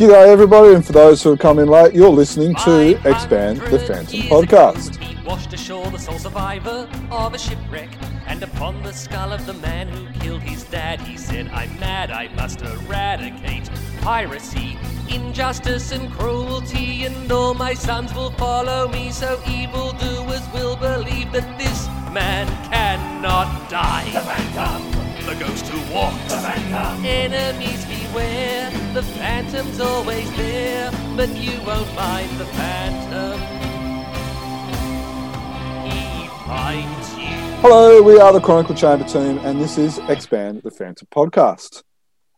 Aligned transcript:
G'day, 0.00 0.28
everybody, 0.28 0.72
and 0.74 0.82
for 0.82 0.92
those 0.92 1.22
who 1.22 1.28
have 1.28 1.38
come 1.40 1.58
in 1.58 1.68
late, 1.68 1.92
you're 1.94 2.08
listening 2.08 2.54
to 2.64 2.98
Expand 3.06 3.60
the 3.60 3.78
Phantom 3.78 4.20
podcast. 4.20 4.96
Washed 5.26 5.52
ashore 5.52 5.90
the 5.90 5.98
sole 5.98 6.18
survivor 6.18 6.88
of 7.10 7.34
a 7.34 7.38
shipwreck, 7.38 7.90
and 8.26 8.42
upon 8.42 8.82
the 8.82 8.94
skull 8.94 9.30
of 9.30 9.44
the 9.44 9.52
man 9.52 9.88
who 9.88 10.10
killed 10.18 10.40
his 10.40 10.64
dad, 10.64 11.02
he 11.02 11.18
said, 11.18 11.48
I'm 11.48 11.78
mad, 11.78 12.10
I 12.10 12.28
must 12.28 12.62
eradicate 12.62 13.68
piracy, 14.00 14.78
injustice, 15.10 15.92
and 15.92 16.10
cruelty, 16.12 17.04
and 17.04 17.30
all 17.30 17.52
my 17.52 17.74
sons 17.74 18.14
will 18.14 18.30
follow 18.30 18.88
me, 18.88 19.10
so 19.10 19.38
evildoers 19.46 20.48
will 20.54 20.76
believe 20.76 21.30
that 21.32 21.58
this 21.58 21.88
man 22.10 22.46
cannot 22.72 23.68
die. 23.68 24.10
The 24.14 24.20
Phantom! 24.20 25.26
The 25.26 25.44
ghost 25.44 25.66
who 25.66 25.94
walks. 25.94 26.32
The 26.32 26.38
Phantom! 26.38 27.04
Enemies 27.04 27.84
beware, 28.10 28.70
the 28.92 29.02
Phantom's 29.02 29.80
always 29.80 30.30
there, 30.36 30.90
but 31.16 31.28
you 31.36 31.52
won't 31.64 31.86
find 31.88 32.30
the 32.38 32.44
Phantom. 32.46 33.38
He 35.88 36.28
finds. 36.46 37.08
Hello, 37.62 38.02
we 38.02 38.18
are 38.18 38.32
the 38.32 38.40
Chronicle 38.40 38.74
Chamber 38.74 39.04
team, 39.04 39.38
and 39.38 39.60
this 39.60 39.78
is 39.78 39.98
Expand 40.08 40.62
the 40.62 40.70
Phantom 40.70 41.06
podcast. 41.12 41.82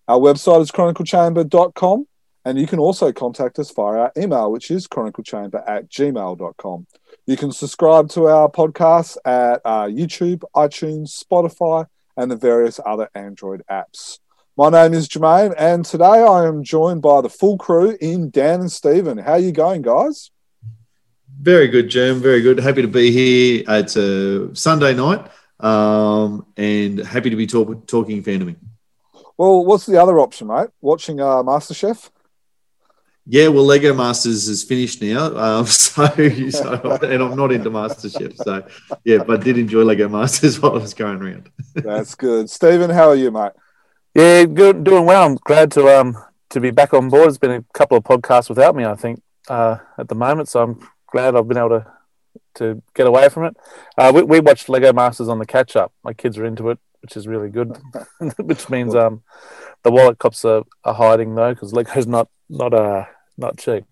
Our 0.09 0.19
website 0.19 0.63
is 0.63 0.71
chroniclechamber.com, 0.71 2.07
and 2.45 2.59
you 2.59 2.67
can 2.67 2.79
also 2.79 3.13
contact 3.13 3.59
us 3.59 3.71
via 3.71 3.99
our 3.99 4.13
email, 4.17 4.53
which 4.53 4.71
is 4.71 4.87
chroniclechamber 4.87 5.63
at 5.67 5.89
gmail.com. 5.89 6.87
You 7.27 7.37
can 7.37 7.53
subscribe 7.53 8.11
to 8.11 8.27
our 8.27 8.51
podcast 8.51 9.17
at 9.25 9.63
uh, 9.65 9.85
YouTube, 9.85 10.43
iTunes, 10.55 11.23
Spotify, 11.23 11.87
and 12.17 12.31
the 12.31 12.37
various 12.37 12.79
other 12.85 13.09
Android 13.15 13.63
apps. 13.71 14.19
My 14.55 14.69
name 14.69 14.93
is 14.93 15.09
Jermaine, 15.09 15.55
and 15.57 15.83
today 15.83 16.05
I 16.05 16.47
am 16.47 16.63
joined 16.63 17.01
by 17.01 17.23
the 17.23 17.31
full 17.31 17.57
crew 17.57 17.97
in 18.03 18.29
Dan 18.29 18.61
and 18.61 18.71
Stephen. 18.71 19.17
How 19.17 19.33
are 19.33 19.39
you 19.39 19.51
going, 19.51 19.81
guys? 19.81 20.31
Very 21.41 21.69
good, 21.69 21.89
Jim. 21.89 22.21
Very 22.21 22.43
good. 22.43 22.59
Happy 22.59 22.83
to 22.83 22.89
be 22.89 23.11
here. 23.11 23.65
It's 23.67 23.97
a 23.97 24.55
Sunday 24.55 24.95
night, 24.95 25.27
um, 25.59 26.45
and 26.59 26.99
happy 26.99 27.31
to 27.31 27.37
be 27.37 27.47
talk- 27.47 27.87
talking 27.87 28.23
fandoming. 28.23 28.57
Well, 29.39 29.65
what's 29.65 29.87
the 29.87 29.97
other 29.97 30.21
option, 30.21 30.49
mate? 30.49 30.69
Watching 30.83 31.19
uh, 31.19 31.43
MasterChef? 31.43 32.11
Yeah, 33.25 33.49
well, 33.49 33.65
Lego 33.65 33.95
Masters 33.95 34.49
is 34.49 34.65
finished 34.65 35.01
now, 35.01 35.35
um, 35.39 35.65
so, 35.65 36.05
so 36.51 36.99
and 37.03 37.23
I'm 37.23 37.37
not 37.37 37.53
into 37.53 37.71
MasterChef, 37.71 38.37
so 38.37 38.67
yeah, 39.03 39.25
but 39.25 39.43
did 39.43 39.57
enjoy 39.57 39.85
Lego 39.85 40.11
Masters 40.11 40.61
while 40.61 40.73
I 40.73 40.79
was 40.79 40.93
going 40.93 41.23
around. 41.23 41.51
That's 41.75 42.15
good. 42.15 42.51
Stephen, 42.51 42.91
how 42.91 43.09
are 43.09 43.17
you, 43.17 43.31
mate? 43.31 43.53
Yeah, 44.15 44.45
good, 44.45 44.85
doing 44.85 45.07
well. 45.07 45.25
I'm 45.25 45.37
glad 45.37 45.71
to 45.73 45.89
um 45.89 46.17
to 46.51 46.61
be 46.61 46.71
back 46.71 46.93
on 46.93 47.09
board. 47.09 47.29
It's 47.29 47.39
been 47.39 47.51
a 47.51 47.65
couple 47.73 47.97
of 47.97 48.05
podcasts 48.05 48.49
without 48.49 48.77
me, 48.77 48.85
I 48.85 48.95
think, 48.95 49.23
uh, 49.49 49.79
at 49.99 50.09
the 50.09 50.15
moment. 50.15 50.49
So 50.49 50.63
I'm 50.63 50.89
glad 51.11 51.35
I've 51.35 51.49
been 51.49 51.59
able 51.59 51.81
to 51.81 51.87
to 52.57 52.83
get 52.95 53.07
away 53.07 53.29
from 53.31 53.45
it. 53.45 53.57
Uh, 53.97 54.13
we, 54.15 54.23
we 54.23 54.41
watched 54.41 54.69
Lego 54.69 54.93
Masters 54.93 55.29
on 55.29 55.39
the 55.39 55.47
catch 55.47 55.77
up. 55.77 55.93
My 56.05 56.13
kids 56.13 56.37
are 56.37 56.45
into 56.45 56.69
it, 56.71 56.79
which 57.01 57.17
is 57.17 57.27
really 57.27 57.49
good. 57.49 57.77
which 58.39 58.69
means 58.69 58.95
um 58.95 59.23
the 59.83 59.91
wallet 59.91 60.19
cops 60.19 60.45
are, 60.45 60.65
are 60.85 60.95
hiding 60.95 61.35
though 61.35 61.55
because 61.55 61.73
Lego's 61.73 62.07
not 62.07 62.29
not 62.51 62.75
uh 62.75 63.05
not 63.39 63.59
cheap. 63.59 63.85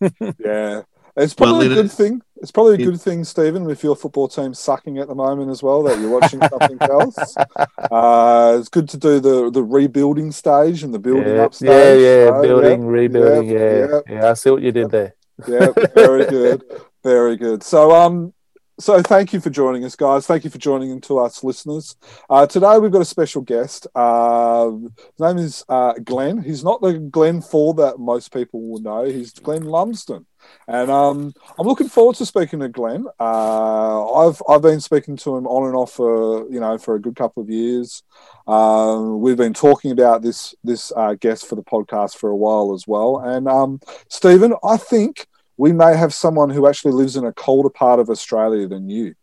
Yeah. 0.38 0.82
It's 1.16 1.34
probably 1.34 1.68
Well, 1.68 1.78
a 1.78 1.82
good 1.82 1.92
thing. 1.92 2.22
It's 2.42 2.50
probably 2.50 2.74
a 2.74 2.86
good 2.86 3.00
thing, 3.00 3.24
Stephen, 3.24 3.68
if 3.70 3.82
your 3.82 3.96
football 3.96 4.28
team's 4.28 4.58
sucking 4.58 4.98
at 4.98 5.08
the 5.08 5.14
moment 5.14 5.50
as 5.50 5.62
well, 5.62 5.82
that 5.84 5.98
you're 5.98 6.10
watching 6.10 6.40
something 6.40 6.78
else. 6.90 7.34
Uh, 7.78 8.56
it's 8.60 8.68
good 8.68 8.88
to 8.90 8.98
do 8.98 9.20
the, 9.20 9.50
the 9.50 9.62
rebuilding 9.62 10.32
stage 10.32 10.82
and 10.82 10.92
the 10.92 10.98
building 10.98 11.34
yeah, 11.36 11.42
up 11.44 11.54
stage. 11.54 11.68
yeah, 11.68 11.94
yeah, 11.94 12.26
So, 12.28 12.42
building, 12.42 12.82
yeah, 12.82 12.88
rebuilding. 12.88 13.48
yeah, 13.50 13.58
Yeah, 13.58 13.86
yeah. 13.86 14.00
yeah, 14.08 14.30
I 14.30 14.34
see 14.34 14.50
what 14.50 14.62
you 14.62 14.72
did 14.72 14.90
there. 14.90 15.14
Yeah, 15.46 15.72
very 15.94 16.26
good, 16.30 16.62
very 17.02 17.36
good. 17.36 17.62
So, 17.62 17.92
um, 17.92 18.32
so 18.78 19.00
thank 19.00 19.32
you 19.32 19.40
for 19.40 19.48
joining 19.48 19.84
us, 19.86 19.96
guys. 19.96 20.26
Thank 20.26 20.44
you 20.44 20.50
for 20.50 20.58
joining 20.58 20.90
in 20.90 21.00
to 21.02 21.18
us 21.20 21.42
listeners. 21.42 21.96
Uh, 22.28 22.46
today 22.46 22.78
we've 22.78 22.92
got 22.92 23.00
a 23.00 23.06
special 23.06 23.40
guest. 23.40 23.86
Uh, 23.94 24.70
his 24.72 25.20
name 25.20 25.38
is 25.38 25.64
uh, 25.70 25.94
Glenn. 26.04 26.42
He's 26.42 26.62
not 26.62 26.82
the 26.82 26.98
Glenn 26.98 27.40
Ford 27.40 27.78
that 27.78 27.98
most 27.98 28.32
people 28.34 28.60
will 28.68 28.80
know. 28.80 29.04
He's 29.04 29.32
Glenn 29.32 29.62
Lumsden, 29.64 30.26
and 30.68 30.90
um, 30.90 31.32
I'm 31.58 31.66
looking 31.66 31.88
forward 31.88 32.16
to 32.16 32.26
speaking 32.26 32.60
to 32.60 32.68
Glenn. 32.68 33.06
Uh, 33.20 34.12
I've 34.12 34.42
I've 34.48 34.62
been 34.62 34.80
speaking 34.80 35.16
to 35.18 35.36
him 35.36 35.46
on 35.46 35.66
and 35.66 35.76
off 35.76 35.92
for 35.92 36.50
you 36.50 36.60
know 36.60 36.78
for 36.78 36.94
a 36.94 37.00
good 37.00 37.16
couple 37.16 37.42
of 37.42 37.50
years. 37.50 38.02
Um, 38.46 39.20
we've 39.20 39.36
been 39.36 39.54
talking 39.54 39.90
about 39.90 40.22
this 40.22 40.54
this 40.64 40.92
uh, 40.96 41.14
guest 41.14 41.46
for 41.46 41.54
the 41.54 41.62
podcast 41.62 42.16
for 42.16 42.30
a 42.30 42.36
while 42.36 42.74
as 42.74 42.86
well, 42.86 43.18
and 43.18 43.48
um, 43.48 43.80
Stephen, 44.08 44.54
I 44.64 44.76
think 44.76 45.26
we 45.56 45.72
may 45.72 45.96
have 45.96 46.12
someone 46.12 46.50
who 46.50 46.66
actually 46.66 46.92
lives 46.92 47.16
in 47.16 47.24
a 47.24 47.32
colder 47.32 47.70
part 47.70 48.00
of 48.00 48.10
Australia 48.10 48.66
than 48.68 48.88
you. 48.88 49.14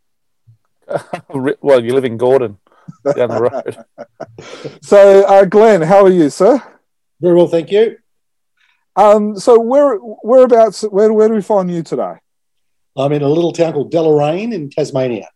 Well, 1.62 1.84
you 1.84 1.94
live 1.94 2.06
in 2.06 2.18
Gordon 2.18 2.60
down 3.16 3.30
the 3.30 3.42
road. 3.42 3.78
So, 4.82 5.24
uh, 5.26 5.46
Glenn, 5.46 5.82
how 5.82 6.04
are 6.04 6.10
you, 6.10 6.30
sir? 6.30 6.62
Very 7.22 7.36
well, 7.36 7.48
thank 7.48 7.72
you. 7.72 7.98
Um, 8.96 9.38
so, 9.40 9.60
where 9.60 9.96
whereabouts? 9.96 10.84
Where 10.84 11.12
where 11.12 11.28
do 11.28 11.34
we 11.36 11.42
find 11.42 11.72
you 11.72 11.84
today? 11.84 12.16
I'm 12.96 13.12
in 13.12 13.24
a 13.24 13.28
little 13.28 13.52
town 13.54 13.74
called 13.74 13.92
Deloraine 13.92 14.54
in 14.54 14.70
Tasmania. 14.70 15.30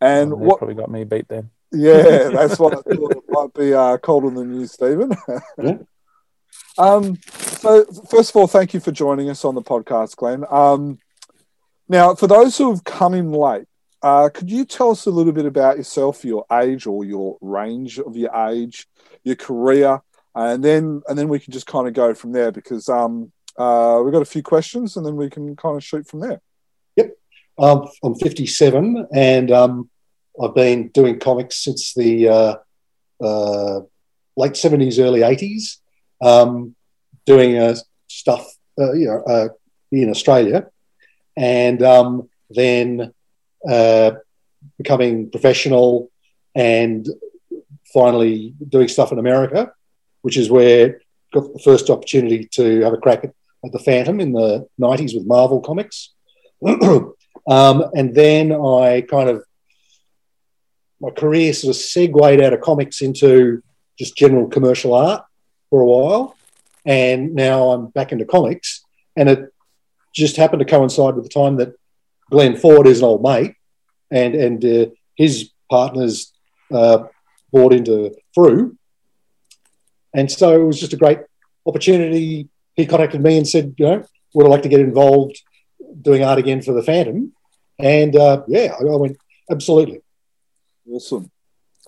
And 0.00 0.32
Oh, 0.32 0.36
what? 0.36 0.58
probably 0.58 0.74
got 0.74 0.90
me 0.90 1.04
beat 1.04 1.28
then. 1.28 1.50
Yeah, 1.72 2.28
that's 2.32 2.58
what 2.58 2.72
I 2.74 2.80
thought. 2.82 3.12
It 3.12 3.22
might 3.28 3.54
be 3.54 3.72
uh, 3.72 3.96
colder 3.98 4.30
than 4.30 4.54
you, 4.60 4.66
Stephen. 4.66 5.12
Yeah. 5.62 5.78
Um, 6.78 7.18
so, 7.26 7.84
first 8.10 8.30
of 8.30 8.36
all, 8.36 8.46
thank 8.46 8.72
you 8.74 8.80
for 8.80 8.90
joining 8.90 9.28
us 9.28 9.44
on 9.44 9.54
the 9.54 9.60
podcast, 9.62 10.16
Glenn. 10.16 10.44
Um, 10.50 10.98
now, 11.88 12.14
for 12.14 12.26
those 12.26 12.56
who 12.56 12.70
have 12.70 12.84
come 12.84 13.12
in 13.12 13.32
late, 13.32 13.66
uh, 14.02 14.30
could 14.32 14.50
you 14.50 14.64
tell 14.64 14.90
us 14.90 15.04
a 15.06 15.10
little 15.10 15.32
bit 15.32 15.44
about 15.44 15.76
yourself, 15.76 16.24
your 16.24 16.46
age 16.50 16.86
or 16.86 17.04
your 17.04 17.36
range 17.40 17.98
of 17.98 18.16
your 18.16 18.34
age, 18.48 18.86
your 19.24 19.36
career, 19.36 20.00
and 20.34 20.62
then 20.62 21.02
and 21.08 21.18
then 21.18 21.28
we 21.28 21.38
can 21.38 21.52
just 21.52 21.66
kind 21.66 21.88
of 21.88 21.94
go 21.94 22.14
from 22.14 22.32
there 22.32 22.52
because 22.52 22.88
um, 22.88 23.32
uh, 23.58 24.00
we've 24.02 24.12
got 24.12 24.22
a 24.22 24.26
few 24.26 24.42
questions, 24.42 24.96
and 24.96 25.04
then 25.04 25.16
we 25.16 25.28
can 25.30 25.56
kind 25.56 25.76
of 25.76 25.84
shoot 25.84 26.06
from 26.06 26.20
there. 26.20 26.40
Yep, 26.96 27.16
um, 27.58 27.88
I'm 28.02 28.14
57 28.14 29.08
and 29.12 29.50
um, 29.50 29.90
I've 30.40 30.54
been 30.54 30.88
doing 30.88 31.18
comics 31.18 31.56
since 31.56 31.94
the 31.94 32.28
uh, 32.28 32.54
uh, 33.22 33.80
late 34.36 34.52
70s, 34.52 34.98
early 34.98 35.20
80s, 35.20 35.78
um, 36.22 36.74
doing 37.26 37.58
uh, 37.58 37.76
stuff 38.08 38.46
uh, 38.78 38.92
you 38.92 39.06
know, 39.06 39.22
uh, 39.22 39.48
in 39.92 40.10
Australia, 40.10 40.68
and 41.36 41.82
um, 41.82 42.28
then 42.48 43.12
becoming 44.78 45.30
professional 45.30 46.10
and 46.54 47.06
finally 47.92 48.54
doing 48.68 48.88
stuff 48.88 49.12
in 49.12 49.18
America, 49.18 49.72
which 50.22 50.36
is 50.36 50.50
where 50.50 50.88
I 50.88 51.38
got 51.38 51.52
the 51.52 51.62
first 51.64 51.90
opportunity 51.90 52.48
to 52.52 52.80
have 52.82 52.92
a 52.92 52.98
crack 52.98 53.24
at, 53.24 53.34
at 53.64 53.72
the 53.72 53.78
Phantom 53.78 54.20
in 54.20 54.32
the 54.32 54.66
90s 54.80 55.14
with 55.14 55.26
Marvel 55.26 55.60
Comics. 55.60 56.12
Um, 57.46 57.84
and 57.94 58.14
then 58.14 58.52
I 58.52 59.00
kind 59.00 59.28
of, 59.28 59.44
my 61.00 61.10
career 61.10 61.52
sort 61.52 61.74
of 61.74 61.80
segued 61.80 62.40
out 62.40 62.52
of 62.52 62.60
comics 62.60 63.00
into 63.00 63.62
just 63.98 64.16
general 64.16 64.48
commercial 64.48 64.94
art 64.94 65.24
for 65.68 65.80
a 65.80 65.86
while. 65.86 66.36
And 66.84 67.34
now 67.34 67.70
I'm 67.70 67.88
back 67.88 68.12
into 68.12 68.24
comics. 68.24 68.84
And 69.16 69.28
it 69.28 69.52
just 70.14 70.36
happened 70.36 70.60
to 70.60 70.66
coincide 70.66 71.14
with 71.14 71.24
the 71.24 71.30
time 71.30 71.56
that 71.56 71.74
Glenn 72.30 72.56
Ford 72.56 72.86
is 72.86 73.00
an 73.00 73.04
old 73.04 73.22
mate 73.22 73.54
and, 74.10 74.34
and 74.34 74.64
uh, 74.64 74.86
his 75.16 75.50
partners 75.68 76.32
uh, 76.72 77.04
bought 77.52 77.72
into 77.72 78.14
Frew. 78.34 78.76
And 80.14 80.30
so 80.30 80.60
it 80.60 80.64
was 80.64 80.80
just 80.80 80.92
a 80.92 80.96
great 80.96 81.18
opportunity. 81.66 82.48
He 82.74 82.86
contacted 82.86 83.22
me 83.22 83.36
and 83.36 83.46
said, 83.46 83.74
you 83.78 83.86
know, 83.86 84.04
would 84.34 84.46
I 84.46 84.48
like 84.48 84.62
to 84.62 84.68
get 84.68 84.80
involved 84.80 85.40
doing 86.02 86.24
art 86.24 86.38
again 86.38 86.62
for 86.62 86.72
the 86.72 86.82
Phantom? 86.82 87.32
And 87.78 88.14
uh, 88.16 88.42
yeah, 88.46 88.74
I 88.78 88.84
went 88.84 89.18
absolutely. 89.50 90.02
Awesome. 90.88 91.30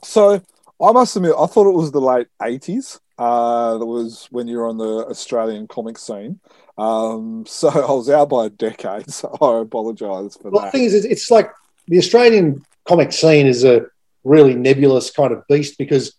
So 0.04 0.42
I 0.80 0.92
must 0.92 1.16
admit, 1.16 1.34
I 1.38 1.46
thought 1.46 1.68
it 1.68 1.74
was 1.74 1.92
the 1.92 2.00
late 2.00 2.28
eighties. 2.42 3.00
Uh, 3.18 3.78
that 3.78 3.86
was 3.86 4.26
when 4.30 4.48
you 4.48 4.56
were 4.56 4.66
on 4.66 4.78
the 4.78 5.06
Australian 5.08 5.68
comic 5.68 5.98
scene. 5.98 6.40
Um, 6.78 7.44
so 7.46 7.68
I 7.68 7.92
was 7.92 8.10
out 8.10 8.30
by 8.30 8.46
a 8.46 8.50
decade. 8.50 9.10
So 9.10 9.36
I 9.40 9.60
apologise 9.60 10.36
for 10.36 10.50
Well, 10.50 10.64
the 10.64 10.70
thing 10.70 10.84
is, 10.84 11.04
it's 11.04 11.30
like 11.30 11.50
the 11.86 11.98
Australian 11.98 12.64
comic 12.84 13.12
scene 13.12 13.46
is 13.46 13.64
a 13.64 13.86
really 14.24 14.54
nebulous 14.54 15.10
kind 15.10 15.32
of 15.32 15.46
beast 15.48 15.78
because 15.78 16.14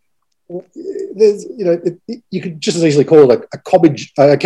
there's, 0.49 1.45
you 1.45 1.65
know, 1.65 1.79
it, 2.07 2.23
you 2.29 2.41
could 2.41 2.59
just 2.59 2.77
as 2.77 2.83
easily 2.83 3.05
call 3.05 3.31
it 3.31 3.39
a, 3.39 3.57
a 3.57 3.57
cottage, 3.59 4.11
a, 4.17 4.37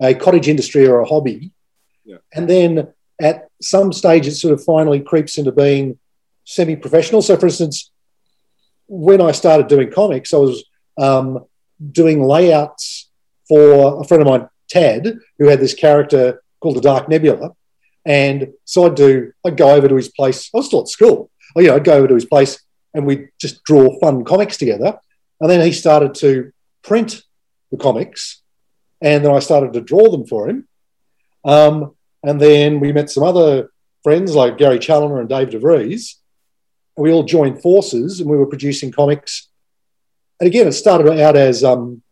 a, 0.00 0.08
a 0.08 0.14
cottage 0.14 0.48
industry 0.48 0.86
or 0.86 1.00
a 1.00 1.06
hobby. 1.06 1.52
Yeah. 2.04 2.18
And 2.34 2.48
then 2.48 2.88
at 3.20 3.48
some 3.60 3.92
stage, 3.92 4.26
it 4.26 4.34
sort 4.34 4.54
of 4.54 4.64
finally 4.64 5.00
creeps 5.00 5.38
into 5.38 5.52
being 5.52 5.98
semi-professional. 6.44 7.22
So, 7.22 7.36
for 7.36 7.46
instance, 7.46 7.90
when 8.86 9.20
I 9.20 9.32
started 9.32 9.68
doing 9.68 9.90
comics, 9.90 10.32
I 10.32 10.38
was 10.38 10.64
um, 10.98 11.44
doing 11.92 12.22
layouts 12.22 13.10
for 13.48 14.00
a 14.00 14.04
friend 14.04 14.22
of 14.22 14.28
mine, 14.28 14.48
Tad, 14.68 15.18
who 15.38 15.48
had 15.48 15.60
this 15.60 15.74
character 15.74 16.42
called 16.60 16.76
the 16.76 16.80
Dark 16.80 17.08
Nebula. 17.08 17.52
And 18.04 18.52
so 18.64 18.86
I'd 18.86 18.94
do, 18.94 19.32
I'd 19.44 19.56
go 19.56 19.70
over 19.70 19.88
to 19.88 19.96
his 19.96 20.08
place. 20.08 20.50
I 20.54 20.58
was 20.58 20.66
still 20.66 20.80
at 20.80 20.88
school. 20.88 21.30
You 21.56 21.68
know, 21.68 21.76
I'd 21.76 21.84
go 21.84 21.94
over 21.94 22.08
to 22.08 22.14
his 22.14 22.24
place 22.24 22.62
and 22.94 23.06
we'd 23.06 23.30
just 23.40 23.64
draw 23.64 23.98
fun 23.98 24.24
comics 24.24 24.56
together. 24.56 24.98
And 25.40 25.50
then 25.50 25.60
he 25.60 25.72
started 25.72 26.14
to 26.16 26.52
print 26.82 27.22
the 27.70 27.76
comics, 27.76 28.42
and 29.00 29.24
then 29.24 29.34
I 29.34 29.40
started 29.40 29.72
to 29.74 29.80
draw 29.80 30.10
them 30.10 30.26
for 30.26 30.48
him. 30.48 30.68
Um, 31.44 31.94
and 32.22 32.40
then 32.40 32.80
we 32.80 32.92
met 32.92 33.10
some 33.10 33.22
other 33.22 33.70
friends 34.02 34.34
like 34.34 34.58
Gary 34.58 34.78
Chaloner 34.78 35.20
and 35.20 35.28
Dave 35.28 35.48
DeVries, 35.48 36.14
we 36.96 37.12
all 37.12 37.24
joined 37.24 37.62
forces 37.62 38.20
and 38.20 38.28
we 38.28 38.36
were 38.36 38.46
producing 38.46 38.90
comics. 38.90 39.48
And 40.40 40.46
again, 40.46 40.66
it 40.66 40.72
started 40.72 41.20
out 41.20 41.36
as 41.36 41.62
um, 41.62 42.02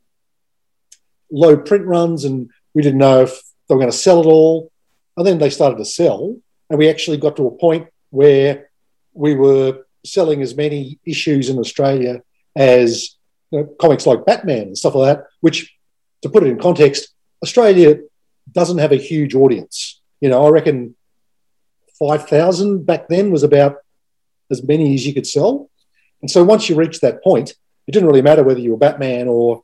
low 1.31 1.57
print 1.57 1.87
runs, 1.87 2.25
and 2.25 2.51
we 2.75 2.83
didn't 2.83 2.99
know 2.99 3.23
if 3.23 3.43
they 3.69 3.75
were 3.75 3.81
going 3.81 3.91
to 3.91 3.97
sell 3.97 4.21
it 4.21 4.27
all. 4.27 4.71
And 5.17 5.27
then 5.27 5.39
they 5.39 5.51
started 5.51 5.79
to 5.79 5.85
sell, 5.85 6.37
and 6.69 6.79
we 6.79 6.89
actually 6.89 7.19
got 7.19 7.37
to 7.37 7.47
a 7.47 7.59
point 7.59 7.89
where 8.11 8.71
we 9.13 9.35
were 9.35 9.87
selling 10.05 10.43
as 10.43 10.57
many 10.57 10.99
issues 11.05 11.49
in 11.49 11.59
Australia 11.59 12.23
as 12.57 13.14
you 13.55 13.61
know, 13.61 13.67
comics 13.81 14.05
like 14.05 14.27
Batman 14.27 14.63
and 14.63 14.79
stuff 14.79 14.97
like 14.97 15.17
that, 15.17 15.27
which, 15.41 15.73
to 16.23 16.29
put 16.29 16.43
it 16.43 16.49
in 16.49 16.59
context, 16.59 17.15
Australia 17.41 17.99
doesn't 18.51 18.79
have 18.79 18.91
a 18.91 18.97
huge 18.97 19.37
audience. 19.37 20.01
You 20.21 20.29
know, 20.29 20.45
I 20.45 20.49
reckon 20.49 20.97
5,000 22.01 22.85
back 22.85 23.07
then 23.07 23.31
was 23.31 23.45
about 23.45 23.77
as 24.51 24.65
many 24.65 24.93
as 24.95 25.07
you 25.07 25.15
could 25.15 25.27
sell. 25.27 25.71
And 26.21 26.29
so 26.29 26.43
once 26.43 26.69
you 26.69 26.75
reached 26.75 27.03
that 27.03 27.23
point, 27.23 27.51
it 27.87 27.93
didn't 27.93 28.09
really 28.09 28.23
matter 28.23 28.43
whether 28.43 28.59
you 28.59 28.73
were 28.73 28.77
Batman 28.77 29.29
or, 29.29 29.63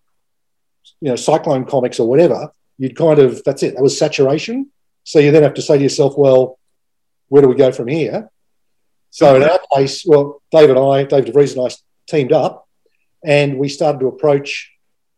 you 1.01 1.09
know, 1.09 1.17
Cyclone 1.17 1.65
Comics 1.65 1.99
or 1.99 2.09
whatever. 2.09 2.53
You'd 2.79 2.97
kind 2.97 3.19
of, 3.19 3.43
that's 3.43 3.65
it, 3.65 3.75
that 3.75 3.83
was 3.83 3.99
saturation. 3.99 4.71
So 5.03 5.19
you 5.19 5.33
then 5.33 5.43
have 5.43 5.55
to 5.55 5.63
say 5.63 5.79
to 5.79 5.83
yourself, 5.83 6.17
well, 6.17 6.61
where 7.27 7.43
do 7.43 7.49
we 7.49 7.57
go 7.57 7.73
from 7.73 7.89
here? 7.89 8.31
So 9.11 9.35
in 9.35 9.43
our 9.43 9.59
case, 9.75 10.05
well, 10.07 10.43
David 10.53 10.77
and 10.77 10.87
I, 10.87 11.03
David 11.03 11.35
DeVries 11.35 11.57
and 11.57 11.67
I 11.67 11.75
teamed 12.09 12.33
up 12.33 12.69
and 13.25 13.59
we 13.59 13.69
started 13.69 14.01
to 14.01 14.09
approach 14.09 14.73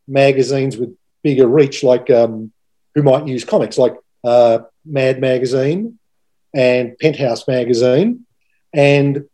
magazines 0.09 0.77
with 0.77 0.97
bigger 1.23 1.47
reach, 1.47 1.83
like 1.83 2.11
um, 2.11 2.53
who 2.95 3.03
might 3.03 3.27
use 3.27 3.45
comics, 3.45 3.79
like 3.79 3.95
uh, 4.25 4.61
Mad 4.85 5.21
Magazine 5.21 5.99
and 6.55 6.99
Penthouse 6.99 7.47
Magazine, 7.49 8.27
and 8.73 9.25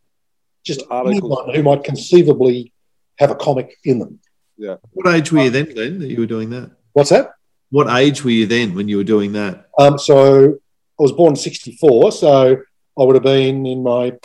just 0.63 0.83
anyone 0.91 1.53
who 1.53 1.63
might 1.63 1.83
conceivably 1.83 2.71
have 3.17 3.31
a 3.31 3.35
comic 3.35 3.77
in 3.83 3.99
them. 3.99 4.19
Yeah. 4.57 4.75
What 4.91 5.13
age 5.13 5.31
were 5.31 5.43
you 5.43 5.49
then, 5.49 5.73
Glenn, 5.73 5.99
that 5.99 6.07
you 6.07 6.19
were 6.19 6.25
doing 6.25 6.49
that? 6.51 6.71
What's 6.93 7.09
that? 7.09 7.31
What 7.71 7.87
age 7.97 8.23
were 8.23 8.31
you 8.31 8.45
then 8.45 8.73
when 8.75 8.87
you 8.87 8.97
were 8.97 9.03
doing 9.03 9.33
that? 9.33 9.69
Um, 9.77 9.97
so 9.97 10.53
I 10.99 11.03
was 11.03 11.11
born 11.11 11.33
in 11.33 11.35
'64, 11.35 12.11
so 12.11 12.57
I 12.99 13.03
would 13.03 13.15
have 13.15 13.23
been 13.23 13.65
in 13.65 13.83
my 13.83 14.17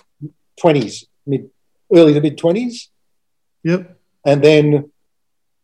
twenties, 0.58 1.06
mid, 1.26 1.50
early 1.92 2.14
to 2.14 2.20
mid 2.20 2.38
twenties. 2.38 2.90
Yep. 3.62 3.93
And 4.24 4.42
then 4.42 4.90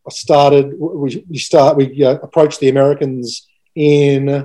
I 0.07 0.11
started. 0.11 0.75
We, 0.79 1.25
we 1.29 1.39
start. 1.39 1.77
We 1.77 2.05
uh, 2.05 2.19
approached 2.23 2.61
the 2.61 2.69
Americans 2.69 3.49
in 3.75 4.29
uh, 4.29 4.45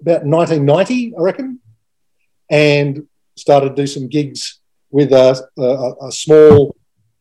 about 0.00 0.24
1990, 0.24 1.14
I 1.18 1.20
reckon, 1.20 1.60
and 2.48 3.06
started 3.36 3.70
to 3.70 3.82
do 3.82 3.86
some 3.86 4.08
gigs 4.08 4.60
with 4.90 5.12
a, 5.12 5.48
a, 5.58 6.06
a 6.06 6.12
small, 6.12 6.76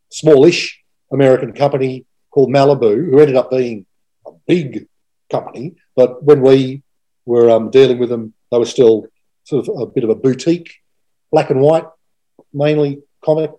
smallish 0.09 0.81
American 1.11 1.53
company 1.53 2.05
called 2.31 2.49
Malibu, 2.49 3.09
who 3.09 3.19
ended 3.19 3.35
up 3.35 3.51
being 3.51 3.85
a 4.25 4.31
big 4.47 4.87
company. 5.31 5.75
But 5.95 6.23
when 6.23 6.41
we 6.41 6.83
were 7.25 7.49
um, 7.49 7.69
dealing 7.69 7.99
with 7.99 8.09
them, 8.09 8.33
they 8.51 8.57
were 8.57 8.65
still 8.65 9.07
sort 9.43 9.67
of 9.67 9.79
a 9.79 9.85
bit 9.85 10.03
of 10.03 10.09
a 10.09 10.15
boutique, 10.15 10.75
black 11.31 11.49
and 11.49 11.61
white, 11.61 11.85
mainly 12.53 13.01
comic 13.23 13.51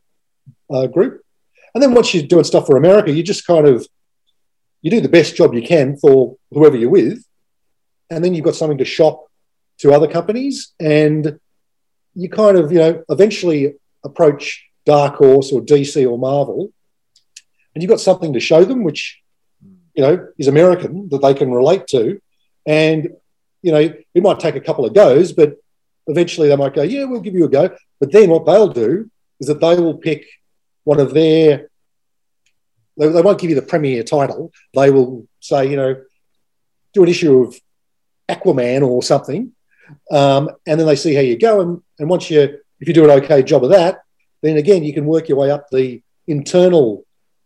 uh, 0.73 0.87
group. 0.87 1.23
And 1.75 1.83
then 1.83 1.95
once 1.95 2.13
you're 2.15 2.27
doing 2.27 2.45
stuff 2.45 2.67
for 2.67 2.77
America, 2.77 3.13
you 3.13 3.23
just 3.23 3.47
kind 3.47 3.67
of 3.67 3.87
you 4.83 4.91
do 4.91 5.01
the 5.01 5.09
best 5.09 5.37
job 5.37 5.55
you 5.55 5.63
can 5.63 5.97
for 5.97 6.37
whoever 6.51 6.77
you're 6.77 6.91
with, 6.91 7.25
and 8.09 8.25
then 8.25 8.35
you've 8.35 8.45
got 8.45 8.55
something 8.55 8.79
to 8.79 8.85
shop 8.85 9.27
to 9.79 9.93
other 9.93 10.09
companies, 10.09 10.73
and 10.81 11.39
you 12.15 12.29
kind 12.29 12.57
of 12.57 12.73
you 12.73 12.79
know 12.79 13.05
eventually 13.09 13.75
approach 14.05 14.67
Dark 14.87 15.17
Horse 15.17 15.53
or 15.53 15.61
DC 15.61 16.11
or 16.11 16.19
Marvel, 16.19 16.73
and 17.75 17.83
you've 17.83 17.91
got 17.91 18.01
something 18.01 18.33
to 18.33 18.41
show 18.41 18.65
them, 18.65 18.83
which 18.85 19.21
you 19.95 20.03
know 20.03 20.29
is 20.39 20.49
American 20.49 21.09
that 21.11 21.23
they 21.23 21.35
can 21.35 21.53
relate 21.53 21.87
to, 21.89 22.21
and 22.67 23.11
you 23.63 23.73
know 23.73 23.93
it 24.15 24.23
might 24.23 24.41
take 24.41 24.57
a 24.57 24.61
couple 24.61 24.85
of 24.85 24.95
goes, 24.95 25.33
but 25.33 25.57
eventually 26.07 26.49
they 26.49 26.57
might 26.57 26.75
go, 26.75 26.83
yeah, 26.83 27.05
we'll 27.05 27.21
give 27.21 27.35
you 27.35 27.45
a 27.45 27.49
go. 27.49 27.71
But 28.01 28.13
then 28.13 28.31
what 28.31 28.47
they'll 28.47 28.73
do 28.73 29.11
is 29.41 29.47
that 29.49 29.61
they 29.61 29.77
will 29.77 29.97
pick 29.97 30.27
one 30.85 31.01
of 31.01 31.15
their, 31.15 31.71
they, 32.97 33.09
they 33.09 33.23
won't 33.23 33.41
give 33.41 33.51
you 33.51 33.57
the 33.57 33.63
premier 33.63 34.03
title. 34.03 34.53
They 34.75 34.91
will 34.91 35.27
say, 35.41 35.71
you 35.71 35.77
know, 35.77 36.03
do 36.93 37.03
an 37.03 37.09
issue 37.09 37.43
of 37.43 37.57
Aquaman 38.29 38.83
or 38.87 39.03
something. 39.03 39.53
Um, 40.11 40.51
and 40.67 40.79
then 40.79 40.87
they 40.87 40.97
see 40.97 41.15
how 41.15 41.21
you 41.21 41.39
go. 41.39 41.61
And, 41.61 41.83
and 41.99 42.09
once 42.09 42.31
you, 42.31 42.59
if 42.81 42.89
you 42.89 42.95
do 42.95 43.05
an 43.05 43.23
okay 43.23 43.43
job 43.43 43.65
of 43.65 43.71
that, 43.71 44.03
then 44.43 44.57
again, 44.57 44.85
you 44.85 44.93
can 44.93 45.07
work 45.07 45.29
your 45.29 45.39
way 45.39 45.51
up 45.51 45.69
the 45.69 46.03
internal 46.27 47.05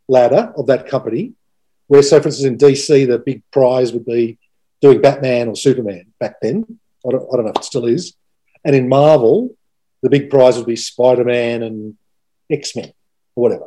ladder 0.09 0.53
of 0.57 0.67
that 0.67 0.89
company. 0.89 1.33
Where, 1.87 2.03
so 2.03 2.21
for 2.21 2.29
instance, 2.29 2.47
in 2.47 2.59
DC, 2.59 3.07
the 3.07 3.19
big 3.19 3.43
prize 3.51 3.93
would 3.93 4.07
be 4.07 4.39
doing 4.81 5.01
Batman 5.01 5.49
or 5.49 5.57
Superman 5.57 6.07
back 6.19 6.37
then. 6.41 6.79
I 7.07 7.11
don't, 7.11 7.29
I 7.33 7.37
don't 7.37 7.45
know 7.45 7.51
if 7.51 7.57
it 7.57 7.65
still 7.65 7.87
is. 7.87 8.15
And 8.65 8.75
in 8.75 8.89
Marvel, 8.89 9.57
the 10.05 10.11
big 10.11 10.29
prize 10.29 10.59
would 10.59 10.67
be 10.67 10.77
Spider 10.77 11.25
Man 11.25 11.63
and 11.63 11.97
X 12.51 12.77
Men 12.77 12.93
or 13.35 13.43
whatever. 13.43 13.67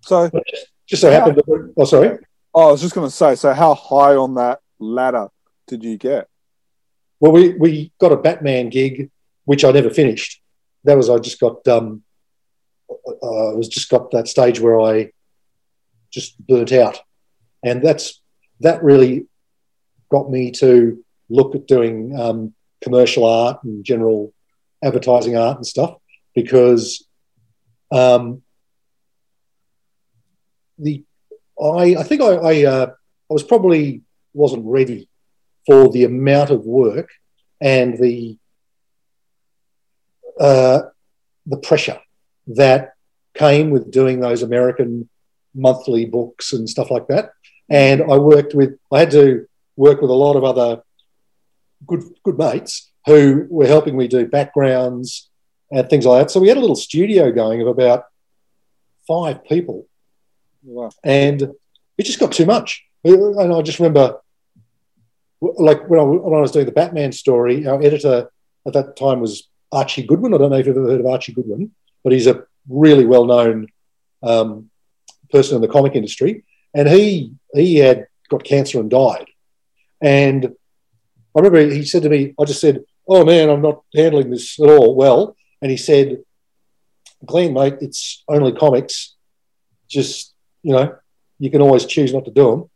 So 0.00 0.30
just, 0.48 0.66
just 0.86 1.02
so 1.02 1.10
happened 1.10 1.42
to. 1.44 1.74
Oh, 1.76 1.84
sorry. 1.84 2.18
Oh, 2.54 2.68
I 2.68 2.72
was 2.72 2.80
just 2.80 2.94
going 2.94 3.08
to 3.08 3.14
say. 3.14 3.34
So, 3.34 3.52
how 3.52 3.74
high 3.74 4.14
on 4.14 4.36
that 4.36 4.60
ladder 4.78 5.28
did 5.66 5.82
you 5.82 5.98
get? 5.98 6.28
Well, 7.18 7.32
we 7.32 7.54
we 7.54 7.92
got 8.00 8.12
a 8.12 8.16
Batman 8.16 8.68
gig, 8.68 9.10
which 9.44 9.64
I 9.64 9.72
never 9.72 9.90
finished. 9.90 10.40
That 10.84 10.96
was 10.96 11.10
I 11.10 11.18
just 11.18 11.40
got. 11.40 11.66
Um, 11.66 12.04
uh, 12.88 13.50
I 13.50 13.54
was 13.54 13.68
just 13.68 13.90
got 13.90 14.12
that 14.12 14.28
stage 14.28 14.60
where 14.60 14.80
I 14.80 15.10
just 16.12 16.38
burnt 16.46 16.70
out, 16.70 17.00
and 17.64 17.82
that's 17.82 18.20
that 18.60 18.84
really 18.84 19.26
got 20.08 20.30
me 20.30 20.52
to 20.52 21.04
look 21.28 21.56
at 21.56 21.66
doing 21.66 22.16
um, 22.16 22.54
commercial 22.80 23.24
art 23.24 23.64
and 23.64 23.84
general 23.84 24.31
advertising 24.82 25.36
art 25.36 25.56
and 25.56 25.66
stuff 25.66 25.96
because 26.34 27.06
um, 27.90 28.42
the 30.78 31.04
I, 31.60 31.96
I 31.98 32.02
think 32.02 32.22
I 32.22 32.34
I, 32.34 32.64
uh, 32.64 32.86
I 33.30 33.32
was 33.32 33.42
probably 33.42 34.02
wasn't 34.34 34.64
ready 34.66 35.08
for 35.66 35.88
the 35.90 36.04
amount 36.04 36.50
of 36.50 36.64
work 36.64 37.10
and 37.60 37.98
the 37.98 38.38
uh, 40.40 40.82
the 41.46 41.58
pressure 41.58 42.00
that 42.48 42.94
came 43.34 43.70
with 43.70 43.90
doing 43.90 44.20
those 44.20 44.42
American 44.42 45.08
monthly 45.54 46.06
books 46.06 46.52
and 46.52 46.68
stuff 46.68 46.90
like 46.90 47.06
that. 47.08 47.30
And 47.68 48.02
I 48.02 48.16
worked 48.16 48.54
with 48.54 48.78
I 48.90 49.00
had 49.00 49.10
to 49.12 49.46
work 49.76 50.00
with 50.00 50.10
a 50.10 50.14
lot 50.14 50.36
of 50.36 50.44
other 50.44 50.82
good 51.86 52.02
good 52.24 52.38
mates 52.38 52.91
who 53.06 53.46
were 53.50 53.66
helping 53.66 53.96
me 53.96 54.08
do 54.08 54.26
backgrounds 54.26 55.28
and 55.70 55.88
things 55.88 56.06
like 56.06 56.22
that. 56.26 56.30
So 56.30 56.40
we 56.40 56.48
had 56.48 56.56
a 56.56 56.60
little 56.60 56.76
studio 56.76 57.32
going 57.32 57.60
of 57.60 57.66
about 57.66 58.04
five 59.08 59.44
people, 59.44 59.86
Wow. 60.64 60.90
and 61.02 61.42
it 61.98 62.02
just 62.04 62.20
got 62.20 62.32
too 62.32 62.46
much. 62.46 62.84
And 63.04 63.52
I 63.52 63.62
just 63.62 63.80
remember, 63.80 64.18
like 65.40 65.88
when 65.88 65.98
I, 65.98 66.02
when 66.04 66.38
I 66.38 66.40
was 66.42 66.52
doing 66.52 66.66
the 66.66 66.72
Batman 66.72 67.10
story, 67.12 67.66
our 67.66 67.82
editor 67.82 68.30
at 68.66 68.72
that 68.74 68.96
time 68.96 69.20
was 69.20 69.48
Archie 69.72 70.04
Goodwin. 70.04 70.34
I 70.34 70.38
don't 70.38 70.50
know 70.50 70.56
if 70.58 70.66
you've 70.66 70.76
ever 70.76 70.88
heard 70.88 71.00
of 71.00 71.06
Archie 71.06 71.32
Goodwin, 71.32 71.72
but 72.04 72.12
he's 72.12 72.28
a 72.28 72.44
really 72.68 73.06
well 73.06 73.24
known 73.24 73.66
um, 74.22 74.70
person 75.30 75.56
in 75.56 75.62
the 75.62 75.68
comic 75.68 75.96
industry, 75.96 76.44
and 76.74 76.88
he 76.88 77.32
he 77.54 77.76
had 77.76 78.06
got 78.28 78.44
cancer 78.44 78.78
and 78.78 78.88
died, 78.90 79.26
and 80.00 80.44
I 81.34 81.40
remember 81.40 81.60
he 81.74 81.84
said 81.84 82.02
to 82.02 82.10
me, 82.10 82.34
I 82.38 82.44
just 82.44 82.60
said, 82.60 82.84
"Oh 83.08 83.24
man, 83.24 83.50
I'm 83.50 83.62
not 83.62 83.82
handling 83.94 84.30
this 84.30 84.58
at 84.60 84.68
all 84.68 84.94
well," 84.94 85.36
and 85.60 85.70
he 85.70 85.76
said, 85.76 86.22
"Glenn, 87.24 87.54
mate, 87.54 87.76
it's 87.80 88.22
only 88.28 88.52
comics. 88.52 89.14
Just 89.88 90.34
you 90.62 90.72
know, 90.72 90.96
you 91.38 91.50
can 91.50 91.60
always 91.60 91.86
choose 91.86 92.12
not 92.12 92.24
to 92.24 92.30
do 92.30 92.68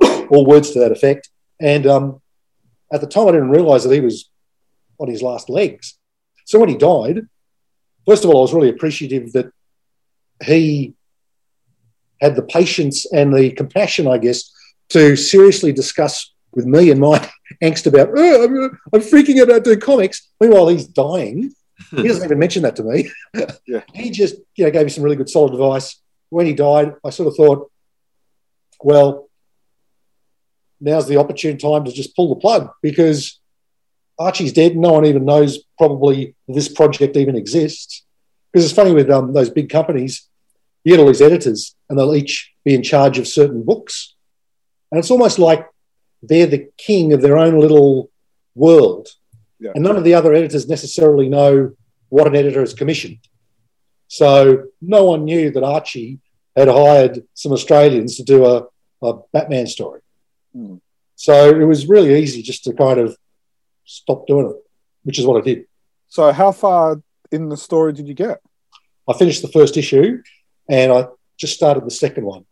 them." 0.00 0.28
All 0.30 0.46
words 0.46 0.70
to 0.72 0.80
that 0.80 0.92
effect. 0.92 1.30
And 1.60 1.86
um, 1.86 2.22
at 2.92 3.00
the 3.00 3.06
time, 3.06 3.28
I 3.28 3.32
didn't 3.32 3.50
realise 3.50 3.84
that 3.84 3.92
he 3.92 4.00
was 4.00 4.30
on 4.98 5.08
his 5.08 5.22
last 5.22 5.48
legs. 5.48 5.98
So 6.46 6.58
when 6.58 6.68
he 6.68 6.76
died, 6.76 7.26
first 8.06 8.24
of 8.24 8.30
all, 8.30 8.38
I 8.38 8.42
was 8.42 8.54
really 8.54 8.68
appreciative 8.68 9.32
that 9.32 9.50
he 10.44 10.94
had 12.20 12.36
the 12.36 12.42
patience 12.42 13.06
and 13.12 13.34
the 13.34 13.50
compassion, 13.50 14.06
I 14.06 14.18
guess, 14.18 14.50
to 14.90 15.16
seriously 15.16 15.72
discuss 15.72 16.32
with 16.52 16.66
me 16.66 16.90
and 16.90 17.00
my 17.00 17.30
angst 17.62 17.86
about, 17.86 18.10
oh, 18.16 18.44
I'm, 18.44 18.80
I'm 18.92 19.00
freaking 19.00 19.40
out 19.40 19.48
about 19.48 19.64
doing 19.64 19.80
comics. 19.80 20.30
Meanwhile, 20.40 20.68
he's 20.68 20.86
dying. 20.86 21.52
He 21.90 22.08
doesn't 22.08 22.24
even 22.24 22.38
mention 22.38 22.62
that 22.62 22.76
to 22.76 22.84
me. 22.84 23.10
Yeah. 23.66 23.82
He 23.92 24.10
just, 24.10 24.36
you 24.56 24.64
know, 24.64 24.70
gave 24.70 24.84
me 24.84 24.90
some 24.90 25.02
really 25.02 25.16
good 25.16 25.28
solid 25.28 25.52
advice. 25.52 26.00
When 26.28 26.46
he 26.46 26.52
died, 26.52 26.94
I 27.04 27.10
sort 27.10 27.28
of 27.28 27.36
thought, 27.36 27.70
well, 28.80 29.28
now's 30.80 31.08
the 31.08 31.16
opportune 31.16 31.58
time 31.58 31.84
to 31.84 31.92
just 31.92 32.14
pull 32.14 32.28
the 32.28 32.40
plug 32.40 32.70
because 32.82 33.40
Archie's 34.18 34.52
dead. 34.52 34.76
No 34.76 34.92
one 34.92 35.06
even 35.06 35.24
knows 35.24 35.64
probably 35.78 36.34
this 36.46 36.68
project 36.68 37.16
even 37.16 37.36
exists. 37.36 38.04
Because 38.52 38.64
it's 38.66 38.74
funny 38.74 38.92
with 38.92 39.10
um, 39.10 39.32
those 39.32 39.50
big 39.50 39.68
companies, 39.68 40.28
you 40.84 40.92
get 40.92 41.00
all 41.00 41.08
these 41.08 41.22
editors 41.22 41.74
and 41.88 41.98
they'll 41.98 42.14
each 42.14 42.52
be 42.64 42.74
in 42.74 42.82
charge 42.82 43.18
of 43.18 43.26
certain 43.26 43.64
books. 43.64 44.14
And 44.92 44.98
it's 44.98 45.10
almost 45.10 45.38
like 45.38 45.66
they're 46.28 46.46
the 46.46 46.68
king 46.76 47.12
of 47.12 47.22
their 47.22 47.38
own 47.38 47.58
little 47.58 48.10
world. 48.54 49.08
Yeah. 49.58 49.72
And 49.74 49.84
none 49.84 49.96
of 49.96 50.04
the 50.04 50.14
other 50.14 50.32
editors 50.32 50.68
necessarily 50.68 51.28
know 51.28 51.72
what 52.08 52.26
an 52.26 52.36
editor 52.36 52.60
has 52.60 52.74
commissioned. 52.74 53.18
So 54.08 54.64
no 54.80 55.04
one 55.04 55.24
knew 55.24 55.50
that 55.50 55.64
Archie 55.64 56.20
had 56.56 56.68
hired 56.68 57.24
some 57.34 57.52
Australians 57.52 58.16
to 58.16 58.22
do 58.22 58.44
a, 58.44 58.66
a 59.02 59.14
Batman 59.32 59.66
story. 59.66 60.00
Hmm. 60.54 60.76
So 61.16 61.50
it 61.50 61.64
was 61.64 61.88
really 61.88 62.20
easy 62.22 62.42
just 62.42 62.64
to 62.64 62.72
kind 62.72 63.00
of 63.00 63.16
stop 63.84 64.26
doing 64.26 64.50
it, 64.50 64.56
which 65.02 65.18
is 65.18 65.26
what 65.26 65.40
I 65.40 65.44
did. 65.44 65.66
So, 66.08 66.32
how 66.32 66.52
far 66.52 67.02
in 67.32 67.48
the 67.48 67.56
story 67.56 67.92
did 67.92 68.06
you 68.08 68.14
get? 68.14 68.40
I 69.08 69.14
finished 69.14 69.42
the 69.42 69.48
first 69.48 69.76
issue 69.76 70.22
and 70.68 70.92
I 70.92 71.06
just 71.36 71.54
started 71.54 71.84
the 71.84 71.90
second 71.90 72.24
one. 72.24 72.44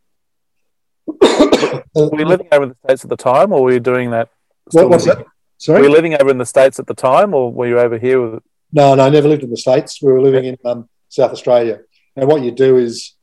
Were 1.95 2.19
you 2.19 2.25
living 2.25 2.49
over 2.53 2.65
in 2.65 2.69
the 2.71 2.77
States 2.85 3.05
at 3.05 3.11
the 3.11 3.17
time, 3.17 3.53
or 3.53 3.63
were 3.63 3.73
you 3.73 3.81
doing 3.81 4.11
that? 4.11 4.29
what 4.73 4.89
was? 4.89 5.07
Were 5.07 5.25
Sorry? 5.59 5.83
you 5.85 5.91
living 5.91 6.15
over 6.21 6.31
in 6.31 6.39
the 6.39 6.47
States 6.47 6.79
at 6.79 6.87
the 6.87 6.95
time, 6.95 7.35
or 7.35 7.53
were 7.53 7.67
you 7.67 7.79
over 7.79 7.99
here? 7.99 8.21
With, 8.21 8.43
No, 8.73 8.95
no, 8.95 9.07
I 9.07 9.11
never 9.11 9.29
lived 9.29 9.43
in 9.43 9.51
the 9.51 9.57
States. 9.57 10.01
We 10.03 10.13
were 10.13 10.21
living 10.21 10.45
in 10.45 10.59
um, 10.65 10.89
South 11.09 11.33
Australia. 11.33 11.81
And 12.17 12.29
what 12.29 12.43
you 12.43 12.51
do 12.51 12.77
is 12.79 13.15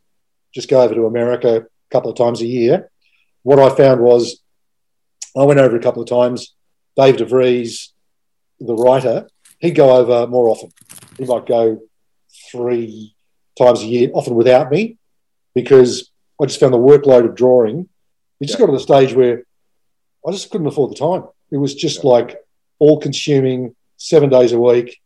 just 0.54 0.70
go 0.70 0.82
over 0.82 0.96
to 0.96 1.06
America 1.06 1.58
a 1.58 1.66
couple 1.92 2.12
of 2.12 2.18
times 2.18 2.42
a 2.42 2.48
year. 2.48 2.90
What 3.44 3.60
I 3.60 3.76
found 3.76 4.02
was 4.02 4.42
I 5.38 5.44
went 5.44 5.60
over 5.60 5.76
a 5.76 5.82
couple 5.82 6.02
of 6.02 6.10
times. 6.10 6.56
Dave 6.96 7.18
DeVries, 7.18 7.90
the 8.60 8.76
writer, 8.76 9.30
he'd 9.60 9.72
go 9.72 9.96
over 9.96 10.28
more 10.28 10.50
often. 10.50 10.72
He 11.18 11.26
might 11.26 11.46
go 11.46 11.82
three 12.52 13.16
times 13.58 13.82
a 13.82 13.86
year, 13.86 14.10
often 14.14 14.36
without 14.36 14.72
me, 14.72 14.98
because 15.54 16.12
I 16.42 16.46
just 16.46 16.60
found 16.60 16.74
the 16.74 16.78
workload 16.78 17.26
of 17.26 17.36
drawing. 17.36 17.90
It 18.40 18.48
just 18.48 18.60
got 18.60 18.68
to 18.68 18.72
the 18.72 18.80
stage 18.80 19.14
where 19.14 19.44
I 20.28 20.32
just 20.32 20.50
couldn't 20.50 20.68
afford 20.68 20.92
the 20.92 20.96
time. 20.96 21.28
It 21.52 21.58
was 21.58 21.76
just 21.76 22.04
like 22.04 22.38
all 22.78 23.00
consuming, 23.00 23.76
seven 23.98 24.30
days 24.30 24.54
a 24.54 24.60
week, 24.60 25.00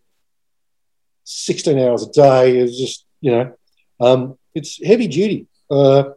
16 1.23 1.79
hours 1.79 2.03
a 2.03 2.11
day. 2.11 2.59
It 2.59 2.63
was 2.63 2.77
just, 2.77 3.05
you 3.21 3.31
know, 3.31 3.53
um, 3.99 4.37
it's 4.53 4.83
heavy 4.83 5.07
duty. 5.07 5.47
Uh, 5.69 6.11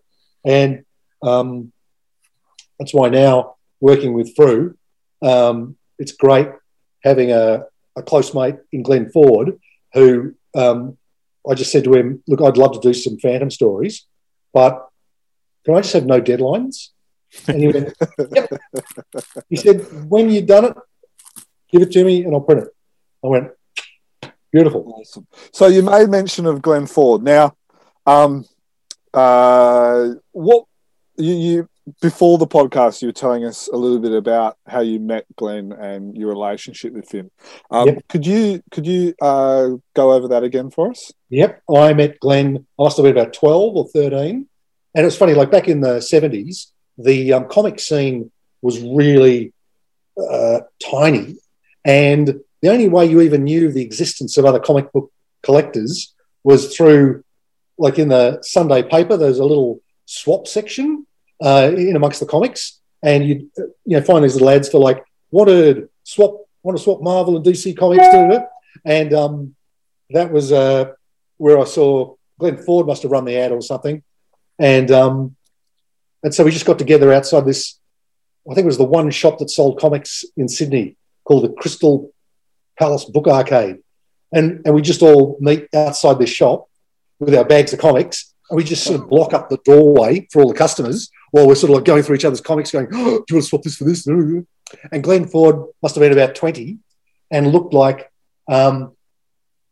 and 0.45 0.85
um, 1.23 1.73
that's 2.79 2.93
why 2.93 3.09
now 3.09 3.57
working 3.81 4.13
with 4.13 4.35
Frew, 4.37 4.77
um, 5.23 5.77
it's 5.99 6.13
great 6.13 6.49
having 7.03 7.33
a, 7.33 7.65
a 7.97 8.03
close 8.03 8.35
mate 8.35 8.57
in 8.73 8.83
Glenn 8.83 9.11
Ford 9.11 9.59
who 9.95 10.35
um, 10.55 10.99
I 11.49 11.55
just 11.55 11.73
said 11.73 11.85
to 11.85 11.95
him, 11.95 12.23
Look, 12.27 12.43
I'd 12.43 12.59
love 12.59 12.73
to 12.73 12.81
do 12.81 12.93
some 12.93 13.19
Phantom 13.19 13.51
stories, 13.51 14.07
but 14.53 14.89
can 15.65 15.75
I 15.75 15.81
just 15.81 15.95
have 15.95 16.07
no 16.07 16.21
deadlines? 16.21 16.89
And 17.49 17.61
he 17.61 17.69
went, 17.69 17.95
Yep. 18.19 18.49
He 19.49 19.57
said, 19.57 19.87
When 20.09 20.31
you've 20.31 20.47
done 20.47 20.67
it, 20.67 20.75
give 21.71 21.83
it 21.83 21.93
to 21.93 22.05
me 22.05 22.25
and 22.25 22.35
I'll 22.35 22.41
print 22.41 22.63
it. 22.63 22.69
I 23.25 23.27
went, 23.29 23.51
Beautiful. 24.53 24.95
Awesome. 24.97 25.27
So, 25.53 25.67
you 25.67 25.83
made 25.83 26.09
mention 26.09 26.47
of 26.47 26.63
Glenn 26.63 26.87
Ford. 26.87 27.23
Now, 27.23 27.57
um, 28.07 28.45
uh, 29.13 30.11
what 30.33 30.65
you, 31.17 31.35
you 31.35 31.69
before 32.01 32.39
the 32.39 32.47
podcast, 32.47 33.03
you 33.03 33.09
were 33.09 33.13
telling 33.13 33.45
us 33.45 33.69
a 33.69 33.77
little 33.77 33.99
bit 33.99 34.13
about 34.13 34.57
how 34.67 34.81
you 34.81 34.99
met 34.99 35.25
Glenn 35.37 35.73
and 35.73 36.17
your 36.17 36.29
relationship 36.29 36.93
with 36.93 37.11
him. 37.13 37.31
Um, 37.71 37.89
Yep. 37.89 38.09
Could 38.09 38.27
you 38.27 38.63
could 38.71 38.87
you 38.87 39.15
uh, 39.21 39.71
go 39.95 40.13
over 40.13 40.29
that 40.29 40.43
again 40.43 40.71
for 40.71 40.91
us? 40.91 41.13
Yep, 41.31 41.63
I 41.75 41.93
met 41.95 42.21
Glenn. 42.21 42.67
I 42.79 42.83
must 42.83 42.97
have 42.97 43.05
been 43.05 43.17
about 43.17 43.33
twelve 43.35 43.77
or 43.77 43.89
thirteen, 43.89 44.47
and 44.95 45.03
it 45.03 45.05
was 45.05 45.17
funny. 45.17 45.35
Like 45.35 45.51
back 45.51 45.69
in 45.69 45.81
the 45.81 46.01
seventies, 46.01 46.73
the 46.99 47.33
um, 47.33 47.49
comic 47.49 47.79
scene 47.81 48.31
was 48.63 48.81
really 48.81 49.53
uh, 50.19 50.61
tiny, 50.91 51.37
and 51.85 52.41
the 52.63 52.69
only 52.69 52.89
way 52.89 53.07
you 53.07 53.21
even 53.21 53.45
knew 53.45 53.71
the 53.71 53.83
existence 53.83 54.37
of 54.37 54.45
other 54.45 54.61
comic 54.61 54.93
book 54.93 55.13
collectors 55.43 56.15
was 56.43 56.75
through, 56.75 57.23
like 57.79 57.99
in 57.99 58.09
the 58.09 58.41
Sunday 58.43 58.83
paper. 58.83 59.17
There's 59.17 59.39
a 59.39 59.45
little 59.45 59.81
swap 60.07 60.47
section 60.47 61.07
uh, 61.43 61.73
in 61.77 61.97
amongst 61.97 62.21
the 62.21 62.27
comics, 62.27 62.81
and 63.03 63.27
you 63.27 63.51
you 63.85 63.97
know 63.97 64.03
find 64.03 64.25
these 64.25 64.35
little 64.35 64.51
ads 64.51 64.69
for 64.69 64.79
like 64.79 65.05
wanted 65.31 65.89
swap 66.05 66.47
want 66.63 66.77
to 66.77 66.83
swap 66.83 67.01
Marvel 67.03 67.37
and 67.37 67.45
DC 67.45 67.77
comics, 67.77 68.07
da. 68.07 68.41
and 68.85 69.13
um, 69.15 69.55
that 70.11 70.33
was 70.33 70.53
uh, 70.53 70.87
where 71.37 71.59
I 71.59 71.65
saw 71.65 72.15
Glenn 72.39 72.59
Ford 72.59 72.87
must 72.87 73.03
have 73.03 73.13
run 73.13 73.25
the 73.25 73.37
ad 73.37 73.53
or 73.53 73.61
something, 73.61 74.03
and 74.59 74.91
um, 74.91 75.37
and 76.27 76.35
so 76.35 76.43
we 76.43 76.51
just 76.51 76.67
got 76.67 76.77
together 76.77 77.13
outside 77.13 77.47
this. 77.47 77.79
I 78.51 78.55
think 78.55 78.65
it 78.65 78.75
was 78.75 78.79
the 78.79 78.85
one 78.85 79.13
shop 79.13 79.39
that 79.39 79.49
sold 79.49 79.79
comics 79.79 80.25
in 80.37 80.49
Sydney 80.49 80.97
called 81.23 81.45
the 81.45 81.53
Crystal 81.53 82.13
Palace 82.77 83.05
Book 83.05 83.29
Arcade, 83.29 83.79
and 84.33 84.61
and 84.65 84.75
we 84.75 84.83
just 84.83 85.03
all 85.03 85.37
meet 85.39 85.69
outside 85.73 86.19
this 86.19 86.31
shop 86.31 86.69
with 87.21 87.33
our 87.33 87.45
bags 87.45 87.73
of 87.73 87.79
comics, 87.79 88.35
and 88.51 88.57
we 88.57 88.65
just 88.65 88.83
sort 88.83 89.01
of 89.01 89.09
block 89.09 89.35
up 89.35 89.49
the 89.49 89.59
doorway 89.65 90.27
for 90.33 90.43
all 90.43 90.49
the 90.49 90.59
customers 90.59 91.11
while 91.31 91.47
we're 91.47 91.55
sort 91.55 91.71
of 91.71 91.77
like 91.77 91.85
going 91.85 92.03
through 92.03 92.17
each 92.17 92.25
other's 92.25 92.41
comics, 92.41 92.73
going, 92.73 92.89
oh, 92.93 93.19
"Do 93.19 93.25
you 93.31 93.37
want 93.37 93.43
to 93.45 93.49
swap 93.49 93.63
this 93.63 93.77
for 93.77 93.85
this?" 93.85 94.05
And 94.09 95.05
Glenn 95.05 95.29
Ford 95.29 95.65
must 95.81 95.95
have 95.95 96.03
been 96.03 96.11
about 96.13 96.35
twenty, 96.35 96.79
and 97.31 97.53
looked 97.53 97.73
like 97.73 98.11
um, 98.49 98.97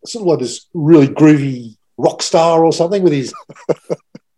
sort 0.06 0.22
of 0.22 0.28
like 0.28 0.38
this 0.38 0.68
really 0.72 1.08
groovy 1.08 1.78
rock 1.96 2.22
star 2.22 2.64
or 2.64 2.72
something 2.72 3.02
with 3.02 3.12
his 3.12 3.34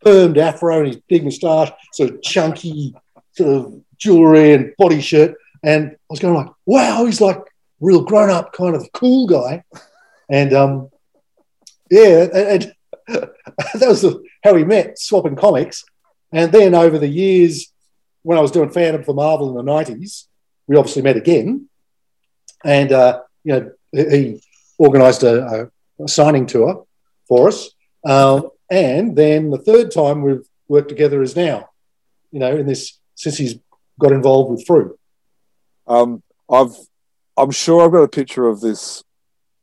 permed 0.06 0.36
afro 0.36 0.78
and 0.78 0.86
his 0.86 1.02
big 1.08 1.24
moustache, 1.24 1.72
sort 1.92 2.10
of 2.10 2.22
chunky 2.22 2.94
sort 3.32 3.56
of 3.56 3.82
jewelry 3.98 4.52
and 4.54 4.72
body 4.78 5.00
shirt. 5.00 5.34
And 5.62 5.92
I 5.92 5.96
was 6.08 6.20
going 6.20 6.34
like, 6.34 6.48
wow, 6.64 7.04
he's 7.04 7.20
like 7.20 7.40
real 7.80 8.02
grown 8.02 8.30
up 8.30 8.52
kind 8.52 8.76
of 8.76 8.88
cool 8.92 9.26
guy. 9.26 9.64
And 10.28 10.52
um, 10.52 10.90
yeah, 11.90 12.26
and, 12.32 12.34
and 12.34 12.72
that 13.74 13.88
was 13.88 14.04
how 14.42 14.54
we 14.54 14.64
met, 14.64 14.98
swapping 14.98 15.36
comics. 15.36 15.84
And 16.32 16.52
then 16.52 16.74
over 16.74 16.98
the 16.98 17.08
years, 17.08 17.72
when 18.22 18.38
I 18.38 18.40
was 18.40 18.50
doing 18.50 18.70
Phantom 18.70 19.02
for 19.02 19.14
Marvel 19.14 19.58
in 19.58 19.66
the 19.66 19.72
90s, 19.72 20.26
we 20.66 20.76
obviously 20.76 21.02
met 21.02 21.16
again. 21.16 21.68
And, 22.64 22.92
uh, 22.92 23.22
you 23.44 23.52
know, 23.52 23.70
he 23.92 24.42
organised 24.78 25.22
a, 25.22 25.70
a, 25.98 26.04
a 26.04 26.08
signing 26.08 26.46
tour 26.46 26.86
for 27.28 27.48
us. 27.48 27.70
Um, 28.04 28.50
and 28.70 29.16
then 29.16 29.50
the 29.50 29.58
third 29.58 29.90
time 29.90 30.22
we've 30.22 30.46
worked 30.68 30.88
together 30.88 31.22
is 31.22 31.36
now, 31.36 31.70
you 32.30 32.40
know, 32.40 32.56
in 32.56 32.66
this, 32.66 32.98
since 33.14 33.36
he's 33.36 33.56
got 33.98 34.12
involved 34.12 34.50
with 34.50 34.66
Frew. 34.66 34.98
Um, 35.86 36.22
I've 36.50 36.76
I'm 37.36 37.50
sure 37.50 37.84
I've 37.84 37.92
got 37.92 38.02
a 38.02 38.08
picture 38.08 38.46
of 38.46 38.60
this 38.60 39.04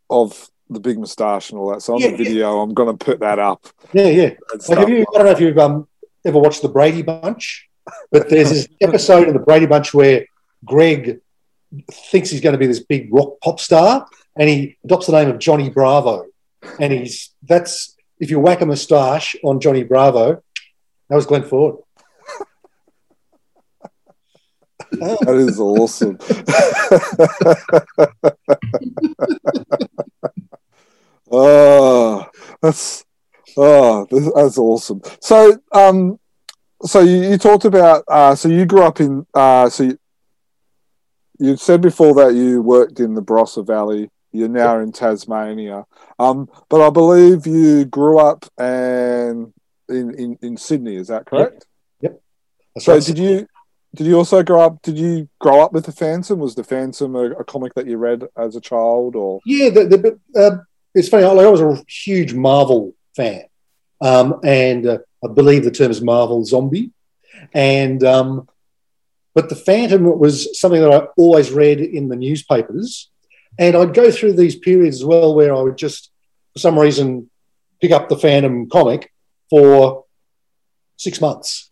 of 0.09 0.49
the 0.69 0.79
big 0.79 0.99
moustache 0.99 1.49
and 1.49 1.59
all 1.59 1.71
that. 1.73 1.81
So 1.81 1.95
on 1.95 2.01
Yeah, 2.01 2.11
the 2.11 2.17
video, 2.17 2.61
I'm 2.61 2.73
going 2.73 2.95
to 2.95 3.05
put 3.05 3.19
that 3.19 3.39
up. 3.39 3.67
Yeah, 3.93 4.07
yeah. 4.07 4.33
Like, 4.67 4.87
you, 4.87 5.05
I 5.13 5.17
don't 5.17 5.25
know 5.25 5.31
if 5.31 5.39
you've 5.39 5.57
um, 5.57 5.87
ever 6.25 6.39
watched 6.39 6.61
The 6.61 6.69
Brady 6.69 7.01
Bunch, 7.01 7.67
but 8.11 8.29
there's 8.29 8.49
this 8.49 8.67
episode 8.81 9.27
of 9.27 9.33
The 9.33 9.39
Brady 9.39 9.65
Bunch 9.65 9.93
where 9.93 10.25
Greg 10.63 11.19
thinks 11.91 12.29
he's 12.29 12.41
going 12.41 12.53
to 12.53 12.59
be 12.59 12.67
this 12.67 12.79
big 12.79 13.13
rock 13.13 13.39
pop 13.41 13.59
star 13.59 14.07
and 14.37 14.49
he 14.49 14.77
adopts 14.83 15.07
the 15.07 15.13
name 15.13 15.29
of 15.29 15.39
Johnny 15.39 15.69
Bravo. 15.69 16.25
And 16.79 16.93
he's, 16.93 17.31
that's, 17.41 17.92
if 18.23 18.31
you 18.31 18.39
whack 18.39 18.61
a 18.61 18.65
moustache 18.65 19.35
on 19.43 19.59
Johnny 19.59 19.83
Bravo, 19.83 20.41
that 21.09 21.15
was 21.15 21.25
Glenn 21.25 21.43
Ford. 21.43 21.75
That 24.91 25.35
is 25.35 25.59
awesome. 25.59 26.17
oh, 31.29 32.25
that's 32.61 33.03
oh, 33.57 34.07
that's 34.09 34.57
awesome. 34.57 35.01
So, 35.19 35.59
um, 35.73 36.17
so 36.83 37.01
you, 37.01 37.31
you 37.31 37.37
talked 37.37 37.65
about 37.65 38.05
uh, 38.07 38.35
so 38.35 38.47
you 38.47 38.65
grew 38.65 38.83
up 38.83 39.01
in 39.01 39.25
uh, 39.33 39.69
so 39.69 39.83
you, 39.83 39.99
you 41.39 41.57
said 41.57 41.81
before 41.81 42.13
that 42.15 42.35
you 42.35 42.61
worked 42.61 43.01
in 43.01 43.15
the 43.15 43.21
Barossa 43.21 43.67
Valley. 43.67 44.09
You're 44.33 44.49
now 44.49 44.79
in 44.79 44.91
Tasmania, 44.91 45.85
um, 46.17 46.49
but 46.67 46.81
I 46.81 46.89
believe 46.89 47.45
you 47.45 47.85
grew 47.85 48.17
up 48.17 48.45
and 48.57 49.53
in, 49.87 50.15
in, 50.15 50.39
in 50.41 50.57
Sydney. 50.57 50.95
Is 50.95 51.07
that 51.07 51.25
correct? 51.25 51.65
That's 52.01 52.85
So 52.85 52.93
right. 52.93 53.03
did 53.03 53.19
you 53.19 53.47
did 53.95 54.07
you 54.07 54.15
also 54.15 54.41
grow 54.41 54.61
up? 54.61 54.81
Did 54.81 54.97
you 54.97 55.29
grow 55.39 55.61
up 55.61 55.73
with 55.73 55.85
the 55.85 55.91
Phantom? 55.91 56.39
Was 56.39 56.55
the 56.55 56.63
Phantom 56.63 57.15
a, 57.15 57.25
a 57.33 57.43
comic 57.43 57.75
that 57.75 57.85
you 57.85 57.97
read 57.97 58.23
as 58.35 58.55
a 58.55 58.61
child, 58.61 59.15
or 59.15 59.39
Yeah, 59.45 59.69
the, 59.69 59.85
the, 59.85 60.41
uh, 60.41 60.57
it's 60.95 61.09
funny. 61.09 61.25
Like, 61.25 61.45
I 61.45 61.49
was 61.49 61.61
a 61.61 61.83
huge 61.87 62.33
Marvel 62.33 62.95
fan, 63.15 63.43
um, 64.01 64.39
and 64.43 64.87
uh, 64.87 64.97
I 65.23 65.27
believe 65.31 65.63
the 65.63 65.69
term 65.69 65.91
is 65.91 66.01
Marvel 66.01 66.43
zombie. 66.43 66.91
And 67.53 68.03
um, 68.03 68.47
but 69.35 69.49
the 69.49 69.55
Phantom 69.55 70.17
was 70.17 70.59
something 70.59 70.81
that 70.81 70.91
I 70.91 71.07
always 71.15 71.51
read 71.51 71.79
in 71.79 72.09
the 72.09 72.15
newspapers, 72.15 73.11
and 73.57 73.75
I'd 73.75 73.93
go 73.93 74.11
through 74.11 74.33
these 74.33 74.55
periods 74.55 74.97
as 74.97 75.05
well 75.05 75.35
where 75.35 75.53
I 75.53 75.61
would 75.61 75.77
just, 75.77 76.11
for 76.53 76.59
some 76.59 76.77
reason, 76.77 77.29
pick 77.81 77.91
up 77.91 78.09
the 78.09 78.17
Phantom 78.17 78.69
comic 78.69 79.11
for 79.49 80.05
six 80.97 81.21
months, 81.21 81.69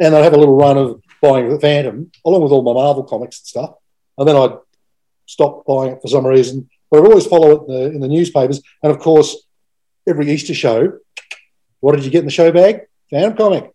and 0.00 0.14
I'd 0.14 0.24
have 0.24 0.34
a 0.34 0.38
little 0.38 0.56
run 0.56 0.78
of 0.78 1.02
buying 1.22 1.48
the 1.48 1.60
Phantom 1.60 2.10
along 2.24 2.42
with 2.42 2.52
all 2.52 2.62
my 2.62 2.72
Marvel 2.72 3.04
comics 3.04 3.40
and 3.40 3.46
stuff, 3.46 3.74
and 4.18 4.28
then 4.28 4.36
I'd 4.36 4.58
stop 5.26 5.64
buying 5.66 5.92
it 5.92 6.02
for 6.02 6.08
some 6.08 6.26
reason 6.26 6.68
but 6.90 7.00
I'd 7.00 7.06
always 7.06 7.26
follow 7.26 7.50
it 7.50 7.68
in 7.68 7.74
the, 7.74 7.84
in 7.96 8.00
the 8.00 8.08
newspapers. 8.08 8.62
And 8.82 8.92
of 8.92 8.98
course, 8.98 9.36
every 10.08 10.30
Easter 10.30 10.54
show, 10.54 10.98
what 11.80 11.96
did 11.96 12.04
you 12.04 12.10
get 12.10 12.20
in 12.20 12.26
the 12.26 12.30
show 12.30 12.52
bag? 12.52 12.82
Phantom 13.10 13.36
comic. 13.36 13.72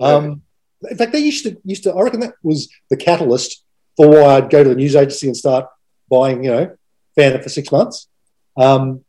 Um, 0.00 0.42
in 0.88 0.96
fact, 0.96 1.12
they 1.12 1.20
used 1.20 1.44
to 1.44 1.56
used 1.64 1.84
to. 1.84 1.94
I 1.94 2.02
reckon 2.02 2.20
that 2.20 2.34
was 2.42 2.68
the 2.90 2.96
catalyst 2.96 3.64
for 3.96 4.08
why 4.08 4.36
I'd 4.36 4.50
go 4.50 4.62
to 4.62 4.68
the 4.68 4.74
news 4.74 4.96
agency 4.96 5.28
and 5.28 5.36
start 5.36 5.66
buying, 6.10 6.44
you 6.44 6.50
know, 6.50 6.76
Phantom 7.16 7.42
for 7.42 7.48
six 7.48 7.70
months. 7.70 8.08
Um, 8.56 9.04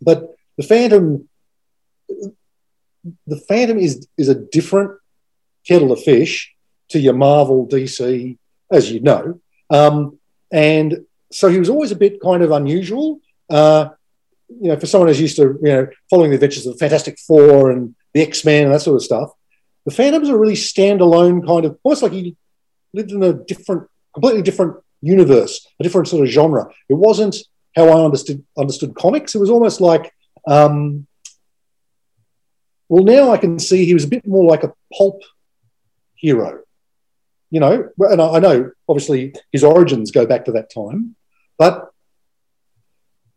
but 0.00 0.34
the 0.56 0.62
Phantom, 0.62 1.28
the 3.26 3.40
Phantom 3.48 3.78
is 3.78 4.06
is 4.16 4.28
a 4.28 4.34
different 4.34 4.92
kettle 5.66 5.92
of 5.92 6.02
fish 6.02 6.54
to 6.90 6.98
your 6.98 7.14
Marvel, 7.14 7.66
DC, 7.66 8.38
as 8.70 8.90
you 8.90 9.00
know. 9.00 9.40
Um, 9.70 10.18
and 10.52 11.04
so 11.32 11.48
he 11.48 11.58
was 11.58 11.68
always 11.68 11.90
a 11.90 11.96
bit 11.96 12.20
kind 12.20 12.42
of 12.42 12.50
unusual. 12.52 13.20
Uh, 13.50 13.90
you 14.48 14.68
know, 14.68 14.78
for 14.78 14.86
someone 14.86 15.08
who's 15.08 15.20
used 15.20 15.36
to, 15.36 15.58
you 15.62 15.72
know, 15.72 15.88
following 16.08 16.30
the 16.30 16.36
adventures 16.36 16.66
of 16.66 16.74
the 16.74 16.78
Fantastic 16.78 17.18
Four 17.18 17.70
and 17.70 17.94
the 18.14 18.22
X 18.22 18.44
Men 18.44 18.64
and 18.64 18.74
that 18.74 18.82
sort 18.82 18.96
of 18.96 19.02
stuff, 19.02 19.30
the 19.84 19.90
Phantom's 19.90 20.28
a 20.28 20.36
really 20.36 20.54
standalone 20.54 21.44
kind 21.46 21.64
of, 21.64 21.78
almost 21.82 22.02
like 22.02 22.12
he 22.12 22.36
lived 22.92 23.10
in 23.10 23.22
a 23.22 23.32
different, 23.32 23.88
completely 24.14 24.42
different 24.42 24.76
universe, 25.00 25.66
a 25.78 25.82
different 25.82 26.08
sort 26.08 26.26
of 26.26 26.32
genre. 26.32 26.68
It 26.88 26.94
wasn't 26.94 27.36
how 27.74 27.88
I 27.88 28.04
understood 28.04 28.44
understood 28.58 28.94
comics. 28.94 29.34
It 29.34 29.40
was 29.40 29.50
almost 29.50 29.80
like, 29.80 30.12
um, 30.46 31.06
well, 32.88 33.04
now 33.04 33.30
I 33.30 33.36
can 33.36 33.58
see 33.58 33.84
he 33.84 33.94
was 33.94 34.04
a 34.04 34.08
bit 34.08 34.26
more 34.26 34.44
like 34.44 34.64
a 34.64 34.72
pulp 34.96 35.22
hero. 36.14 36.62
You 37.50 37.60
know, 37.60 37.88
and 37.98 38.20
I 38.20 38.40
know 38.40 38.72
obviously 38.88 39.34
his 39.52 39.62
origins 39.62 40.10
go 40.10 40.26
back 40.26 40.46
to 40.46 40.52
that 40.52 40.72
time, 40.72 41.14
but 41.58 41.90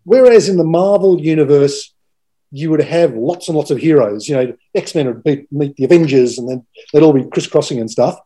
whereas 0.04 0.50
in 0.50 0.58
the 0.58 0.64
Marvel 0.64 1.22
universe, 1.22 1.94
you 2.52 2.72
would 2.72 2.82
have 2.82 3.14
lots 3.14 3.48
and 3.48 3.56
lots 3.56 3.70
of 3.70 3.78
heroes. 3.78 4.28
You 4.28 4.36
know, 4.36 4.54
X 4.74 4.96
Men 4.96 5.08
would 5.08 5.26
meet, 5.26 5.52
meet 5.52 5.76
the 5.76 5.86
Avengers, 5.86 6.40
and 6.40 6.50
then 6.50 6.66
they'd 6.92 7.04
all 7.04 7.14
be 7.14 7.26
crisscrossing 7.26 7.80
and 7.80 7.92
stuff. 7.92 8.20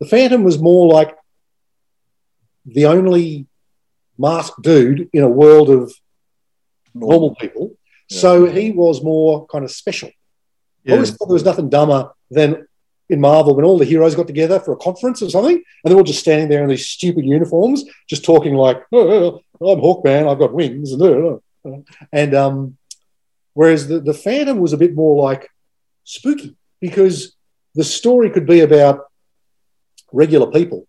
The 0.00 0.06
Phantom 0.06 0.42
was 0.42 0.58
more 0.58 0.92
like 0.92 1.16
the 2.64 2.86
only 2.86 3.46
masked 4.18 4.62
dude 4.62 5.08
in 5.12 5.22
a 5.22 5.28
world 5.28 5.70
of 5.70 5.92
normal 6.94 7.34
people. 7.36 7.76
Yeah. 8.08 8.18
So 8.18 8.46
he 8.46 8.70
was 8.70 9.02
more 9.02 9.46
kind 9.46 9.64
of 9.64 9.70
special. 9.70 10.10
I 10.86 10.92
always 10.92 11.10
thought 11.10 11.28
there 11.28 11.34
was 11.34 11.44
nothing 11.44 11.70
dumber 11.70 12.10
than 12.30 12.66
in 13.08 13.20
Marvel 13.20 13.54
when 13.54 13.64
all 13.64 13.78
the 13.78 13.84
heroes 13.84 14.14
got 14.14 14.26
together 14.26 14.58
for 14.58 14.72
a 14.72 14.76
conference 14.76 15.22
or 15.22 15.30
something, 15.30 15.54
and 15.54 15.90
they're 15.90 15.96
all 15.96 16.02
just 16.02 16.20
standing 16.20 16.48
there 16.48 16.62
in 16.62 16.68
these 16.68 16.88
stupid 16.88 17.24
uniforms, 17.24 17.84
just 18.08 18.24
talking 18.24 18.54
like, 18.54 18.82
oh, 18.90 19.40
"I'm 19.60 19.80
Hawkman, 19.80 20.28
I've 20.28 20.38
got 20.38 20.52
wings," 20.52 20.92
and 20.92 21.02
oh, 21.02 21.42
oh." 21.64 21.84
and 22.10 22.34
um, 22.34 22.78
whereas 23.54 23.86
the 23.86 24.00
the 24.00 24.14
Phantom 24.14 24.58
was 24.58 24.72
a 24.72 24.78
bit 24.78 24.94
more 24.94 25.22
like 25.22 25.48
spooky 26.04 26.56
because 26.80 27.36
the 27.74 27.84
story 27.84 28.30
could 28.30 28.46
be 28.46 28.60
about 28.60 29.04
regular 30.10 30.50
people, 30.50 30.86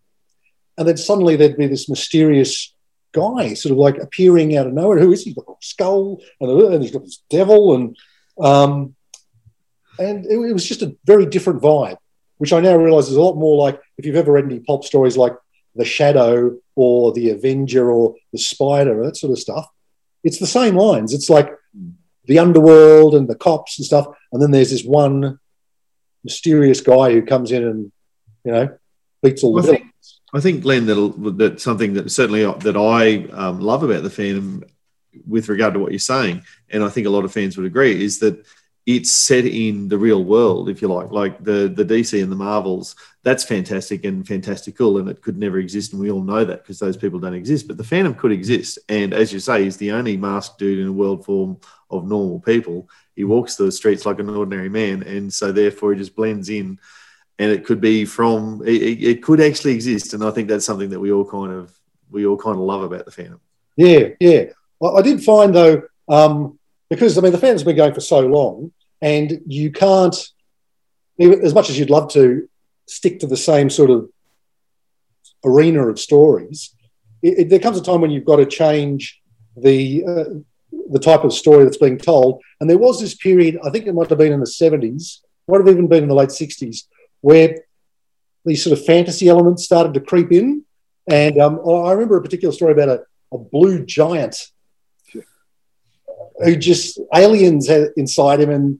and 0.77 0.87
then 0.87 0.97
suddenly 0.97 1.35
there'd 1.35 1.57
be 1.57 1.67
this 1.67 1.89
mysterious 1.89 2.73
guy 3.13 3.53
sort 3.53 3.71
of 3.71 3.77
like 3.77 3.97
appearing 3.97 4.57
out 4.57 4.67
of 4.67 4.73
nowhere. 4.73 4.99
Who 4.99 5.11
is 5.11 5.23
he? 5.23 5.31
He's 5.31 5.35
got 5.35 5.51
a 5.51 5.55
skull 5.61 6.19
and, 6.39 6.81
he's 6.81 6.91
got 6.91 7.03
this 7.03 7.23
devil 7.29 7.75
and 7.75 7.97
um, 8.39 8.95
and 9.99 10.25
it, 10.25 10.33
it 10.33 10.53
was 10.53 10.67
just 10.67 10.81
a 10.81 10.95
very 11.05 11.25
different 11.27 11.61
vibe, 11.61 11.97
which 12.37 12.51
I 12.51 12.59
now 12.59 12.75
realise 12.75 13.09
is 13.09 13.15
a 13.15 13.21
lot 13.21 13.37
more 13.37 13.57
like 13.63 13.79
if 13.97 14.05
you've 14.05 14.15
ever 14.15 14.31
read 14.31 14.45
any 14.45 14.59
pulp 14.59 14.83
stories 14.83 15.15
like 15.17 15.33
The 15.75 15.85
Shadow 15.85 16.57
or 16.75 17.13
The 17.13 17.29
Avenger 17.29 17.91
or 17.91 18.15
The 18.31 18.39
Spider, 18.39 19.03
that 19.05 19.17
sort 19.17 19.31
of 19.31 19.39
stuff. 19.39 19.67
It's 20.23 20.39
the 20.39 20.47
same 20.47 20.75
lines. 20.75 21.13
It's 21.13 21.29
like 21.29 21.51
the 22.25 22.39
underworld 22.39 23.13
and 23.13 23.27
the 23.27 23.35
cops 23.35 23.77
and 23.77 23.85
stuff, 23.85 24.07
and 24.31 24.41
then 24.41 24.51
there's 24.51 24.71
this 24.71 24.83
one 24.83 25.39
mysterious 26.23 26.81
guy 26.81 27.11
who 27.11 27.21
comes 27.21 27.51
in 27.51 27.63
and 27.63 27.91
you 28.45 28.51
know 28.51 28.77
beats 29.21 29.43
all 29.43 29.53
the 29.53 29.61
I 29.61 29.65
think- 29.65 29.77
villains. 29.77 29.92
I 30.33 30.39
think, 30.39 30.63
Glenn, 30.63 30.87
that 30.87 31.35
that 31.37 31.61
something 31.61 31.93
that 31.93 32.11
certainly 32.11 32.43
that 32.43 32.75
I 32.75 33.25
um, 33.37 33.59
love 33.59 33.83
about 33.83 34.01
the 34.01 34.09
Phantom, 34.09 34.63
with 35.27 35.47
regard 35.47 35.75
to 35.75 35.79
what 35.79 35.91
you're 35.91 35.99
saying, 35.99 36.43
and 36.71 36.83
I 36.83 36.89
think 36.89 37.05
a 37.05 37.11
lot 37.11 37.23
of 37.23 37.31
fans 37.31 37.55
would 37.55 37.67
agree, 37.67 38.03
is 38.03 38.19
that 38.19 38.43
it's 38.85 39.13
set 39.13 39.45
in 39.45 39.87
the 39.87 39.97
real 39.97 40.23
world, 40.23 40.67
if 40.69 40.81
you 40.81 40.87
like, 40.87 41.11
like 41.11 41.43
the 41.43 41.71
the 41.73 41.85
DC 41.85 42.21
and 42.21 42.31
the 42.31 42.35
Marvels. 42.35 42.95
That's 43.21 43.43
fantastic 43.43 44.03
and 44.05 44.27
fantastical, 44.27 44.97
and 44.97 45.07
it 45.07 45.21
could 45.21 45.37
never 45.37 45.59
exist, 45.59 45.93
and 45.93 46.01
we 46.01 46.09
all 46.09 46.23
know 46.23 46.43
that 46.43 46.63
because 46.63 46.79
those 46.79 46.97
people 46.97 47.19
don't 47.19 47.35
exist. 47.35 47.67
But 47.67 47.77
the 47.77 47.83
Phantom 47.83 48.15
could 48.15 48.31
exist, 48.31 48.79
and 48.89 49.13
as 49.13 49.31
you 49.31 49.39
say, 49.39 49.63
he's 49.63 49.77
the 49.77 49.91
only 49.91 50.17
masked 50.17 50.57
dude 50.57 50.79
in 50.79 50.87
a 50.87 50.91
world 50.91 51.23
form 51.23 51.59
of 51.91 52.07
normal 52.07 52.39
people. 52.39 52.89
He 53.15 53.23
walks 53.23 53.55
the 53.55 53.71
streets 53.71 54.05
like 54.05 54.17
an 54.17 54.31
ordinary 54.31 54.69
man, 54.69 55.03
and 55.03 55.31
so 55.31 55.51
therefore 55.51 55.93
he 55.93 55.99
just 55.99 56.15
blends 56.15 56.49
in 56.49 56.79
and 57.39 57.51
it 57.51 57.65
could 57.65 57.81
be 57.81 58.05
from 58.05 58.61
it, 58.65 58.81
it- 59.03 59.23
could 59.23 59.41
actually 59.41 59.73
exist 59.73 60.13
and 60.13 60.23
i 60.23 60.31
think 60.31 60.47
that's 60.47 60.65
something 60.65 60.89
that 60.89 60.99
we 60.99 61.11
all 61.11 61.25
kind 61.25 61.51
of 61.51 61.73
we 62.11 62.25
all 62.25 62.37
kind 62.37 62.55
of 62.57 62.61
love 62.63 62.83
about 62.83 63.05
the 63.05 63.11
phantom 63.11 63.39
Yeah, 63.75 64.09
yeah. 64.19 64.43
I, 64.83 65.01
did 65.01 65.23
find 65.23 65.53
though, 65.55 65.81
um, 66.09 66.59
because 66.89 67.17
I 67.17 67.21
mean 67.21 67.31
the 67.31 67.37
fan's 67.39 67.63
been 67.63 67.75
going 67.75 67.93
for 67.93 68.01
so 68.01 68.19
long, 68.19 68.71
and 69.01 69.41
you 69.47 69.71
can't, 69.71 70.15
as 71.19 71.53
much 71.55 71.69
as 71.69 71.79
you'd 71.79 71.89
love 71.89 72.11
to, 72.13 72.47
stick 72.85 73.19
to 73.21 73.27
the 73.27 73.37
same 73.37 73.69
sort 73.69 73.89
of 73.89 74.09
arena 75.45 75.87
of 75.87 75.99
stories. 75.99 76.75
It, 77.21 77.39
it- 77.39 77.49
there 77.49 77.59
comes 77.59 77.77
a 77.77 77.83
time 77.83 78.01
when 78.01 78.11
you've 78.11 78.25
got 78.25 78.37
to 78.37 78.45
change 78.45 79.21
the 79.55 80.03
uh, 80.05 80.23
the 80.91 80.99
type 80.99 81.23
of 81.23 81.33
story 81.33 81.63
that's 81.63 81.77
being 81.77 81.97
told. 81.97 82.41
And 82.59 82.69
there 82.69 82.77
was 82.77 82.99
this 82.99 83.15
period, 83.15 83.57
I 83.63 83.69
think 83.69 83.85
it 83.87 83.93
might 83.93 84.09
have 84.09 84.17
been 84.17 84.33
in 84.33 84.39
the 84.39 84.47
seventies, 84.47 85.21
might 85.47 85.59
have 85.59 85.67
even 85.67 85.87
been 85.87 86.03
in 86.03 86.09
the 86.09 86.15
late 86.15 86.31
sixties, 86.31 86.87
where 87.23 87.55
these 88.43 88.61
sort 88.61 88.77
of 88.77 88.85
fantasy 88.85 89.29
elements 89.29 89.63
started 89.63 89.93
to 89.93 90.01
creep 90.01 90.29
in. 90.33 90.65
And 91.09 91.39
um, 91.39 91.61
I 91.65 91.93
remember 91.93 92.17
a 92.17 92.21
particular 92.21 92.53
story 92.53 92.73
about 92.73 92.89
a, 92.89 93.03
a 93.31 93.37
blue 93.37 93.85
giant 93.85 94.35
who 96.43 96.55
just 96.57 96.99
aliens 97.15 97.69
had 97.69 97.91
inside 97.95 98.41
him. 98.41 98.49
And 98.49 98.79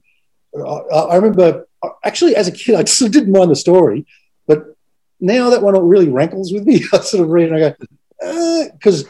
I, 0.56 0.96
I 0.96 1.16
remember 1.16 1.68
actually 2.04 2.36
as 2.36 2.50
a 2.50 2.52
kid, 2.52 2.76
I 2.76 2.84
just 2.92 3.00
didn't 3.12 3.32
mind 3.32 3.50
the 3.50 3.56
story, 3.56 4.06
but 4.46 4.76
now 5.22 5.50
that 5.52 5.62
one 5.62 5.82
really 5.88 6.10
rankles 6.10 6.52
with 6.52 6.66
me. 6.66 6.84
I 6.94 7.00
sort 7.00 7.24
of 7.24 7.30
read 7.30 7.50
and 7.50 7.64
I 7.64 7.70
go, 7.70 8.70
because 8.74 9.06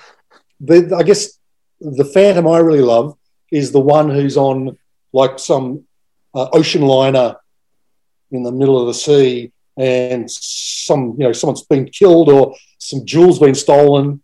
the 0.60 0.96
I 0.96 1.02
guess 1.02 1.40
the 1.82 2.06
Phantom 2.06 2.48
I 2.48 2.60
really 2.60 2.82
love 2.82 3.18
is 3.52 3.72
the 3.72 3.80
one 3.80 4.12
who's 4.12 4.38
on 4.38 4.78
like 5.12 5.40
some 5.40 5.86
uh, 6.36 6.50
ocean 6.54 6.84
liner 6.84 7.38
in 8.34 8.44
the 8.44 8.52
middle 8.52 8.80
of 8.80 8.88
the 8.88 8.94
sea 8.94 9.52
and 9.78 10.30
some 10.30 11.16
you 11.18 11.24
know 11.26 11.32
someone's 11.34 11.64
been 11.64 11.86
killed 11.86 12.30
or 12.30 12.56
some 12.80 13.06
jewels 13.06 13.40
been 13.40 13.56
stolen. 13.56 14.22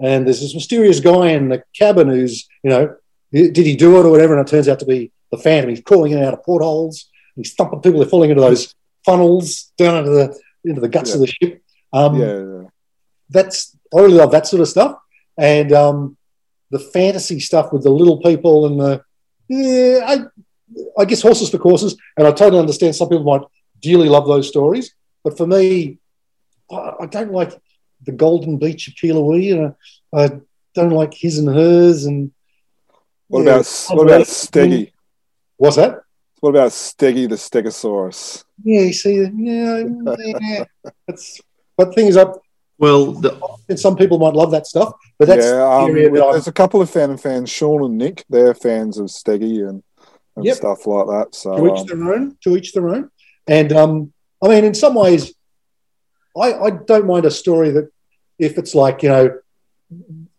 And 0.00 0.26
there's 0.26 0.40
this 0.40 0.54
mysterious 0.54 0.98
guy 1.00 1.28
in 1.28 1.48
the 1.48 1.62
cabin 1.78 2.08
who's 2.08 2.48
you 2.62 2.70
know 2.70 2.96
did 3.32 3.56
he 3.56 3.76
do 3.76 3.98
it 3.98 4.04
or 4.06 4.10
whatever? 4.10 4.36
And 4.36 4.46
it 4.46 4.50
turns 4.50 4.68
out 4.68 4.80
to 4.80 4.86
be 4.86 5.10
the 5.30 5.38
phantom. 5.38 5.70
He's 5.70 5.80
crawling 5.80 6.12
in 6.12 6.18
and 6.18 6.26
out 6.26 6.34
of 6.34 6.42
portholes 6.44 7.08
he's 7.36 7.54
thumping 7.54 7.80
people. 7.80 8.00
They're 8.00 8.08
falling 8.08 8.30
into 8.30 8.42
those 8.42 8.74
funnels 9.04 9.72
down 9.76 9.98
into 9.98 10.10
the 10.10 10.38
into 10.64 10.80
the 10.80 10.88
guts 10.88 11.10
Yeah. 11.10 11.14
of 11.14 11.20
the 11.20 11.26
ship. 11.26 11.62
Um, 11.92 12.20
yeah, 12.20 12.38
yeah. 12.38 12.62
that's 13.30 13.76
I 13.94 14.00
really 14.00 14.14
love 14.14 14.32
that 14.32 14.46
sort 14.46 14.62
of 14.62 14.68
stuff, 14.68 14.98
and 15.36 15.72
um, 15.72 16.16
the 16.70 16.78
fantasy 16.78 17.40
stuff 17.40 17.72
with 17.72 17.82
the 17.82 17.90
little 17.90 18.20
people 18.22 18.66
and 18.66 18.80
the 18.80 19.04
yeah, 19.48 20.00
I 20.06 20.18
I 20.98 21.04
guess 21.04 21.22
horses 21.22 21.50
for 21.50 21.58
courses, 21.58 21.96
and 22.16 22.26
I 22.26 22.32
totally 22.32 22.60
understand 22.60 22.94
some 22.94 23.08
people 23.08 23.24
might 23.24 23.42
dearly 23.80 24.08
love 24.08 24.26
those 24.26 24.48
stories, 24.48 24.94
but 25.24 25.36
for 25.36 25.46
me, 25.46 25.98
I, 26.70 26.92
I 27.00 27.06
don't 27.06 27.32
like 27.32 27.52
the 28.04 28.12
Golden 28.12 28.58
Beach 28.58 28.88
of 28.88 28.94
Keela-Wee, 28.94 29.52
and 29.52 29.74
I, 30.14 30.24
I 30.24 30.30
don't 30.74 30.90
like 30.90 31.14
his 31.14 31.38
and 31.38 31.48
hers, 31.48 32.04
and 32.04 32.32
What 33.28 33.44
yeah, 33.44 33.56
about 33.56 33.66
what 33.90 34.06
about 34.06 34.26
Steggy? 34.26 34.92
What's 35.56 35.76
that? 35.76 36.00
What 36.40 36.50
about 36.50 36.70
Steggy 36.72 37.28
the 37.28 37.36
Stegosaurus? 37.36 38.44
Yeah, 38.64 38.80
you 38.82 38.92
see, 38.92 39.14
yeah, 39.20 39.84
yeah. 40.18 40.64
That's, 41.06 41.40
but 41.76 41.88
the 41.88 41.92
thing 41.92 42.06
is, 42.08 42.16
I, 42.16 42.26
Well, 42.78 43.12
the, 43.12 43.40
and 43.68 43.78
some 43.78 43.96
people 43.96 44.18
might 44.18 44.34
love 44.34 44.50
that 44.50 44.66
stuff, 44.66 44.92
but 45.18 45.28
that's 45.28 45.44
yeah, 45.46 45.52
the 45.52 45.66
um, 45.66 45.90
area 45.90 46.10
that 46.10 46.22
I'm- 46.22 46.32
there's 46.32 46.48
a 46.48 46.52
couple 46.52 46.82
of 46.82 46.90
Phantom 46.90 47.16
fans, 47.16 47.48
Sean 47.48 47.84
and 47.84 47.96
Nick. 47.96 48.24
They're 48.28 48.54
fans 48.54 48.98
of 48.98 49.06
Steggy 49.06 49.68
and, 49.68 49.82
and 50.36 50.44
Yep. 50.44 50.56
stuff 50.56 50.86
like 50.86 51.06
that. 51.08 51.34
So 51.34 51.56
to 51.56 51.74
each 51.74 51.90
um, 51.90 51.98
their 52.00 52.14
own. 52.14 52.36
To 52.44 52.56
each 52.56 52.72
their 52.72 52.88
own. 52.88 53.10
And 53.46 53.72
um, 53.72 54.12
I 54.42 54.48
mean, 54.48 54.64
in 54.64 54.74
some 54.74 54.94
ways, 54.94 55.34
I, 56.36 56.54
I 56.54 56.70
don't 56.70 57.06
mind 57.06 57.24
a 57.26 57.30
story 57.30 57.70
that 57.70 57.90
if 58.38 58.58
it's 58.58 58.74
like 58.74 59.02
you 59.02 59.08
know, 59.08 59.38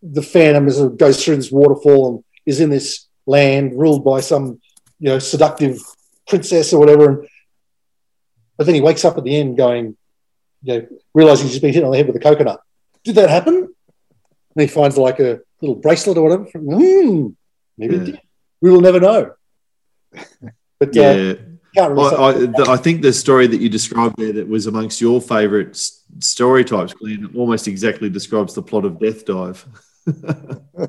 the 0.01 0.21
Phantom 0.23 0.67
is, 0.67 0.79
goes 0.97 1.23
through 1.23 1.35
this 1.37 1.51
waterfall 1.51 2.09
and 2.15 2.23
is 2.45 2.59
in 2.59 2.69
this 2.69 3.07
land 3.25 3.77
ruled 3.79 4.03
by 4.03 4.19
some 4.19 4.59
you 4.99 5.09
know 5.09 5.19
seductive 5.19 5.79
princess 6.27 6.73
or 6.73 6.79
whatever, 6.79 7.09
and 7.09 7.27
but 8.57 8.65
then 8.65 8.75
he 8.75 8.81
wakes 8.81 9.05
up 9.05 9.17
at 9.17 9.23
the 9.23 9.35
end 9.35 9.57
going, 9.57 9.95
you 10.63 10.73
know, 10.73 10.87
realizing 11.13 11.47
he's 11.47 11.59
been 11.59 11.73
hit 11.73 11.83
on 11.83 11.91
the 11.91 11.97
head 11.97 12.07
with 12.07 12.15
a 12.15 12.19
coconut. 12.19 12.61
Did 13.03 13.15
that 13.15 13.29
happen? 13.29 13.55
And 13.55 14.61
he 14.61 14.67
finds 14.67 14.97
like 14.97 15.19
a 15.19 15.39
little 15.61 15.75
bracelet 15.75 16.17
or 16.17 16.23
whatever. 16.23 16.45
Hmm, 16.53 17.29
maybe 17.77 18.11
Yeah. 18.11 18.19
We 18.61 18.71
will 18.71 18.81
never 18.81 18.99
know. 18.99 19.31
But 20.79 20.95
yeah. 20.95 21.35
can't 21.75 21.97
I, 21.97 22.03
I, 22.03 22.73
I 22.73 22.77
think 22.77 23.01
the 23.01 23.13
story 23.13 23.47
that 23.47 23.61
you 23.61 23.69
described 23.69 24.17
there 24.17 24.33
that 24.33 24.47
was 24.47 24.67
amongst 24.67 24.99
your 24.99 25.21
favourite 25.21 25.69
s- 25.69 26.03
story 26.19 26.65
types, 26.65 26.93
Glenn, 26.93 27.31
almost 27.35 27.69
exactly 27.69 28.09
describes 28.09 28.53
the 28.53 28.61
plot 28.61 28.83
of 28.83 28.99
Death 28.99 29.25
Dive. 29.25 29.65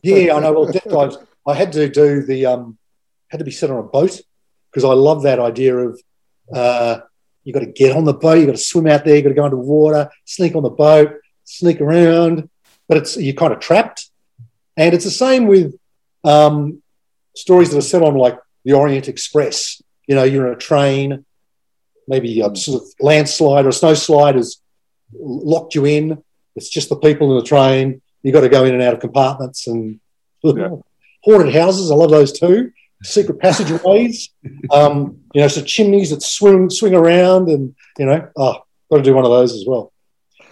yeah, 0.03 0.35
I 0.35 0.41
know. 0.41 0.53
Well, 0.53 0.73
Death 0.73 0.89
Dives, 0.89 1.17
I 1.47 1.55
had 1.55 1.73
to 1.75 1.89
do 1.89 2.23
the, 2.23 2.47
um, 2.47 2.79
had 3.29 3.39
to 3.39 3.45
be 3.45 3.53
set 3.53 3.71
on 3.71 3.79
a 3.79 3.83
boat 3.85 4.21
because 4.71 4.85
I 4.85 4.95
love 4.95 5.23
that 5.23 5.39
idea 5.39 5.77
of 5.77 6.01
uh, 6.53 7.01
you 7.45 7.53
got 7.53 7.61
to 7.61 7.67
get 7.67 7.95
on 7.95 8.05
the 8.05 8.15
boat, 8.15 8.41
you 8.41 8.47
got 8.47 8.53
to 8.53 8.59
swim 8.59 8.87
out 8.87 9.05
there, 9.05 9.17
you 9.17 9.23
got 9.23 9.29
to 9.29 9.35
go 9.35 9.45
into 9.45 9.57
water, 9.57 10.11
sneak 10.25 10.57
on 10.57 10.63
the 10.63 10.71
boat, 10.71 11.15
sneak 11.45 11.81
around, 11.81 12.49
but 12.89 12.99
it's 12.99 13.17
you're 13.17 13.35
kind 13.35 13.53
of 13.53 13.61
trapped. 13.61 14.11
And 14.77 14.95
it's 14.95 15.05
the 15.05 15.11
same 15.11 15.47
with 15.47 15.79
um, 16.25 16.83
stories 17.37 17.71
that 17.71 17.79
are 17.79 17.83
set 17.83 18.03
on 18.03 18.15
like 18.15 18.39
the 18.65 18.73
Orient 18.73 19.09
Express. 19.09 19.81
You 20.07 20.15
know, 20.15 20.25
you're 20.25 20.47
in 20.49 20.55
a 20.55 20.57
train, 20.59 21.25
maybe 22.09 22.41
a 22.41 22.55
sort 22.55 22.83
of 22.83 22.89
landslide 23.01 23.65
or 23.65 23.69
a 23.71 23.73
snowslide 23.73 24.35
has 24.35 24.59
locked 25.13 25.75
you 25.75 25.85
in. 25.87 26.23
It's 26.57 26.69
just 26.69 26.89
the 26.89 26.97
people 26.97 27.31
in 27.33 27.39
the 27.39 27.49
train. 27.49 28.01
You've 28.23 28.35
got 28.35 28.41
to 28.43 28.49
go 28.49 28.65
in 28.65 28.75
and 28.75 28.83
out 28.83 28.95
of 28.95 29.01
compartments 29.01 29.67
and 29.67 30.01
Yeah. 30.45 30.77
haunted 31.23 31.55
houses. 31.55 31.91
I 31.91 31.95
love 31.95 32.11
those 32.11 32.33
too. 32.39 32.71
Secret 33.03 33.39
passageways. 33.41 34.31
um, 34.71 35.19
you 35.35 35.41
know, 35.41 35.49
so 35.49 35.63
chimneys 35.63 36.11
that 36.11 36.23
swing 36.23 36.71
swing 36.71 36.95
around, 36.95 37.49
and 37.49 37.75
you 37.99 38.07
know, 38.07 38.29
oh, 38.37 38.63
got 38.91 38.99
to 38.99 39.03
do 39.03 39.15
one 39.15 39.25
of 39.25 39.31
those 39.31 39.53
as 39.55 39.65
well. 39.67 39.93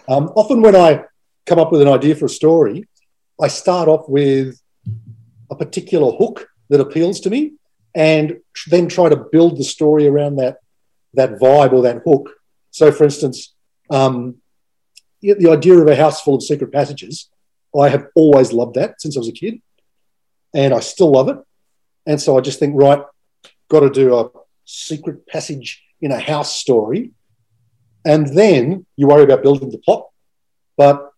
Um, 0.08 0.32
often 0.34 0.60
when 0.62 0.74
I 0.76 1.04
come 1.46 1.58
up 1.58 1.72
with 1.72 1.82
an 1.82 1.88
idea 1.88 2.14
for 2.14 2.26
a 2.26 2.30
story, 2.30 2.86
I 3.40 3.48
start 3.48 3.88
off 3.88 4.08
with 4.08 4.60
a 5.50 5.54
particular 5.56 6.12
hook 6.12 6.48
that 6.70 6.80
appeals 6.80 7.20
to 7.20 7.30
me, 7.30 7.52
and 7.94 8.38
then 8.68 8.88
try 8.88 9.08
to 9.08 9.16
build 9.16 9.58
the 9.58 9.64
story 9.64 10.06
around 10.06 10.36
that 10.36 10.58
that 11.14 11.38
vibe 11.38 11.72
or 11.72 11.82
that 11.82 12.02
hook. 12.04 12.30
So, 12.70 12.90
for 12.90 13.04
instance, 13.04 13.54
um, 13.90 14.36
the 15.20 15.50
idea 15.50 15.74
of 15.74 15.86
a 15.86 15.94
house 15.94 16.22
full 16.22 16.36
of 16.36 16.42
secret 16.42 16.72
passages, 16.72 17.28
I 17.78 17.88
have 17.90 18.06
always 18.14 18.52
loved 18.52 18.74
that 18.74 19.00
since 19.00 19.16
I 19.16 19.20
was 19.20 19.28
a 19.28 19.32
kid, 19.32 19.60
and 20.54 20.72
I 20.72 20.80
still 20.80 21.12
love 21.12 21.28
it. 21.28 21.36
And 22.06 22.20
so 22.20 22.36
I 22.36 22.40
just 22.40 22.58
think, 22.58 22.74
right, 22.74 23.02
got 23.68 23.80
to 23.80 23.90
do 23.90 24.18
a 24.18 24.30
secret 24.64 25.26
passage 25.26 25.82
in 26.00 26.10
a 26.10 26.18
house 26.18 26.56
story, 26.56 27.12
and 28.04 28.26
then 28.36 28.86
you 28.96 29.06
worry 29.06 29.22
about 29.24 29.42
building 29.42 29.70
the 29.70 29.78
plot. 29.78 30.08
But 30.76 31.12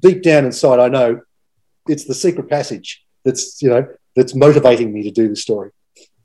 deep 0.00 0.22
down 0.22 0.44
inside, 0.44 0.78
I 0.78 0.88
know 0.88 1.22
it's 1.88 2.04
the 2.04 2.14
secret 2.14 2.48
passage 2.48 3.04
that's 3.24 3.60
you 3.62 3.70
know 3.70 3.86
that's 4.14 4.34
motivating 4.34 4.92
me 4.92 5.02
to 5.04 5.10
do 5.10 5.28
the 5.28 5.36
story. 5.36 5.70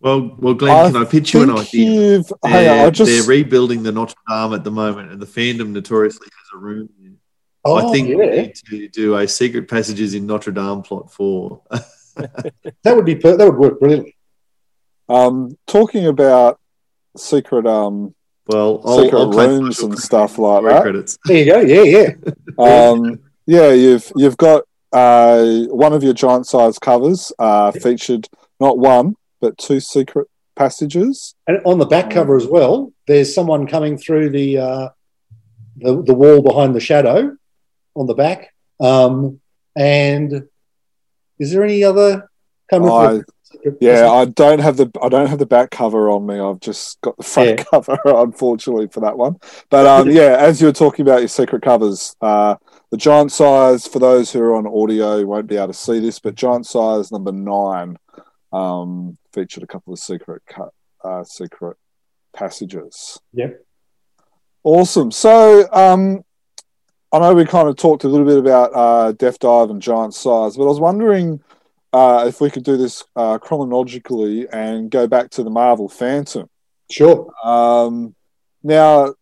Well, 0.02 0.36
well, 0.38 0.54
Glenn, 0.54 0.94
can 0.94 1.02
I 1.02 1.06
pitch 1.06 1.34
you 1.34 1.44
an 1.44 1.52
idea? 1.52 2.24
They're, 2.44 2.92
just 2.92 3.12
they're 3.12 3.28
rebuilding 3.28 3.84
the 3.84 3.92
Notre 3.92 4.16
Dame 4.30 4.54
at 4.54 4.64
the 4.64 4.72
moment, 4.72 5.12
and 5.12 5.22
the 5.22 5.26
fandom 5.26 5.70
notoriously 5.70 6.28
has 6.28 6.48
a 6.54 6.58
room. 6.58 6.90
Oh, 7.66 7.76
I 7.76 7.92
think 7.92 8.08
we 8.08 8.26
need 8.26 8.56
to 8.56 8.88
do 8.88 9.18
a 9.18 9.28
secret 9.28 9.70
passages 9.70 10.14
in 10.14 10.26
Notre 10.26 10.52
Dame 10.52 10.82
plot 10.82 11.12
for. 11.12 11.62
that 12.16 12.96
would 12.96 13.06
be 13.06 13.16
per- 13.16 13.36
that 13.36 13.46
would 13.46 13.58
work 13.58 13.80
brilliantly. 13.80 14.16
um, 15.10 15.58
talking 15.68 16.08
about 16.08 16.60
secret 17.18 17.68
um, 17.68 18.16
Well, 18.48 18.82
I'll, 18.86 19.04
secret 19.04 19.20
I'll 19.20 19.32
rooms 19.32 19.80
and 19.80 20.00
stuff 20.00 20.38
like 20.38 20.64
that. 20.64 20.82
Credits. 20.82 21.18
There 21.26 21.38
you 21.38 21.46
go. 21.46 21.60
Yeah, 21.60 21.84
yeah. 21.84 22.14
um, 22.90 23.20
yeah, 23.46 23.72
you've 23.72 24.10
you've 24.16 24.38
got 24.38 24.64
uh, 24.94 25.64
one 25.68 25.92
of 25.92 26.04
your 26.04 26.14
giant 26.14 26.48
size 26.48 26.80
covers 26.80 27.34
uh, 27.38 27.72
featured 27.74 28.30
not 28.62 28.78
one 28.78 29.16
but 29.40 29.58
two 29.58 29.80
secret 29.80 30.28
passages. 30.56 31.36
And 31.48 31.60
on 31.66 31.80
the 31.80 31.86
back 31.86 32.12
cover 32.12 32.36
as 32.36 32.46
well, 32.46 32.92
there's 33.08 33.34
someone 33.34 33.66
coming 33.68 33.98
through 33.98 34.30
the 34.32 34.58
uh, 34.58 34.90
the, 35.78 36.04
the 36.04 36.14
wall 36.14 36.42
behind 36.42 36.76
the 36.76 36.80
shadow 36.80 37.36
on 37.96 38.06
the 38.08 38.14
back. 38.14 38.54
Um, 38.80 39.40
and 39.76 40.48
is 41.40 41.52
there 41.52 41.64
any 41.64 41.84
other? 41.84 42.30
I, 42.72 43.22
yeah, 43.82 44.12
I 44.12 44.26
don't 44.26 44.60
have 44.60 44.78
the 44.78 44.92
I 45.02 45.10
don't 45.10 45.28
have 45.28 45.40
the 45.40 45.46
back 45.46 45.72
cover 45.72 46.10
on 46.12 46.26
me. 46.28 46.40
I've 46.40 46.60
just 46.60 47.02
got 47.02 47.18
the 47.18 47.24
front 47.24 47.50
Yeah. 47.50 47.64
cover, 47.64 47.98
unfortunately, 48.06 48.88
for 48.88 49.00
that 49.00 49.18
one. 49.18 49.38
But 49.70 49.88
um, 49.88 50.10
yeah, 50.12 50.36
as 50.38 50.62
you 50.62 50.68
were 50.68 50.74
talking 50.74 51.04
about 51.04 51.20
your 51.20 51.30
secret 51.30 51.64
covers, 51.64 52.16
uh, 52.22 52.56
the 52.92 52.98
giant 52.98 53.32
size 53.32 53.88
for 53.88 54.00
those 54.00 54.32
who 54.32 54.42
are 54.42 54.56
on 54.56 54.68
audio 54.68 55.26
won't 55.26 55.48
be 55.48 55.58
able 55.58 55.68
to 55.68 55.74
see 55.74 56.00
this, 56.00 56.20
but 56.20 56.36
giant 56.36 56.68
size 56.68 57.12
number 57.12 57.32
nine 57.32 57.98
um, 58.52 59.18
featured 59.34 59.64
a 59.64 59.68
couple 59.68 59.94
of 59.94 60.00
secret 60.00 60.42
cut 60.48 60.70
uh, 61.04 61.24
secret 61.24 61.78
passages. 62.34 63.20
Yep. 63.34 63.66
Awesome. 64.64 65.12
So 65.12 65.72
um, 65.72 66.24
I 67.12 67.20
know 67.20 67.34
we 67.34 67.46
kind 67.46 67.68
of 67.68 67.76
talked 67.76 68.04
a 68.04 68.08
little 68.08 68.26
bit 68.26 68.38
about 68.38 68.72
uh, 68.74 69.12
Death 69.14 69.40
Dive 69.40 69.70
and 69.70 69.82
Giant 69.82 70.14
Size, 70.14 70.58
but 70.58 70.64
I 70.64 70.68
was 70.68 70.80
wondering 70.80 71.42
uh, 71.94 72.26
if 72.28 72.42
we 72.42 72.50
could 72.50 72.64
do 72.64 72.78
this 72.78 73.04
uh, 73.16 73.38
chronologically 73.38 74.48
and 74.50 74.92
go 74.92 75.08
back 75.08 75.30
to 75.32 75.44
the 75.44 75.50
Marvel 75.50 75.90
Phantom. 75.90 76.50
Sure. 76.92 77.32
Um, 77.44 78.16
now, 78.64 79.14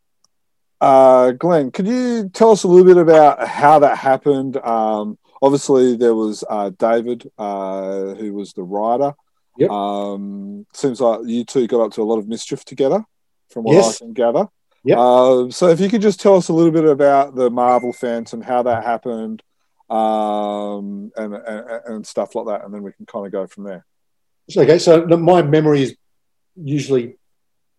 uh, 0.81 1.31
Glenn, 1.31 1.71
could 1.71 1.87
you 1.87 2.29
tell 2.29 2.51
us 2.51 2.63
a 2.63 2.67
little 2.67 2.85
bit 2.85 2.97
about 2.97 3.47
how 3.47 3.79
that 3.79 3.97
happened? 3.97 4.57
Um, 4.57 5.17
obviously, 5.41 5.95
there 5.95 6.15
was 6.15 6.43
uh, 6.49 6.71
David, 6.77 7.29
uh, 7.37 8.15
who 8.15 8.33
was 8.33 8.53
the 8.53 8.63
writer. 8.63 9.13
Yep. 9.57 9.69
Um, 9.69 10.65
seems 10.73 11.01
like 11.01 11.21
you 11.25 11.43
two 11.43 11.67
got 11.67 11.81
up 11.81 11.93
to 11.93 12.01
a 12.01 12.03
lot 12.03 12.19
of 12.19 12.27
mischief 12.27 12.63
together, 12.63 13.03
from 13.49 13.63
what 13.63 13.73
Yes. 13.73 14.01
I 14.01 14.05
can 14.05 14.13
gather. 14.13 14.47
Yep. 14.83 14.97
Uh, 14.97 15.49
so, 15.49 15.69
if 15.69 15.79
you 15.79 15.89
could 15.89 16.01
just 16.01 16.19
tell 16.19 16.35
us 16.35 16.49
a 16.49 16.53
little 16.53 16.71
bit 16.71 16.85
about 16.85 17.35
the 17.35 17.49
Marvel 17.49 17.91
Phantom, 17.91 18.41
how 18.41 18.63
that 18.63 18.83
happened, 18.83 19.41
um, 19.89 21.11
and, 21.15 21.33
and 21.33 21.65
and 21.85 22.07
stuff 22.07 22.35
like 22.35 22.47
that, 22.47 22.65
and 22.65 22.73
then 22.73 22.83
we 22.83 22.91
can 22.93 23.05
kind 23.05 23.25
of 23.25 23.31
go 23.31 23.47
from 23.47 23.63
there. 23.63 23.85
Okay. 24.55 24.79
So 24.79 25.05
my 25.05 25.41
memory 25.41 25.83
is 25.83 25.95
usually 26.55 27.17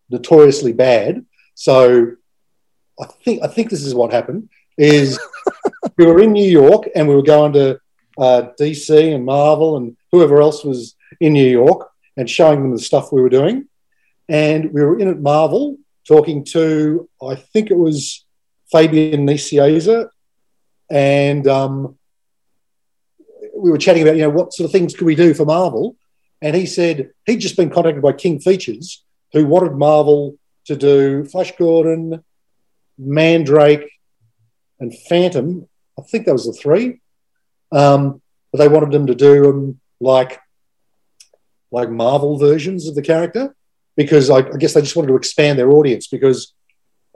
notoriously 0.09 0.73
bad. 0.73 1.25
So 1.55 2.13
I 2.99 3.05
think 3.23 3.43
I 3.43 3.47
think 3.47 3.69
this 3.69 3.83
is 3.83 3.95
what 3.95 4.11
happened. 4.11 4.49
Is 4.77 5.19
we 5.97 6.05
were 6.05 6.21
in 6.21 6.31
New 6.31 6.47
York 6.49 6.89
and 6.95 7.07
we 7.07 7.15
were 7.15 7.23
going 7.23 7.53
to 7.53 7.79
uh, 8.17 8.49
DC 8.59 9.13
and 9.13 9.25
Marvel 9.25 9.77
and 9.77 9.95
whoever 10.11 10.41
else 10.41 10.63
was 10.63 10.95
in 11.19 11.33
New 11.33 11.47
York 11.47 11.89
and 12.17 12.29
showing 12.29 12.61
them 12.61 12.71
the 12.71 12.79
stuff 12.79 13.11
we 13.11 13.21
were 13.21 13.29
doing. 13.29 13.67
And 14.27 14.71
we 14.73 14.83
were 14.83 14.99
in 14.99 15.07
at 15.07 15.19
Marvel 15.19 15.77
talking 16.07 16.43
to, 16.45 17.09
I 17.21 17.35
think 17.35 17.71
it 17.71 17.77
was 17.77 18.25
Fabian 18.71 19.25
Nicieza. 19.25 20.09
And 20.89 21.47
um, 21.47 21.97
we 23.55 23.71
were 23.71 23.77
chatting 23.77 24.03
about, 24.03 24.15
you 24.15 24.23
know, 24.23 24.29
what 24.29 24.53
sort 24.53 24.65
of 24.65 24.71
things 24.71 24.95
could 24.95 25.05
we 25.05 25.15
do 25.15 25.33
for 25.33 25.45
Marvel? 25.45 25.95
And 26.41 26.55
he 26.55 26.65
said 26.65 27.11
he'd 27.25 27.37
just 27.37 27.57
been 27.57 27.69
contacted 27.69 28.01
by 28.01 28.13
King 28.13 28.39
Features, 28.39 29.03
who 29.33 29.45
wanted 29.45 29.73
Marvel 29.73 30.37
to 30.65 30.75
do 30.75 31.25
Flash 31.25 31.55
Gordon, 31.57 32.23
Mandrake, 32.97 33.89
and 34.79 34.97
Phantom. 35.09 35.67
I 35.97 36.01
think 36.03 36.25
that 36.25 36.33
was 36.33 36.45
the 36.45 36.53
three. 36.53 37.01
Um, 37.71 38.21
but 38.51 38.59
they 38.59 38.67
wanted 38.67 38.91
them 38.91 39.07
to 39.07 39.15
do 39.15 39.43
them 39.43 39.79
like 39.99 40.39
like 41.71 41.89
Marvel 41.89 42.37
versions 42.37 42.87
of 42.87 42.95
the 42.95 43.01
character 43.01 43.55
because 43.95 44.29
I, 44.29 44.37
I 44.37 44.57
guess 44.57 44.73
they 44.73 44.81
just 44.81 44.95
wanted 44.95 45.09
to 45.09 45.15
expand 45.15 45.59
their 45.59 45.71
audience. 45.71 46.07
Because 46.07 46.53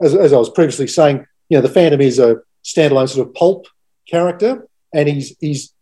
as, 0.02 0.14
as 0.14 0.32
I 0.32 0.36
was 0.36 0.50
previously 0.50 0.86
saying, 0.86 1.26
you 1.48 1.56
know, 1.56 1.62
the 1.62 1.68
Phantom 1.68 2.00
is 2.00 2.18
a 2.18 2.36
standalone 2.62 3.08
sort 3.08 3.26
of 3.26 3.34
pulp 3.34 3.66
character, 4.08 4.68
and 4.92 5.08
he's 5.08 5.36
he's 5.40 5.72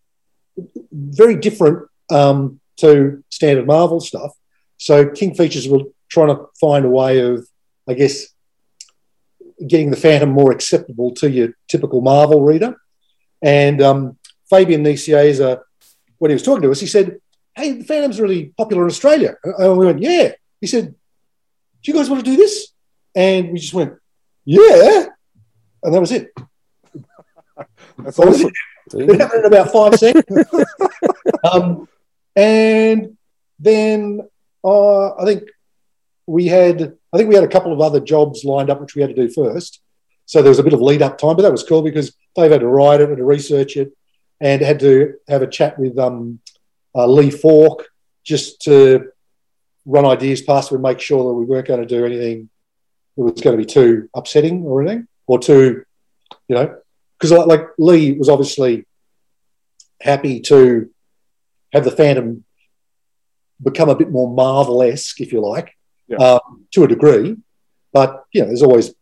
very 0.93 1.37
different 1.37 1.89
um, 2.11 2.61
to 2.77 3.23
standard 3.31 3.67
Marvel 3.67 4.01
stuff. 4.01 4.33
So 4.79 5.09
King 5.09 5.35
Features 5.35 5.69
were 5.69 5.85
trying 6.09 6.29
to 6.29 6.47
find 6.61 6.85
a 6.85 6.91
way 6.91 7.21
of, 7.21 7.47
I 7.89 7.95
guess, 7.95 8.27
getting 9.67 9.91
the 9.91 9.97
Phantom 9.97 10.31
more 10.31 10.53
acceptable 10.53 11.13
to 11.15 11.31
your 11.31 11.51
typical 11.69 12.01
Marvel 12.01 12.43
reader. 12.43 12.77
And 13.41 13.81
um, 13.81 14.19
Fabian 14.51 14.85
Nicieza, 14.85 15.61
when 16.19 16.31
he 16.31 16.35
was 16.35 16.43
talking 16.43 16.63
to 16.63 16.71
us, 16.71 16.81
he 16.81 16.87
said, 16.87 17.21
Hey, 17.55 17.73
the 17.73 17.85
Phantom's 17.85 18.21
really 18.21 18.47
popular 18.57 18.83
in 18.83 18.89
Australia. 18.89 19.37
And 19.45 19.77
we 19.79 19.87
went, 19.87 20.01
Yeah. 20.01 20.33
He 20.61 20.67
said, 20.67 20.95
Do 21.83 21.93
you 21.93 21.95
guys 21.95 22.09
want 22.09 22.25
to 22.25 22.31
do 22.31 22.37
this? 22.37 22.69
And 23.15 23.53
we 23.53 23.59
just 23.59 23.75
went, 23.75 23.95
Yeah. 24.45 25.07
And 25.83 25.95
that 25.95 26.01
was 26.01 26.13
it. 26.13 26.33
That's 27.99 28.19
awesome. 28.19 28.53
It 28.95 29.21
happened 29.21 29.45
in 29.45 29.47
about 29.47 29.73
five 29.73 29.95
seconds. 29.97 30.47
um, 31.53 31.89
and 32.35 33.17
then 33.59 34.29
uh, 34.65 35.15
I 35.15 35.25
think 35.25 35.45
we 36.27 36.47
had, 36.47 36.97
I 37.13 37.17
think 37.17 37.29
we 37.29 37.35
had 37.35 37.45
a 37.45 37.49
couple 37.49 37.73
of 37.73 37.81
other 37.81 38.01
jobs 38.01 38.45
lined 38.45 38.71
up 38.71 38.81
which 38.81 38.95
we 38.95 39.03
had 39.03 39.15
to 39.15 39.27
do 39.27 39.33
first. 39.33 39.81
So 40.27 40.41
there 40.41 40.51
was 40.51 40.59
a 40.59 40.63
bit 40.63 40.73
of 40.73 40.81
lead 40.81 41.03
up 41.03 41.19
time, 41.19 41.37
but 41.37 41.43
that 41.43 41.53
was 41.53 41.63
cool 41.63 41.83
because 41.83 42.15
Dave 42.35 42.53
had 42.53 42.61
to 42.61 42.69
write 42.69 43.01
it, 43.01 43.09
had 43.09 43.19
to 43.19 43.25
research 43.25 43.77
it, 43.77 43.93
and 44.41 44.63
had 44.63 44.81
to 44.81 45.15
have 45.29 45.43
a 45.43 45.47
chat 45.47 45.79
with 45.79 45.99
um, 45.99 46.41
uh, 46.95 47.07
Lee 47.07 47.31
Falk 47.31 47.85
just 48.25 48.63
to 48.63 49.09
run 49.85 50.05
ideas 50.05 50.43
past 50.43 50.71
him 50.71 50.77
and 50.77 50.83
make 50.83 51.01
sure 51.01 51.25
that 51.25 51.35
we 51.35 51.45
weren't 51.45 51.67
going 51.67 51.81
to 51.81 51.87
do 51.87 52.05
anything 52.05 52.49
that 53.17 53.23
was 53.23 53.41
going 53.41 53.57
to 53.57 53.63
be 53.63 53.71
too 53.71 54.09
upsetting 54.15 54.63
or 54.65 54.81
anything, 54.83 55.07
or 55.27 55.39
too, 55.39 55.85
you 56.49 56.55
know, 56.57 56.77
because 57.19 57.31
like 57.47 57.67
Lee 57.79 58.13
was 58.13 58.29
obviously 58.29 58.87
happy 60.01 60.41
to 60.41 60.91
have 61.73 61.85
the 61.85 61.91
Phantom 61.91 62.45
become 63.63 63.89
a 63.89 63.95
bit 63.95 64.11
more 64.11 64.33
Marvel 64.33 64.83
esque, 64.83 65.21
if 65.21 65.33
you 65.33 65.41
like, 65.41 65.77
Yeah. 66.09 66.17
um, 66.19 66.67
to 66.73 66.85
a 66.85 66.89
degree. 66.89 67.37
But 67.93 68.25
you 68.33 68.41
know, 68.41 68.47
there's 68.49 68.63
always 68.63 68.95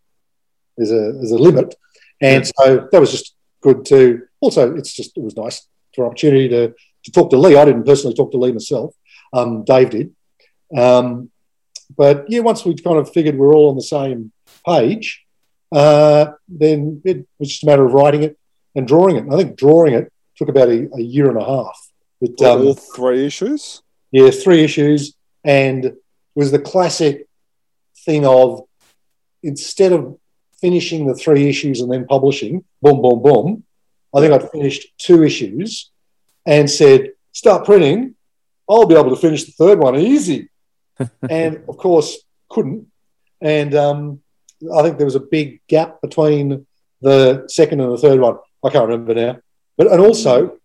there's 0.77 0.91
a 0.91 1.13
there's 1.13 1.31
a 1.31 1.39
limit, 1.39 1.75
and 2.21 2.45
so 2.47 2.89
that 2.91 3.01
was 3.01 3.11
just 3.13 3.35
good 3.61 3.85
to. 3.87 4.23
Also, 4.41 4.75
it's 4.75 4.93
just 4.93 5.17
it 5.17 5.23
was 5.23 5.37
nice 5.37 5.67
for 5.95 6.05
an 6.05 6.09
opportunity 6.09 6.49
to 6.49 6.75
to 7.05 7.11
talk 7.13 7.31
to 7.31 7.39
Lee. 7.39 7.57
I 7.57 7.65
didn't 7.65 7.85
personally 7.85 8.15
talk 8.15 8.31
to 8.33 8.39
Lee 8.39 8.53
myself. 8.53 8.95
Um, 9.33 9.65
Dave 9.65 9.91
did. 9.91 10.15
Um, 10.77 11.31
but 11.97 12.27
yeah, 12.29 12.41
once 12.41 12.65
we 12.65 12.75
kind 12.75 12.99
of 12.99 13.13
figured 13.13 13.37
we're 13.37 13.55
all 13.55 13.71
on 13.71 13.77
the 13.77 13.83
same 13.83 14.33
page, 14.67 15.25
uh, 15.73 16.33
then 16.49 17.01
it 17.05 17.27
was 17.39 17.49
just 17.49 17.63
a 17.63 17.67
matter 17.67 17.85
of 17.85 17.93
writing 17.93 18.23
it 18.23 18.39
and 18.75 18.87
drawing 18.87 19.17
it. 19.17 19.25
And 19.25 19.35
I 19.35 19.37
think 19.37 19.57
drawing 19.57 19.95
it 19.95 20.13
took 20.37 20.49
about 20.49 20.69
a, 20.69 20.89
a 20.95 21.01
year 21.01 21.29
and 21.29 21.39
a 21.39 21.45
half. 21.45 21.79
But, 22.21 22.41
um, 22.43 22.67
All 22.67 22.75
three 22.75 23.25
issues. 23.27 23.83
yeah, 24.11 24.31
three 24.31 24.63
issues, 24.63 25.15
and 25.45 25.85
it 25.87 25.97
was 26.35 26.51
the 26.51 26.59
classic 26.59 27.27
thing 28.05 28.27
of 28.27 28.63
instead 29.43 29.93
of 29.93 30.19
finishing 30.61 31.07
the 31.07 31.15
three 31.15 31.49
issues 31.49 31.81
and 31.81 31.91
then 31.91 32.07
publishing, 32.07 32.65
boom, 32.83 33.01
boom, 33.01 33.23
boom. 33.23 33.65
I 34.15 34.21
think 34.21 34.33
I'd 34.33 34.51
finished 34.51 34.89
two 34.99 35.23
issues 35.23 35.91
and 36.47 36.71
said, 36.71 37.13
"Start 37.33 37.65
printing. 37.65 38.15
I'll 38.69 38.87
be 38.87 38.95
able 38.95 39.11
to 39.11 39.17
finish 39.17 39.45
the 39.45 39.53
third 39.53 39.79
one 39.79 39.97
easy." 39.97 40.49
and 41.31 41.63
of 41.69 41.77
course, 41.77 42.19
couldn't. 42.49 42.87
And 43.41 43.75
um, 43.75 44.21
I 44.75 44.83
think 44.83 44.99
there 44.99 45.07
was 45.07 45.15
a 45.15 45.21
big 45.21 45.61
gap 45.67 46.01
between 46.01 46.67
the 47.01 47.47
second 47.49 47.81
and 47.81 47.93
the 47.93 47.99
third 47.99 48.21
one. 48.21 48.39
I 48.65 48.71
can't 48.71 48.89
remember 48.89 49.15
now. 49.15 49.39
But 49.77 49.91
and 49.91 50.01
also, 50.01 50.59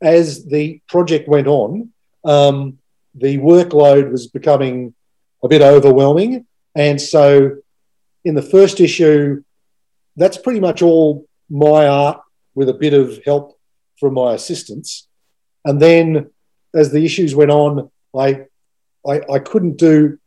as 0.00 0.44
the 0.44 0.80
project 0.88 1.28
went 1.28 1.46
on, 1.46 1.90
um, 2.24 2.78
the 3.14 3.38
workload 3.38 4.10
was 4.10 4.26
becoming 4.26 4.94
a 5.42 5.48
bit 5.48 5.62
overwhelming. 5.62 6.46
And 6.74 7.00
so, 7.00 7.56
in 8.24 8.34
the 8.34 8.42
first 8.42 8.80
issue, 8.80 9.42
that's 10.16 10.38
pretty 10.38 10.60
much 10.60 10.82
all 10.82 11.26
my 11.48 11.86
art 11.86 12.20
with 12.54 12.68
a 12.68 12.74
bit 12.74 12.94
of 12.94 13.20
help 13.24 13.58
from 14.02 14.14
my 14.14 14.34
assistants. 14.34 15.06
And 15.64 15.80
then, 15.80 16.30
as 16.74 16.90
the 16.90 17.04
issues 17.04 17.36
went 17.36 17.52
on, 17.52 17.88
I, 18.18 18.46
I, 19.06 19.20
I 19.34 19.38
couldn't 19.38 19.78
do 19.78 20.18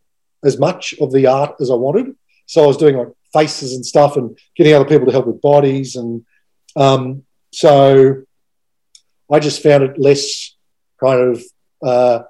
as 0.45 0.57
much 0.57 0.95
of 1.01 1.11
the 1.11 1.27
art 1.27 1.55
as 1.59 1.69
I 1.69 1.73
wanted. 1.75 2.15
So 2.45 2.63
I 2.63 2.67
was 2.67 2.77
doing 2.77 2.95
like 2.95 3.09
faces 3.33 3.73
and 3.73 3.85
stuff 3.85 4.15
and 4.15 4.37
getting 4.55 4.73
other 4.73 4.85
people 4.85 5.07
to 5.07 5.11
help 5.11 5.27
with 5.27 5.41
bodies. 5.41 5.97
And 5.97 6.25
um, 6.77 7.23
so 7.51 8.23
I 9.29 9.39
just 9.39 9.61
found 9.61 9.83
it 9.83 9.99
less 9.99 10.55
kind 11.03 11.19
of 11.19 11.43
uh, 11.83 12.23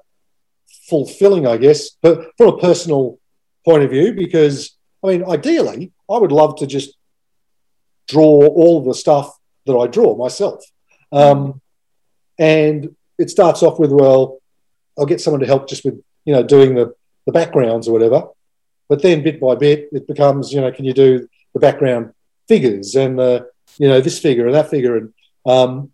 fulfilling, 0.90 1.46
I 1.46 1.58
guess, 1.58 1.92
but 2.02 2.32
from 2.38 2.56
a 2.56 2.58
personal 2.58 3.20
point 3.64 3.84
of 3.84 3.92
view, 3.92 4.14
because 4.14 4.76
I 5.04 5.10
mean, 5.10 5.26
ideally, 5.30 5.92
I 6.10 6.18
would 6.18 6.32
love 6.32 6.58
to 6.58 6.66
just 6.66 6.98
draw 8.08 8.48
all 8.48 8.84
the 8.84 8.96
stuff 8.96 9.38
that 9.68 9.76
I 9.76 9.86
draw 9.86 10.18
myself. 10.18 10.64
Um, 11.16 11.62
and 12.38 12.96
it 13.18 13.30
starts 13.30 13.64
off 13.64 13.80
with, 13.80 13.92
well, 13.92 14.40
I'll 14.98 15.06
get 15.06 15.22
someone 15.22 15.40
to 15.40 15.48
help 15.48 15.70
just 15.70 15.86
with, 15.86 16.02
you 16.26 16.34
know, 16.34 16.44
doing 16.44 16.76
the, 16.76 16.94
the 17.26 17.32
backgrounds 17.32 17.88
or 17.88 17.94
whatever. 17.94 18.28
But 18.90 19.02
then 19.02 19.24
bit 19.24 19.40
by 19.40 19.56
bit, 19.56 19.90
it 19.92 20.08
becomes, 20.08 20.52
you 20.52 20.62
know, 20.62 20.72
can 20.72 20.86
you 20.86 20.94
do 20.94 21.28
the 21.54 21.60
background 21.60 22.14
figures 22.48 22.96
and, 22.96 23.20
uh, 23.20 23.46
you 23.78 23.88
know, 23.88 24.02
this 24.02 24.20
figure 24.20 24.46
and 24.46 24.56
that 24.56 24.70
figure? 24.70 24.98
And, 24.98 25.14
um, 25.46 25.92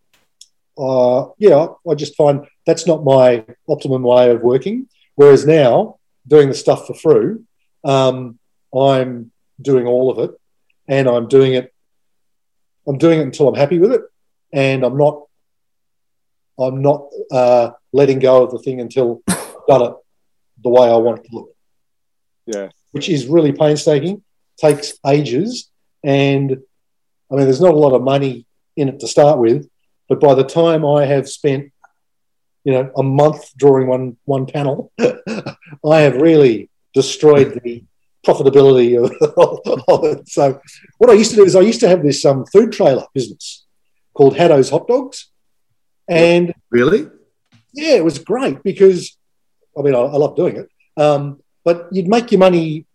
uh, 0.78 1.28
yeah, 1.38 1.68
I 1.90 1.94
just 1.94 2.16
find 2.16 2.48
that's 2.66 2.88
not 2.88 3.04
my 3.04 3.46
optimum 3.68 4.04
way 4.04 4.32
of 4.32 4.42
working. 4.42 4.88
Whereas 5.16 5.46
now, 5.46 6.00
doing 6.28 6.48
the 6.48 6.56
stuff 6.56 6.88
for 6.88 6.96
free, 6.96 7.36
um, 7.84 8.40
I'm 8.76 9.32
doing 9.62 9.86
all 9.86 10.10
of 10.10 10.18
it, 10.20 10.32
and 10.88 11.08
I'm 11.08 11.28
doing 11.28 11.54
it. 11.54 11.74
I'm 12.88 12.98
doing 12.98 13.20
it 13.20 13.24
until 13.24 13.48
I'm 13.48 13.56
happy 13.56 13.78
with 13.78 13.92
it, 13.94 14.02
and 14.54 14.84
I'm 14.84 14.98
not. 14.98 15.24
I'm 16.60 16.82
not 16.82 17.08
uh, 17.32 17.72
letting 17.92 18.20
go 18.20 18.44
of 18.44 18.52
the 18.52 18.60
thing 18.60 18.82
until 18.82 19.22
I've 19.28 19.66
done 19.68 19.82
it 19.84 19.94
the 20.64 20.70
way 20.70 20.88
I 20.88 20.96
want 20.98 21.20
it 21.20 21.30
to 21.30 21.36
look, 21.36 21.56
Yeah. 22.46 22.70
which 22.92 23.10
is 23.10 23.26
really 23.26 23.52
painstaking, 23.52 24.24
takes 24.60 24.94
ages, 25.08 25.72
and 26.04 26.52
I 27.32 27.36
mean, 27.36 27.46
there's 27.46 27.62
not 27.62 27.74
a 27.74 27.78
lot 27.78 27.94
of 27.96 28.04
money 28.04 28.46
in 28.76 28.90
it 28.90 29.00
to 29.00 29.08
start 29.08 29.40
with, 29.40 29.68
but 30.08 30.20
by 30.20 30.36
the 30.36 30.44
time 30.44 30.86
I 30.86 31.06
have 31.06 31.28
spent, 31.28 31.72
you 32.64 32.74
know, 32.74 32.92
a 32.96 33.02
month 33.02 33.56
drawing 33.58 33.88
one 33.88 34.18
one 34.26 34.46
panel, 34.46 34.92
I 35.00 36.02
have 36.02 36.22
really 36.22 36.70
destroyed 36.94 37.60
the 37.64 37.84
profitability 38.28 39.02
of, 39.04 39.10
of 39.88 40.04
it. 40.04 40.30
So, 40.30 40.60
what 41.00 41.10
I 41.10 41.14
used 41.14 41.32
to 41.32 41.38
do 41.38 41.46
is 41.46 41.56
I 41.56 41.62
used 41.62 41.80
to 41.80 41.88
have 41.90 42.04
this 42.04 42.24
um, 42.24 42.46
food 42.46 42.72
trailer 42.72 43.06
business 43.16 43.61
called 44.14 44.36
Haddo's 44.38 44.70
Hot 44.70 44.88
Dogs, 44.88 45.30
and 46.08 46.54
Really? 46.70 47.08
yeah, 47.74 47.96
it 47.96 48.04
was 48.04 48.20
great 48.20 48.64
because 48.64 49.18
I 49.78 49.82
mean 49.82 49.96
I, 49.96 50.00
I 50.00 50.18
love 50.18 50.36
doing 50.36 50.58
it. 50.58 50.70
Um, 50.98 51.42
but 51.64 51.88
you'd 51.92 52.08
make 52.08 52.32
your 52.32 52.40
money, 52.40 52.86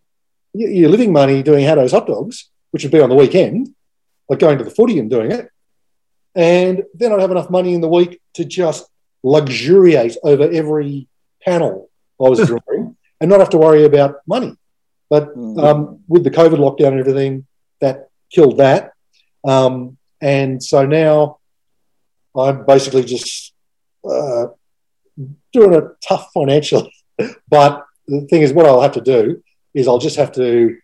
your 0.54 0.90
living 0.90 1.12
money 1.12 1.42
doing 1.42 1.64
Haddo's 1.64 1.92
hot 1.92 2.06
dogs, 2.06 2.50
which 2.72 2.82
would 2.82 2.92
be 2.92 3.00
on 3.00 3.08
the 3.08 3.14
weekend, 3.14 3.74
like 4.28 4.38
going 4.40 4.58
to 4.58 4.64
the 4.64 4.70
footy 4.70 4.98
and 4.98 5.08
doing 5.10 5.30
it. 5.32 5.48
And 6.34 6.82
then 6.94 7.12
I'd 7.12 7.20
have 7.20 7.30
enough 7.30 7.48
money 7.48 7.72
in 7.74 7.80
the 7.80 7.88
week 7.88 8.20
to 8.34 8.44
just 8.44 8.86
luxuriate 9.22 10.16
over 10.22 10.44
every 10.50 11.08
panel 11.42 11.88
I 12.20 12.28
was 12.28 12.46
drawing 12.46 12.96
and 13.20 13.30
not 13.30 13.40
have 13.40 13.50
to 13.50 13.58
worry 13.58 13.84
about 13.84 14.16
money. 14.26 14.54
But 15.08 15.34
Mm. 15.36 15.62
um, 15.64 16.00
with 16.08 16.24
the 16.24 16.30
COVID 16.30 16.58
lockdown 16.58 16.88
and 16.88 17.00
everything, 17.00 17.46
that 17.80 18.08
killed 18.30 18.58
that. 18.58 18.92
Um, 19.44 19.96
and 20.20 20.62
so 20.62 20.86
now 20.86 21.38
I'm 22.36 22.66
basically 22.66 23.04
just 23.04 23.52
uh, 24.08 24.46
doing 25.52 25.74
it 25.74 25.84
tough 26.06 26.30
financially. 26.32 26.92
but 27.48 27.84
the 28.06 28.26
thing 28.28 28.42
is, 28.42 28.52
what 28.52 28.66
I'll 28.66 28.82
have 28.82 28.92
to 28.92 29.00
do 29.00 29.42
is 29.74 29.88
I'll 29.88 29.98
just 29.98 30.16
have 30.16 30.32
to 30.32 30.76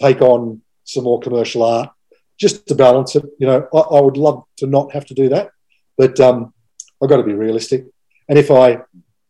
take 0.00 0.20
on 0.20 0.62
some 0.84 1.04
more 1.04 1.20
commercial 1.20 1.62
art 1.62 1.90
just 2.38 2.66
to 2.68 2.74
balance 2.74 3.14
it. 3.16 3.24
You 3.38 3.46
know, 3.46 3.68
I, 3.72 3.78
I 3.78 4.00
would 4.00 4.16
love 4.16 4.44
to 4.58 4.66
not 4.66 4.92
have 4.92 5.06
to 5.06 5.14
do 5.14 5.28
that, 5.28 5.50
but 5.96 6.18
um, 6.20 6.52
I've 7.02 7.08
got 7.08 7.18
to 7.18 7.22
be 7.22 7.34
realistic. 7.34 7.86
And 8.28 8.38
if 8.38 8.50
I 8.50 8.80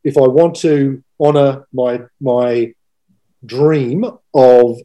if 0.04 0.16
I 0.16 0.26
want 0.26 0.56
to 0.56 1.02
honour 1.20 1.66
my 1.72 2.02
my 2.20 2.74
dream 3.44 4.04
of 4.34 4.76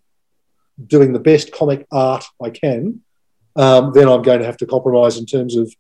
doing 0.86 1.14
the 1.14 1.20
best 1.20 1.54
comic 1.54 1.86
art 1.92 2.26
I 2.44 2.50
can, 2.50 3.02
um, 3.56 3.92
then 3.94 4.08
I'm 4.08 4.22
going 4.22 4.40
to 4.40 4.46
have 4.46 4.58
to 4.58 4.66
compromise 4.66 5.18
in 5.18 5.26
terms 5.26 5.56
of 5.56 5.74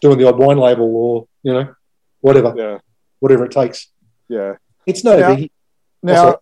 doing 0.00 0.18
the 0.18 0.28
odd 0.28 0.38
wine 0.38 0.58
label 0.58 0.94
or 0.96 1.26
you 1.42 1.52
know 1.52 1.74
whatever 2.20 2.54
Yeah. 2.56 2.78
whatever 3.20 3.44
it 3.46 3.52
takes. 3.52 3.88
Yeah. 4.28 4.54
It's 4.86 5.04
no 5.04 5.18
Now-. 5.18 5.36
Now, 6.02 6.36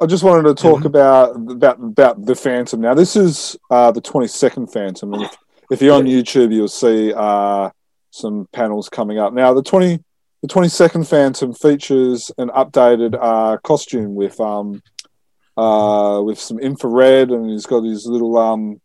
I 0.00 0.06
just 0.06 0.22
wanted 0.24 0.44
to 0.48 0.54
talk 0.54 0.80
Mhm. 0.80 0.84
about 0.86 1.36
about 1.36 1.78
about 1.78 2.24
the 2.24 2.34
Phantom. 2.34 2.80
Now, 2.80 2.94
this 2.94 3.16
is 3.16 3.56
uh, 3.70 3.90
the 3.90 4.00
twenty 4.00 4.28
second 4.28 4.68
Phantom, 4.68 5.12
and 5.14 5.22
if, 5.24 5.36
if 5.70 5.82
you're 5.82 5.94
on 5.94 6.04
YouTube, 6.04 6.52
you'll 6.54 6.68
see 6.68 7.12
uh, 7.14 7.70
some 8.10 8.48
panels 8.52 8.88
coming 8.88 9.18
up. 9.18 9.32
Now, 9.34 9.52
the 9.52 9.62
twenty 9.62 10.02
the 10.42 10.48
twenty 10.48 10.68
second 10.68 11.04
Phantom 11.06 11.52
features 11.52 12.30
an 12.38 12.48
updated 12.48 13.18
uh, 13.20 13.58
costume 13.58 14.14
with 14.14 14.40
um 14.40 14.80
uh 15.56 16.22
with 16.24 16.38
some 16.38 16.58
infrared, 16.58 17.30
and 17.30 17.50
he's 17.50 17.66
got 17.66 17.82
his 17.84 18.06
little 18.06 18.38
um 18.38 18.80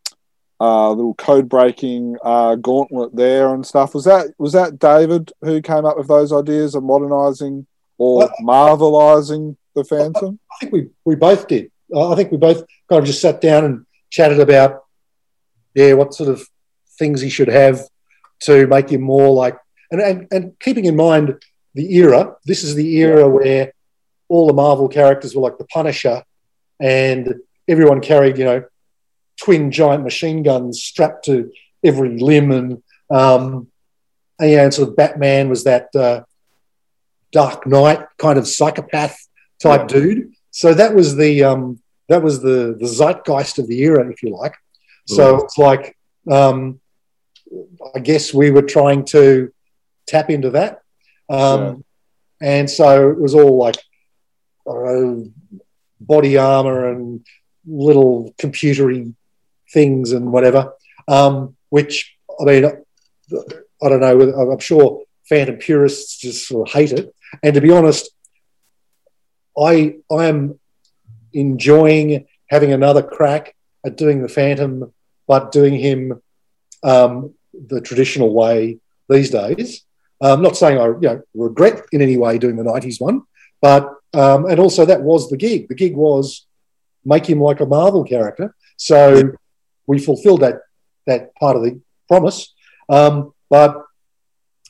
uh 0.60 0.90
little 0.92 1.14
code 1.16 1.50
breaking 1.50 2.16
uh 2.24 2.56
gauntlet 2.56 3.16
there 3.16 3.54
and 3.54 3.66
stuff. 3.66 3.94
Was 3.94 4.06
that 4.06 4.28
was 4.38 4.54
that 4.54 4.80
David 4.80 5.32
who 5.42 5.62
came 5.62 5.86
up 5.86 5.98
with 5.98 6.08
those 6.08 6.32
ideas 6.32 6.76
of 6.76 6.84
modernizing 6.84 7.68
or 7.98 8.20
Well- 8.20 8.34
marvelizing 8.42 9.58
the 9.76 9.84
Phantom? 9.84 10.40
I 10.52 10.56
think 10.60 10.72
we, 10.72 10.88
we 11.04 11.16
both 11.16 11.48
did. 11.48 11.72
I 11.96 12.16
think 12.16 12.32
we 12.32 12.38
both 12.38 12.64
kind 12.90 13.00
of 13.00 13.06
just 13.06 13.22
sat 13.22 13.42
down 13.42 13.66
and 13.66 13.86
chatted 14.10 14.40
about, 14.40 14.86
yeah, 15.74 15.94
what 15.94 16.14
sort 16.14 16.30
of 16.30 16.48
things 16.98 17.22
he 17.22 17.30
should 17.30 17.50
have 17.50 17.82
to 18.42 18.66
make 18.68 18.90
him 18.90 19.02
more 19.02 19.34
like, 19.34 19.58
and, 19.92 20.02
and, 20.02 20.28
and 20.32 20.60
keeping 20.60 20.86
in 20.86 20.96
mind 20.96 21.36
the 21.74 21.94
era, 21.96 22.36
this 22.46 22.64
is 22.64 22.76
the 22.76 22.96
era 22.98 23.28
where 23.28 23.74
all 24.30 24.48
the 24.48 24.54
Marvel 24.54 24.88
characters 24.88 25.36
were 25.36 25.42
like 25.42 25.58
the 25.58 25.66
Punisher 25.66 26.24
and 26.80 27.36
everyone 27.68 28.00
carried, 28.02 28.38
you 28.38 28.46
know, 28.46 28.64
twin 29.42 29.72
giant 29.72 30.04
machine 30.04 30.44
guns 30.44 30.82
strapped 30.82 31.26
to 31.26 31.52
every 31.84 32.18
limb 32.18 32.52
and, 32.52 32.84
um, 33.10 33.68
and, 34.40 34.52
yeah, 34.52 34.64
and 34.64 34.74
sort 34.74 34.90
of 34.90 34.96
Batman 34.96 35.50
was 35.50 35.64
that 35.64 35.96
uh, 35.96 36.24
Dark 37.32 37.66
Knight 37.68 38.06
kind 38.18 38.38
of 38.38 38.48
psychopath 38.48 39.18
type 39.62 39.88
dude. 39.88 40.34
So 40.52 40.74
that 40.74 40.94
was 40.96 41.16
the 41.16 41.44
um, 41.44 41.82
that 42.08 42.22
was 42.24 42.42
the 42.42 42.76
the 42.80 42.88
zeitgeist 42.88 43.60
of 43.60 43.68
the 43.68 43.80
era, 43.82 44.10
if 44.10 44.24
you 44.24 44.36
like. 44.36 44.56
So 45.08 45.44
it's 45.44 45.58
like 45.58 45.98
um, 46.30 46.80
I 47.94 48.00
guess 48.00 48.34
we 48.34 48.52
were 48.52 48.62
trying 48.62 49.06
to 49.06 49.54
tap 50.08 50.30
into 50.30 50.52
that, 50.52 50.82
um, 51.30 51.84
and 52.42 52.70
so 52.70 53.12
it 53.12 53.20
was 53.20 53.36
all 53.36 53.58
like 53.58 53.76
body 56.00 56.38
armor 56.38 56.90
and 56.90 57.26
little 57.66 58.34
computery 58.38 59.14
things 59.76 60.12
and 60.14 60.32
whatever. 60.32 60.74
Um, 61.08 61.56
which 61.70 62.16
I 62.40 62.44
mean, 62.46 62.66
I 63.84 63.90
don't 63.90 64.00
know. 64.00 64.52
I'm 64.52 64.60
sure 64.60 65.04
Phantom 65.30 65.58
purists 65.58 66.18
just 66.18 66.48
sort 66.48 66.68
of 66.68 66.74
hate 66.74 66.94
it. 66.94 67.14
And 67.44 67.54
to 67.54 67.62
be 67.62 67.72
honest, 67.72 68.10
I 69.58 69.98
I 70.12 70.26
am 70.26 70.60
enjoying 71.34 72.26
having 72.50 72.72
another 72.74 73.04
crack 73.04 73.56
at 73.86 73.98
doing 73.98 74.22
the 74.22 74.36
Phantom, 74.40 74.94
but 75.28 75.52
doing 75.52 75.76
him 75.88 76.22
um, 76.84 77.34
the 77.54 77.82
traditional 77.82 78.34
way 78.34 78.80
these 79.10 79.30
days. 79.30 79.84
I'm 80.22 80.42
not 80.42 80.58
saying 80.58 80.80
I 80.80 80.88
you 80.88 81.00
know, 81.02 81.22
regret 81.34 81.84
in 81.92 82.02
any 82.02 82.18
way 82.18 82.38
doing 82.38 82.56
the 82.56 82.64
'90s 82.64 83.00
one, 83.00 83.24
but 83.62 83.84
um, 84.14 84.46
and 84.46 84.60
also 84.60 84.86
that 84.86 85.02
was 85.02 85.30
the 85.30 85.38
gig. 85.38 85.68
The 85.68 85.76
gig 85.76 85.96
was 85.96 86.48
make 87.04 87.26
him 87.26 87.40
like 87.40 87.60
a 87.60 87.66
Marvel 87.66 88.04
character. 88.04 88.56
So 88.78 89.34
we 89.88 90.00
fulfilled 90.00 90.42
that 90.42 90.62
that 91.08 91.36
part 91.36 91.56
of 91.56 91.64
the 91.64 91.80
promise. 92.08 92.54
Um, 92.90 93.34
but 93.50 93.84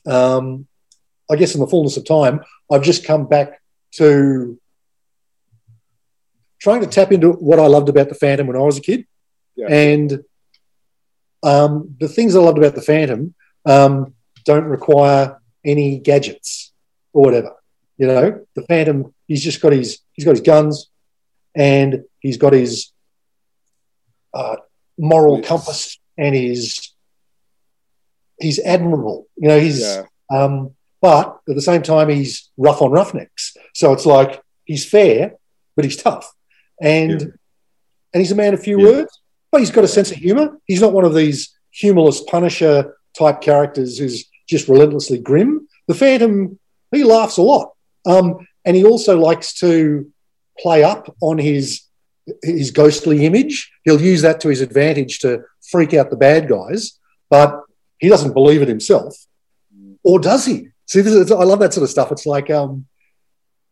um, 0.05 0.67
I 1.31 1.35
guess 1.35 1.55
in 1.55 1.61
the 1.61 1.67
fullness 1.67 1.97
of 1.97 2.05
time, 2.05 2.41
I've 2.71 2.83
just 2.83 3.05
come 3.05 3.27
back 3.27 3.61
to 3.93 4.59
trying 6.59 6.81
to 6.81 6.87
tap 6.87 7.11
into 7.11 7.31
what 7.31 7.59
I 7.59 7.67
loved 7.67 7.89
about 7.89 8.09
the 8.09 8.15
Phantom 8.15 8.47
when 8.47 8.55
I 8.57 8.59
was 8.59 8.77
a 8.77 8.81
kid, 8.81 9.05
Yeah. 9.55 9.67
and 9.69 10.23
um, 11.43 11.95
the 11.99 12.07
things 12.07 12.35
I 12.35 12.39
loved 12.39 12.57
about 12.57 12.75
the 12.75 12.81
Phantom 12.81 13.33
um, 13.65 14.13
don't 14.45 14.65
require 14.65 15.39
any 15.63 15.99
gadgets 15.99 16.73
or 17.13 17.23
whatever. 17.23 17.55
You 17.97 18.07
know, 18.07 18.45
the 18.55 18.63
Phantom, 18.63 19.13
he's 19.27 19.43
just 19.43 19.61
got 19.61 19.71
his 19.71 19.99
he's 20.13 20.25
got 20.25 20.31
his 20.31 20.41
guns, 20.41 20.89
and 21.55 22.03
he's 22.19 22.37
got 22.37 22.53
his 22.53 22.91
uh, 24.33 24.57
moral 24.97 25.37
Yes. 25.39 25.47
compass 25.47 25.99
and 26.17 26.35
he's 26.35 26.93
he's 28.39 28.59
admirable. 28.59 29.27
You 29.37 29.47
know, 29.49 29.59
he's 29.59 29.79
Yeah. 29.81 30.03
um, 30.29 30.71
but 31.01 31.37
at 31.47 31.55
the 31.55 31.61
same 31.61 31.81
time, 31.83 32.09
he's 32.09 32.49
rough 32.57 32.81
on 32.81 32.91
roughnecks. 32.91 33.55
So 33.73 33.93
it's 33.93 34.05
like 34.05 34.41
he's 34.65 34.85
fair, 34.89 35.35
but 35.75 35.85
he's 35.85 35.97
tough, 35.97 36.33
and 36.81 37.21
Yeah. 37.21 37.27
and 38.13 38.21
he's 38.21 38.31
a 38.31 38.35
man 38.35 38.53
of 38.53 38.61
few 38.63 38.79
Yeah. 38.79 38.85
words. 38.91 39.19
But 39.51 39.61
he's 39.61 39.71
got 39.71 39.83
a 39.83 39.87
sense 39.87 40.11
of 40.11 40.17
humour. 40.17 40.59
He's 40.65 40.81
not 40.81 40.91
one 40.93 41.05
of 41.05 41.13
these 41.15 41.55
humorless 41.71 42.21
Punisher 42.21 42.97
type 43.17 43.39
characters 43.41 43.97
who's 43.97 44.25
just 44.49 44.67
relentlessly 44.67 45.17
grim. 45.17 45.67
The 45.87 45.93
Phantom, 45.93 46.59
he 46.91 47.03
laughs 47.03 47.37
a 47.37 47.41
lot, 47.41 47.73
um, 48.05 48.45
and 48.65 48.75
he 48.75 48.83
also 48.83 49.17
likes 49.17 49.53
to 49.59 50.11
play 50.59 50.83
up 50.83 51.13
on 51.21 51.37
his 51.37 51.81
his 52.43 52.71
ghostly 52.71 53.25
image. 53.25 53.71
He'll 53.83 54.01
use 54.01 54.21
that 54.23 54.39
to 54.41 54.49
his 54.49 54.61
advantage 54.61 55.19
to 55.19 55.43
freak 55.71 55.93
out 55.93 56.09
the 56.09 56.17
bad 56.17 56.47
guys, 56.49 56.99
but 57.29 57.61
he 57.99 58.09
doesn't 58.09 58.33
believe 58.33 58.61
it 58.61 58.67
himself, 58.67 59.15
or 60.03 60.19
does 60.19 60.45
he? 60.45 60.69
See, 60.87 61.01
this 61.01 61.13
is, 61.13 61.31
I 61.31 61.43
love 61.43 61.59
that 61.59 61.73
sort 61.73 61.83
of 61.83 61.89
stuff. 61.89 62.11
It's 62.11 62.25
like 62.25 62.49
um, 62.49 62.85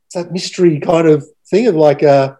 it's 0.07 0.15
that 0.15 0.31
mystery 0.31 0.79
kind 0.79 1.07
of 1.07 1.25
thing 1.49 1.67
of 1.67 1.75
like, 1.75 2.01
uh, 2.03 2.35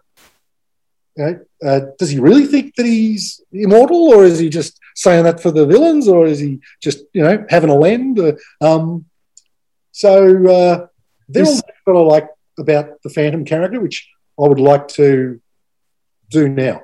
you 1.16 1.24
know, 1.24 1.40
uh, 1.64 1.80
does 1.98 2.10
he 2.10 2.18
really 2.18 2.46
think 2.46 2.74
that 2.74 2.86
he's 2.86 3.40
immortal, 3.52 4.08
or 4.14 4.24
is 4.24 4.38
he 4.38 4.48
just 4.48 4.78
saying 4.96 5.24
that 5.24 5.40
for 5.40 5.50
the 5.50 5.66
villains, 5.66 6.08
or 6.08 6.26
is 6.26 6.40
he 6.40 6.60
just 6.82 7.00
you 7.12 7.22
know 7.22 7.44
having 7.48 7.70
a 7.70 7.74
lend? 7.74 8.18
Uh, 8.18 8.32
um, 8.60 9.04
so 9.92 10.12
uh, 10.46 10.86
they're 11.28 11.44
all 11.44 11.52
This- 11.52 11.62
what 11.84 12.06
like 12.06 12.28
about 12.58 13.02
the 13.02 13.10
Phantom 13.10 13.44
character, 13.44 13.80
which 13.80 14.08
I 14.42 14.48
would 14.48 14.60
like 14.60 14.88
to 14.88 15.40
do 16.30 16.48
now. 16.48 16.82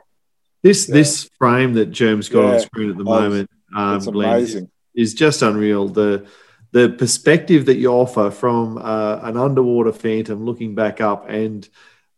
This 0.62 0.88
Yeah. 0.88 0.94
this 0.94 1.28
frame 1.38 1.74
that 1.74 1.86
Germ's 1.86 2.28
got 2.28 2.44
on 2.44 2.60
screen 2.60 2.90
at 2.90 2.96
the 2.96 3.04
Oh, 3.04 3.20
moment, 3.20 3.50
um, 3.74 3.98
Glenn, 4.00 4.68
is 4.94 5.14
just 5.14 5.42
unreal. 5.42 5.88
The 5.88 6.26
the 6.72 6.88
perspective 6.90 7.66
that 7.66 7.76
you 7.78 7.90
offer 7.90 8.30
from 8.30 8.78
uh, 8.78 9.20
an 9.22 9.36
underwater 9.36 9.92
phantom 9.92 10.44
looking 10.44 10.74
back 10.74 11.00
up 11.00 11.28
and 11.28 11.68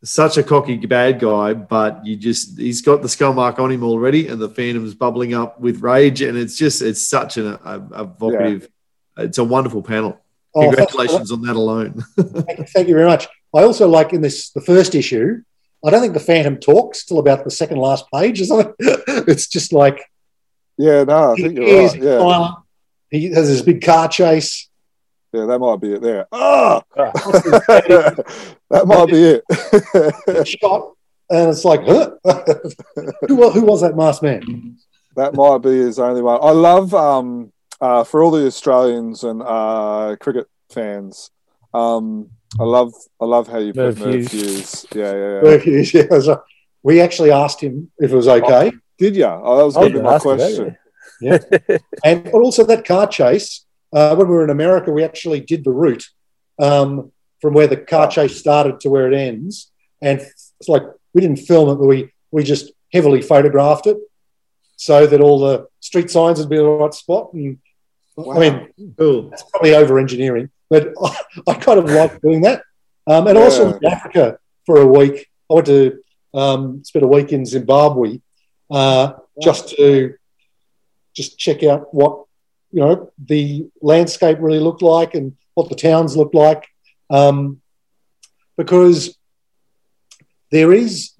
such 0.04 0.36
a 0.36 0.42
cocky 0.42 0.76
bad 0.76 1.20
guy, 1.20 1.54
but 1.54 2.04
you 2.04 2.16
just 2.16 2.58
he's 2.58 2.82
got 2.82 3.02
the 3.02 3.08
skull 3.08 3.32
mark 3.32 3.58
on 3.60 3.70
him 3.70 3.84
already, 3.84 4.26
and 4.28 4.40
the 4.40 4.48
phantom's 4.48 4.94
bubbling 4.94 5.32
up 5.32 5.60
with 5.60 5.80
rage, 5.80 6.22
and 6.22 6.36
it's 6.36 6.56
just 6.56 6.82
it's 6.82 7.06
such 7.06 7.36
an 7.36 7.46
a, 7.64 8.02
evocative. 8.02 8.68
It's 9.16 9.38
a 9.38 9.44
wonderful 9.44 9.82
panel. 9.82 10.18
Oh, 10.54 10.62
thanks 10.62 10.74
for 10.74 10.76
that. 10.76 10.88
Congratulations 10.88 11.32
on 11.32 11.42
that 11.42 11.56
alone. 11.56 12.04
Thank 12.74 12.88
you 12.88 12.94
very 12.94 13.06
much. 13.06 13.28
I 13.54 13.62
also 13.62 13.88
like 13.88 14.12
in 14.12 14.20
this 14.22 14.50
the 14.50 14.60
first 14.60 14.94
issue. 14.94 15.42
I 15.84 15.90
don't 15.90 16.00
think 16.00 16.14
the 16.14 16.20
Phantom 16.20 16.58
talks 16.58 17.04
till 17.04 17.18
about 17.18 17.44
the 17.44 17.50
second 17.50 17.78
last 17.78 18.04
page. 18.12 18.40
It's 18.50 19.46
just 19.46 19.72
like 19.72 20.00
Yeah, 20.78 21.04
no, 21.04 21.32
I 21.32 21.34
think 21.36 21.56
you're 21.56 21.86
right. 21.86 22.02
Yeah, 22.02 22.18
silent. 22.18 22.54
He 23.10 23.32
has 23.32 23.48
this 23.48 23.62
big 23.62 23.82
car 23.82 24.08
chase. 24.08 24.68
yeah, 25.32 25.46
that 25.46 25.58
might 25.58 25.80
be 25.80 25.92
it 25.94 26.02
there. 26.02 26.26
Ah. 26.32 26.82
that 28.70 28.84
might 28.86 29.06
be 29.06 29.40
it. 29.40 30.48
shot, 30.60 30.92
and 31.28 31.50
it's 31.50 31.64
like, 31.64 31.82
huh? 31.84 32.12
who, 33.28 33.50
who 33.50 33.62
was 33.62 33.82
that 33.82 33.96
masked 33.96 34.22
man? 34.22 34.78
that 35.16 35.34
might 35.34 35.58
be 35.58 35.76
his 35.76 35.98
only 35.98 36.22
one. 36.22 36.38
I 36.42 36.52
love 36.52 36.94
um 36.94 37.52
uh, 37.82 38.04
for 38.04 38.22
all 38.22 38.30
the 38.30 38.46
Australians 38.46 39.24
and 39.24 39.42
uh, 39.42 40.16
cricket 40.20 40.46
fans. 40.72 41.30
Um, 41.74 42.30
I 42.60 42.64
love 42.64 42.92
I 43.20 43.24
love 43.24 43.48
how 43.48 43.58
you 43.58 43.72
put 43.72 43.98
Merv 43.98 43.98
Merv 43.98 44.14
Hughes. 44.14 44.32
Hughes. 44.32 44.86
Yeah, 44.94 45.12
yeah, 45.12 45.34
yeah. 45.34 45.40
Murphy, 45.42 45.70
yeah, 45.94 46.20
so 46.20 46.42
we 46.82 47.00
actually 47.00 47.30
asked 47.30 47.60
him 47.60 47.90
if 47.98 48.12
it 48.12 48.16
was 48.16 48.28
okay. 48.28 48.72
Did 48.98 49.16
you? 49.16 49.24
Oh, 49.24 49.56
that 49.58 49.64
was 49.64 49.76
I 49.76 49.80
going 49.80 49.92
to 49.92 50.00
was 50.00 50.22
be 50.22 50.28
my 50.28 50.34
asking 50.34 50.36
that, 50.36 50.56
question. 50.56 50.76
And 52.04 52.24
but 52.24 52.34
also 52.34 52.64
that 52.64 52.84
car 52.84 53.06
chase, 53.06 53.64
uh, 53.92 54.14
when 54.16 54.28
we 54.28 54.34
were 54.34 54.44
in 54.44 54.50
America, 54.50 54.90
we 54.90 55.04
actually 55.04 55.40
did 55.40 55.64
the 55.64 55.70
route 55.70 56.04
um, 56.58 57.12
from 57.40 57.54
where 57.54 57.66
the 57.66 57.76
car 57.76 58.08
chase 58.10 58.38
started 58.38 58.80
to 58.80 58.90
where 58.90 59.10
it 59.10 59.16
ends. 59.16 59.70
And 60.00 60.20
it's 60.20 60.68
like 60.68 60.82
we 61.14 61.20
didn't 61.20 61.36
film 61.38 61.68
it, 61.70 61.76
but 61.76 61.86
we, 61.86 62.10
we 62.30 62.42
just 62.42 62.72
heavily 62.92 63.22
photographed 63.22 63.86
it 63.86 63.96
so 64.76 65.06
that 65.06 65.20
all 65.20 65.38
the 65.38 65.66
street 65.80 66.10
signs 66.10 66.38
would 66.38 66.48
be 66.48 66.56
in 66.56 66.62
the 66.62 66.68
right 66.68 66.94
spot. 66.94 67.32
And 67.34 67.58
I 68.18 68.38
mean, 68.38 68.94
cool. 68.98 69.30
that's 69.30 69.44
probably 69.50 69.74
over 69.74 69.98
engineering, 69.98 70.50
but 70.72 70.94
I, 71.04 71.16
I 71.50 71.54
kind 71.54 71.78
of 71.78 71.84
like 71.84 72.20
doing 72.22 72.40
that. 72.42 72.62
Um, 73.06 73.26
and 73.26 73.36
also 73.36 73.74
in 73.76 73.84
Africa 73.84 74.38
for 74.64 74.80
a 74.80 74.86
week. 74.86 75.28
I 75.50 75.54
went 75.54 75.66
to 75.66 76.02
um, 76.32 76.82
spend 76.82 77.04
a 77.04 77.08
week 77.08 77.30
in 77.32 77.44
Zimbabwe 77.44 78.20
uh, 78.70 79.12
just 79.42 79.68
to 79.76 80.14
just 81.14 81.38
check 81.38 81.62
out 81.62 81.92
what 81.92 82.24
you 82.70 82.80
know 82.80 83.12
the 83.18 83.68
landscape 83.82 84.38
really 84.40 84.60
looked 84.60 84.80
like 84.80 85.14
and 85.14 85.36
what 85.54 85.68
the 85.68 85.74
towns 85.74 86.16
looked 86.16 86.34
like, 86.34 86.66
um, 87.10 87.60
because 88.56 89.18
there 90.50 90.72
is 90.72 91.12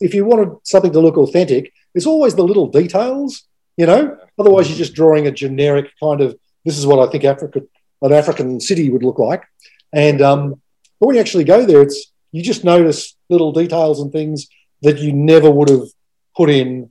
if 0.00 0.14
you 0.14 0.24
wanted 0.24 0.56
something 0.64 0.92
to 0.92 1.00
look 1.00 1.16
authentic, 1.16 1.72
there's 1.94 2.06
always 2.06 2.34
the 2.34 2.42
little 2.42 2.66
details, 2.66 3.42
you 3.76 3.86
know. 3.86 4.16
Otherwise, 4.36 4.68
you're 4.68 4.78
just 4.78 4.94
drawing 4.94 5.28
a 5.28 5.30
generic 5.30 5.92
kind 6.02 6.22
of 6.22 6.36
this 6.64 6.76
is 6.76 6.86
what 6.86 6.98
I 6.98 7.10
think 7.12 7.24
Africa 7.24 7.60
an 8.02 8.12
African 8.12 8.60
city 8.60 8.90
would 8.90 9.02
look 9.02 9.18
like. 9.18 9.44
And 9.92 10.20
um, 10.22 10.60
but 10.98 11.06
when 11.06 11.16
you 11.16 11.20
actually 11.20 11.44
go 11.44 11.64
there, 11.64 11.82
it's 11.82 12.12
you 12.32 12.42
just 12.42 12.64
notice 12.64 13.16
little 13.28 13.52
details 13.52 14.00
and 14.00 14.12
things 14.12 14.46
that 14.82 14.98
you 14.98 15.12
never 15.12 15.50
would 15.50 15.68
have 15.68 15.88
put 16.36 16.50
in 16.50 16.90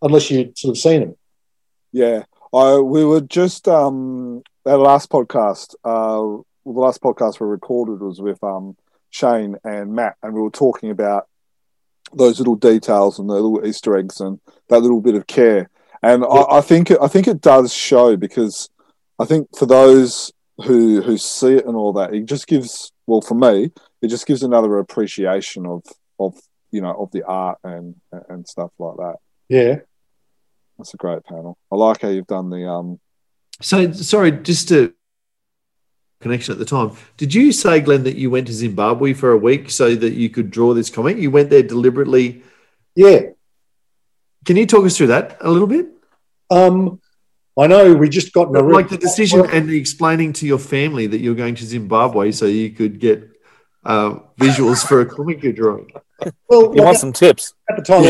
unless 0.00 0.30
you'd 0.30 0.56
sort 0.58 0.76
of 0.76 0.78
seen 0.78 1.00
them. 1.00 1.16
Yeah, 1.92 2.24
I 2.52 2.78
we 2.78 3.04
were 3.04 3.20
just 3.20 3.68
um 3.68 4.42
our 4.66 4.78
last 4.78 5.10
podcast. 5.10 5.74
Uh, 5.84 6.42
the 6.64 6.70
last 6.70 7.02
podcast 7.02 7.40
we 7.40 7.46
recorded 7.46 8.00
was 8.00 8.20
with 8.20 8.42
um 8.42 8.76
Shane 9.10 9.56
and 9.64 9.94
Matt, 9.94 10.16
and 10.22 10.34
we 10.34 10.40
were 10.40 10.50
talking 10.50 10.90
about 10.90 11.28
those 12.14 12.38
little 12.38 12.56
details 12.56 13.18
and 13.18 13.28
the 13.28 13.34
little 13.34 13.66
Easter 13.66 13.96
eggs 13.96 14.20
and 14.20 14.40
that 14.68 14.80
little 14.80 15.00
bit 15.00 15.14
of 15.14 15.26
care. 15.26 15.70
And 16.02 16.24
I, 16.24 16.58
I 16.58 16.60
think 16.60 16.90
it, 16.90 16.98
I 17.00 17.08
think 17.08 17.28
it 17.28 17.40
does 17.40 17.72
show 17.72 18.16
because 18.16 18.68
I 19.18 19.24
think 19.24 19.56
for 19.56 19.66
those 19.66 20.32
who 20.64 21.02
who 21.02 21.16
see 21.16 21.54
it 21.54 21.66
and 21.66 21.76
all 21.76 21.92
that, 21.94 22.14
it 22.14 22.24
just 22.26 22.46
gives 22.46 22.92
well 23.06 23.20
for 23.20 23.34
me, 23.34 23.70
it 24.00 24.08
just 24.08 24.26
gives 24.26 24.42
another 24.42 24.78
appreciation 24.78 25.66
of 25.66 25.82
of 26.18 26.38
you 26.70 26.80
know 26.80 26.94
of 26.94 27.10
the 27.12 27.24
art 27.24 27.58
and 27.64 27.94
and 28.28 28.46
stuff 28.46 28.70
like 28.78 28.96
that. 28.96 29.16
Yeah. 29.48 29.76
That's 30.78 30.94
a 30.94 30.96
great 30.96 31.24
panel. 31.24 31.58
I 31.70 31.76
like 31.76 32.00
how 32.00 32.08
you've 32.08 32.26
done 32.26 32.50
the 32.50 32.68
um. 32.68 32.98
So 33.60 33.92
sorry, 33.92 34.32
just 34.32 34.68
to 34.68 34.94
connection 36.22 36.52
at 36.52 36.58
the 36.58 36.64
time. 36.64 36.92
Did 37.18 37.34
you 37.34 37.52
say, 37.52 37.80
Glenn, 37.80 38.04
that 38.04 38.16
you 38.16 38.30
went 38.30 38.46
to 38.46 38.52
Zimbabwe 38.52 39.12
for 39.12 39.32
a 39.32 39.36
week 39.36 39.70
so 39.70 39.94
that 39.94 40.14
you 40.14 40.30
could 40.30 40.50
draw 40.50 40.72
this 40.72 40.88
comic? 40.88 41.18
You 41.18 41.30
went 41.30 41.50
there 41.50 41.62
deliberately. 41.62 42.42
Yeah. 42.94 43.20
Can 44.44 44.56
you 44.56 44.66
talk 44.66 44.86
us 44.86 44.96
through 44.96 45.08
that 45.08 45.36
a 45.40 45.50
little 45.50 45.68
bit? 45.68 45.88
Um, 46.50 47.00
I 47.58 47.66
know 47.66 47.94
we 47.94 48.08
just 48.08 48.32
got 48.32 48.48
in 48.48 48.56
a 48.56 48.60
like 48.62 48.88
the 48.88 48.96
decision 48.96 49.48
and 49.50 49.68
the 49.68 49.78
explaining 49.78 50.32
to 50.34 50.46
your 50.46 50.58
family 50.58 51.06
that 51.06 51.20
you're 51.20 51.34
going 51.34 51.54
to 51.56 51.64
Zimbabwe 51.66 52.32
so 52.32 52.46
you 52.46 52.70
could 52.70 52.98
get 52.98 53.28
uh, 53.84 54.20
visuals 54.38 54.86
for 54.86 55.00
a 55.02 55.06
comic 55.06 55.42
you're 55.42 55.52
drawing. 55.52 55.90
Well, 56.48 56.74
You 56.74 56.82
want 56.82 56.98
some 56.98 57.12
tips? 57.12 57.52
at 57.68 57.76
the 57.76 57.82
time, 57.82 58.04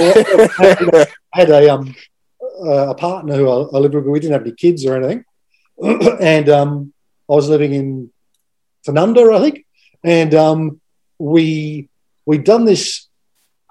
I 0.58 1.06
had 1.32 1.50
a 1.50 1.72
um 1.74 1.94
a 2.64 2.94
partner 2.94 3.34
who 3.36 3.48
I, 3.48 3.76
I 3.76 3.78
lived 3.80 3.94
with. 3.94 4.04
We 4.04 4.20
didn't 4.20 4.34
have 4.34 4.42
any 4.42 4.52
kids 4.52 4.84
or 4.86 4.96
anything, 4.96 5.24
and 6.20 6.48
um, 6.48 6.92
I 7.28 7.34
was 7.34 7.48
living 7.48 7.72
in 7.72 8.10
Fernanda, 8.84 9.22
I 9.32 9.40
think, 9.40 9.66
and 10.04 10.34
um, 10.34 10.80
we 11.18 11.88
we'd 12.26 12.44
done 12.44 12.64
this 12.64 13.08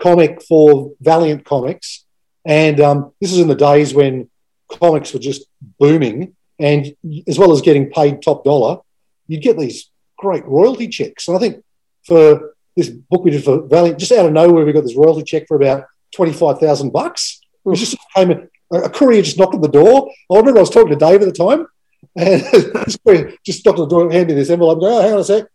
comic 0.02 0.42
for 0.42 0.92
Valiant 1.00 1.46
Comics, 1.46 2.04
and 2.44 2.80
um, 2.82 3.14
this 3.22 3.32
is 3.32 3.40
in 3.40 3.48
the 3.48 3.56
days 3.56 3.94
when 3.94 4.31
comics 4.80 5.14
were 5.14 5.20
just 5.20 5.46
booming, 5.80 6.36
and 6.60 6.96
as 7.28 7.38
well 7.38 7.52
as 7.52 7.62
getting 7.62 7.90
paid 7.92 8.22
top 8.22 8.44
dollar, 8.44 8.80
you'd 9.28 9.44
get 9.44 9.58
these 9.58 9.90
great 10.18 10.46
royalty 10.46 10.88
checks. 10.88 11.28
And 11.28 11.38
I 11.38 11.40
think 11.40 11.64
for 12.06 12.54
this 12.76 12.90
book 12.90 13.24
we 13.24 13.32
did 13.32 13.44
for 13.44 13.68
Valiant, 13.68 14.00
just 14.00 14.12
out 14.12 14.26
of 14.26 14.34
nowhere, 14.34 14.66
we 14.66 14.74
got 14.74 14.84
this 14.84 14.96
royalty 14.96 15.24
check 15.24 15.48
for 15.48 15.56
about 15.56 15.86
twenty 16.16 16.34
five 16.34 16.60
thousand 16.60 16.92
bucks. 16.92 17.42
It 17.66 17.70
was 17.70 17.80
just 17.80 17.98
came 18.16 18.32
a, 18.32 18.78
a 18.78 18.90
courier 18.90 19.22
just 19.22 19.38
knocked 19.38 19.56
on 19.56 19.62
the 19.62 19.68
door. 19.68 20.10
I 20.32 20.38
remember 20.38 20.60
I 20.60 20.62
was 20.62 20.70
talking 20.70 20.90
to 20.90 20.96
Dave 20.96 21.22
at 21.22 21.28
the 21.28 21.32
time, 21.32 21.68
and 22.16 22.42
this 22.86 22.98
courier 23.06 23.34
just 23.46 23.66
knocked 23.66 23.80
on 23.80 23.90
the 23.90 23.96
door, 23.96 24.12
handed 24.12 24.30
me 24.30 24.42
this 24.42 24.50
envelope. 24.50 24.78
and 24.78 24.82
go, 24.82 24.98
oh, 24.98 25.02
hang 25.02 25.14
on 25.14 25.20
a 25.20 25.24
sec. 25.24 25.46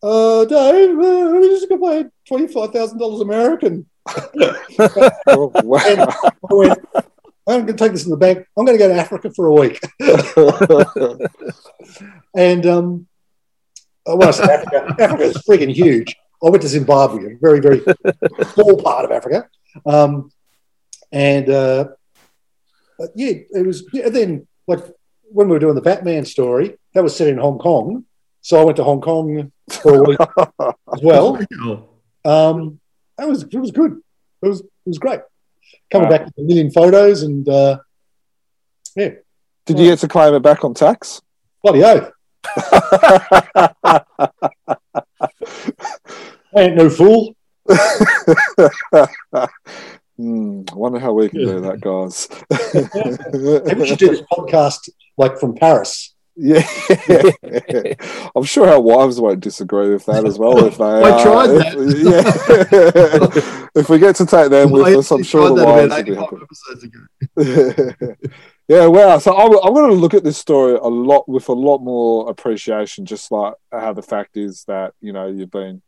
Uh, 0.00 0.44
Dave, 0.44 0.96
uh, 0.96 1.30
we 1.32 1.48
just 1.48 1.68
got 1.68 1.80
paid 1.80 2.06
twenty 2.26 2.46
five 2.46 2.70
thousand 2.72 2.98
dollars 2.98 3.20
American. 3.20 3.86
Oh, 5.26 5.50
wow. 5.64 5.82
And 5.86 6.00
I 6.00 6.30
went, 6.50 6.78
I'm 7.48 7.64
going 7.64 7.66
to 7.68 7.84
take 7.84 7.92
this 7.92 8.04
in 8.04 8.10
the 8.10 8.16
bank. 8.16 8.46
I'm 8.56 8.66
going 8.66 8.78
to 8.78 8.84
go 8.84 8.88
to 8.88 9.00
Africa 9.00 9.30
for 9.34 9.46
a 9.46 9.52
week. 9.52 9.80
And 12.34 12.66
um, 12.66 13.06
uh, 14.06 14.16
when 14.16 14.28
I 14.28 14.30
say 14.30 14.44
Africa, 14.44 14.94
Africa 14.98 15.22
is 15.24 15.36
freaking 15.38 15.74
huge. 15.74 16.14
I 16.44 16.50
went 16.50 16.62
to 16.62 16.68
Zimbabwe, 16.68 17.34
a 17.34 17.38
very, 17.40 17.60
very 17.60 17.82
small 18.52 18.80
part 18.80 19.04
of 19.04 19.10
Africa. 19.10 19.48
Um, 19.84 20.30
and 21.10 21.48
uh, 21.48 21.88
yeah, 23.14 23.32
it 23.50 23.66
was. 23.66 23.88
Yeah, 23.92 24.10
then, 24.10 24.46
like 24.66 24.80
when 25.22 25.48
we 25.48 25.54
were 25.54 25.58
doing 25.58 25.74
the 25.74 25.80
Batman 25.80 26.24
story, 26.26 26.76
that 26.94 27.02
was 27.02 27.16
set 27.16 27.28
in 27.28 27.38
Hong 27.38 27.58
Kong. 27.58 28.04
So 28.40 28.60
I 28.60 28.64
went 28.64 28.76
to 28.76 28.84
Hong 28.84 29.00
Kong 29.00 29.50
for 29.68 29.96
a 29.96 30.02
week 30.02 30.18
as 30.60 31.02
well. 31.02 31.36
Um, 32.24 32.80
that 33.16 33.26
was 33.26 33.42
it 33.42 33.58
was 33.58 33.72
good. 33.72 34.00
It 34.42 34.48
was 34.48 34.60
it 34.60 34.68
was 34.86 34.98
great. 34.98 35.20
Coming 35.90 36.08
Wow. 36.08 36.16
back 36.18 36.24
with 36.26 36.38
a 36.38 36.42
million 36.42 36.70
photos 36.70 37.22
and 37.22 37.48
uh, 37.48 37.78
yeah, 38.96 39.10
Did 39.66 39.78
you 39.78 39.86
get 39.86 39.98
to 40.00 40.08
claim 40.08 40.34
it 40.34 40.40
back 40.40 40.64
on 40.64 40.74
tax? 40.74 41.20
bloody 41.62 41.82
oath. 41.84 42.10
I 46.54 46.60
ain't 46.62 46.76
no 46.76 46.88
fool. 46.88 47.34
Hmm, 50.16 50.62
I 50.70 50.74
wonder 50.74 50.98
how 50.98 51.12
we 51.12 51.28
can 51.28 51.38
do 51.40 51.60
that, 51.60 51.80
guys. 51.80 52.28
Maybe 53.64 53.80
we 53.80 53.86
should 53.86 53.98
do 53.98 54.08
this 54.08 54.22
podcast 54.32 54.88
like 55.16 55.38
from 55.38 55.54
Paris. 55.54 56.14
Yeah, 56.40 56.62
I'm 58.36 58.44
sure 58.44 58.68
our 58.68 58.80
wives 58.80 59.20
won't 59.20 59.40
disagree 59.40 59.90
with 59.90 60.06
that 60.06 60.24
as 60.24 60.38
well. 60.38 60.64
If 60.64 60.78
they, 60.78 60.84
I 60.84 61.10
uh, 61.10 61.22
tried 61.22 61.50
if- 61.50 62.04
yeah. 62.72 63.68
if 63.74 63.88
we 63.88 63.98
get 63.98 64.14
to 64.16 64.26
take 64.26 64.50
them 64.50 64.70
with 64.70 64.86
us, 64.96 65.10
I'm 65.10 65.24
sure 65.24 65.48
the 65.48 65.64
wives 65.64 65.92
will 65.92 66.04
be 66.04 66.14
happy. 66.14 66.36
85 66.36 66.42
episodes 66.42 66.84
ago. 66.84 68.14
yeah, 68.68 68.86
wow. 68.86 69.18
So 69.18 69.36
I'm, 69.36 69.52
I'm 69.66 69.74
going 69.74 69.90
to 69.90 69.96
look 69.96 70.14
at 70.14 70.22
this 70.22 70.38
story 70.38 70.74
a 70.74 70.86
lot 70.86 71.28
with 71.28 71.48
a 71.48 71.52
lot 71.52 71.78
more 71.78 72.30
appreciation, 72.30 73.04
just 73.04 73.32
like 73.32 73.54
how 73.72 73.92
the 73.92 74.02
fact 74.02 74.36
is 74.36 74.62
that 74.68 74.94
you 75.00 75.12
know 75.12 75.26
you've 75.26 75.50
been 75.50 75.82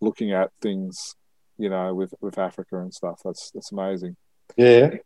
looking 0.00 0.32
at 0.32 0.50
things, 0.60 1.14
you 1.58 1.68
know, 1.68 1.94
with 1.94 2.12
with 2.20 2.38
Africa 2.38 2.78
and 2.80 2.92
stuff. 2.92 3.20
That's 3.24 3.52
that's 3.52 3.70
amazing. 3.70 4.16
Yeah. 4.56 4.96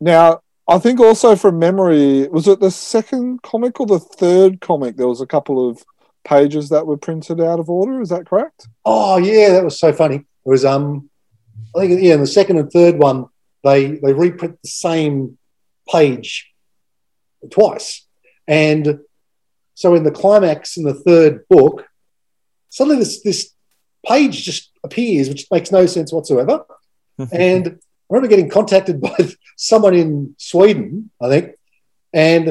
Now, 0.00 0.40
I 0.68 0.78
think 0.78 1.00
also 1.00 1.34
from 1.36 1.58
memory, 1.58 2.28
was 2.28 2.46
it 2.46 2.60
the 2.60 2.70
second 2.70 3.42
comic 3.42 3.80
or 3.80 3.86
the 3.86 3.98
third 3.98 4.60
comic? 4.60 4.96
There 4.96 5.08
was 5.08 5.20
a 5.20 5.26
couple 5.26 5.68
of 5.68 5.84
pages 6.24 6.68
that 6.68 6.86
were 6.86 6.96
printed 6.96 7.40
out 7.40 7.58
of 7.58 7.68
order. 7.68 8.00
Is 8.00 8.10
that 8.10 8.26
correct? 8.26 8.68
Oh 8.84 9.18
yeah, 9.18 9.50
that 9.50 9.64
was 9.64 9.78
so 9.78 9.92
funny. 9.92 10.16
It 10.16 10.48
was 10.48 10.64
um, 10.64 11.10
I 11.76 11.80
think 11.80 12.02
yeah, 12.02 12.14
in 12.14 12.20
the 12.20 12.26
second 12.26 12.58
and 12.58 12.70
third 12.70 12.98
one, 12.98 13.26
they 13.64 13.96
they 13.96 14.12
reprint 14.12 14.60
the 14.62 14.68
same 14.68 15.38
page 15.90 16.50
twice, 17.50 18.06
and 18.46 19.00
so 19.74 19.94
in 19.94 20.04
the 20.04 20.10
climax 20.12 20.76
in 20.76 20.84
the 20.84 20.94
third 20.94 21.46
book, 21.48 21.86
suddenly 22.68 22.98
this 23.00 23.22
this 23.22 23.52
page 24.06 24.44
just 24.44 24.70
appears, 24.84 25.28
which 25.28 25.46
makes 25.50 25.72
no 25.72 25.86
sense 25.86 26.12
whatsoever. 26.12 26.64
and 27.32 27.66
I 27.68 27.91
remember 28.12 28.28
getting 28.28 28.50
contacted 28.50 29.00
by 29.00 29.16
someone 29.56 29.94
in 29.94 30.34
Sweden, 30.38 31.10
I 31.20 31.28
think, 31.28 31.54
and 32.12 32.46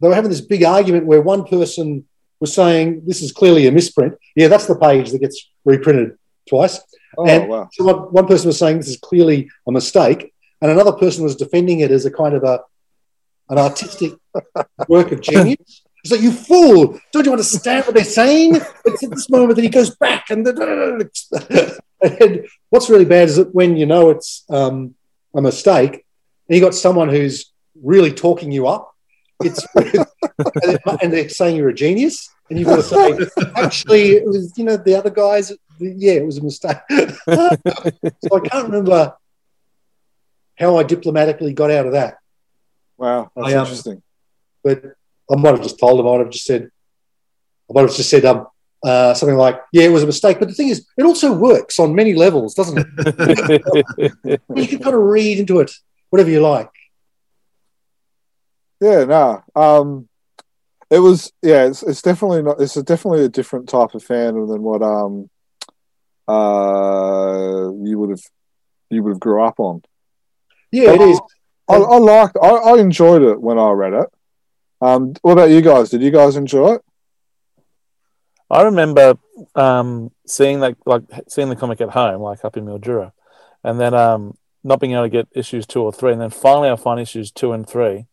they 0.00 0.08
were 0.08 0.14
having 0.14 0.30
this 0.30 0.40
big 0.40 0.62
argument 0.64 1.06
where 1.06 1.20
one 1.20 1.44
person 1.44 2.06
was 2.40 2.54
saying 2.54 3.02
this 3.06 3.20
is 3.22 3.32
clearly 3.32 3.66
a 3.66 3.72
misprint. 3.72 4.14
Yeah, 4.34 4.48
that's 4.48 4.66
the 4.66 4.76
page 4.78 5.10
that 5.10 5.18
gets 5.20 5.50
reprinted 5.64 6.16
twice. 6.48 6.80
Oh 7.18 7.26
And- 7.26 7.48
wow! 7.48 7.68
So 7.72 7.84
one, 7.84 7.96
one 8.12 8.26
person 8.26 8.46
was 8.46 8.58
saying 8.58 8.78
this 8.78 8.88
is 8.88 8.98
clearly 8.98 9.50
a 9.68 9.72
mistake, 9.72 10.32
and 10.62 10.70
another 10.70 10.92
person 10.92 11.24
was 11.24 11.36
defending 11.36 11.80
it 11.80 11.90
as 11.90 12.06
a 12.06 12.10
kind 12.10 12.34
of 12.34 12.44
a 12.44 12.60
an 13.50 13.58
artistic 13.58 14.12
work 14.88 15.10
of 15.12 15.20
genius. 15.20 15.82
It's 16.02 16.12
like 16.12 16.22
you 16.22 16.30
fool! 16.32 16.98
Don't 17.12 17.26
you 17.26 17.32
understand 17.32 17.84
what 17.84 17.94
they're 17.94 18.04
saying? 18.04 18.56
It's 18.86 19.02
at 19.02 19.10
this 19.10 19.28
moment 19.28 19.56
that 19.56 19.62
he 19.62 19.68
goes 19.68 19.94
back, 19.96 20.30
and, 20.30 20.46
and 22.02 22.46
what's 22.70 22.88
really 22.88 23.04
bad 23.04 23.28
is 23.28 23.36
that 23.36 23.54
when 23.54 23.76
you 23.76 23.86
know 23.86 24.08
it's 24.10 24.44
um, 24.48 24.94
a 25.34 25.42
mistake, 25.42 25.92
and 25.92 26.56
you 26.56 26.60
got 26.60 26.74
someone 26.74 27.08
who's 27.08 27.52
really 27.82 28.12
talking 28.12 28.52
you 28.52 28.66
up, 28.66 28.94
it's 29.42 29.66
and, 29.74 31.12
they're 31.12 31.28
saying 31.28 31.56
you're 31.56 31.70
a 31.70 31.74
genius, 31.74 32.30
and 32.48 32.58
you've 32.58 32.68
got 32.68 32.76
to 32.76 32.82
say, 32.82 33.18
actually, 33.56 34.12
it 34.12 34.26
was 34.26 34.52
you 34.56 34.64
know 34.64 34.76
the 34.76 34.94
other 34.94 35.10
guys. 35.10 35.52
Yeah, 35.78 36.12
it 36.12 36.26
was 36.26 36.36
a 36.38 36.42
mistake. 36.42 36.76
so 36.90 37.16
I 37.26 38.40
can't 38.44 38.66
remember 38.66 39.14
how 40.58 40.76
I 40.76 40.82
diplomatically 40.82 41.54
got 41.54 41.70
out 41.70 41.86
of 41.86 41.92
that, 41.92 42.18
Wow, 42.98 43.30
that's 43.34 43.48
I, 43.48 43.54
um, 43.54 43.60
interesting. 43.60 44.02
but 44.62 44.84
I 45.32 45.36
might 45.36 45.52
have 45.52 45.62
just 45.62 45.78
told 45.78 45.98
them. 45.98 46.06
I 46.06 46.10
might 46.10 46.24
have 46.24 46.30
just 46.30 46.44
said, 46.44 46.70
I 47.68 47.72
might 47.72 47.82
have 47.82 47.96
just 47.96 48.10
said 48.10 48.26
um, 48.26 48.46
uh, 48.82 49.14
something 49.14 49.36
like, 49.36 49.60
"Yeah, 49.72 49.84
it 49.84 49.92
was 49.92 50.02
a 50.02 50.06
mistake." 50.06 50.38
But 50.38 50.48
the 50.48 50.54
thing 50.54 50.68
is, 50.68 50.86
it 50.96 51.04
also 51.04 51.32
works 51.32 51.78
on 51.78 51.94
many 51.94 52.14
levels, 52.14 52.54
doesn't 52.54 52.78
it? 52.78 54.40
you 54.56 54.66
can 54.66 54.78
kind 54.78 54.94
of 54.94 55.02
read 55.02 55.38
into 55.38 55.60
it 55.60 55.70
whatever 56.10 56.30
you 56.30 56.40
like. 56.40 56.70
Yeah, 58.80 59.04
no. 59.04 59.42
Um, 59.54 60.08
it 60.90 60.98
was 60.98 61.32
yeah. 61.42 61.66
It's, 61.66 61.82
it's 61.82 62.02
definitely 62.02 62.42
not. 62.42 62.60
It's 62.60 62.76
a 62.76 62.82
definitely 62.82 63.24
a 63.24 63.28
different 63.28 63.68
type 63.68 63.94
of 63.94 64.04
fandom 64.04 64.48
than 64.48 64.62
what 64.62 64.82
um 64.82 65.30
uh 66.28 67.70
you 67.84 67.98
would 67.98 68.10
have 68.10 68.22
you 68.88 69.02
would 69.02 69.10
have 69.10 69.20
grew 69.20 69.44
up 69.44 69.60
on. 69.60 69.82
Yeah, 70.72 70.92
it 70.92 71.00
is. 71.00 71.20
I, 71.68 71.76
I 71.76 71.98
liked. 71.98 72.36
I, 72.42 72.48
I 72.48 72.78
enjoyed 72.78 73.22
it 73.22 73.40
when 73.40 73.58
I 73.58 73.70
read 73.70 73.92
it. 73.92 74.08
Um, 74.80 75.14
what 75.22 75.32
about 75.32 75.50
you 75.50 75.60
guys? 75.60 75.90
Did 75.90 76.02
you 76.02 76.10
guys 76.10 76.36
enjoy 76.36 76.74
it? 76.74 76.82
I 78.50 78.62
remember 78.62 79.16
um, 79.54 80.10
seeing 80.26 80.60
that, 80.60 80.76
like 80.84 81.02
seeing 81.28 81.48
the 81.48 81.56
comic 81.56 81.80
at 81.80 81.90
home, 81.90 82.20
like 82.20 82.44
up 82.44 82.56
in 82.56 82.64
Mildura, 82.64 83.12
and 83.62 83.78
then 83.78 83.94
um, 83.94 84.36
not 84.64 84.80
being 84.80 84.92
able 84.92 85.04
to 85.04 85.08
get 85.08 85.28
issues 85.32 85.66
two 85.66 85.82
or 85.82 85.92
three, 85.92 86.12
and 86.12 86.20
then 86.20 86.30
finally 86.30 86.68
I 86.68 86.76
find 86.76 86.98
issues 87.00 87.30
two 87.30 87.52
and 87.52 87.68
three 87.68 88.06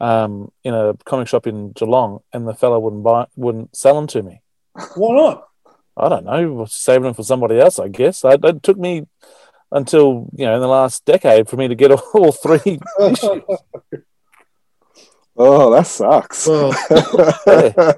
um, 0.00 0.50
in 0.64 0.74
a 0.74 0.94
comic 1.04 1.28
shop 1.28 1.46
in 1.46 1.72
Geelong, 1.72 2.20
and 2.32 2.46
the 2.46 2.54
fellow 2.54 2.78
wouldn't 2.78 3.04
buy, 3.04 3.26
wouldn't 3.36 3.76
sell 3.76 3.94
them 3.94 4.06
to 4.08 4.22
me. 4.22 4.42
Why 4.96 5.16
not? 5.16 5.48
I 5.96 6.08
don't 6.08 6.24
know, 6.24 6.64
saving 6.66 7.02
them 7.04 7.14
for 7.14 7.24
somebody 7.24 7.58
else, 7.58 7.78
I 7.78 7.88
guess. 7.88 8.24
I, 8.24 8.36
it 8.42 8.62
took 8.62 8.78
me 8.78 9.06
until 9.70 10.28
you 10.34 10.46
know 10.46 10.54
in 10.54 10.60
the 10.60 10.68
last 10.68 11.04
decade 11.04 11.48
for 11.48 11.56
me 11.56 11.68
to 11.68 11.74
get 11.74 11.90
all, 11.90 12.02
all 12.14 12.32
three 12.32 12.80
issues. 13.00 13.42
Oh, 15.40 15.70
that 15.70 15.86
sucks. 15.86 16.48
Well, 16.48 16.74
Yeah. 17.46 17.92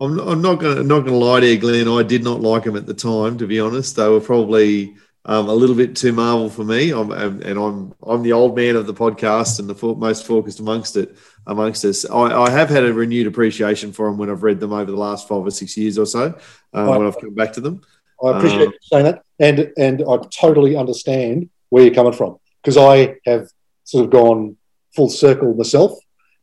I'm, 0.00 0.18
I'm 0.20 0.40
not 0.40 0.60
going 0.60 0.76
to 0.76 0.82
not 0.82 1.00
going 1.00 1.18
to 1.18 1.24
lie 1.24 1.40
to 1.40 1.46
you, 1.46 1.58
Glenn. 1.58 1.88
I 1.88 2.02
did 2.02 2.22
not 2.22 2.40
like 2.40 2.64
them 2.64 2.76
at 2.76 2.86
the 2.86 2.94
time. 2.94 3.38
To 3.38 3.46
be 3.46 3.58
honest, 3.58 3.96
they 3.96 4.08
were 4.08 4.20
probably 4.20 4.96
um, 5.24 5.48
a 5.48 5.54
little 5.54 5.74
bit 5.74 5.96
too 5.96 6.12
Marvel 6.12 6.48
for 6.48 6.64
me. 6.64 6.90
I'm, 6.90 7.10
and 7.10 7.42
and 7.42 7.58
I'm 7.58 7.94
I'm 8.06 8.22
the 8.22 8.32
old 8.32 8.56
man 8.56 8.76
of 8.76 8.86
the 8.86 8.94
podcast 8.94 9.58
and 9.58 9.68
the 9.68 9.74
fo- 9.74 9.96
most 9.96 10.26
focused 10.26 10.60
amongst 10.60 10.96
it 10.96 11.16
amongst 11.46 11.84
us. 11.84 12.08
I, 12.08 12.44
I 12.44 12.50
have 12.50 12.70
had 12.70 12.84
a 12.84 12.92
renewed 12.92 13.26
appreciation 13.26 13.92
for 13.92 14.06
them 14.06 14.18
when 14.18 14.30
I've 14.30 14.42
read 14.42 14.60
them 14.60 14.72
over 14.72 14.90
the 14.90 14.96
last 14.96 15.26
five 15.26 15.44
or 15.44 15.50
six 15.50 15.76
years 15.76 15.98
or 15.98 16.06
so. 16.06 16.38
Um, 16.72 16.86
when 16.86 17.06
I've 17.06 17.20
come 17.20 17.34
back 17.34 17.52
to 17.54 17.60
them. 17.60 17.82
I 18.24 18.36
appreciate 18.36 18.68
Um, 18.68 18.72
you 18.72 18.78
saying 18.82 19.04
that, 19.04 19.22
and 19.38 19.72
and 19.76 20.02
I 20.08 20.18
totally 20.30 20.76
understand 20.76 21.50
where 21.70 21.84
you're 21.84 21.94
coming 21.94 22.12
from 22.12 22.38
because 22.62 22.76
I 22.76 23.16
have 23.26 23.48
sort 23.84 24.04
of 24.04 24.10
gone 24.10 24.56
full 24.94 25.08
circle 25.08 25.54
myself, 25.54 25.98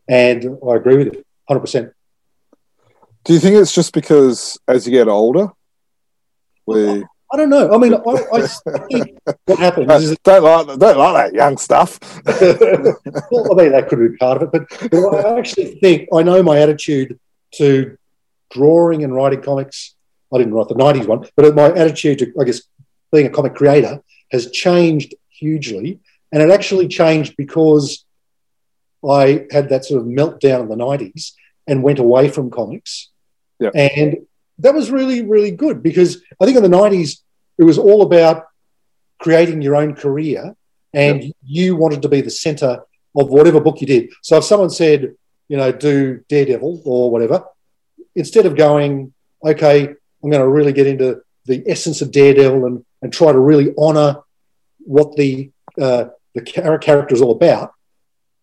and 0.07 0.57
I 0.67 0.75
agree 0.75 0.97
with 0.97 1.13
you, 1.13 1.23
hundred 1.47 1.61
percent. 1.61 1.91
Do 3.25 3.33
you 3.33 3.39
think 3.39 3.55
it's 3.55 3.73
just 3.73 3.93
because 3.93 4.57
as 4.67 4.85
you 4.85 4.91
get 4.91 5.07
older, 5.07 5.49
we 6.65 7.03
I 7.33 7.37
don't 7.37 7.49
know. 7.49 7.73
I 7.73 7.77
mean, 7.79 7.93
I, 7.95 7.97
I, 7.97 8.37
I 8.37 8.47
think 8.91 9.17
what 9.45 9.59
happens 9.59 10.03
is 10.03 10.17
don't 10.23 10.43
like 10.43 10.79
don't 10.79 10.97
like 10.97 11.31
that 11.31 11.33
young 11.33 11.57
stuff? 11.57 11.99
well, 12.25 13.51
I 13.51 13.63
mean, 13.63 13.71
that 13.71 13.87
could 13.89 13.99
be 13.99 14.15
part 14.17 14.41
of 14.41 14.53
it, 14.53 14.65
but, 14.69 14.91
but 14.91 15.25
I 15.25 15.39
actually 15.39 15.79
think 15.79 16.07
I 16.13 16.21
know 16.21 16.43
my 16.43 16.59
attitude 16.59 17.19
to 17.55 17.97
drawing 18.51 19.03
and 19.03 19.13
writing 19.15 19.41
comics. 19.41 19.95
I 20.33 20.37
didn't 20.37 20.53
write 20.53 20.67
the 20.67 20.75
90s 20.75 21.07
one, 21.07 21.27
but 21.35 21.55
my 21.55 21.71
attitude 21.73 22.19
to, 22.19 22.33
I 22.39 22.43
guess, 22.43 22.61
being 23.11 23.25
a 23.25 23.29
comic 23.29 23.55
creator 23.55 24.01
has 24.31 24.51
changed 24.51 25.15
hugely. 25.29 25.99
And 26.31 26.43
it 26.43 26.51
actually 26.51 26.87
changed 26.87 27.35
because 27.37 28.05
I 29.07 29.45
had 29.51 29.69
that 29.69 29.85
sort 29.85 30.01
of 30.01 30.07
meltdown 30.07 30.61
in 30.61 30.69
the 30.69 30.75
90s 30.75 31.31
and 31.67 31.83
went 31.83 31.99
away 31.99 32.29
from 32.29 32.49
comics. 32.49 33.09
Yeah. 33.59 33.69
And 33.73 34.25
that 34.59 34.73
was 34.73 34.91
really, 34.91 35.23
really 35.23 35.51
good 35.51 35.83
because 35.83 36.21
I 36.39 36.45
think 36.45 36.57
in 36.57 36.63
the 36.63 36.69
90s, 36.69 37.21
it 37.57 37.63
was 37.63 37.77
all 37.77 38.01
about 38.01 38.45
creating 39.19 39.61
your 39.61 39.75
own 39.75 39.95
career 39.95 40.55
and 40.93 41.33
you 41.43 41.75
wanted 41.75 42.01
to 42.01 42.09
be 42.09 42.21
the 42.21 42.29
center 42.29 42.83
of 43.15 43.29
whatever 43.29 43.59
book 43.59 43.81
you 43.81 43.87
did. 43.87 44.11
So 44.21 44.37
if 44.37 44.43
someone 44.43 44.69
said, 44.69 45.15
you 45.47 45.57
know, 45.57 45.71
do 45.71 46.23
Daredevil 46.29 46.81
or 46.85 47.11
whatever, 47.11 47.45
instead 48.15 48.45
of 48.45 48.55
going, 48.55 49.13
okay, 49.43 49.87
I'm 49.87 50.29
going 50.29 50.41
to 50.41 50.47
really 50.47 50.73
get 50.73 50.87
into 50.87 51.21
the 51.45 51.63
essence 51.67 52.01
of 52.01 52.11
Daredevil 52.11 52.65
and, 52.65 52.85
and 53.01 53.13
try 53.13 53.31
to 53.31 53.39
really 53.39 53.73
honor 53.77 54.21
what 54.79 55.15
the 55.15 55.51
uh, 55.79 56.05
the 56.33 56.41
character 56.41 57.15
is 57.15 57.21
all 57.21 57.31
about, 57.31 57.71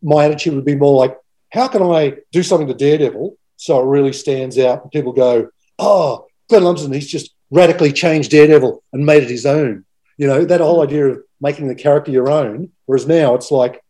my 0.02 0.24
attitude 0.24 0.54
would 0.54 0.64
be 0.64 0.74
more 0.74 0.98
like, 0.98 1.16
how 1.50 1.68
can 1.68 1.82
I 1.82 2.16
do 2.32 2.42
something 2.42 2.66
to 2.68 2.74
Daredevil 2.74 3.36
so 3.62 3.80
it 3.80 3.84
really 3.84 4.12
stands 4.12 4.58
out 4.58 4.82
and 4.82 4.90
people 4.90 5.12
go, 5.12 5.48
oh, 5.78 6.26
Glenn 6.48 6.64
Lumsden, 6.64 6.92
he's 6.92 7.06
just 7.06 7.32
radically 7.48 7.92
changed 7.92 8.32
Daredevil 8.32 8.82
and 8.92 9.06
made 9.06 9.22
it 9.22 9.30
his 9.30 9.46
own. 9.46 9.84
You 10.16 10.26
know, 10.26 10.44
that 10.44 10.60
whole 10.60 10.82
idea 10.82 11.06
of 11.06 11.22
making 11.40 11.68
the 11.68 11.76
character 11.76 12.10
your 12.10 12.28
own. 12.28 12.70
Whereas 12.86 13.06
now 13.06 13.36
it's 13.36 13.52
like, 13.52 13.80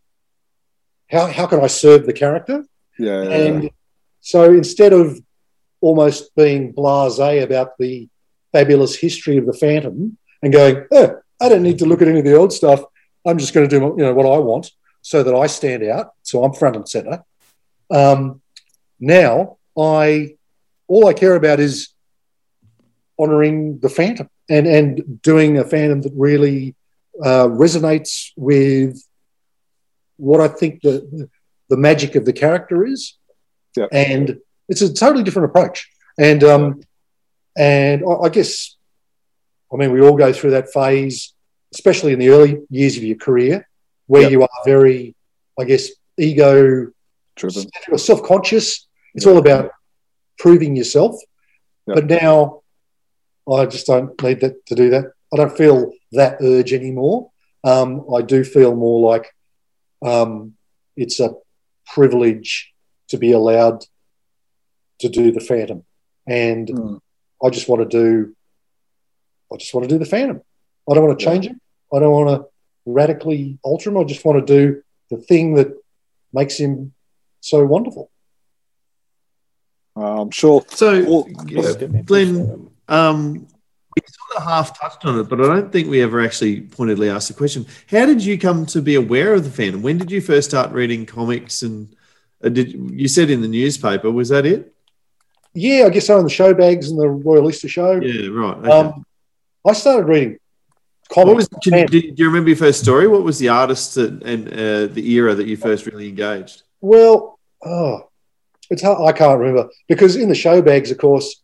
how, 1.11 1.27
how 1.27 1.47
can 1.47 1.61
I 1.61 1.69
serve 1.69 2.05
the 2.05 2.13
character? 2.13 2.67
Yeah, 2.99 3.23
yeah, 3.23 3.31
And 3.31 3.71
so 4.21 4.53
instead 4.53 4.93
of 4.93 5.19
almost 5.81 6.37
being 6.37 6.75
blasé 6.75 7.43
about 7.43 7.79
the 7.79 8.11
fabulous 8.53 8.95
history 8.95 9.39
of 9.39 9.47
the 9.47 9.55
Phantom 9.55 10.19
and 10.43 10.53
going, 10.53 10.85
oh, 10.93 11.19
I 11.41 11.49
don't 11.49 11.63
need 11.63 11.79
to 11.79 11.87
look 11.87 12.03
at 12.03 12.09
any 12.09 12.19
of 12.19 12.27
the 12.27 12.37
old 12.37 12.53
stuff. 12.53 12.85
I'm 13.27 13.39
just 13.39 13.55
going 13.55 13.67
to 13.67 13.81
do 13.81 13.87
you 13.97 14.05
know 14.05 14.13
what 14.13 14.27
I 14.27 14.37
want 14.37 14.71
so 15.01 15.23
that 15.23 15.35
I 15.35 15.47
stand 15.47 15.83
out. 15.85 16.13
So 16.23 16.45
I'm 16.45 16.53
front 16.53 16.77
and 16.77 16.87
center. 16.87 17.25
Um, 17.91 18.43
now 19.01 19.57
I 19.77 20.37
all 20.89 21.07
I 21.07 21.15
care 21.15 21.35
about 21.35 21.61
is 21.61 21.89
honoring 23.19 23.79
the 23.81 23.89
Phantom 23.89 24.29
and 24.49 24.67
and 24.67 25.23
doing 25.23 25.59
a 25.59 25.65
Phantom 25.65 26.03
that 26.03 26.13
really 26.15 26.75
uh, 27.23 27.47
resonates 27.47 28.33
with 28.37 29.03
what 30.17 30.41
I 30.41 30.49
think 30.49 30.83
the 30.83 31.29
the 31.69 31.77
magic 31.77 32.15
of 32.17 32.25
the 32.25 32.33
character 32.33 32.85
is. 32.85 33.17
Yeah. 33.77 33.87
And 33.91 34.39
it's 34.69 34.83
a 34.83 34.93
totally 34.93 35.25
different 35.25 35.51
approach. 35.51 35.91
And 36.19 36.45
um, 36.45 36.81
and 37.57 38.03
I, 38.07 38.27
I 38.27 38.29
guess, 38.29 38.77
I 39.73 39.77
mean, 39.77 39.93
we 39.93 40.01
all 40.01 40.17
go 40.17 40.33
through 40.33 40.51
that 40.51 40.73
phase, 40.73 41.33
especially 41.73 42.13
in 42.13 42.19
the 42.19 42.29
early 42.29 42.59
years 42.71 42.97
of 42.97 43.03
your 43.03 43.17
career, 43.17 43.69
where 44.07 44.31
you 44.31 44.43
are 44.43 44.49
very, 44.65 45.15
I 45.59 45.65
guess, 45.65 45.89
ego 46.19 46.93
driven. 47.37 47.67
self-conscious. 47.97 48.87
It's 49.15 49.27
all 49.27 49.39
about 49.39 49.71
proving 50.39 50.77
yourself. 50.77 51.17
Yeah. 51.87 51.95
But 51.97 52.07
now 52.07 52.63
I 53.51 53.67
just 53.67 53.87
don't 53.87 54.21
need 54.23 54.41
that 54.41 54.65
to 54.67 54.75
do 54.75 54.91
that. 54.91 55.07
I 55.33 55.37
don't 55.37 55.57
feel 55.57 55.93
that 56.13 56.39
urge 56.41 56.73
anymore. 56.73 57.31
Um, 57.65 58.05
I 58.15 58.23
do 58.23 58.45
feel 58.45 58.75
more 58.75 59.11
like 59.11 59.27
um, 60.05 60.55
it's 60.97 61.21
a 61.21 61.35
privilege 61.95 62.73
to 63.09 63.17
be 63.19 63.33
allowed 63.33 63.85
to 65.01 65.09
do 65.09 65.33
the 65.33 65.41
Phantom, 65.41 65.85
and 66.27 66.69
Mm. 66.69 67.01
I 67.45 67.51
just 67.51 67.69
want 67.69 67.83
to 67.83 67.89
do. 67.89 68.35
I 69.53 69.57
just 69.57 69.75
want 69.75 69.89
to 69.89 69.93
do 69.95 69.99
the 69.99 70.07
Phantom. 70.15 70.41
I 70.89 70.95
don't 70.95 71.05
want 71.05 71.19
to 71.19 71.25
Yeah. 71.25 71.33
change 71.33 71.47
him. 71.49 71.61
I 71.93 71.99
don't 71.99 72.13
want 72.13 72.31
to 72.31 72.49
radically 72.87 73.59
alter 73.63 73.91
him. 73.91 73.99
I 73.99 74.05
just 74.05 74.25
want 74.25 74.45
to 74.45 74.55
do 74.57 74.83
the 75.11 75.17
thing 75.19 75.55
that 75.55 75.69
makes 76.33 76.57
him 76.59 76.95
so 77.41 77.65
wonderful. 77.67 78.11
I'm 79.97 80.31
sure. 80.31 80.65
So, 80.69 81.05
Well, 81.05 81.29
yeah, 81.47 81.73
Glenn, 82.05 82.71
um, 82.89 83.47
we 83.95 84.03
sort 84.07 84.37
of 84.37 84.43
half 84.45 84.79
touched 84.79 85.05
on 85.05 85.19
it, 85.19 85.25
but 85.25 85.41
I 85.41 85.45
don't 85.45 85.71
think 85.71 85.89
we 85.89 86.03
ever 86.03 86.21
actually 86.23 86.63
pointedly 86.63 87.11
asked 87.11 87.29
the 87.29 87.35
question. 87.35 87.67
How 87.91 88.07
did 88.07 88.25
you 88.25 88.39
come 88.39 88.65
to 88.67 88.81
be 88.81 88.95
aware 88.95 89.35
of 89.35 89.45
the 89.45 89.51
Phantom? 89.51 89.83
When 89.83 89.99
did 89.99 90.11
you 90.11 90.21
first 90.21 90.49
start 90.49 90.73
reading 90.73 91.05
comics? 91.05 91.63
And 91.63 91.95
uh, 92.43 92.49
did 92.49 92.73
you 92.73 93.09
said 93.09 93.31
in 93.31 93.43
the 93.43 93.49
newspaper? 93.49 94.11
Was 94.11 94.31
that 94.31 94.47
it? 94.47 94.75
Yeah, 95.55 95.85
I 95.85 95.91
guess 95.91 96.07
so 96.07 96.17
in 96.17 96.25
the 96.25 96.31
show 96.31 96.55
bags 96.55 96.91
and 96.91 96.99
the 96.99 97.09
Royal 97.09 97.51
Easter 97.51 97.69
show. 97.69 98.01
Yeah, 98.01 98.29
right. 98.31 98.57
Okay. 98.57 98.71
Um, 98.71 99.05
I 99.67 99.75
started 99.75 100.07
reading 100.07 100.39
what 101.15 101.37
was? 101.37 101.49
Can, 101.63 101.87
do, 101.87 102.01
do 102.01 102.15
you 102.17 102.27
remember 102.27 102.51
your 102.51 102.57
first 102.57 102.81
story? 102.81 103.07
What 103.07 103.23
was 103.23 103.39
the 103.39 103.49
artist 103.49 103.95
that, 103.97 104.23
and 104.23 104.49
uh, 104.49 104.93
the 104.93 105.11
era 105.13 105.35
that 105.35 105.47
you 105.47 105.57
first 105.57 105.87
really 105.87 106.09
engaged? 106.09 106.63
well, 106.81 107.39
oh, 107.65 108.09
it's 108.73 108.83
hard, 108.83 109.07
I 109.07 109.17
can't 109.17 109.39
remember 109.39 109.71
because 109.87 110.17
in 110.17 110.29
the 110.29 110.35
show 110.35 110.63
bags, 110.63 110.91
of 110.91 110.99
course, 110.99 111.43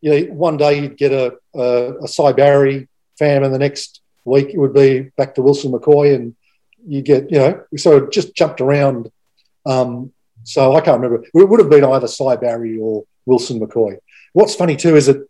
you 0.00 0.10
know, 0.10 0.34
one 0.34 0.56
day 0.56 0.80
you'd 0.80 0.96
get 0.96 1.12
a 1.12 1.36
a, 1.54 1.94
a 2.04 2.08
Cy 2.08 2.32
Barry 2.32 2.88
fan, 3.18 3.42
and 3.44 3.52
the 3.52 3.58
next 3.58 4.00
week 4.24 4.50
it 4.50 4.58
would 4.58 4.72
be 4.72 5.10
back 5.16 5.34
to 5.34 5.42
Wilson 5.42 5.72
McCoy, 5.72 6.14
and 6.14 6.34
you 6.86 7.02
get 7.02 7.30
you 7.30 7.38
know, 7.38 7.64
so 7.76 7.96
it 7.98 8.12
just 8.12 8.34
jumped 8.34 8.60
around. 8.60 9.10
Um, 9.66 10.12
so 10.44 10.74
I 10.74 10.80
can't 10.80 11.00
remember. 11.00 11.24
It 11.24 11.48
would 11.48 11.60
have 11.60 11.70
been 11.70 11.84
either 11.84 12.06
Cy 12.06 12.36
Barry 12.36 12.78
or 12.78 13.04
Wilson 13.26 13.58
McCoy. 13.58 13.98
What's 14.32 14.54
funny 14.54 14.76
too 14.76 14.96
is 14.96 15.06
that 15.06 15.26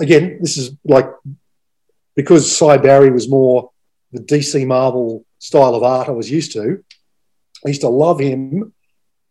again, 0.00 0.38
this 0.40 0.56
is 0.56 0.76
like 0.84 1.10
because 2.14 2.56
Cy 2.56 2.76
Barry 2.76 3.10
was 3.10 3.28
more 3.28 3.70
the 4.12 4.20
DC 4.20 4.66
Marvel 4.66 5.24
style 5.38 5.74
of 5.74 5.82
art 5.82 6.08
I 6.08 6.12
was 6.12 6.30
used 6.30 6.52
to. 6.52 6.84
I 7.64 7.68
used 7.68 7.80
to 7.80 7.88
love 7.88 8.20
him. 8.20 8.72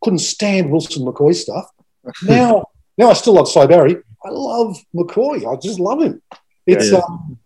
Couldn't 0.02 0.20
stand 0.20 0.72
Wilson 0.72 1.06
McCoy 1.06 1.36
stuff. 1.36 1.70
Now, 2.24 2.66
now 2.98 3.10
I 3.10 3.14
still 3.14 3.34
love 3.34 3.50
Cy 3.50 3.66
Barry. 3.66 3.98
I 4.24 4.30
love 4.30 4.78
McCoy. 4.96 5.52
I 5.52 5.60
just 5.60 5.80
love 5.80 6.02
him. 6.02 6.22
It's 6.66 6.92
Yeah. 6.92 7.00
um, 7.00 7.40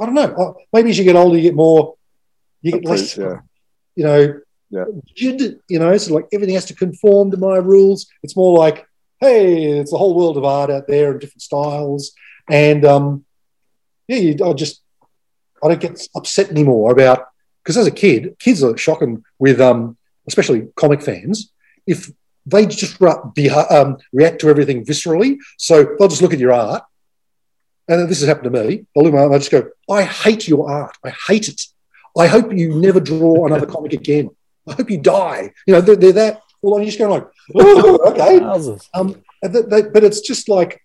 I 0.00 0.06
don't 0.06 0.14
know. 0.14 0.34
Uh, 0.34 0.52
Maybe 0.72 0.90
as 0.90 0.98
you 0.98 1.04
get 1.04 1.16
older, 1.16 1.36
you 1.36 1.42
get 1.42 1.54
more. 1.54 1.94
You 2.60 2.72
get 2.72 2.84
less. 2.84 3.16
Yeah. 3.16 3.40
You 3.96 4.04
know. 4.04 4.40
Yeah. 4.70 4.84
You 5.16 5.78
know, 5.78 5.96
so 5.98 6.14
like 6.14 6.28
everything 6.32 6.54
has 6.54 6.64
to 6.66 6.74
conform 6.74 7.30
to 7.30 7.36
my 7.36 7.56
rules. 7.56 8.06
It's 8.22 8.36
more 8.36 8.58
like, 8.58 8.86
hey, 9.20 9.64
it's 9.78 9.92
a 9.92 9.98
whole 9.98 10.14
world 10.14 10.36
of 10.38 10.44
art 10.44 10.70
out 10.70 10.86
there 10.88 11.10
and 11.12 11.20
different 11.20 11.42
styles. 11.42 12.12
And 12.50 12.84
um, 12.84 13.24
yeah, 14.08 14.16
you, 14.16 14.36
I 14.44 14.52
just 14.54 14.82
I 15.62 15.68
don't 15.68 15.80
get 15.80 16.00
upset 16.16 16.50
anymore 16.50 16.90
about 16.90 17.26
because 17.62 17.76
as 17.76 17.86
a 17.86 17.90
kid, 17.92 18.34
kids 18.38 18.64
are 18.64 18.76
shocking 18.76 19.22
with 19.38 19.60
um, 19.60 19.96
especially 20.26 20.68
comic 20.74 21.02
fans. 21.02 21.51
If 21.86 22.10
they 22.46 22.66
just 22.66 23.00
re- 23.00 23.14
be, 23.34 23.50
um, 23.50 23.98
react 24.12 24.40
to 24.40 24.48
everything 24.48 24.84
viscerally. 24.84 25.38
So 25.58 25.94
they'll 25.98 26.08
just 26.08 26.22
look 26.22 26.32
at 26.32 26.40
your 26.40 26.52
art, 26.52 26.82
and 27.88 28.08
this 28.08 28.20
has 28.20 28.28
happened 28.28 28.52
to 28.52 28.64
me. 28.64 28.84
They'll 28.94 29.04
look 29.04 29.12
at 29.12 29.16
my 29.16 29.18
art 29.20 29.32
and 29.32 29.34
they 29.34 29.38
just 29.38 29.50
go, 29.50 29.68
"I 29.90 30.02
hate 30.02 30.48
your 30.48 30.68
art. 30.70 30.96
I 31.04 31.10
hate 31.28 31.48
it. 31.48 31.60
I 32.18 32.26
hope 32.26 32.52
you 32.52 32.74
never 32.74 33.00
draw 33.00 33.46
another 33.46 33.66
comic 33.66 33.92
again. 33.92 34.30
I 34.68 34.74
hope 34.74 34.90
you 34.90 34.98
die." 34.98 35.52
You 35.66 35.74
know, 35.74 35.80
they're, 35.80 35.96
they're 35.96 36.12
that. 36.12 36.42
Well, 36.60 36.78
I'm 36.78 36.84
just 36.86 36.98
going 36.98 37.10
like, 37.10 37.26
oh, 37.56 37.98
okay. 38.12 38.38
Um, 38.94 39.22
and 39.42 39.52
th- 39.52 39.66
they, 39.66 39.82
but 39.82 40.04
it's 40.04 40.20
just 40.20 40.48
like 40.48 40.80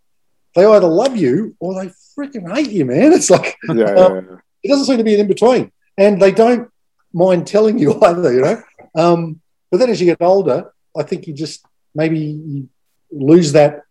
they 0.56 0.66
either 0.66 0.88
love 0.88 1.16
you 1.16 1.56
or 1.60 1.76
they 1.76 1.92
freaking 2.18 2.52
hate 2.54 2.72
you, 2.72 2.86
man. 2.86 3.14
It's 3.14 3.30
like 3.30 3.58
Yeah, 3.68 3.76
yeah, 3.76 3.86
um, 3.86 4.16
yeah. 4.16 4.38
it 4.64 4.68
doesn't 4.70 4.86
seem 4.86 4.98
to 4.98 5.04
be 5.04 5.14
an 5.14 5.22
in 5.22 5.28
between, 5.28 5.72
and 5.98 6.20
they 6.22 6.32
don't 6.32 6.70
mind 7.14 7.46
telling 7.48 7.78
you 7.78 8.00
either. 8.04 8.34
You 8.34 8.42
know, 8.42 8.64
um, 8.96 9.42
but 9.70 9.78
then 9.78 9.90
as 9.92 10.00
you 10.00 10.06
get 10.08 10.22
older, 10.22 10.74
I 10.98 11.04
think 11.04 11.28
you 11.28 11.34
just 11.34 11.66
maybe 11.94 12.20
you 12.20 12.70
lose 13.12 13.52
that 13.54 13.82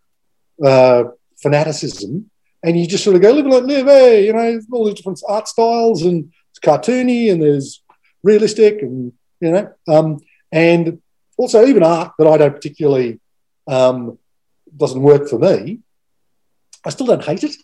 uh, 0.65 1.05
fanaticism, 1.37 2.31
and 2.63 2.79
you 2.79 2.87
just 2.87 3.05
sort 3.05 3.17
of 3.17 3.23
go 3.23 3.33
live 3.33 3.45
and 3.45 3.55
let 3.55 3.65
live. 3.65 3.87
Hey, 3.87 4.27
you 4.27 4.33
know, 4.33 4.61
all 4.73 4.87
these 4.87 4.95
different 4.95 5.21
art 5.29 5.49
styles, 5.49 6.03
and 6.03 6.33
it's 6.51 6.59
cartoony, 6.59 7.31
and 7.31 7.43
there's 7.43 7.83
realistic, 8.23 8.83
and 8.83 9.13
you 9.41 9.53
know, 9.53 9.73
um, 9.89 10.21
and 10.53 11.01
also 11.37 11.67
even 11.67 11.83
art 11.83 12.13
that 12.19 12.27
I 12.27 12.37
don't 12.39 12.55
particularly 12.55 13.21
um, 13.67 14.19
doesn't 14.77 15.03
work 15.03 15.29
for 15.29 15.39
me. 15.39 15.81
I 16.85 16.91
still 16.91 17.07
don't 17.07 17.25
hate 17.25 17.45
it. 17.45 17.55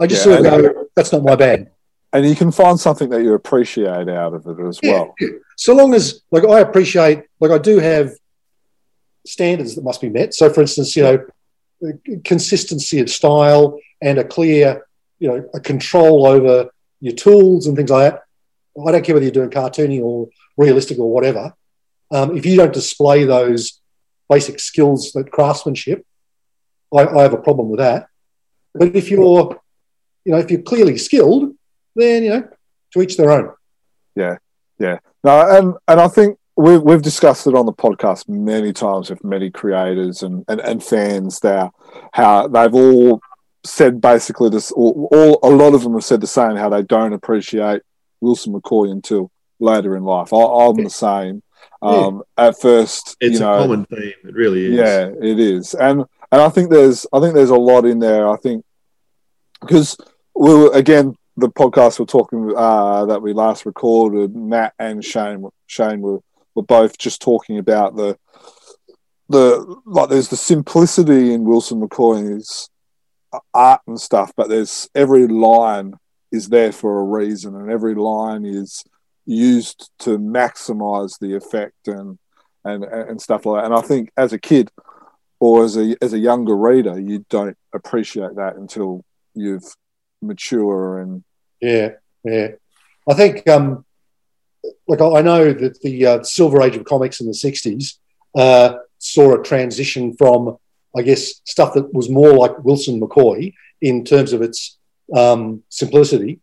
I 0.00 0.06
just 0.06 0.24
Yeah, 0.24 0.36
sort 0.36 0.46
of 0.46 0.62
go, 0.62 0.84
that's 0.94 1.12
not 1.12 1.24
my 1.24 1.34
bag. 1.34 1.68
And 2.12 2.24
you 2.26 2.34
can 2.34 2.50
find 2.50 2.78
something 2.80 3.10
that 3.10 3.22
you 3.22 3.34
appreciate 3.34 4.08
out 4.08 4.32
of 4.32 4.46
it 4.46 4.66
as 4.66 4.80
well. 4.82 5.14
Yeah. 5.20 5.28
So 5.56 5.74
long 5.74 5.92
as, 5.94 6.22
like, 6.30 6.44
I 6.44 6.60
appreciate, 6.60 7.24
like, 7.40 7.50
I 7.50 7.58
do 7.58 7.78
have 7.80 8.12
standards 9.28 9.74
that 9.74 9.84
must 9.84 10.00
be 10.00 10.08
met. 10.08 10.34
So, 10.34 10.50
for 10.50 10.60
instance, 10.60 10.96
you 10.96 11.02
know, 11.02 11.26
consistency 12.24 13.00
of 13.00 13.10
style 13.10 13.78
and 14.00 14.18
a 14.18 14.24
clear, 14.24 14.86
you 15.18 15.28
know, 15.28 15.48
a 15.54 15.60
control 15.60 16.26
over 16.26 16.70
your 17.00 17.14
tools 17.14 17.66
and 17.66 17.76
things 17.76 17.90
like 17.90 18.12
that. 18.12 18.22
I 18.86 18.92
don't 18.92 19.04
care 19.04 19.14
whether 19.14 19.24
you're 19.24 19.32
doing 19.32 19.50
cartooning 19.50 20.02
or 20.02 20.28
realistic 20.56 20.98
or 20.98 21.12
whatever. 21.12 21.52
Um, 22.10 22.36
if 22.36 22.46
you 22.46 22.56
don't 22.56 22.72
display 22.72 23.24
those 23.24 23.80
basic 24.28 24.60
skills, 24.60 25.12
that 25.12 25.30
craftsmanship, 25.30 26.04
I, 26.94 27.06
I 27.06 27.22
have 27.22 27.34
a 27.34 27.38
problem 27.38 27.68
with 27.68 27.78
that. 27.80 28.08
But 28.74 28.94
if 28.94 29.10
you're, 29.10 29.60
you 30.24 30.32
know, 30.32 30.38
if 30.38 30.50
you're 30.50 30.62
clearly 30.62 30.98
skilled, 30.98 31.54
then 31.96 32.22
you 32.22 32.30
know, 32.30 32.48
to 32.92 33.02
each 33.02 33.16
their 33.16 33.30
own. 33.30 33.52
Yeah, 34.14 34.36
yeah. 34.78 34.98
No, 35.24 35.58
and 35.58 35.74
and 35.86 36.00
I 36.00 36.08
think 36.08 36.38
we've 36.58 36.82
we've 36.82 37.02
discussed 37.02 37.46
it 37.46 37.54
on 37.54 37.66
the 37.66 37.72
podcast 37.72 38.28
many 38.28 38.72
times 38.72 39.08
with 39.08 39.24
many 39.24 39.50
creators 39.50 40.22
and 40.22 40.44
and, 40.48 40.60
and 40.60 40.82
fans 40.82 41.40
there, 41.40 41.70
how 42.12 42.48
they've 42.48 42.74
all 42.74 43.20
said 43.64 44.00
basically 44.00 44.50
this. 44.50 44.72
All, 44.72 45.08
all 45.12 45.38
a 45.42 45.54
lot 45.54 45.74
of 45.74 45.82
them 45.82 45.94
have 45.94 46.04
said 46.04 46.20
the 46.20 46.26
same. 46.26 46.56
How 46.56 46.68
they 46.68 46.82
don't 46.82 47.12
appreciate 47.12 47.82
Wilson 48.20 48.52
McCoy 48.52 48.90
until 48.90 49.30
later 49.60 49.96
in 49.96 50.02
life. 50.02 50.32
I, 50.32 50.36
I'm 50.36 50.76
the 50.76 50.90
same. 50.90 51.42
Um, 51.80 52.22
At 52.36 52.60
first, 52.60 53.16
It's 53.20 53.34
you 53.34 53.40
know, 53.40 53.54
a 53.54 53.58
common 53.58 53.84
theme. 53.86 54.14
It 54.24 54.34
really 54.34 54.66
is. 54.66 54.74
yeah, 54.74 55.10
it 55.22 55.38
is, 55.38 55.74
and 55.74 56.04
and 56.32 56.42
I 56.42 56.48
think 56.48 56.70
there's 56.70 57.06
I 57.12 57.20
think 57.20 57.34
there's 57.34 57.50
a 57.50 57.56
lot 57.56 57.86
in 57.86 58.00
there. 58.00 58.28
I 58.28 58.36
think 58.36 58.64
because 59.60 59.96
we 60.34 60.54
were 60.54 60.72
again 60.72 61.14
the 61.36 61.48
podcast 61.48 62.00
we're 62.00 62.06
talking 62.06 62.52
uh, 62.56 63.06
that 63.06 63.22
we 63.22 63.32
last 63.32 63.64
recorded, 63.64 64.34
Matt 64.34 64.74
and 64.80 65.04
Shane 65.04 65.48
Shane 65.68 66.00
were 66.00 66.18
were 66.58 66.64
both 66.64 66.98
just 66.98 67.22
talking 67.22 67.58
about 67.58 67.94
the 67.94 68.18
the 69.28 69.76
like 69.86 70.08
there's 70.08 70.28
the 70.28 70.36
simplicity 70.36 71.32
in 71.32 71.44
Wilson 71.44 71.80
McCoy's 71.80 72.68
art 73.54 73.82
and 73.86 74.00
stuff, 74.00 74.32
but 74.36 74.48
there's 74.48 74.88
every 74.94 75.26
line 75.28 75.94
is 76.32 76.48
there 76.48 76.72
for 76.72 77.00
a 77.00 77.04
reason, 77.04 77.54
and 77.54 77.70
every 77.70 77.94
line 77.94 78.44
is 78.44 78.84
used 79.24 79.90
to 80.00 80.18
maximize 80.18 81.18
the 81.20 81.36
effect 81.36 81.86
and 81.86 82.18
and 82.64 82.82
and 82.84 83.20
stuff 83.20 83.46
like 83.46 83.62
that. 83.62 83.66
And 83.70 83.78
I 83.78 83.82
think 83.82 84.10
as 84.16 84.32
a 84.32 84.38
kid 84.38 84.70
or 85.38 85.64
as 85.64 85.76
a 85.76 85.96
as 86.02 86.12
a 86.12 86.18
younger 86.18 86.56
reader, 86.56 86.98
you 86.98 87.24
don't 87.30 87.56
appreciate 87.72 88.34
that 88.36 88.56
until 88.56 89.04
you've 89.34 89.76
mature 90.20 90.98
and 90.98 91.22
Yeah, 91.60 91.90
yeah. 92.24 92.48
I 93.08 93.14
think, 93.14 93.48
um, 93.48 93.84
like, 94.86 95.00
I 95.00 95.22
know 95.22 95.52
that 95.52 95.80
the 95.80 96.06
uh, 96.06 96.22
silver 96.22 96.62
age 96.62 96.76
of 96.76 96.84
comics 96.84 97.20
in 97.20 97.26
the 97.26 97.32
60s 97.32 97.94
uh, 98.34 98.78
saw 98.98 99.34
a 99.34 99.42
transition 99.42 100.14
from, 100.16 100.56
I 100.96 101.02
guess, 101.02 101.40
stuff 101.44 101.74
that 101.74 101.92
was 101.92 102.08
more 102.08 102.32
like 102.32 102.64
Wilson 102.64 103.00
McCoy 103.00 103.54
in 103.80 104.04
terms 104.04 104.32
of 104.32 104.42
its 104.42 104.78
um, 105.14 105.62
simplicity. 105.68 106.40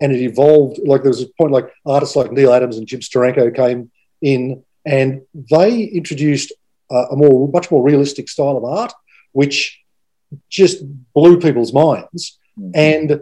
And 0.00 0.12
it 0.12 0.22
evolved, 0.22 0.80
like, 0.84 1.02
there 1.02 1.10
was 1.10 1.22
a 1.22 1.28
point 1.38 1.52
like 1.52 1.72
artists 1.84 2.16
like 2.16 2.32
Neal 2.32 2.52
Adams 2.52 2.78
and 2.78 2.86
Jim 2.86 3.00
Steranko 3.00 3.54
came 3.54 3.90
in 4.22 4.64
and 4.84 5.22
they 5.34 5.82
introduced 5.82 6.52
uh, 6.90 7.08
a 7.10 7.16
more, 7.16 7.48
much 7.48 7.70
more 7.70 7.82
realistic 7.82 8.28
style 8.28 8.56
of 8.56 8.64
art, 8.64 8.92
which 9.32 9.80
just 10.48 10.82
blew 11.14 11.38
people's 11.38 11.72
minds. 11.72 12.38
And 12.74 13.20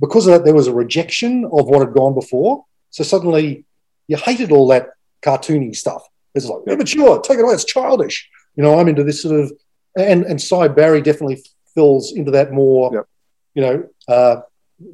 because 0.00 0.26
of 0.26 0.32
that, 0.32 0.44
there 0.44 0.54
was 0.54 0.66
a 0.66 0.74
rejection 0.74 1.44
of 1.44 1.66
what 1.66 1.80
had 1.80 1.94
gone 1.94 2.14
before. 2.14 2.64
So 2.96 3.04
suddenly 3.04 3.66
you 4.08 4.16
hated 4.16 4.50
all 4.52 4.68
that 4.68 4.88
cartoony 5.22 5.76
stuff. 5.76 6.02
It's 6.34 6.46
like, 6.46 6.62
immature, 6.66 7.20
take 7.20 7.38
it 7.38 7.42
away, 7.42 7.52
it's 7.52 7.66
childish. 7.66 8.26
You 8.56 8.62
know, 8.62 8.78
I'm 8.78 8.88
into 8.88 9.04
this 9.04 9.20
sort 9.20 9.38
of, 9.38 9.52
and, 9.98 10.24
and 10.24 10.40
Cy 10.40 10.68
Barry 10.68 11.02
definitely 11.02 11.44
fills 11.74 12.12
into 12.14 12.30
that 12.30 12.52
more, 12.52 12.90
Yep. 12.94 13.06
you 13.54 13.62
know, 13.62 13.88
uh, 14.08 14.36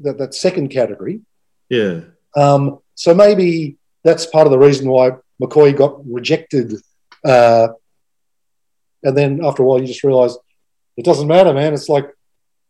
that, 0.02 0.18
that 0.18 0.34
second 0.34 0.70
category. 0.70 1.20
Yeah. 1.68 2.00
Um, 2.34 2.80
so 2.96 3.14
maybe 3.14 3.76
that's 4.02 4.26
part 4.26 4.48
of 4.48 4.50
the 4.50 4.58
reason 4.58 4.88
why 4.88 5.12
McCoy 5.40 5.76
got 5.76 6.04
rejected. 6.04 6.74
Uh, 7.24 7.68
and 9.04 9.16
then 9.16 9.44
after 9.44 9.62
a 9.62 9.66
while, 9.66 9.80
you 9.80 9.86
just 9.86 10.02
realize 10.02 10.36
it 10.96 11.04
doesn't 11.04 11.28
matter, 11.28 11.52
man. 11.54 11.72
It's 11.72 11.88
like, 11.88 12.08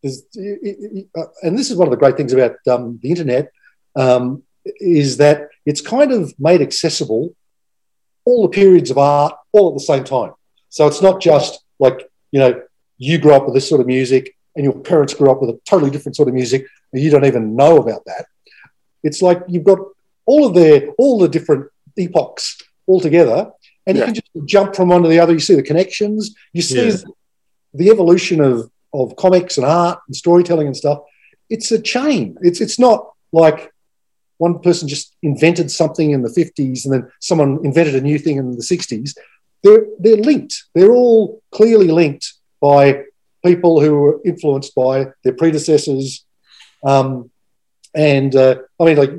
there's, 0.03 0.25
it- 0.35 0.61
it- 0.63 1.07
uh, 1.17 1.25
and 1.43 1.59
this 1.59 1.71
is 1.71 1.77
one 1.79 1.89
of 1.89 1.91
the 1.91 1.97
great 1.97 2.19
things 2.19 2.35
about 2.35 2.57
um, 2.69 2.99
the 3.03 3.09
internet 3.09 3.51
um, 3.97 4.43
is 4.65 5.17
that 5.19 5.49
it's 5.67 5.81
kind 5.81 6.13
of 6.13 6.33
made 6.39 6.61
accessible 6.61 7.35
all 8.25 8.43
the 8.43 8.49
periods 8.49 8.91
of 8.91 8.99
art 8.99 9.35
all 9.53 9.69
at 9.69 9.75
the 9.75 9.81
same 9.85 10.05
time. 10.05 10.33
So 10.69 10.87
it's 10.87 11.03
not 11.03 11.21
just 11.21 11.65
like, 11.79 12.09
you 12.31 12.41
know, 12.41 12.63
you 12.99 13.19
grew 13.19 13.33
up 13.35 13.45
with 13.45 13.55
this 13.55 13.69
sort 13.69 13.81
of 13.81 13.87
music 13.87 14.37
and 14.55 14.65
your 14.65 14.79
parents 14.79 15.15
grew 15.15 15.31
up 15.31 15.41
with 15.41 15.51
a 15.51 15.61
totally 15.69 15.91
different 15.91 16.15
sort 16.17 16.29
of 16.29 16.35
music 16.35 16.65
and 16.93 17.03
you 17.03 17.11
don't 17.11 17.25
even 17.25 17.57
know 17.57 17.79
about 17.79 18.05
that. 18.07 18.27
It's 19.03 19.21
like 19.23 19.41
you've 19.49 19.65
got 19.65 19.79
all 20.27 20.47
of 20.47 20.55
their 20.55 20.89
all 20.99 21.19
the 21.19 21.29
different 21.29 21.69
epochs 21.99 22.57
all 22.87 23.01
together, 23.01 23.51
and 23.87 23.97
Yeah. 23.99 24.07
you 24.07 24.13
can 24.13 24.15
just 24.15 24.47
jump 24.47 24.77
from 24.77 24.89
one 24.91 25.03
to 25.03 25.09
the 25.09 25.19
other. 25.19 25.33
You 25.33 25.41
see 25.41 25.57
the 25.57 25.63
connections, 25.63 26.35
you 26.53 26.63
see 26.63 26.89
Yeah. 26.91 26.97
the 27.75 27.91
evolution 27.91 28.41
of 28.41 28.71
of 28.95 29.17
comics 29.17 29.57
and 29.57 29.67
art 29.67 29.99
and 30.07 30.15
storytelling 30.15 30.67
and 30.67 30.77
stuff. 30.77 31.01
It's 31.51 31.73
a 31.73 31.81
chain. 31.81 32.37
It's 32.43 32.61
it's 32.61 32.79
not 32.79 33.11
like 33.33 33.73
one 34.43 34.59
person 34.59 34.89
just 34.89 35.15
invented 35.23 35.71
something 35.71 36.11
in 36.11 36.23
the 36.23 36.29
50s 36.29 36.85
and 36.85 36.93
then 36.93 37.05
someone 37.21 37.61
invented 37.65 37.95
a 37.95 38.01
new 38.01 38.19
thing 38.19 38.39
in 38.39 38.51
the 38.51 38.69
60s. 38.75 39.17
They're 39.63 39.87
they're 40.01 40.25
linked. 40.31 40.55
They're 40.75 40.91
all 40.91 41.41
clearly 41.53 41.91
linked 42.01 42.27
by 42.61 43.05
people 43.45 43.81
who 43.81 43.95
were 43.95 44.21
influenced 44.25 44.75
by 44.75 44.95
their 45.23 45.35
predecessors. 45.35 46.25
Um, 46.85 47.31
and 47.95 48.35
uh, 48.35 48.57
I 48.81 48.85
mean, 48.85 48.97
like, 48.97 49.15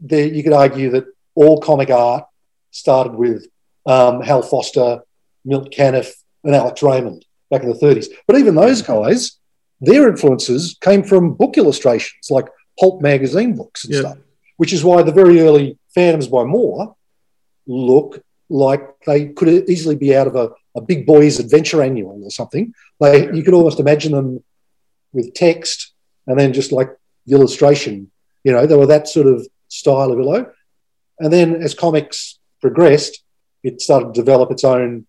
there, 0.00 0.26
you 0.26 0.42
could 0.42 0.60
argue 0.64 0.90
that 0.90 1.06
all 1.34 1.58
comic 1.58 1.88
art 1.88 2.24
started 2.70 3.14
with 3.14 3.46
um, 3.86 4.20
Hal 4.20 4.42
Foster, 4.42 5.00
Milt 5.46 5.72
Caniff, 5.72 6.10
and 6.44 6.54
Alex 6.54 6.82
Raymond 6.82 7.24
back 7.50 7.62
in 7.62 7.70
the 7.70 7.78
30s. 7.78 8.08
But 8.26 8.36
even 8.36 8.54
those 8.54 8.82
guys, 8.82 9.38
their 9.80 10.08
influences 10.10 10.76
came 10.80 11.02
from 11.02 11.34
book 11.34 11.56
illustrations 11.56 12.30
like 12.30 12.48
pulp 12.82 13.00
magazine 13.00 13.52
books 13.60 13.84
and 13.84 13.94
Yeah. 13.94 14.00
stuff, 14.00 14.18
which 14.56 14.72
is 14.76 14.82
why 14.88 15.02
the 15.02 15.12
very 15.22 15.36
early 15.46 15.78
Phantoms 15.94 16.26
by 16.26 16.42
Moore 16.44 16.96
look 17.66 18.10
like 18.48 18.82
they 19.06 19.20
could 19.28 19.48
easily 19.74 19.94
be 20.04 20.10
out 20.18 20.26
of 20.26 20.34
a, 20.34 20.46
a 20.74 20.80
big 20.80 21.06
boys 21.06 21.38
adventure 21.38 21.80
annual 21.88 22.18
or 22.26 22.30
something. 22.30 22.74
They, 23.00 23.32
you 23.36 23.42
could 23.44 23.54
almost 23.54 23.78
imagine 23.78 24.12
them 24.12 24.42
with 25.12 25.32
text 25.34 25.92
and 26.26 26.38
then 26.38 26.52
just 26.52 26.72
like 26.72 26.90
the 27.26 27.36
illustration. 27.36 28.10
You 28.42 28.52
know, 28.52 28.66
they 28.66 28.76
were 28.76 28.86
that 28.94 29.06
sort 29.06 29.28
of 29.28 29.46
style 29.68 30.10
of 30.12 30.18
illo. 30.18 30.50
And 31.20 31.32
then 31.32 31.48
as 31.66 31.74
comics 31.74 32.38
progressed, 32.60 33.22
it 33.62 33.80
started 33.80 34.08
to 34.14 34.20
develop 34.22 34.50
its 34.50 34.64
own 34.64 35.06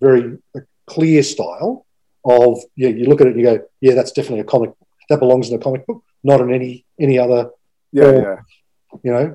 very 0.00 0.38
uh, 0.56 0.60
clear 0.86 1.22
style 1.22 1.84
of 2.24 2.58
yeah, 2.76 2.88
you 2.88 3.04
look 3.06 3.20
at 3.20 3.26
it 3.26 3.34
and 3.34 3.40
you 3.40 3.46
go, 3.46 3.58
yeah, 3.80 3.94
that's 3.94 4.12
definitely 4.12 4.40
a 4.40 4.44
comic. 4.44 4.70
That 5.12 5.20
belongs 5.20 5.48
in 5.50 5.54
a 5.60 5.62
comic 5.62 5.86
book, 5.86 6.02
not 6.24 6.40
in 6.40 6.52
any 6.58 6.84
any 6.98 7.18
other 7.18 7.50
yeah, 7.92 8.10
Yeah. 8.12 8.20
yeah. 8.20 8.36
you 9.04 9.12
know. 9.12 9.26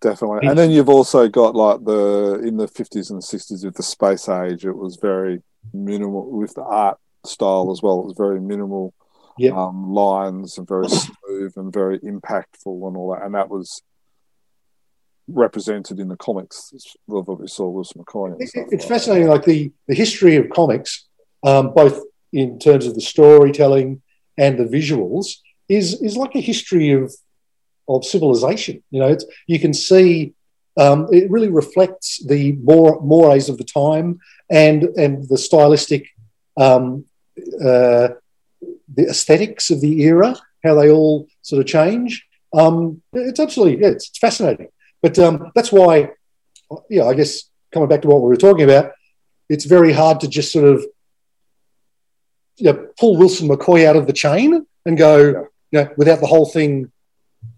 definitely. 0.00 0.48
And 0.48 0.58
then 0.58 0.70
you've 0.70 0.88
also 0.98 1.28
got 1.28 1.54
like 1.54 1.84
the 1.84 2.40
in 2.48 2.56
the 2.56 2.68
fifties 2.68 3.10
and 3.10 3.22
sixties 3.22 3.64
with 3.64 3.76
the 3.76 3.82
space 3.82 4.28
age. 4.28 4.64
It 4.66 4.76
was 4.84 4.96
very 4.96 5.36
minimal 5.72 6.24
with 6.40 6.52
the 6.54 6.62
art 6.62 6.98
style 7.24 7.70
as 7.70 7.80
well. 7.82 8.00
It 8.00 8.06
was 8.06 8.16
very 8.26 8.40
minimal 8.40 8.92
Yep. 9.38 9.54
um, 9.54 9.94
lines 9.94 10.58
and 10.58 10.66
very 10.68 10.88
smooth 10.88 11.52
and 11.56 11.72
very 11.72 11.98
impactful 12.00 12.74
and 12.88 12.94
all 12.96 13.08
that. 13.14 13.22
And 13.24 13.34
that 13.34 13.48
was 13.48 13.80
represented 15.28 15.98
in 16.00 16.08
the 16.08 16.16
comics 16.16 16.72
of 17.08 17.26
what 17.28 17.40
we 17.40 17.46
saw 17.46 17.68
Wilson 17.68 18.02
McCoy. 18.02 18.34
It- 18.40 18.50
it's 18.54 18.56
like 18.56 18.82
fascinating, 18.82 19.28
like 19.28 19.44
the, 19.44 19.72
the 19.86 19.94
history 19.94 20.36
of 20.36 20.50
comics, 20.50 21.06
um, 21.44 21.72
both 21.72 22.02
in 22.32 22.58
terms 22.58 22.84
of 22.86 22.94
the 22.94 23.00
storytelling 23.00 24.02
and 24.38 24.58
the 24.58 24.64
visuals, 24.64 25.36
is 25.68 26.00
is 26.02 26.16
like 26.16 26.34
a 26.34 26.40
history 26.40 26.90
of 26.92 27.14
of 27.88 28.04
civilization. 28.04 28.82
You 28.90 29.00
know, 29.00 29.16
you 29.46 29.58
can 29.58 29.74
see 29.74 30.34
um, 30.76 31.08
it 31.12 31.30
really 31.30 31.48
reflects 31.48 32.24
the 32.24 32.52
more 32.52 33.00
mores 33.00 33.48
of 33.48 33.58
the 33.58 33.64
time 33.64 34.20
and 34.50 34.84
and 34.96 35.28
the 35.28 35.38
stylistic, 35.38 36.08
um, 36.56 37.04
uh, 37.64 38.08
the 38.94 39.06
aesthetics 39.08 39.70
of 39.70 39.80
the 39.80 40.02
era, 40.02 40.36
how 40.64 40.74
they 40.74 40.90
all 40.90 41.28
sort 41.42 41.60
of 41.60 41.66
change. 41.66 42.26
Um, 42.52 43.02
it's 43.12 43.40
absolutely 43.40 43.82
yeah, 43.82 43.88
it's, 43.88 44.08
it's 44.08 44.18
fascinating. 44.18 44.68
But 45.02 45.18
um, 45.18 45.50
that's 45.54 45.72
why, 45.72 46.10
yeah, 46.88 47.04
I 47.04 47.14
guess 47.14 47.44
coming 47.72 47.88
back 47.88 48.02
to 48.02 48.08
what 48.08 48.20
we 48.20 48.28
were 48.28 48.36
talking 48.36 48.64
about, 48.64 48.92
it's 49.48 49.64
very 49.64 49.92
hard 49.92 50.20
to 50.20 50.28
just 50.28 50.52
sort 50.52 50.66
of 50.66 50.84
you 52.60 52.72
know, 52.72 52.88
pull 52.98 53.16
Wilson 53.16 53.48
McCoy 53.48 53.84
out 53.86 53.96
of 53.96 54.06
the 54.06 54.12
chain 54.12 54.66
and 54.84 54.98
go, 54.98 55.16
Yeah. 55.18 55.42
you 55.72 55.84
know, 55.84 55.94
without 55.96 56.20
the 56.20 56.26
whole 56.26 56.46
thing 56.46 56.92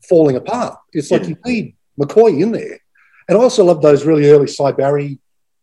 falling 0.09 0.37
apart. 0.37 0.79
It's 0.93 1.11
like 1.11 1.23
Yeah. 1.23 1.29
you 1.29 1.37
need 1.45 1.75
McCoy 2.01 2.41
in 2.41 2.53
there. 2.53 2.79
And 3.29 3.39
I 3.39 3.41
also 3.41 3.65
love 3.65 3.83
those 3.83 4.05
really 4.05 4.29
early 4.31 4.47
Cy 4.47 4.73
Barry 4.73 5.19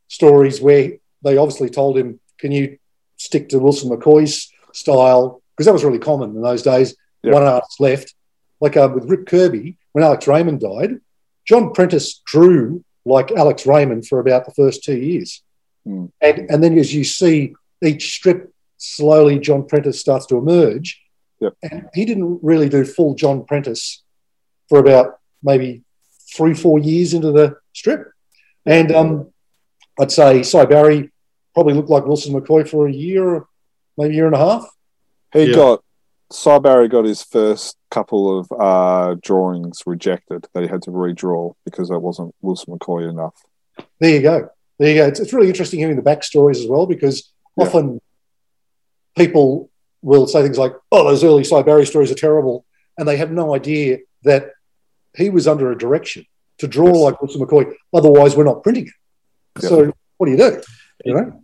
stories 0.08 0.62
where 0.62 0.94
they 1.24 1.38
obviously 1.38 1.70
told 1.70 1.98
him, 1.98 2.20
can 2.38 2.52
you 2.52 2.78
stick 3.18 3.50
to 3.50 3.60
Wilson 3.60 3.90
McCoy's 3.90 4.50
style? 4.74 5.42
Because 5.56 5.66
that 5.66 5.74
was 5.74 5.84
really 5.84 6.00
common 6.00 6.36
in 6.36 6.42
those 6.42 6.64
days. 6.64 6.96
Yeah. 7.24 7.34
One 7.34 7.44
artist 7.44 7.80
left. 7.80 8.14
Like 8.62 8.76
uh, 8.76 8.90
with 8.94 9.10
Rip 9.10 9.26
Kirby, 9.26 9.78
when 9.94 10.04
Alex 10.04 10.28
Raymond 10.28 10.60
died, 10.60 11.00
John 11.46 11.72
Prentice 11.74 12.22
drew 12.26 12.84
like 13.06 13.32
Alex 13.32 13.66
Raymond 13.66 14.06
for 14.08 14.20
about 14.20 14.46
the 14.46 14.52
first 14.54 14.84
two 14.84 14.98
years. 14.98 15.42
Mm. 15.88 16.12
And, 16.22 16.52
and 16.52 16.64
then 16.64 16.78
as 16.78 16.94
you 16.94 17.04
see 17.04 17.54
each 17.84 18.14
strip, 18.16 18.49
slowly 18.80 19.38
John 19.40 19.66
Prentice 19.68 20.00
starts 20.00 20.26
to 20.28 20.38
emerge. 20.38 21.00
Yep. 21.40 21.54
And 21.72 21.90
he 21.94 22.04
didn't 22.06 22.40
really 22.42 22.68
do 22.68 22.84
full 22.84 23.14
John 23.16 23.46
Prentice 23.46 24.04
for 24.68 24.80
about 24.80 25.20
maybe 25.44 25.84
three, 26.36 26.54
four 26.54 26.80
years 26.80 27.14
into 27.14 27.32
the 27.32 27.56
strip. 27.74 28.12
And 28.66 28.92
um, 28.92 29.32
I'd 30.00 30.12
say 30.12 30.44
Cy 30.44 30.66
Barry 30.66 31.12
probably 31.54 31.74
looked 31.76 31.90
like 31.90 32.06
Wilson 32.06 32.34
McCoy 32.34 32.68
for 32.68 32.88
a 32.88 32.92
year, 32.92 33.46
maybe 33.98 34.14
a 34.14 34.16
year 34.18 34.26
and 34.26 34.36
a 34.36 34.40
half. 34.40 34.68
He 35.34 35.44
Yeah. 35.46 35.56
got 35.56 35.84
Cy 36.32 36.60
Barry 36.60 36.88
got 36.88 37.06
his 37.06 37.24
first 37.24 37.78
couple 37.90 38.40
of 38.40 38.52
uh, 38.52 39.16
drawings 39.24 39.82
rejected 39.86 40.46
that 40.54 40.62
he 40.62 40.70
had 40.70 40.82
to 40.84 40.92
redraw 40.92 41.54
because 41.66 41.90
that 41.90 42.00
wasn't 42.00 42.36
Wilson 42.42 42.78
McCoy 42.78 43.10
enough. 43.10 43.34
There 44.00 44.12
you 44.12 44.22
go. 44.22 44.50
There 44.78 44.90
you 44.90 44.96
go. 44.96 45.08
It's, 45.08 45.20
it's 45.20 45.34
really 45.34 45.48
interesting 45.48 45.80
hearing 45.80 45.96
the 45.96 46.02
backstories 46.04 46.58
as 46.64 46.68
well 46.68 46.86
because 46.86 47.32
Yeah. 47.58 47.66
often 47.66 48.02
people 49.18 49.70
will 50.02 50.28
say 50.28 50.42
things 50.44 50.58
like, 50.58 50.74
oh, 50.92 51.04
those 51.08 51.24
early 51.24 51.44
Cy 51.44 51.62
Barry 51.62 51.86
stories 51.86 52.12
are 52.12 52.16
terrible. 52.16 52.66
And 52.98 53.08
they 53.08 53.18
have 53.18 53.32
no 53.32 53.54
idea 53.56 54.00
that 54.24 54.52
he 55.18 55.30
was 55.30 55.48
under 55.48 55.72
a 55.72 55.78
direction 55.78 56.26
to 56.60 56.68
draw 56.68 56.88
Yes. 56.88 56.98
like 56.98 57.22
Wilson 57.22 57.42
McCoy. 57.42 57.74
Otherwise, 57.94 58.36
we're 58.36 58.44
not 58.44 58.64
printing 58.64 58.88
it. 58.88 58.94
Yeah. 59.64 59.70
So 59.70 59.94
what 60.18 60.26
do 60.28 60.32
you 60.34 60.38
do? 60.38 60.62
You 61.06 61.14
know? 61.16 61.42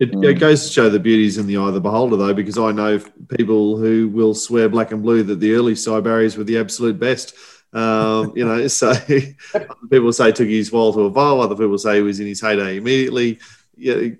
It, 0.00 0.12
Mm. 0.12 0.24
it 0.28 0.34
goes 0.34 0.64
to 0.66 0.72
show 0.72 0.88
the 0.88 1.00
beauties 1.00 1.38
in 1.38 1.46
the 1.48 1.56
eye 1.56 1.68
of 1.68 1.74
the 1.74 1.80
beholder, 1.80 2.16
though, 2.16 2.34
because 2.34 2.56
I 2.56 2.70
know 2.70 3.00
people 3.36 3.76
who 3.76 4.08
will 4.08 4.32
swear 4.34 4.68
black 4.68 4.92
and 4.92 5.02
blue 5.02 5.24
that 5.24 5.40
the 5.40 5.54
early 5.54 5.74
Cy 5.74 6.00
Barrys 6.00 6.36
were 6.36 6.44
the 6.44 6.58
absolute 6.58 6.98
best. 7.00 7.34
Um, 7.72 8.32
you 8.36 8.44
know, 8.44 8.66
so 8.68 8.90
other 9.54 9.66
people 9.90 10.12
say 10.12 10.28
it 10.28 10.36
took 10.36 10.48
his 10.48 10.70
while 10.70 10.92
to 10.92 11.06
evolve. 11.06 11.40
Other 11.40 11.56
people 11.56 11.78
say 11.78 11.96
he 11.96 12.02
was 12.02 12.20
in 12.20 12.26
his 12.28 12.40
heyday 12.40 12.76
immediately. 12.76 13.40
Yeah, 13.76 14.10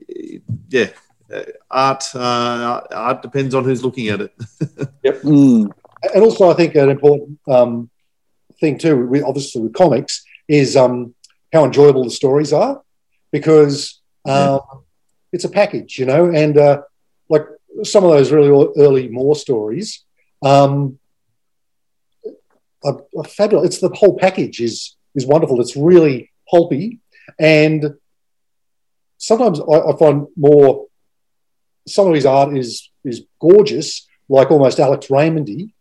yeah. 0.68 0.88
Uh, 1.32 1.42
art, 1.70 2.04
uh, 2.14 2.80
art 2.90 3.22
depends 3.22 3.54
on 3.54 3.64
who's 3.64 3.84
looking 3.84 4.08
at 4.08 4.20
it. 4.20 4.32
Mm. 5.24 5.72
And 6.14 6.22
also, 6.22 6.50
I 6.50 6.54
think 6.54 6.74
an 6.74 6.90
important 6.90 7.40
um, 7.48 7.90
thing 8.60 8.78
too, 8.78 9.06
with, 9.06 9.24
obviously 9.24 9.62
with 9.62 9.74
comics, 9.74 10.24
is 10.46 10.76
um, 10.76 11.14
how 11.52 11.64
enjoyable 11.64 12.04
the 12.04 12.10
stories 12.10 12.52
are, 12.52 12.82
because 13.32 14.00
um, 14.26 14.60
it's 15.32 15.44
a 15.44 15.48
package, 15.48 15.98
you 15.98 16.06
know. 16.06 16.26
And 16.26 16.56
uh, 16.56 16.82
like 17.28 17.46
some 17.82 18.04
of 18.04 18.10
those 18.10 18.30
really 18.30 18.68
early 18.76 19.08
Moore 19.08 19.34
stories, 19.34 20.04
um, 20.42 20.98
are, 22.84 23.00
are 23.16 23.24
fabulous. 23.24 23.66
It's 23.66 23.80
the 23.80 23.88
whole 23.88 24.16
package 24.18 24.60
is 24.60 24.96
is 25.14 25.26
wonderful. 25.26 25.60
It's 25.60 25.76
really 25.76 26.30
pulpy, 26.50 27.00
and 27.38 27.94
sometimes 29.16 29.60
I, 29.60 29.80
I 29.80 29.96
find 29.96 30.26
more. 30.36 30.86
Some 31.88 32.08
of 32.08 32.14
his 32.14 32.26
art 32.26 32.56
is 32.56 32.90
is 33.04 33.24
gorgeous, 33.40 34.06
like 34.28 34.50
almost 34.50 34.80
Alex 34.80 35.08
Raymondy, 35.08 35.72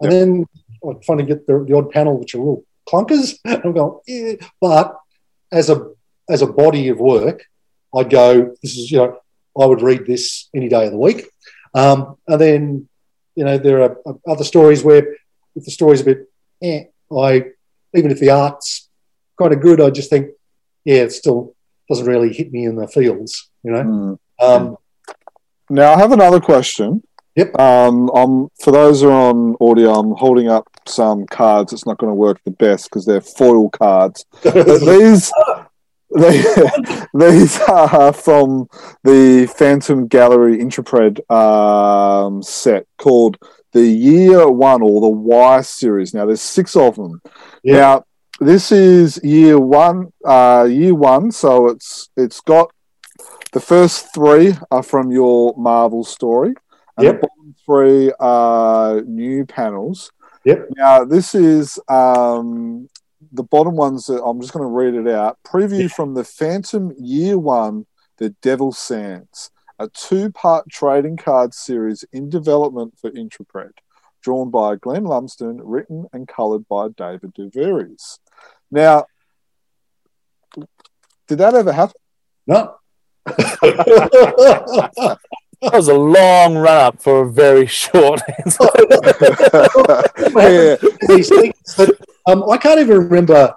and 0.00 0.12
then 0.12 0.46
I 0.84 0.92
find 1.04 1.20
to 1.20 1.26
get 1.26 1.46
the, 1.46 1.64
the 1.64 1.76
odd 1.76 1.90
panel 1.90 2.18
which 2.18 2.34
are 2.34 2.40
all 2.40 2.64
clunkers. 2.88 3.38
I'm 3.44 3.72
going, 3.72 4.00
yeah. 4.06 4.34
but 4.60 4.96
as 5.52 5.70
a 5.70 5.92
as 6.28 6.42
a 6.42 6.46
body 6.46 6.88
of 6.88 6.98
work, 6.98 7.44
I'd 7.94 8.10
go. 8.10 8.54
This 8.62 8.76
is 8.76 8.90
you 8.90 8.98
know, 8.98 9.18
I 9.60 9.66
would 9.66 9.82
read 9.82 10.06
this 10.06 10.48
any 10.54 10.68
day 10.68 10.86
of 10.86 10.92
the 10.92 10.98
week. 10.98 11.26
Um, 11.74 12.16
and 12.26 12.40
then 12.40 12.88
you 13.34 13.44
know 13.44 13.58
there 13.58 13.82
are 13.82 13.96
other 14.26 14.44
stories 14.44 14.82
where 14.82 15.16
if 15.54 15.64
the 15.64 15.70
story's 15.70 16.02
a 16.02 16.04
bit, 16.04 16.30
eh, 16.62 16.84
I 17.10 17.44
even 17.94 18.10
if 18.10 18.20
the 18.20 18.30
art's 18.30 18.88
kind 19.38 19.52
of 19.52 19.60
good, 19.60 19.80
I 19.80 19.90
just 19.90 20.10
think, 20.10 20.30
yeah, 20.84 21.02
it 21.02 21.12
still 21.12 21.54
doesn't 21.88 22.06
really 22.06 22.32
hit 22.32 22.52
me 22.52 22.64
in 22.64 22.76
the 22.76 22.88
feels. 22.88 23.48
You 23.62 23.72
know. 23.72 23.82
Mm. 23.82 24.18
Um, 24.38 24.76
Now 25.70 25.94
I 25.94 25.98
have 25.98 26.12
another 26.12 26.40
question. 26.40 27.02
Yep. 27.36 27.58
Um, 27.58 28.10
I'm, 28.14 28.48
for 28.62 28.70
those 28.70 29.02
who 29.02 29.08
are 29.08 29.30
on 29.30 29.56
audio, 29.60 29.92
I'm 29.92 30.12
holding 30.12 30.48
up 30.48 30.66
some 30.86 31.26
cards. 31.26 31.72
It's 31.72 31.84
not 31.84 31.98
going 31.98 32.10
to 32.10 32.14
work 32.14 32.40
the 32.44 32.50
best 32.50 32.88
because 32.88 33.04
they're 33.04 33.20
foil 33.20 33.68
cards. 33.70 34.24
But 34.42 34.80
these, 34.80 35.30
they, 36.16 36.42
these 37.14 37.60
are 37.60 38.12
from 38.14 38.68
the 39.04 39.52
Phantom 39.54 40.06
Gallery 40.06 40.60
Intrepid 40.60 41.30
um, 41.30 42.42
set 42.42 42.86
called 42.96 43.36
the 43.72 43.86
Year 43.86 44.48
One 44.50 44.80
or 44.80 45.02
the 45.02 45.08
Y 45.10 45.60
series. 45.60 46.14
Now 46.14 46.24
there's 46.24 46.40
six 46.40 46.74
of 46.74 46.96
them. 46.96 47.20
Yeah. 47.62 47.76
Now 47.76 48.04
this 48.40 48.70
is 48.70 49.18
year 49.22 49.58
one. 49.58 50.12
Uh, 50.24 50.66
year 50.70 50.94
one, 50.94 51.30
so 51.30 51.68
it's 51.68 52.10
it's 52.16 52.40
got 52.40 52.70
the 53.56 53.60
first 53.60 54.12
three 54.12 54.52
are 54.70 54.82
from 54.82 55.10
your 55.10 55.54
Marvel 55.56 56.04
story, 56.04 56.52
and 56.98 57.04
Yep. 57.06 57.14
the 57.22 57.26
bottom 57.26 57.54
three 57.64 58.12
are 58.20 59.00
new 59.00 59.46
panels. 59.46 60.12
Yep. 60.44 60.68
Now 60.76 61.06
this 61.06 61.34
is 61.34 61.80
um, 61.88 62.90
the 63.32 63.44
bottom 63.44 63.74
ones. 63.74 64.08
That 64.08 64.22
I'm 64.22 64.42
just 64.42 64.52
going 64.52 64.62
to 64.62 64.68
read 64.68 64.92
it 64.92 65.08
out. 65.10 65.38
Preview 65.42 65.90
from 65.90 66.12
the 66.12 66.22
Phantom 66.22 66.92
Year 66.98 67.38
One, 67.38 67.86
The 68.18 68.28
Devil 68.42 68.72
Sands, 68.72 69.50
a 69.78 69.88
two-part 69.88 70.68
trading 70.68 71.16
card 71.16 71.54
series 71.54 72.04
in 72.12 72.28
development 72.28 72.98
for 73.00 73.08
Intrepid, 73.08 73.72
drawn 74.20 74.50
by 74.50 74.76
Glenn 74.76 75.04
Lumsden, 75.04 75.62
written 75.64 76.04
and 76.12 76.28
coloured 76.28 76.68
by 76.68 76.88
David 76.88 77.32
DeVries. 77.34 78.18
Now, 78.70 79.06
did 81.26 81.38
that 81.38 81.54
ever 81.54 81.72
happen? 81.72 81.96
no. 82.46 82.76
That 85.62 85.72
was 85.72 85.88
a 85.88 85.94
long 85.94 86.56
run 86.56 86.76
up 86.76 87.00
for 87.00 87.22
a 87.22 87.32
very 87.32 87.66
short 87.66 88.20
answer. 88.38 88.64
yeah. 88.76 90.76
that 91.76 91.96
um, 92.26 92.44
I 92.50 92.58
can't 92.58 92.80
even 92.80 92.98
remember. 92.98 93.54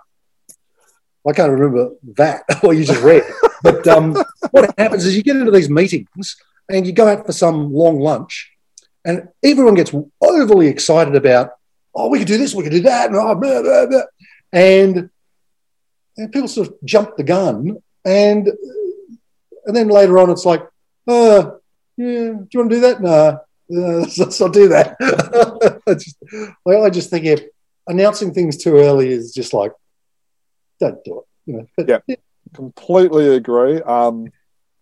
I 1.28 1.34
can't 1.34 1.51
remember 1.51 1.91
that 2.15 2.43
what 2.61 2.78
you 2.78 2.86
just 2.86 3.03
read. 3.03 3.24
But 3.61 3.86
um, 3.88 4.15
what 4.51 4.74
happens 4.78 5.05
is 5.05 5.17
you 5.17 5.24
get 5.24 5.36
into 5.36 5.51
these 5.51 5.70
meetings 5.70 6.38
and 6.70 6.88
you 6.88 6.93
go 6.93 7.07
out 7.07 7.26
for 7.26 7.34
some 7.34 7.74
long 7.74 7.99
lunch, 7.99 8.49
and 9.03 9.28
everyone 9.43 9.76
gets 9.76 9.93
overly 10.22 10.67
excited 10.67 11.15
about, 11.15 11.51
oh, 11.93 12.07
we 12.07 12.20
could 12.20 12.28
do 12.28 12.38
this, 12.38 12.55
we 12.55 12.63
could 12.63 12.72
do 12.72 12.82
that, 12.82 13.09
and, 13.09 13.17
oh, 13.17 13.36
blah, 13.36 13.61
blah, 13.61 13.88
blah. 13.88 14.01
and 14.53 15.09
and 16.15 16.32
people 16.32 16.47
sort 16.47 16.70
of 16.70 16.76
jump 16.86 17.17
the 17.17 17.24
gun, 17.24 17.78
and 18.05 18.49
and 19.70 19.76
then 19.78 19.88
later 19.88 20.17
on 20.17 20.32
it's 20.32 20.45
like, 20.45 20.61
uh, 21.07 21.51
yeah, 21.95 22.32
do 22.34 22.47
you 22.51 22.59
want 22.59 22.72
to 22.72 22.76
do 22.76 22.82
that? 22.82 23.01
No, 23.01 23.11
uh, 23.11 23.39
let's, 24.17 24.39
not 24.39 24.51
do 24.51 24.67
that. 24.70 24.95
I 25.88 25.93
just, 25.93 26.17
I 26.67 26.89
just 26.89 27.11
think 27.11 27.24
yeah, 27.26 27.36
announcing 27.88 28.34
things 28.34 28.57
too 28.57 28.78
early 28.78 29.09
is 29.09 29.32
just 29.32 29.53
like, 29.53 29.72
don't 30.80 31.03
do 31.03 31.20
it. 31.20 31.26
You 31.45 31.57
know, 31.57 31.67
but, 31.78 31.88
Yeah. 31.88 32.15
completely 32.55 33.36
agree. 33.36 33.80
Um, 33.82 34.32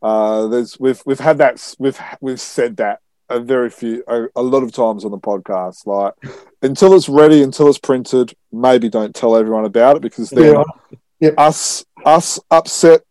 uh, 0.02 0.48
there's 0.48 0.80
we've 0.80 1.02
we've 1.06 1.20
had 1.20 1.40
that 1.40 1.76
we've 1.80 2.00
we've 2.22 2.40
said 2.40 2.78
that 2.78 3.00
a 3.30 3.42
very 3.42 3.70
few 3.70 4.06
a, 4.08 4.28
a 4.38 4.42
lot 4.42 4.64
of 4.64 4.72
times 4.72 5.04
on 5.04 5.12
the 5.12 5.18
podcast. 5.18 5.86
Like 5.86 6.14
until 6.62 6.94
it's 6.94 7.10
ready, 7.10 7.44
until 7.44 7.68
it's 7.68 7.80
printed, 7.80 8.34
maybe 8.54 8.88
don't 8.88 9.14
tell 9.14 9.36
everyone 9.36 9.66
about 9.66 9.98
it 9.98 10.02
because 10.02 10.30
then 10.30 10.64
Yeah. 11.20 11.32
us 11.38 11.84
us 12.06 12.40
upset 12.52 13.02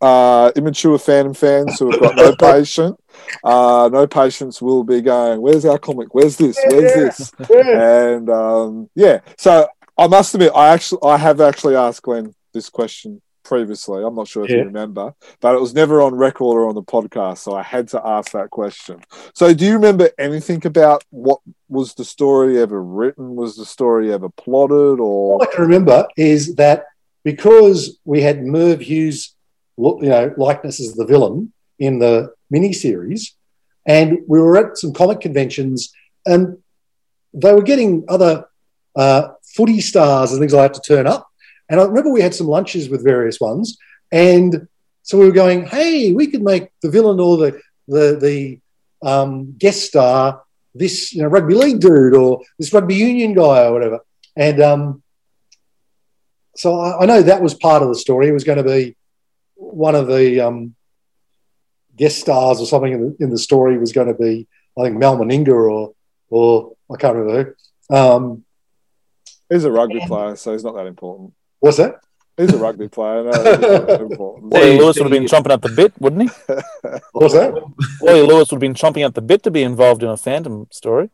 uh, 0.00 0.52
immature 0.56 0.98
Phantom 0.98 1.34
fans 1.34 1.78
who 1.78 1.86
have 1.88 1.98
got 2.00 2.16
no 2.16 2.32
patience, 2.38 2.96
uh, 3.44 3.88
no 3.92 4.06
patience 4.06 4.60
will 4.62 4.84
be 4.84 5.00
going. 5.00 5.40
Where's 5.40 5.64
our 5.64 5.78
comic? 5.78 6.14
Where's 6.14 6.36
this? 6.36 6.58
Where's 6.68 6.94
Yeah. 6.94 7.04
this? 7.04 7.32
Yeah. 7.50 8.12
And 8.14 8.30
um, 8.30 8.90
yeah, 8.94 9.20
so 9.36 9.68
I 9.96 10.06
must 10.06 10.34
admit, 10.34 10.52
I 10.54 10.68
actually 10.68 11.00
I 11.02 11.16
have 11.16 11.40
actually 11.40 11.76
asked 11.76 12.02
Glenn 12.02 12.34
this 12.54 12.68
question 12.70 13.20
previously. 13.44 14.04
I'm 14.04 14.14
not 14.14 14.28
sure 14.28 14.44
if 14.44 14.50
Yeah. 14.50 14.58
you 14.58 14.64
remember, 14.64 15.14
but 15.40 15.54
it 15.54 15.60
was 15.60 15.74
never 15.74 16.02
on 16.02 16.14
record 16.14 16.54
or 16.58 16.68
on 16.68 16.74
the 16.74 16.82
podcast, 16.82 17.38
so 17.38 17.54
I 17.54 17.62
had 17.62 17.88
to 17.88 18.06
ask 18.06 18.32
that 18.32 18.50
question. 18.50 19.00
So, 19.34 19.54
do 19.54 19.64
you 19.64 19.72
remember 19.72 20.10
anything 20.18 20.64
about 20.66 21.02
what 21.10 21.40
was 21.68 21.94
the 21.94 22.04
story 22.04 22.60
ever 22.60 22.80
written? 22.82 23.36
Was 23.36 23.56
the 23.56 23.64
story 23.64 24.12
ever 24.12 24.28
plotted, 24.28 25.00
All 25.00 25.38
or 25.40 25.42
I 25.42 25.46
can 25.46 25.62
remember 25.62 26.06
is 26.16 26.54
that 26.56 26.84
because 27.24 27.98
we 28.04 28.20
had 28.22 28.42
Merv 28.44 28.80
Hughes, 28.80 29.18
look, 29.20 29.37
you 29.78 30.08
know, 30.08 30.34
likeness 30.36 30.80
as 30.80 30.94
the 30.94 31.06
villain 31.06 31.52
in 31.78 31.98
the 31.98 32.34
miniseries, 32.52 33.32
and 33.86 34.18
we 34.26 34.40
were 34.40 34.56
at 34.56 34.76
some 34.76 34.92
comic 34.92 35.20
conventions, 35.20 35.92
and 36.26 36.58
they 37.32 37.52
were 37.52 37.62
getting 37.62 38.04
other 38.08 38.46
uh, 38.96 39.28
footy 39.54 39.80
stars 39.80 40.32
and 40.32 40.40
things 40.40 40.52
like 40.52 40.72
that 40.72 40.82
to 40.82 40.94
turn 40.94 41.06
up. 41.06 41.28
And 41.70 41.80
I 41.80 41.84
remember 41.84 42.10
we 42.10 42.22
had 42.22 42.34
some 42.34 42.48
lunches 42.48 42.88
with 42.88 43.04
various 43.04 43.40
ones, 43.40 43.78
and 44.10 44.68
so 45.02 45.18
we 45.18 45.26
were 45.26 45.32
going, 45.32 45.66
"Hey, 45.66 46.12
we 46.12 46.26
could 46.26 46.42
make 46.42 46.70
the 46.82 46.90
villain 46.90 47.20
or 47.20 47.36
the 47.36 47.60
the 47.86 48.18
the 48.20 48.60
um, 49.08 49.54
guest 49.56 49.84
star 49.86 50.42
this 50.74 51.14
you 51.14 51.22
know 51.22 51.28
rugby 51.28 51.54
league 51.54 51.80
dude 51.80 52.14
or 52.14 52.42
this 52.58 52.72
rugby 52.72 52.94
union 52.94 53.34
guy 53.34 53.64
or 53.66 53.72
whatever." 53.72 54.00
And 54.36 54.60
um, 54.60 55.02
so 56.56 56.78
I, 56.80 57.02
I 57.02 57.06
know 57.06 57.22
that 57.22 57.42
was 57.42 57.54
part 57.54 57.82
of 57.82 57.88
the 57.88 57.94
story. 57.94 58.28
It 58.28 58.32
was 58.32 58.44
going 58.44 58.58
to 58.58 58.64
be 58.64 58.96
one 59.58 59.94
of 59.94 60.06
the 60.06 60.40
um, 60.40 60.74
guest 61.96 62.20
stars 62.20 62.60
or 62.60 62.66
something 62.66 62.92
in 62.92 63.00
the, 63.00 63.16
in 63.24 63.30
the 63.30 63.38
story 63.38 63.76
was 63.76 63.92
going 63.92 64.08
to 64.08 64.14
be, 64.14 64.46
I 64.78 64.84
think, 64.84 64.96
Mal 64.96 65.16
Meninga 65.18 65.48
or 65.48 65.92
or 66.30 66.72
I 66.90 66.96
can't 66.96 67.16
remember 67.16 67.56
who. 67.90 67.96
Um, 67.96 68.44
he's 69.48 69.64
a 69.64 69.70
rugby 69.70 70.00
player, 70.06 70.36
so 70.36 70.52
he's 70.52 70.64
not 70.64 70.74
that 70.74 70.86
important. 70.86 71.32
what's 71.60 71.78
that? 71.78 71.96
He's 72.36 72.52
a 72.52 72.58
rugby 72.58 72.88
player. 72.88 73.24
No, 73.24 73.30
he's 73.32 73.60
not 73.60 73.86
that 73.88 74.00
important. 74.00 74.52
Wally 74.52 74.78
Lewis 74.78 74.96
would 74.96 75.06
have 75.06 75.10
been 75.10 75.24
yeah. 75.24 75.28
chomping 75.28 75.52
at 75.52 75.62
the 75.62 75.70
bit, 75.70 75.92
wouldn't 75.98 76.22
he? 76.22 76.28
What's 77.12 77.34
that? 77.34 77.52
Wally 78.00 78.22
Lewis 78.22 78.52
would 78.52 78.56
have 78.56 78.60
been 78.60 78.74
chomping 78.74 79.04
at 79.04 79.14
the 79.14 79.22
bit 79.22 79.42
to 79.42 79.50
be 79.50 79.64
involved 79.64 80.04
in 80.04 80.08
a 80.08 80.16
Phantom 80.16 80.68
story. 80.70 81.10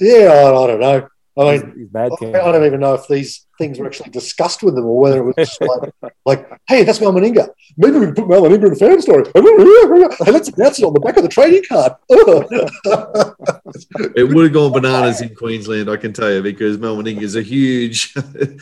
Yeah, 0.00 0.32
I, 0.32 0.48
I 0.48 0.66
don't 0.66 0.80
know. 0.80 1.08
I 1.36 1.58
mean, 1.58 1.74
he's 1.76 1.92
mad. 1.92 2.12
I, 2.22 2.26
I 2.26 2.52
don't 2.52 2.64
even 2.64 2.80
know 2.80 2.94
if 2.94 3.08
these 3.08 3.46
things 3.58 3.78
were 3.78 3.86
actually 3.86 4.10
discussed 4.10 4.62
with 4.62 4.74
them 4.76 4.84
or 4.84 4.98
whether 5.00 5.18
it 5.18 5.24
was 5.24 5.34
just 5.36 5.60
like, 5.60 5.92
like 6.24 6.48
hey, 6.68 6.84
that's 6.84 7.00
Mal 7.00 7.12
Meninga. 7.12 7.48
Maybe 7.76 7.98
we 7.98 8.06
can 8.06 8.14
put 8.14 8.28
Mal 8.28 8.42
Meninga 8.42 8.66
in 8.66 8.72
a 8.72 8.76
fan 8.76 9.02
story. 9.02 9.24
Hey, 10.24 10.30
let's 10.30 10.48
announce 10.48 10.78
it 10.78 10.84
on 10.84 10.94
the 10.94 11.00
back 11.00 11.16
of 11.16 11.22
the 11.22 11.28
trading 11.28 11.64
card. 11.68 11.92
It 14.16 14.32
would 14.32 14.44
have 14.44 14.52
gone 14.52 14.72
bananas 14.72 15.20
in 15.20 15.34
Queensland, 15.34 15.90
I 15.90 15.96
can 15.96 16.12
tell 16.12 16.32
you, 16.32 16.42
because 16.42 16.78
Mal 16.78 16.96
Meninga 16.96 17.22
is 17.22 17.34
a 17.34 17.42
huge, 17.42 18.14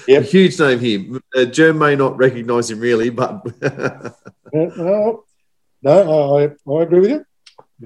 Yep. 0.08 0.22
a 0.22 0.24
huge 0.24 0.58
name 0.58 0.80
here. 0.80 1.20
Uh, 1.36 1.44
Germ 1.44 1.78
may 1.78 1.94
not 1.96 2.16
recognise 2.16 2.70
him 2.70 2.80
really, 2.80 3.10
but 3.10 3.44
no, 4.52 5.24
no, 5.82 6.38
I, 6.38 6.44
I 6.70 6.82
agree 6.82 7.00
with 7.00 7.10
you. 7.10 7.24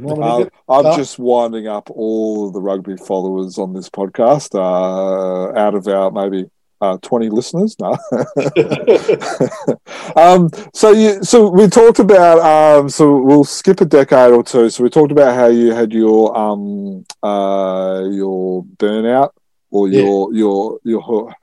Uh, 0.05 0.45
I'm 0.69 0.87
Uh, 0.87 0.97
just 0.97 1.19
winding 1.19 1.67
up 1.69 1.91
all 1.91 2.47
of 2.47 2.53
the 2.53 2.61
rugby 2.61 2.97
followers 2.97 3.59
on 3.59 3.73
this 3.73 3.89
podcast. 3.89 4.55
Uh, 4.55 5.59
out 5.59 5.75
of 5.75 5.87
our 5.89 6.11
maybe 6.11 6.51
uh, 6.81 6.99
20 7.01 7.31
listeners, 7.31 7.75
no. 7.81 7.97
um, 10.17 10.51
so 10.75 10.91
you, 10.93 11.23
so 11.25 11.49
we 11.49 11.69
talked 11.69 11.99
about. 11.99 12.39
Um, 12.41 12.89
so 12.89 13.17
we'll 13.17 13.45
skip 13.45 13.81
a 13.81 13.85
decade 13.87 14.33
or 14.33 14.43
two. 14.43 14.69
So 14.71 14.85
we 14.85 14.91
talked 14.91 15.13
about 15.13 15.35
how 15.35 15.47
you 15.47 15.73
had 15.73 15.93
your 15.93 16.37
um, 16.37 17.05
uh, 17.23 18.03
your 18.11 18.65
burnout 18.77 19.31
or 19.71 19.89
Yeah. 19.89 20.03
your 20.03 20.35
your 20.35 20.79
your 20.85 21.35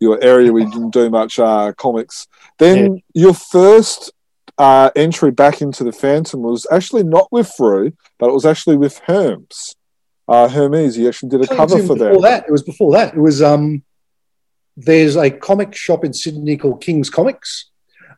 your 0.00 0.18
area 0.22 0.52
where 0.52 0.62
you 0.62 0.70
didn't 0.70 0.90
do 0.94 1.10
much 1.10 1.38
uh, 1.38 1.72
comics. 1.76 2.26
Then 2.58 3.02
your 3.12 3.34
first 3.34 4.12
uh, 4.58 4.90
entry 4.94 5.30
back 5.30 5.60
into 5.60 5.84
the 5.84 5.92
Phantom 5.92 6.42
was 6.42 6.66
actually 6.70 7.02
not 7.02 7.30
with 7.32 7.52
Frew, 7.56 7.92
but 8.18 8.28
it 8.28 8.32
was 8.32 8.46
actually 8.46 8.76
with 8.76 8.98
Hermes. 8.98 9.74
Uh, 10.28 10.48
Hermes, 10.48 10.94
he 10.94 11.06
actually 11.06 11.30
did 11.30 11.40
a 11.40 11.44
it 11.44 11.50
was 11.50 11.56
cover 11.56 11.82
for 11.86 11.96
them. 11.96 12.20
that. 12.22 12.44
It 12.46 12.52
was 12.52 12.62
before 12.62 12.92
that. 12.92 13.14
It 13.14 13.20
was 13.20 13.42
um. 13.42 13.82
There's 14.76 15.14
a 15.16 15.30
comic 15.30 15.76
shop 15.76 16.04
in 16.04 16.12
Sydney 16.12 16.56
called 16.56 16.80
King's 16.80 17.08
Comics, 17.08 17.70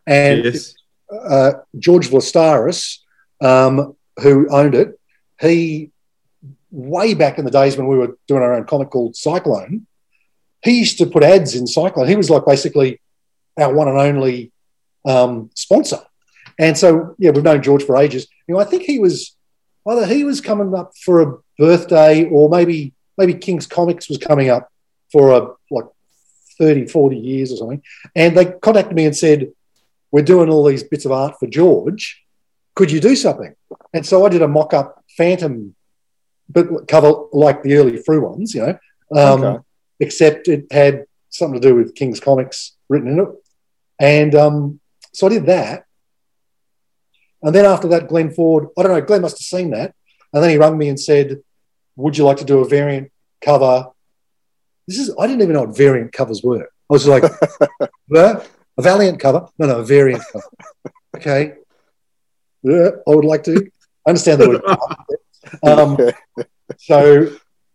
and 0.07 0.45
yes, 0.45 0.75
uh, 1.13 1.53
George 1.79 2.09
Vlastaris, 2.09 2.99
um, 3.43 3.95
who 4.23 4.49
owned 4.49 4.75
it, 4.75 4.99
he 5.39 5.91
way 6.71 7.15
back 7.15 7.39
in 7.39 7.45
the 7.45 7.51
days 7.51 7.77
when 7.77 7.87
we 7.87 7.97
were 7.97 8.17
doing 8.27 8.43
our 8.43 8.55
own 8.55 8.65
comic 8.65 8.91
called 8.91 9.17
Cyclone, 9.17 9.87
he 10.63 10.79
used 10.79 10.99
to 10.99 11.07
put 11.07 11.23
ads 11.23 11.55
in 11.55 11.67
Cyclone. 11.67 12.09
He 12.09 12.17
was 12.17 12.31
like 12.31 12.45
basically 12.45 13.01
our 13.59 13.73
one 13.73 13.89
and 13.89 13.99
only 13.99 14.53
um, 15.05 15.51
sponsor. 15.55 16.01
And 16.59 16.77
so, 16.77 17.15
yeah, 17.19 17.31
we've 17.31 17.45
known 17.45 17.63
George 17.63 17.85
for 17.85 17.97
ages. 17.97 18.27
You 18.47 18.55
know, 18.55 18.61
I 18.61 18.65
think 18.65 18.83
he 18.83 18.99
was 18.99 19.37
either 19.89 20.07
he 20.07 20.25
was 20.25 20.41
coming 20.41 20.75
up 20.75 20.93
for 21.05 21.21
a 21.21 21.39
birthday 21.59 22.25
or 22.25 22.49
maybe 22.49 22.95
maybe 23.19 23.35
King's 23.35 23.67
Comics 23.67 24.09
was 24.09 24.19
coming 24.19 24.49
up 24.49 24.71
for 25.13 25.31
a 25.33 25.49
like 25.71 25.87
30, 26.59 26.87
40 26.87 27.17
years 27.17 27.53
or 27.53 27.57
something. 27.57 27.83
And 28.15 28.37
they 28.37 28.47
contacted 28.47 28.97
me 28.97 29.05
and 29.05 29.17
said, 29.17 29.53
We're 30.11 30.25
doing 30.25 30.49
all 30.49 30.65
these 30.65 30.85
bits 30.85 31.05
of 31.05 31.13
art 31.13 31.37
for 31.39 31.47
George. 31.47 32.23
Could 32.75 32.91
you 32.91 33.01
do 33.01 33.17
something? 33.17 33.55
And 33.93 34.05
so 34.05 34.25
I 34.25 34.29
did 34.29 34.43
a 34.43 34.49
mock 34.49 34.75
up 34.75 35.03
Phantom 35.17 35.75
but 36.49 36.87
cover 36.89 37.25
like 37.33 37.63
the 37.63 37.75
early 37.75 37.97
Frew 37.97 38.29
ones, 38.29 38.55
you 38.55 38.63
know. 38.63 38.79
Um, 39.15 39.45
Okay. 39.45 39.63
Except 39.99 40.47
it 40.49 40.67
had 40.71 41.07
something 41.31 41.59
to 41.59 41.69
do 41.69 41.75
with 41.75 41.95
King's 41.95 42.21
Comics 42.21 42.77
written 42.91 43.09
in 43.09 43.21
it. 43.21 43.29
And 43.99 44.35
um, 44.35 44.81
so 45.15 45.27
I 45.27 45.31
did 45.31 45.47
that. 45.47 45.86
And 47.47 47.55
then 47.55 47.65
after 47.65 47.87
that, 47.89 48.09
Glenn 48.09 48.33
Ford, 48.33 48.67
I 48.77 48.83
don't 48.83 48.91
know, 48.91 49.01
Glenn 49.01 49.23
must 49.23 49.39
have 49.39 49.61
seen 49.61 49.71
that. 49.71 49.95
And 50.33 50.43
then 50.43 50.51
he 50.51 50.59
rang 50.59 50.77
me 50.77 50.89
and 50.89 50.99
said, 50.99 51.39
Would 51.95 52.19
you 52.19 52.25
like 52.25 52.39
to 52.39 52.45
do 52.45 52.59
a 52.59 52.69
variant 52.69 53.13
cover? 53.41 53.87
This 54.89 54.99
is, 54.99 55.15
I 55.17 55.29
didn't 55.29 55.43
even 55.43 55.55
know 55.55 55.63
what 55.63 55.77
variant 55.77 56.13
covers 56.13 56.43
were. 56.43 56.65
I 56.65 56.93
was 56.93 57.07
like, 57.07 57.23
"What? 58.09 58.51
A 58.77 58.83
Valiant 58.83 59.21
cover? 59.21 59.47
No, 59.61 59.67
no, 59.67 59.79
a 59.79 59.85
variant 59.85 60.25
cover. 60.33 60.45
Okay. 61.17 61.55
Yeah, 62.65 62.91
I 63.07 63.11
would 63.15 63.25
like 63.25 63.45
to. 63.45 63.71
I 64.05 64.11
understand 64.11 64.41
the 64.41 64.49
word. 64.49 65.63
Um, 65.63 65.97
so 66.79 67.31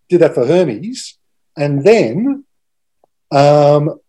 did 0.10 0.20
that 0.20 0.36
for 0.36 0.46
Hermes. 0.46 1.18
And 1.56 1.82
then 1.82 2.44
um, 3.32 4.02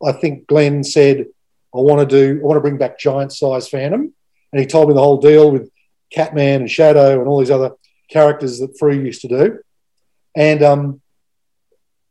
I 0.00 0.12
think 0.12 0.46
Glenn 0.46 0.84
said, 0.84 1.26
I 1.74 1.78
want 1.78 2.08
to 2.08 2.16
do, 2.16 2.40
I 2.40 2.46
want 2.46 2.56
to 2.56 2.60
bring 2.60 2.78
back 2.78 3.00
giant 3.00 3.32
size 3.32 3.68
Phantom. 3.68 4.12
And 4.52 4.60
he 4.60 4.66
told 4.66 4.88
me 4.88 4.94
the 4.94 5.00
whole 5.00 5.20
deal 5.20 5.50
with 5.50 5.70
Catman 6.12 6.62
and 6.62 6.70
Shadow 6.70 7.18
and 7.18 7.28
all 7.28 7.40
these 7.40 7.50
other 7.50 7.72
characters 8.10 8.58
that 8.60 8.78
Frew 8.78 8.92
used 8.94 9.22
to 9.22 9.28
do. 9.28 9.58
And 10.36 10.62
um, 10.62 11.00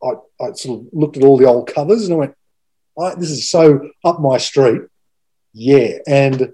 I, 0.04 0.14
I 0.42 0.52
sort 0.54 0.82
of 0.82 0.88
looked 0.94 1.18
at 1.18 1.24
all 1.24 1.38
the 1.38 1.46
old 1.46 1.68
covers 1.74 2.06
and 2.06 2.14
I 2.14 2.18
went, 2.18 2.36
"I- 3.00 3.16
this 3.16 3.32
is 3.32 3.50
so 3.50 3.90
up 4.04 4.20
my 4.20 4.38
street. 4.38 4.82
Yeah. 5.54 6.00
And 6.08 6.54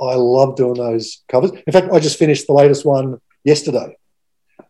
I 0.00 0.14
love 0.14 0.56
doing 0.56 0.74
those 0.74 1.22
covers. 1.28 1.50
In 1.50 1.72
fact, 1.72 1.92
I 1.92 1.98
just 1.98 2.18
finished 2.18 2.46
the 2.46 2.52
latest 2.52 2.84
one 2.84 3.20
yesterday 3.44 3.96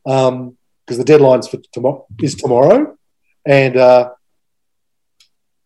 because 0.04 0.96
the 0.96 1.04
deadline's 1.04 1.48
for 1.48 1.58
tomorrow 1.72 2.06
is 2.22 2.34
tomorrow, 2.34 2.96
and 3.46 3.76
uh, 3.76 4.10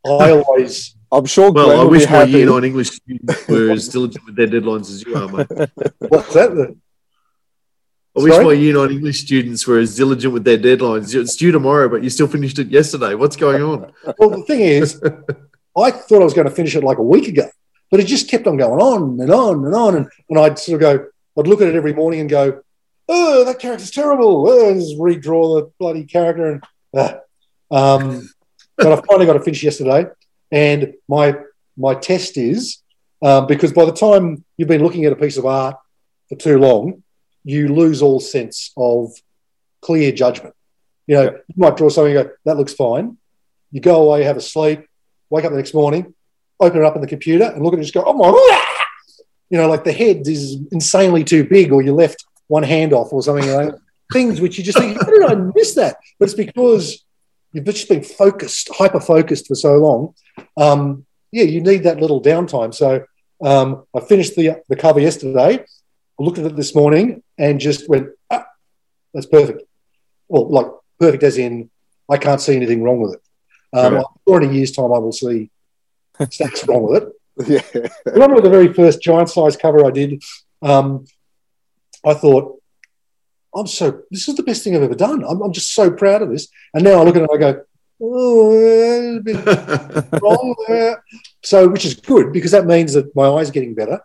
I 0.04 0.32
always 0.32 0.96
I'm 1.12 1.26
sure 1.26 1.52
Glenn 1.52 1.68
well, 1.68 1.80
I 1.82 1.84
wish 1.84 2.04
my 2.06 2.10
happy. 2.10 2.30
year 2.30 2.46
nine 2.46 2.64
English 2.64 2.90
students 2.90 3.46
were 3.48 3.70
as 3.70 3.88
diligent 3.88 4.24
with 4.24 4.34
their 4.34 4.46
deadlines 4.46 4.90
as 4.90 5.04
you 5.04 5.14
are, 5.14 5.28
mate. 5.28 5.46
what's 6.08 6.32
that? 6.32 6.54
The, 6.54 6.76
I 8.16 8.22
wish 8.22 8.44
my 8.44 8.52
year 8.52 8.74
nine 8.74 8.92
English 8.92 9.20
students 9.20 9.66
were 9.66 9.78
as 9.78 9.94
diligent 9.94 10.32
with 10.32 10.44
their 10.44 10.56
deadlines. 10.56 11.14
It's 11.14 11.36
due 11.36 11.52
tomorrow, 11.52 11.90
but 11.90 12.02
you 12.02 12.08
still 12.08 12.28
finished 12.28 12.58
it 12.58 12.68
yesterday. 12.68 13.14
What's 13.14 13.36
going 13.36 13.62
on? 13.62 13.92
well, 14.18 14.30
the 14.30 14.42
thing 14.46 14.60
is, 14.60 15.02
I 15.76 15.90
thought 15.90 16.22
I 16.22 16.24
was 16.24 16.34
going 16.34 16.48
to 16.48 16.54
finish 16.54 16.74
it 16.76 16.82
like 16.82 16.96
a 16.96 17.02
week 17.02 17.28
ago, 17.28 17.48
but 17.90 18.00
it 18.00 18.06
just 18.06 18.30
kept 18.30 18.46
on 18.46 18.56
going 18.56 18.80
on 18.80 19.20
and 19.20 19.30
on 19.30 19.66
and 19.66 19.74
on, 19.74 19.96
and, 19.96 20.08
and 20.30 20.38
I'd 20.38 20.58
sort 20.58 20.76
of 20.76 20.80
go, 20.80 21.06
I'd 21.38 21.46
look 21.46 21.60
at 21.60 21.68
it 21.68 21.74
every 21.74 21.92
morning 21.92 22.20
and 22.20 22.30
go, 22.30 22.62
oh, 23.08 23.44
that 23.44 23.58
character's 23.58 23.90
terrible. 23.90 24.48
Oh, 24.48 24.70
and 24.70 24.80
just 24.80 24.96
redraw 24.96 25.60
the 25.60 25.72
bloody 25.78 26.04
character, 26.04 26.52
and 26.52 26.64
uh, 26.94 27.18
um, 27.70 28.30
but 28.78 28.92
I 28.92 29.02
finally 29.06 29.26
got 29.26 29.34
to 29.34 29.40
finish 29.40 29.62
yesterday, 29.62 30.06
And 30.53 30.94
my 31.09 31.34
my 31.76 31.94
test 31.94 32.36
is 32.36 32.82
um, 33.22 33.46
because 33.46 33.72
by 33.72 33.86
the 33.86 33.92
time 33.92 34.44
you've 34.57 34.68
been 34.68 34.82
looking 34.82 35.07
at 35.07 35.12
a 35.12 35.16
piece 35.16 35.38
of 35.38 35.46
art 35.46 35.76
for 36.28 36.36
too 36.36 36.59
long, 36.59 37.03
you 37.44 37.68
lose 37.68 38.03
all 38.03 38.20
sense 38.20 38.72
of 38.76 39.12
clear 39.80 40.12
judgment. 40.12 40.55
You 41.07 41.16
know, 41.16 41.22
you 41.22 41.55
might 41.57 41.76
draw 41.76 41.88
something, 41.88 42.16
and 42.16 42.28
go, 42.28 42.34
that 42.44 42.57
looks 42.57 42.74
fine. 42.74 43.16
You 43.70 43.80
go 43.80 44.03
away, 44.03 44.24
have 44.24 44.36
a 44.36 44.40
sleep, 44.40 44.86
wake 45.30 45.44
up 45.44 45.50
the 45.50 45.57
next 45.57 45.74
morning, 45.74 46.14
open 46.61 46.80
it 46.80 46.84
up 46.84 46.94
in 46.94 47.00
the 47.00 47.09
computer, 47.09 47.44
and 47.44 47.62
look 47.62 47.72
at 47.72 47.78
it, 47.78 47.80
and 47.80 47.84
just 47.84 47.94
go, 47.94 48.05
oh 48.07 48.12
my, 48.12 48.28
you 49.50 49.59
know, 49.59 49.68
like 49.68 49.84
the 49.84 49.92
head 49.92 50.26
is 50.28 50.59
insanely 50.70 51.24
too 51.24 51.44
big, 51.44 51.72
or 51.72 51.82
you 51.82 51.94
left 51.94 52.24
one 52.48 52.62
hand 52.62 52.92
off, 52.92 53.12
or 53.12 53.22
something 53.22 53.50
like 53.50 53.70
that. 53.70 53.78
Things 54.12 54.40
which 54.40 54.59
you 54.59 54.64
just 54.64 54.76
think, 54.76 55.00
how 55.00 55.07
did 55.07 55.22
I 55.22 55.34
miss 55.34 55.74
that? 55.74 55.96
But 56.18 56.26
it's 56.26 56.34
because 56.34 57.03
you've 57.53 57.64
just 57.64 57.88
been 57.88 58.03
focused, 58.03 58.70
hyper 58.72 59.00
focused 59.00 59.46
for 59.46 59.55
so 59.55 59.76
long. 59.76 60.14
Um, 60.57 61.07
yeah, 61.30 61.44
you 61.44 61.61
need 61.61 61.84
that 61.84 62.00
little 62.00 62.22
downtime. 62.22 62.74
So 62.74 63.05
um, 63.42 63.84
I 63.94 64.00
finished 64.00 64.36
the 64.36 64.62
the 64.68 64.76
cover 64.76 65.00
yesterday. 65.00 65.64
I 66.20 66.22
looked 66.22 66.38
at 66.38 66.46
it 66.46 66.57
this 66.57 66.74
morning 66.74 67.22
and 67.38 67.61
just 67.61 67.88
went, 67.88 68.09
ah, 68.30 68.46
that's 69.14 69.26
perfect. 69.26 69.62
Well, 70.28 70.48
like 70.48 70.66
perfect 70.98 71.22
as 71.22 71.38
in 71.38 71.70
I 72.09 72.18
can't 72.18 72.40
see 72.40 72.57
anything 72.57 72.82
wrong 72.82 73.00
with 73.00 73.14
it. 73.14 73.22
Um, 73.74 74.05
sure 74.28 74.42
in 74.42 74.50
a 74.50 74.53
year's 74.53 74.72
time 74.72 74.92
I 74.92 74.98
will 74.98 75.12
see 75.12 75.50
stacks 76.30 76.66
wrong 76.68 76.82
with 76.82 77.03
it. 77.03 77.09
Yeah. 77.48 77.88
I 78.07 78.11
remember 78.11 78.42
the 78.42 78.50
very 78.50 78.72
first 78.72 79.00
giant 79.03 79.30
size 79.30 79.57
cover 79.57 79.86
I 79.86 79.90
did. 79.90 80.22
Um, 80.61 81.07
I 82.05 82.14
thought, 82.14 82.61
I'm 83.55 83.66
so, 83.66 84.03
this 84.11 84.28
is 84.28 84.34
the 84.34 84.42
best 84.42 84.64
thing 84.64 84.74
I've 84.74 84.82
ever 84.82 84.94
done. 84.94 85.24
I'm, 85.24 85.42
I'm 85.42 85.53
just 85.53 85.74
so 85.74 85.90
proud 85.90 86.22
of 86.22 86.30
this. 86.30 86.48
And 86.74 86.84
now 86.84 87.00
I 87.00 87.03
look 87.03 87.16
at 87.16 87.22
it 87.22 87.30
and 87.30 87.44
I 87.44 87.53
go, 87.53 87.64
oh, 88.00 88.53
there's 88.53 89.16
a 89.16 89.20
bit 89.20 90.22
wrong 90.22 90.55
there. 90.68 91.03
So, 91.42 91.68
which 91.68 91.84
is 91.84 91.94
good 91.94 92.32
because 92.32 92.50
that 92.53 92.66
means 92.66 92.94
that 92.94 93.14
my 93.14 93.28
eye's 93.28 93.50
are 93.50 93.53
getting 93.53 93.74
better. 93.74 94.00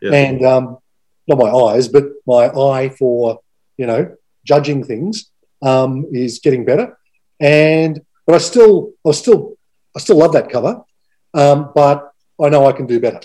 Yeah. 0.00 0.12
And 0.12 0.44
um, 0.44 0.78
not 1.26 1.38
my 1.38 1.50
eyes, 1.50 1.88
but 1.88 2.04
my 2.26 2.48
eye 2.48 2.88
for, 2.90 3.40
you 3.76 3.86
know, 3.86 4.14
judging 4.44 4.84
things 4.84 5.30
um, 5.62 6.06
is 6.12 6.38
getting 6.38 6.64
better. 6.64 6.98
And, 7.38 8.00
but 8.26 8.34
I 8.34 8.38
still, 8.38 8.92
I 9.06 9.12
still, 9.12 9.56
I 9.94 10.00
still 10.00 10.16
love 10.16 10.32
that 10.32 10.50
cover. 10.50 10.82
Um, 11.34 11.70
but 11.74 12.10
I 12.40 12.48
know 12.48 12.66
I 12.66 12.72
can 12.72 12.86
do 12.86 12.98
better. 12.98 13.20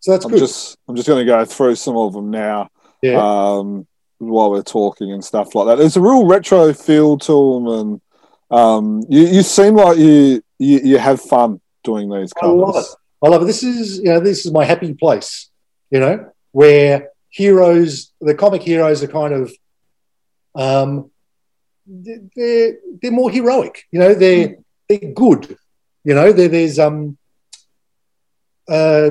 So 0.00 0.12
that's 0.12 0.24
I'm 0.24 0.30
good. 0.30 0.38
just 0.40 0.78
I'm 0.88 0.96
just 0.96 1.06
going 1.06 1.24
to 1.24 1.30
go 1.30 1.44
through 1.44 1.74
some 1.74 1.96
of 1.96 2.14
them 2.14 2.30
now. 2.30 2.68
yeah. 3.02 3.18
um, 3.18 3.86
while 4.20 4.50
we're 4.50 4.62
talking 4.62 5.12
and 5.12 5.24
stuff 5.24 5.54
like 5.54 5.66
that. 5.66 5.76
There's 5.76 5.96
a 5.96 6.00
real 6.00 6.26
retro 6.26 6.72
feel 6.72 7.18
to 7.18 7.54
them, 7.54 7.66
and 7.66 8.00
um, 8.50 9.02
you, 9.08 9.22
you 9.22 9.42
seem 9.42 9.74
like 9.74 9.98
you, 9.98 10.42
you 10.58 10.80
you 10.84 10.98
have 10.98 11.20
fun 11.20 11.60
doing 11.82 12.08
these 12.10 12.32
I 12.40 12.46
love 12.46 12.74
covers. 12.74 12.96
I 13.22 13.28
love 13.28 13.42
it. 13.42 13.46
This 13.46 13.62
is, 13.62 13.98
you 13.98 14.04
know, 14.04 14.20
this 14.20 14.46
is 14.46 14.52
my 14.52 14.64
happy 14.64 14.94
place, 14.94 15.50
you 15.90 16.00
know, 16.00 16.30
where 16.52 17.10
heroes, 17.28 18.12
the 18.20 18.34
comic 18.34 18.62
heroes 18.62 19.02
are 19.02 19.08
kind 19.08 19.34
of, 19.34 19.52
um, 20.54 21.10
they're, 21.86 22.76
they're 23.00 23.10
more 23.10 23.30
heroic, 23.30 23.84
you 23.90 23.98
know, 23.98 24.14
they're, 24.14 24.56
they're 24.88 25.12
good, 25.12 25.56
you 26.02 26.14
know, 26.14 26.32
there 26.32 26.48
there's, 26.48 26.78
um, 26.78 27.18
uh, 28.68 29.10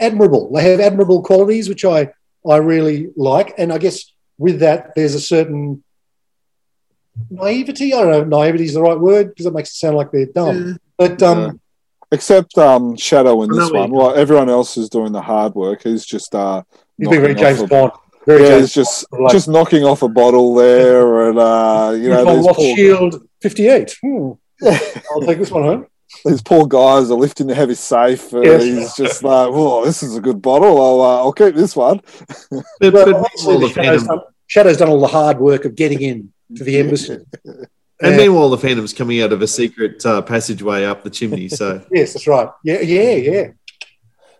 admirable. 0.00 0.50
They 0.52 0.70
have 0.70 0.80
admirable 0.80 1.22
qualities, 1.22 1.68
which 1.68 1.84
I, 1.84 2.12
I 2.48 2.56
really 2.56 3.10
like. 3.16 3.54
And 3.58 3.72
I 3.72 3.78
guess 3.78 4.12
with 4.38 4.60
that, 4.60 4.94
there's 4.94 5.14
a 5.14 5.20
certain 5.20 5.82
naivety. 7.30 7.92
I 7.92 8.00
don't 8.00 8.10
know 8.10 8.20
if 8.22 8.28
naivety 8.28 8.64
is 8.64 8.74
the 8.74 8.82
right 8.82 8.98
word 8.98 9.28
because 9.28 9.46
it 9.46 9.52
makes 9.54 9.70
it 9.70 9.74
sound 9.76 9.96
like 9.96 10.10
they're 10.10 10.26
dumb. 10.26 10.78
But, 10.96 11.22
um, 11.22 11.38
Yeah. 11.40 11.50
Except 12.12 12.58
um, 12.58 12.96
Shadow 12.96 13.40
in 13.42 13.50
this 13.52 13.70
one. 13.70 13.92
Well, 13.92 14.14
everyone 14.16 14.48
else 14.50 14.76
is 14.76 14.88
doing 14.88 15.12
the 15.12 15.22
hard 15.22 15.54
work. 15.54 15.84
He's 15.84 16.04
just 16.04 16.34
uh, 16.34 16.64
He's 16.98 17.08
been 17.08 17.20
very 17.20 17.34
James 17.36 17.60
a- 17.60 17.68
Bond. 17.68 17.92
Very 18.26 18.42
Yeah, 18.42 18.48
James 18.48 18.60
he's 18.62 18.72
just 18.74 19.12
Like- 19.12 19.30
just 19.30 19.46
knocking 19.48 19.84
off 19.84 20.02
a 20.02 20.08
bottle 20.08 20.54
there, 20.56 21.28
and 21.30 21.38
uh, 21.38 21.92
you 21.96 22.08
know, 22.08 22.24
Bond. 22.24 22.42
Lost 22.42 22.58
poor, 22.58 22.76
Shield 22.76 23.28
58. 23.42 23.96
Hmm. 24.02 24.30
I'll 25.12 25.20
take 25.22 25.38
this 25.38 25.52
one 25.52 25.62
home. 25.62 25.86
These 26.24 26.42
poor 26.42 26.66
guys 26.66 27.10
are 27.10 27.14
lifting 27.18 27.46
the 27.46 27.54
heavy 27.54 27.74
safe, 27.74 28.32
and 28.32 28.44
Yes. 28.44 28.62
he's 28.64 28.94
just 28.94 29.22
like, 29.22 29.48
"Oh, 29.50 29.84
this 29.84 30.02
is 30.02 30.16
a 30.16 30.20
good 30.20 30.42
bottle. 30.42 30.80
I'll 30.80 31.00
uh, 31.00 31.18
I'll 31.22 31.32
keep 31.32 31.54
this 31.54 31.74
one." 31.76 32.00
But, 32.50 32.64
But 32.80 32.92
but 32.92 33.14
obviously, 33.14 33.54
the 33.54 33.60
the 33.60 33.68
Shadow's, 33.68 33.74
Phantom, 34.02 34.06
done, 34.06 34.20
Shadow's 34.46 34.76
done 34.76 34.88
all 34.88 35.00
the 35.00 35.06
hard 35.06 35.38
work 35.38 35.64
of 35.64 35.74
getting 35.74 36.00
in 36.00 36.32
to 36.56 36.64
the 36.64 36.78
embassy. 36.78 37.18
and 37.44 37.66
Yeah. 38.02 38.16
meanwhile, 38.16 38.50
the 38.50 38.58
Phantom's 38.58 38.92
coming 38.92 39.22
out 39.22 39.32
of 39.32 39.40
a 39.42 39.46
secret 39.46 40.04
uh, 40.04 40.22
passageway 40.22 40.84
up 40.84 41.04
the 41.04 41.10
chimney. 41.10 41.48
So 41.48 41.82
Yes, 41.92 42.12
that's 42.14 42.26
right. 42.26 42.48
Yeah, 42.64 42.80
yeah, 42.80 43.14
yeah. 43.14 43.46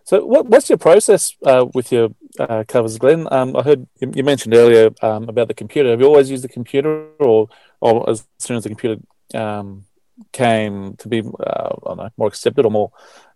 So, 0.03 0.25
what, 0.25 0.47
what's 0.47 0.67
your 0.67 0.79
process 0.79 1.35
uh, 1.45 1.65
with 1.73 1.91
your 1.91 2.09
uh, 2.39 2.63
covers, 2.67 2.97
Glenn? 2.97 3.27
Um, 3.31 3.55
I 3.55 3.61
heard 3.61 3.87
you, 3.99 4.11
you 4.15 4.23
mentioned 4.23 4.53
earlier 4.55 4.89
um, 5.01 5.29
about 5.29 5.47
the 5.47 5.53
computer. 5.53 5.89
Have 5.91 6.01
you 6.01 6.07
always 6.07 6.29
used 6.29 6.43
the 6.43 6.49
computer, 6.49 7.05
or, 7.19 7.47
or 7.79 8.09
as 8.09 8.27
soon 8.39 8.57
as 8.57 8.63
the 8.63 8.69
computer 8.69 8.99
um, 9.35 9.85
came 10.31 10.95
to 10.97 11.07
be, 11.07 11.19
uh, 11.19 11.75
know, 11.95 12.09
more 12.17 12.27
accepted 12.27 12.65
or 12.65 12.71
more 12.71 12.91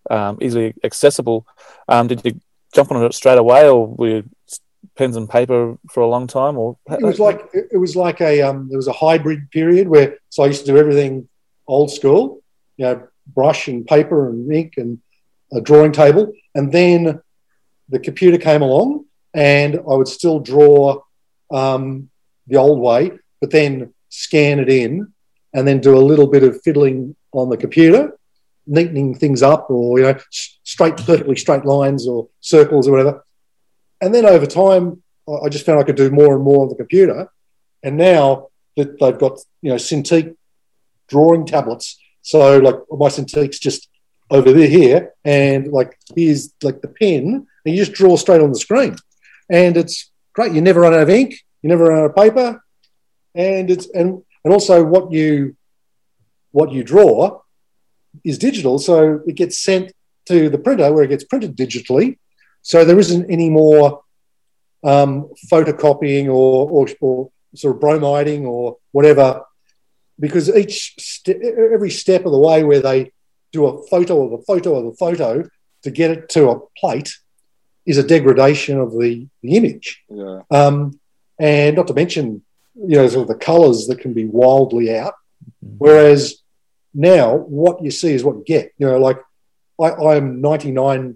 um, 0.09 0.37
easily 0.41 0.73
accessible, 0.83 1.47
um, 1.87 2.07
did 2.07 2.21
you 2.23 2.39
jump 2.73 2.91
on 2.91 3.03
it 3.03 3.13
straight 3.13 3.37
away, 3.37 3.67
or 3.69 3.87
were 3.87 4.23
pens 4.95 5.15
and 5.15 5.29
paper 5.29 5.77
for 5.89 6.01
a 6.01 6.07
long 6.07 6.27
time? 6.27 6.57
Or 6.57 6.77
It 6.89 7.01
was 7.01 7.19
like 7.19 7.41
it 7.53 7.77
was 7.77 7.95
like 7.95 8.21
a 8.21 8.41
um, 8.41 8.69
there 8.69 8.77
was 8.77 8.87
a 8.87 8.93
hybrid 8.93 9.49
period 9.51 9.87
where 9.87 10.17
so 10.29 10.43
I 10.43 10.47
used 10.47 10.65
to 10.65 10.71
do 10.71 10.77
everything 10.77 11.27
old 11.67 11.91
school, 11.91 12.41
you 12.77 12.85
know, 12.85 13.07
brush 13.27 13.67
and 13.67 13.85
paper 13.85 14.29
and 14.29 14.51
ink 14.51 14.73
and 14.77 14.99
a 15.51 15.61
drawing 15.61 15.91
table, 15.91 16.33
and 16.53 16.71
then 16.71 17.21
the 17.89 17.99
computer 17.99 18.37
came 18.37 18.61
along, 18.61 19.05
and 19.33 19.75
I 19.75 19.95
would 19.95 20.07
still 20.07 20.39
draw 20.39 21.01
um, 21.51 22.09
the 22.47 22.57
old 22.57 22.79
way, 22.79 23.11
but 23.41 23.51
then 23.51 23.93
scan 24.09 24.59
it 24.59 24.69
in, 24.69 25.13
and 25.55 25.65
then 25.65 25.79
do 25.79 25.97
a 25.97 26.07
little 26.09 26.27
bit 26.27 26.43
of 26.43 26.61
fiddling 26.61 27.15
on 27.31 27.49
the 27.49 27.55
computer, 27.57 28.19
neatening 28.69 29.17
things 29.17 29.41
up, 29.41 29.69
or 29.69 29.97
you 29.97 30.05
know, 30.05 30.19
straight, 30.29 30.97
perfectly 30.97 31.37
straight 31.37 31.65
lines 31.65 32.07
or 32.07 32.27
circles 32.41 32.87
or 32.87 32.91
whatever. 32.91 33.25
And 34.01 34.13
then 34.13 34.25
over 34.25 34.45
time, 34.45 35.01
I 35.27 35.47
just 35.47 35.65
found 35.65 35.79
I 35.79 35.83
could 35.83 35.95
do 35.95 36.11
more 36.11 36.35
and 36.35 36.43
more 36.43 36.63
on 36.63 36.69
the 36.69 36.75
computer. 36.75 37.31
And 37.81 37.95
now 37.95 38.49
that 38.75 38.99
they've 38.99 39.17
got 39.17 39.39
you 39.61 39.69
know 39.69 39.77
Cintiq 39.77 40.35
drawing 41.07 41.45
tablets, 41.45 41.97
so 42.21 42.57
like 42.59 42.75
my 42.91 43.07
Cintiq's 43.07 43.57
just 43.57 43.87
over 44.29 44.51
there 44.51 44.67
here, 44.67 45.13
and 45.23 45.69
like 45.69 45.97
here's 46.13 46.53
like 46.63 46.81
the 46.81 46.89
pen, 46.89 47.47
and 47.63 47.75
you 47.75 47.77
just 47.77 47.93
draw 47.93 48.17
straight 48.17 48.41
on 48.41 48.51
the 48.51 48.59
screen, 48.59 48.97
and 49.49 49.77
it's 49.77 50.11
great. 50.33 50.51
You 50.51 50.59
never 50.59 50.81
run 50.81 50.93
out 50.93 51.03
of 51.03 51.09
ink, 51.09 51.35
you 51.61 51.69
never 51.69 51.85
run 51.85 51.99
out 51.99 52.09
of 52.09 52.15
paper, 52.15 52.61
and 53.33 53.71
it's 53.71 53.87
and 53.91 54.21
and 54.45 54.53
also 54.53 54.83
what 54.85 55.11
you 55.11 55.57
what 56.51 56.71
you 56.71 56.83
draw 56.83 57.41
is 58.23 58.37
digital, 58.37 58.79
so 58.79 59.19
it 59.27 59.35
gets 59.35 59.59
sent 59.59 59.91
to 60.27 60.49
the 60.49 60.57
printer 60.57 60.93
where 60.93 61.03
it 61.03 61.09
gets 61.09 61.25
printed 61.25 61.57
digitally. 61.57 62.17
So 62.61 62.85
there 62.85 62.97
isn't 62.97 63.29
any 63.29 63.49
more 63.49 64.01
um, 64.83 65.29
photocopying 65.51 66.27
or, 66.27 66.69
or, 66.69 66.87
or 67.01 67.29
sort 67.55 67.75
of 67.75 67.81
bromiding 67.81 68.45
or 68.45 68.77
whatever, 68.91 69.41
because 70.17 70.49
each 70.55 70.95
ste- 70.97 71.43
every 71.73 71.89
step 71.91 72.25
of 72.25 72.31
the 72.31 72.39
way 72.39 72.63
where 72.63 72.79
they 72.79 73.11
do 73.51 73.65
a 73.65 73.85
photo 73.87 74.25
of 74.25 74.39
a 74.39 74.43
photo 74.43 74.75
of 74.75 74.85
a 74.85 74.93
photo 74.93 75.47
to 75.83 75.91
get 75.91 76.09
it 76.11 76.29
to 76.29 76.49
a 76.49 76.59
plate 76.79 77.17
is 77.85 77.97
a 77.97 78.03
degradation 78.03 78.79
of 78.79 78.91
the, 78.91 79.27
the 79.43 79.55
image. 79.57 80.03
Yeah, 80.09 80.41
Um, 80.49 80.99
and 81.37 81.75
not 81.75 81.87
to 81.87 81.93
mention, 81.93 82.43
you 82.75 82.97
know, 82.97 83.07
sort 83.07 83.23
of 83.23 83.27
the 83.27 83.43
colours 83.43 83.87
that 83.87 83.99
can 83.99 84.13
be 84.13 84.25
wildly 84.25 84.95
out. 84.95 85.13
Whereas 85.77 86.41
now, 86.93 87.35
what 87.35 87.83
you 87.83 87.91
see 87.91 88.13
is 88.13 88.23
what 88.23 88.37
you 88.37 88.43
get. 88.45 88.73
You 88.77 88.87
know, 88.87 88.97
like 88.97 89.19
I, 89.81 89.91
I'm 89.91 90.41
99% 90.41 91.15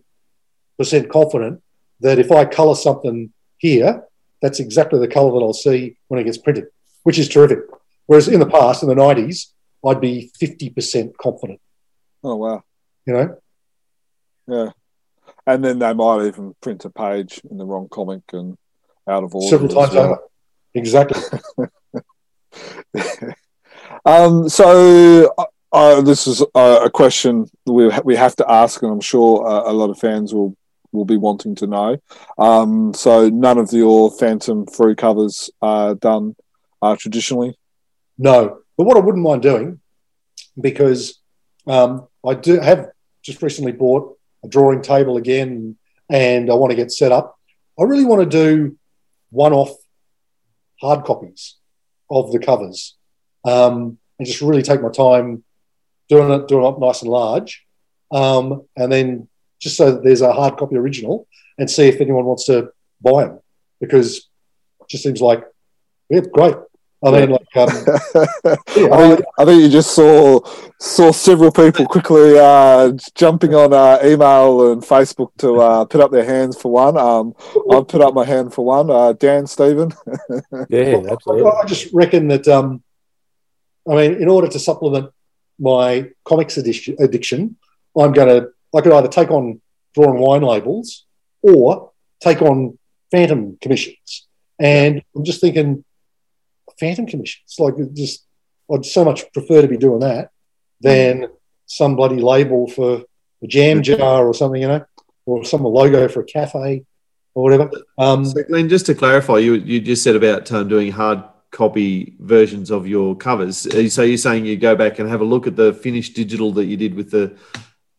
confident 1.10 1.62
that 2.02 2.20
if 2.20 2.32
I 2.32 2.46
colour 2.46 2.76
something 2.76 3.34
here, 3.58 4.04
that's 4.42 4.60
exactly 4.60 5.00
the 5.00 5.08
colour 5.08 5.32
that 5.32 5.46
I'll 5.46 5.54
see 5.54 5.98
when 6.08 6.20
it 6.20 6.24
gets 6.24 6.38
printed, 6.38 6.66
which 7.04 7.20
is 7.20 7.28
terrific. 7.28 7.60
Whereas 8.06 8.28
in 8.28 8.40
the 8.40 8.46
past, 8.46 8.84
in 8.84 8.90
the 8.90 8.96
90s, 8.96 9.48
I'd 9.86 10.02
be 10.02 10.32
50% 10.42 11.16
confident, 11.18 11.62
oh 12.24 12.36
wow, 12.36 12.64
you 13.06 13.14
know? 13.14 13.38
yeah. 14.48 14.70
And 15.46 15.64
then 15.64 15.80
they 15.80 15.94
might 15.94 16.26
even 16.26 16.54
print 16.62 16.86
a 16.86 16.90
page 16.90 17.42
in 17.50 17.58
the 17.58 17.66
wrong 17.66 17.88
comic 17.90 18.22
and 18.34 18.58
out 19.08 19.24
of 19.24 19.34
order. 19.34 19.48
several 19.48 19.70
times 19.70 19.94
well. 19.94 20.06
over. 20.06 20.20
Exactly. 20.74 21.22
um, 24.06 24.50
so 24.50 25.34
uh, 25.38 25.46
uh, 25.72 26.02
this 26.02 26.28
is 26.28 26.42
a, 26.56 26.82
a 26.86 26.90
question 26.90 27.50
we 27.66 27.90
we 28.04 28.16
have 28.16 28.36
to 28.38 28.52
ask, 28.52 28.82
and 28.82 28.92
I'm 28.92 29.02
sure 29.02 29.48
uh, 29.48 29.72
a 29.72 29.74
lot 29.74 29.90
of 29.90 30.00
fans 30.00 30.34
will 30.34 30.56
will 30.92 31.06
be 31.06 31.18
wanting 31.18 31.56
to 31.56 31.68
know. 31.68 31.98
Um, 32.38 32.94
so 32.94 33.30
none 33.30 33.58
of 33.58 33.72
your 33.72 34.12
Phantom 34.12 34.66
Frew 34.66 34.96
covers 34.96 35.50
are 35.62 35.96
done 35.96 36.36
uh, 36.82 36.96
traditionally. 36.96 37.58
No, 38.18 38.60
but 38.78 38.86
what 38.86 38.98
I 38.98 39.02
wouldn't 39.02 39.24
mind 39.24 39.42
doing, 39.42 39.80
because 40.60 41.20
um, 41.68 42.08
I 42.26 42.34
do 42.34 42.60
have 42.60 42.90
just 43.22 43.42
recently 43.42 43.72
bought 43.72 44.18
a 44.44 44.48
drawing 44.48 44.82
table 44.82 45.18
again, 45.18 45.78
and 46.10 46.50
I 46.50 46.56
want 46.56 46.72
to 46.72 46.76
get 46.76 46.92
set 46.92 47.12
up. 47.12 47.38
I 47.80 47.84
really 47.84 48.06
want 48.06 48.22
to 48.22 48.26
do 48.30 48.78
one-off 49.30 49.70
hard 50.82 51.06
copies 51.06 51.56
of 52.10 52.32
the 52.32 52.40
covers, 52.40 52.96
um, 53.46 53.98
and 54.18 54.28
just 54.28 54.42
really 54.42 54.64
take 54.64 54.82
my 54.82 54.90
time 54.90 55.44
doing 56.08 56.32
it, 56.32 56.48
doing 56.48 56.64
it 56.64 56.68
up 56.68 56.80
nice 56.80 57.02
and 57.02 57.12
large, 57.12 57.66
um, 58.12 58.64
and 58.76 58.92
then 58.92 59.28
just 59.60 59.78
so 59.78 59.92
that 59.92 60.04
there's 60.04 60.22
a 60.22 60.34
hard 60.34 60.58
copy 60.58 60.76
original, 60.76 61.28
and 61.58 61.70
see 61.70 61.88
if 61.88 62.02
anyone 62.02 62.26
wants 62.26 62.46
to 62.46 62.72
buy 63.02 63.26
them 63.26 63.40
because 63.80 64.30
it 64.82 64.90
just 64.90 65.04
seems 65.04 65.22
like 65.22 65.44
yeah, 66.10 66.22
great. 66.34 66.56
I 67.04 67.12
mean, 67.12 67.30
like, 67.30 67.56
um, 67.56 67.70
yeah, 68.76 68.88
I, 68.92 69.16
think, 69.16 69.22
I 69.38 69.46
think 69.46 69.62
you 69.62 69.70
just 69.70 69.96
saw 69.96 70.42
saw 70.80 71.12
several 71.12 71.52
people 71.52 71.86
quickly 71.86 72.38
uh, 72.38 72.92
jumping 73.16 73.56
on 73.56 73.74
uh, 73.74 74.00
email 74.04 74.72
and 74.72 74.82
Facebook 74.82 75.30
to 75.38 75.62
uh, 75.62 75.86
put 75.86 76.02
up 76.02 76.12
their 76.12 76.26
hands 76.26 76.60
for 76.60 76.72
one. 76.72 76.98
Um, 76.98 77.36
I've 77.72 77.88
put 77.88 78.02
up 78.02 78.14
my 78.14 78.26
hand 78.26 78.54
for 78.54 78.66
one. 78.66 78.90
Uh, 78.90 79.14
Dan, 79.14 79.48
Stephen. 79.48 79.94
Yeah, 80.70 81.02
absolutely. 81.10 81.50
I 81.50 81.66
just 81.66 81.94
reckon 81.94 82.28
that, 82.28 82.48
um, 82.48 82.84
I 83.90 83.96
mean, 83.96 84.22
in 84.22 84.28
order 84.28 84.48
to 84.48 84.60
supplement 84.60 85.12
my 85.58 86.10
comics 86.26 86.58
addiction, 86.58 86.96
addiction 87.00 87.56
I'm 87.98 88.12
going 88.12 88.28
to, 88.28 88.50
I 88.76 88.82
could 88.82 88.94
either 88.94 89.08
take 89.08 89.32
on 89.32 89.62
drawing 89.96 90.20
wine 90.20 90.42
labels 90.42 91.06
or 91.42 91.92
take 92.22 92.42
on 92.42 92.78
phantom 93.12 93.58
commissions. 93.62 94.28
And 94.60 95.02
I'm 95.16 95.24
just 95.24 95.42
thinking, 95.42 95.84
phantom 96.80 97.06
commissions, 97.06 97.56
like 97.60 97.76
just, 97.94 98.26
I'd 98.72 98.86
so 98.86 99.04
much 99.04 99.32
prefer 99.34 99.62
to 99.62 99.68
be 99.68 99.78
doing 99.78 100.00
that 100.00 100.32
than 100.82 101.28
some 101.66 101.96
bloody 101.96 102.22
label 102.22 102.68
for 102.68 103.04
a 103.44 103.48
jam 103.48 103.82
jar 103.84 104.28
or 104.28 104.34
something, 104.34 104.62
you 104.62 104.68
know, 104.68 104.86
or 105.26 105.44
some 105.46 105.64
logo 105.64 106.08
for 106.08 106.22
a 106.22 106.26
cafe 106.26 106.84
or 107.34 107.44
whatever. 107.44 107.70
Um, 107.98 108.26
So, 108.26 108.44
Glenn, 108.44 108.70
just 108.70 108.86
to 108.88 108.96
clarify, 108.96 109.38
you 109.38 109.56
you 109.56 109.80
just 109.80 110.04
said 110.04 110.16
about 110.16 110.52
um, 110.52 110.68
doing 110.68 110.92
hard 110.92 111.24
copy 111.52 112.16
versions 112.20 112.70
of 112.70 112.88
your 112.88 113.16
covers. 113.16 113.66
Uh, 113.66 113.90
So 113.90 114.04
you're 114.04 114.18
saying 114.18 114.46
you 114.46 114.58
go 114.58 114.76
back 114.76 115.00
and 115.00 115.10
have 115.10 115.22
a 115.22 115.26
look 115.26 115.48
at 115.48 115.56
the 115.56 115.74
finished 115.74 116.16
digital 116.16 116.52
that 116.54 116.66
you 116.66 116.78
did 116.78 116.94
with 116.96 117.12
the 117.12 117.36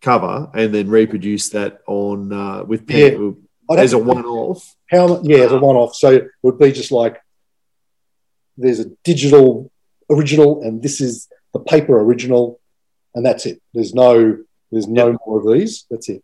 cover, 0.01 0.51
and 0.55 0.75
then 0.75 0.89
reproduce 0.89 1.51
that 1.51 1.81
on 1.87 2.33
uh, 2.33 2.65
with 2.65 2.87
pen 2.87 3.37
I'd 3.71 3.79
as 3.79 3.93
a 3.93 3.99
one-off. 3.99 4.75
How 4.91 5.21
yeah, 5.23 5.45
as 5.45 5.53
a 5.53 5.59
one-off. 5.59 5.95
So 5.95 6.11
it 6.11 6.29
would 6.43 6.59
be 6.59 6.73
just 6.73 6.91
like 6.91 7.21
there's 8.61 8.81
a 8.81 8.91
digital 9.05 9.71
original, 10.11 10.63
and 10.63 10.83
this 10.83 11.01
is 11.01 11.29
the 11.53 11.61
paper 11.61 11.99
original, 11.99 12.61
and 13.15 13.25
that's 13.25 13.47
it. 13.47 13.61
There's 13.75 13.95
no 13.95 14.39
there's 14.71 14.89
no 14.89 15.17
more 15.27 15.39
of 15.39 15.59
these. 15.59 15.87
That's 15.91 16.09
it. 16.09 16.23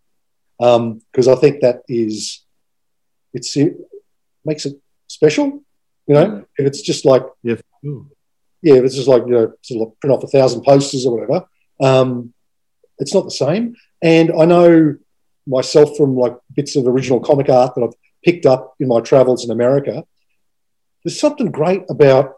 Because 0.59 1.29
I 1.29 1.35
think 1.35 1.61
that 1.61 1.83
is 1.89 2.45
it's 3.35 3.57
it 3.57 3.77
makes 4.45 4.67
it 4.67 4.77
special. 5.09 5.63
You 6.07 6.15
know, 6.15 6.45
if 6.57 6.67
it's 6.67 6.83
just 6.83 7.05
like 7.05 7.25
Yeah. 7.83 8.01
Yeah, 8.63 8.75
if 8.75 8.85
it's 8.85 8.97
just 8.97 9.09
like 9.09 9.23
you 9.27 9.33
know, 9.33 9.53
sort 9.63 9.83
of 9.83 9.89
like 9.89 10.01
print 10.01 10.17
off 10.17 10.25
a 10.25 10.29
thousand 10.29 10.63
posters 10.63 11.07
or 11.07 11.15
whatever, 11.15 11.47
um, 11.81 12.33
it's 12.99 13.15
not 13.15 13.25
the 13.25 13.31
same. 13.31 13.77
And 14.03 14.33
I 14.33 14.45
know 14.45 14.97
myself 15.47 15.97
from 15.97 16.17
like 16.17 16.37
bits 16.55 16.77
of 16.77 16.87
original 16.87 17.21
comic 17.21 17.49
art 17.49 17.75
that 17.75 17.83
I've 17.85 17.95
picked 18.25 18.47
up 18.47 18.75
in 18.81 18.89
my 18.89 19.01
travels 19.01 19.45
in 19.45 19.51
America. 19.51 20.05
There's 21.07 21.21
something 21.21 21.53
great 21.53 21.83
about 21.89 22.35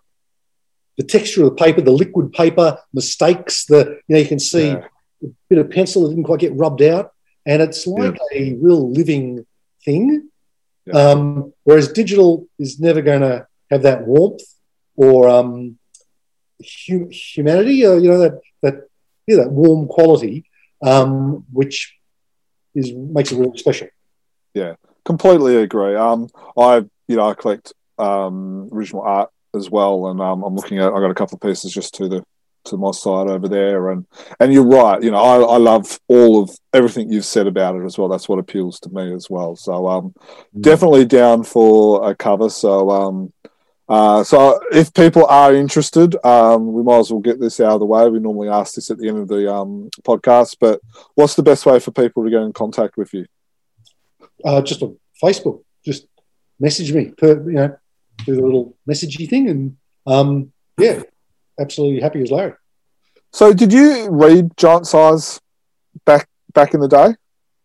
the 0.98 1.04
texture 1.04 1.42
of 1.42 1.48
the 1.50 1.54
paper, 1.64 1.80
the 1.80 1.90
liquid 1.90 2.32
paper, 2.34 2.76
mistakes. 2.92 3.64
The 3.64 3.80
you 4.06 4.12
know 4.14 4.18
you 4.18 4.26
can 4.26 4.38
see 4.38 4.68
Yeah. 4.72 4.84
a 5.24 5.28
bit 5.48 5.58
of 5.58 5.70
pencil 5.70 6.02
that 6.02 6.10
didn't 6.10 6.24
quite 6.24 6.40
get 6.40 6.54
rubbed 6.54 6.82
out, 6.82 7.12
and 7.46 7.62
it's 7.62 7.86
like 7.86 8.18
a 8.34 8.54
real 8.60 8.92
living 8.92 9.46
thing. 9.86 10.28
Yeah. 10.84 10.94
Um, 11.00 11.54
whereas 11.64 11.88
digital 11.92 12.46
is 12.58 12.78
never 12.78 13.00
going 13.00 13.22
to 13.22 13.46
have 13.70 13.82
that 13.88 14.06
warmth 14.06 14.42
or 14.96 15.28
um, 15.30 15.78
hu- 16.86 17.08
humanity, 17.10 17.86
or 17.86 17.98
you 17.98 18.08
know 18.10 18.18
that 18.18 18.40
that 18.62 18.74
yeah, 19.26 19.36
that 19.36 19.50
warm 19.50 19.88
quality, 19.88 20.44
um, 20.82 21.46
which 21.52 21.96
is 22.74 22.92
makes 22.92 23.32
it 23.32 23.38
really 23.38 23.56
special. 23.56 23.88
Yeah, 24.52 24.74
completely 25.06 25.56
agree. 25.56 25.94
Um, 25.94 26.28
I 26.54 26.84
you 27.08 27.16
know 27.16 27.30
I 27.30 27.34
collect 27.34 27.72
um, 27.98 28.68
original 28.72 29.02
art 29.02 29.30
as 29.54 29.70
well, 29.70 30.08
and 30.08 30.20
um, 30.20 30.42
I'm 30.42 30.54
looking 30.54 30.78
at. 30.78 30.92
I 30.92 31.00
got 31.00 31.10
a 31.10 31.14
couple 31.14 31.36
of 31.36 31.42
pieces 31.42 31.72
just 31.72 31.94
to 31.94 32.08
the 32.08 32.24
to 32.64 32.76
my 32.76 32.90
side 32.90 33.28
over 33.28 33.48
there, 33.48 33.90
and 33.90 34.06
and 34.40 34.52
you're 34.52 34.66
right. 34.66 35.02
You 35.02 35.10
know, 35.10 35.18
I, 35.18 35.54
I 35.54 35.56
love 35.56 35.98
all 36.08 36.42
of 36.42 36.50
everything 36.72 37.12
you've 37.12 37.24
said 37.24 37.46
about 37.46 37.76
it 37.76 37.84
as 37.84 37.98
well. 37.98 38.08
That's 38.08 38.28
what 38.28 38.38
appeals 38.38 38.80
to 38.80 38.90
me 38.90 39.14
as 39.14 39.28
well. 39.30 39.56
So 39.56 39.88
um, 39.88 40.14
definitely 40.58 41.04
down 41.04 41.44
for 41.44 42.08
a 42.08 42.14
cover. 42.14 42.50
So 42.50 42.90
um. 42.90 43.32
Uh, 43.90 44.22
so 44.22 44.60
if 44.70 44.92
people 44.92 45.24
are 45.24 45.54
interested, 45.54 46.14
um, 46.22 46.74
we 46.74 46.82
might 46.82 46.98
as 46.98 47.10
well 47.10 47.22
get 47.22 47.40
this 47.40 47.58
out 47.58 47.72
of 47.72 47.80
the 47.80 47.86
way. 47.86 48.06
We 48.10 48.18
normally 48.18 48.50
ask 48.50 48.74
this 48.74 48.90
at 48.90 48.98
the 48.98 49.08
end 49.08 49.16
of 49.16 49.28
the 49.28 49.50
um, 49.50 49.88
podcast, 50.02 50.58
but 50.60 50.82
what's 51.14 51.34
the 51.36 51.42
best 51.42 51.64
way 51.64 51.80
for 51.80 51.90
people 51.90 52.22
to 52.22 52.28
get 52.28 52.42
in 52.42 52.52
contact 52.52 52.98
with 52.98 53.14
you? 53.14 53.24
Uh, 54.44 54.60
just 54.60 54.82
on 54.82 54.98
Facebook, 55.22 55.62
just 55.86 56.06
message 56.60 56.92
me, 56.92 57.12
per, 57.16 57.42
you 57.48 57.56
know, 57.56 57.78
do 58.24 58.34
the 58.34 58.42
little 58.42 58.76
messagey 58.88 59.28
thing, 59.28 59.48
and 59.48 59.76
um, 60.06 60.52
yeah, 60.78 61.02
absolutely 61.58 62.00
happy 62.00 62.22
as 62.22 62.30
Larry. 62.30 62.54
So, 63.32 63.52
did 63.52 63.72
you 63.72 64.08
read 64.10 64.56
Giant 64.56 64.86
Size 64.86 65.40
back 66.04 66.28
back 66.54 66.74
in 66.74 66.80
the 66.80 66.88
day? 66.88 67.14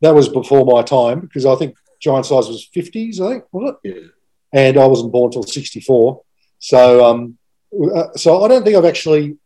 That 0.02 0.16
was 0.16 0.28
before 0.30 0.66
my 0.66 0.82
time 0.82 1.22
because 1.22 1.46
I 1.46 1.56
think 1.56 1.76
Giant 2.02 2.26
Size 2.26 2.48
was 2.48 2.66
fifties, 2.74 3.22
I 3.22 3.30
think, 3.30 3.46
was 3.52 3.76
it? 3.84 3.90
Yeah. 3.90 4.08
and 4.52 4.78
I 4.78 4.86
wasn't 4.86 5.12
born 5.12 5.30
until 5.30 5.44
'64. 5.44 6.22
So, 6.60 7.06
um, 7.06 7.38
uh, 7.74 8.14
so 8.16 8.44
I 8.44 8.48
don't 8.48 8.64
think 8.64 8.76
I've 8.76 8.86
actually 8.86 9.38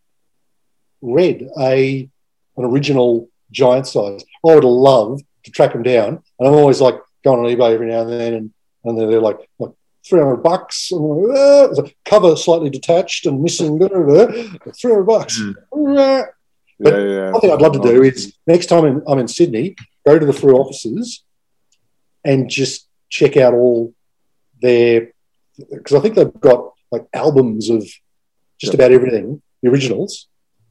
read 1.02 1.48
a 1.60 2.10
an 2.58 2.66
original 2.66 3.30
giant 3.52 3.88
size. 3.88 4.24
I 4.46 4.56
would 4.56 4.64
love 4.64 5.22
to 5.44 5.52
track 5.52 5.74
them 5.74 5.84
down, 5.84 6.24
and 6.40 6.48
I'm 6.48 6.56
always 6.56 6.82
like 6.82 7.00
going 7.24 7.40
on 7.40 7.46
eBay 7.46 7.74
every 7.74 7.88
now 7.88 8.02
and 8.02 8.10
then, 8.10 8.34
and 8.34 8.54
and 8.84 8.98
they're 9.00 9.22
like 9.22 9.40
like. 9.60 9.72
300 10.10 10.38
bucks, 10.38 10.92
I'm 10.92 11.30
a 11.32 11.92
cover 12.06 12.36
slightly 12.36 12.70
detached 12.70 13.26
and 13.26 13.42
missing, 13.42 13.78
blah, 13.80 13.88
blah, 13.88 14.26
blah. 14.26 14.72
300 14.74 15.04
bucks. 15.04 15.42
Ah. 15.74 16.24
But 16.80 16.94
yeah, 16.94 17.06
yeah. 17.06 17.32
One 17.32 17.42
thing 17.42 17.52
I'd 17.52 17.62
love 17.62 17.74
to 17.74 17.80
do 17.80 18.04
is 18.04 18.34
next 18.46 18.68
time 18.68 18.86
in, 18.86 19.02
I'm 19.08 19.20
in 19.20 19.28
Sydney, 19.28 19.76
go 20.06 20.20
to 20.20 20.26
the 20.26 20.34
Frew 20.34 20.58
offices 20.58 21.24
and 22.24 22.50
just 22.50 22.88
check 23.10 23.38
out 23.38 23.54
all 23.54 23.94
their 24.62 25.12
because 25.58 25.96
I 25.96 26.00
think 26.02 26.16
they've 26.16 26.40
got 26.40 26.74
like 26.92 27.06
albums 27.14 27.70
of 27.70 27.84
just 28.60 28.74
about 28.74 28.92
everything, 28.92 29.42
the 29.62 29.70
originals, 29.70 30.28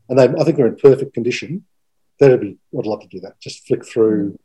and 0.08 0.18
they 0.18 0.24
I 0.24 0.44
think 0.44 0.56
they're 0.56 0.66
in 0.66 0.76
perfect 0.76 1.14
condition. 1.14 1.64
That'd 2.20 2.40
be 2.40 2.58
I'd 2.78 2.86
love 2.86 3.00
to 3.00 3.08
do 3.08 3.20
that. 3.20 3.40
Just 3.40 3.66
flick 3.66 3.84
through 3.84 4.38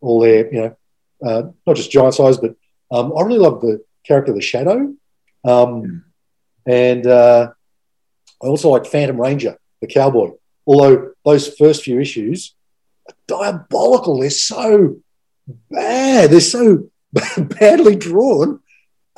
all 0.00 0.20
their 0.20 0.52
you 0.52 0.60
know 0.60 0.76
uh, 1.26 1.42
not 1.66 1.76
just 1.76 1.90
giant 1.90 2.14
size, 2.14 2.38
but 2.38 2.54
um, 2.90 3.12
I 3.16 3.22
really 3.22 3.38
love 3.38 3.60
the 3.60 3.82
character 4.04 4.32
the 4.32 4.40
Shadow, 4.40 4.94
um, 5.44 6.04
and 6.66 7.06
uh, 7.06 7.52
I 8.42 8.46
also 8.46 8.68
like 8.68 8.86
Phantom 8.86 9.20
Ranger, 9.20 9.56
the 9.80 9.86
cowboy. 9.86 10.30
Although 10.66 11.12
those 11.24 11.54
first 11.56 11.82
few 11.82 12.00
issues 12.00 12.54
are 13.08 13.14
diabolical, 13.26 14.20
they're 14.20 14.30
so 14.30 14.96
bad, 15.70 16.30
they're 16.30 16.40
so 16.40 16.88
badly 17.38 17.96
drawn. 17.96 18.60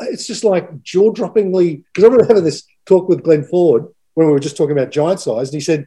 It's 0.00 0.26
just 0.26 0.44
like 0.44 0.82
jaw 0.82 1.12
droppingly. 1.12 1.84
Because 1.86 2.04
I 2.04 2.06
remember 2.08 2.26
having 2.26 2.44
this 2.44 2.64
talk 2.86 3.08
with 3.08 3.22
Glenn 3.22 3.44
Ford 3.44 3.86
when 4.14 4.26
we 4.26 4.32
were 4.32 4.40
just 4.40 4.56
talking 4.56 4.76
about 4.76 4.90
giant 4.90 5.20
size, 5.20 5.48
and 5.48 5.54
he 5.54 5.60
said, 5.60 5.86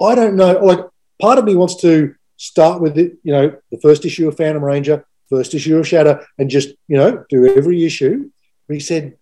I 0.00 0.14
don't 0.14 0.36
know, 0.36 0.52
like, 0.64 0.80
part 1.20 1.38
of 1.38 1.44
me 1.44 1.54
wants 1.54 1.80
to 1.82 2.14
start 2.36 2.80
with 2.80 2.98
it, 2.98 3.14
you 3.22 3.32
know, 3.32 3.56
the 3.70 3.80
first 3.80 4.04
issue 4.04 4.28
of 4.28 4.36
Phantom 4.36 4.62
Ranger, 4.62 5.06
first 5.30 5.54
issue 5.54 5.76
of 5.78 5.88
Shadow, 5.88 6.24
and 6.38 6.50
just, 6.50 6.70
you 6.88 6.96
know, 6.96 7.24
do 7.28 7.56
every 7.56 7.84
issue. 7.84 8.30
But 8.66 8.74
he 8.74 8.80
said, 8.80 9.16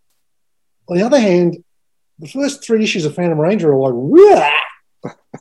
on 0.88 0.96
the 0.96 1.04
other 1.04 1.20
hand, 1.20 1.62
the 2.18 2.28
first 2.28 2.64
three 2.64 2.82
issues 2.84 3.04
of 3.04 3.14
Phantom 3.14 3.40
Ranger 3.40 3.72
are 3.72 3.76
like, 3.76 3.94
Wah! 3.94 4.50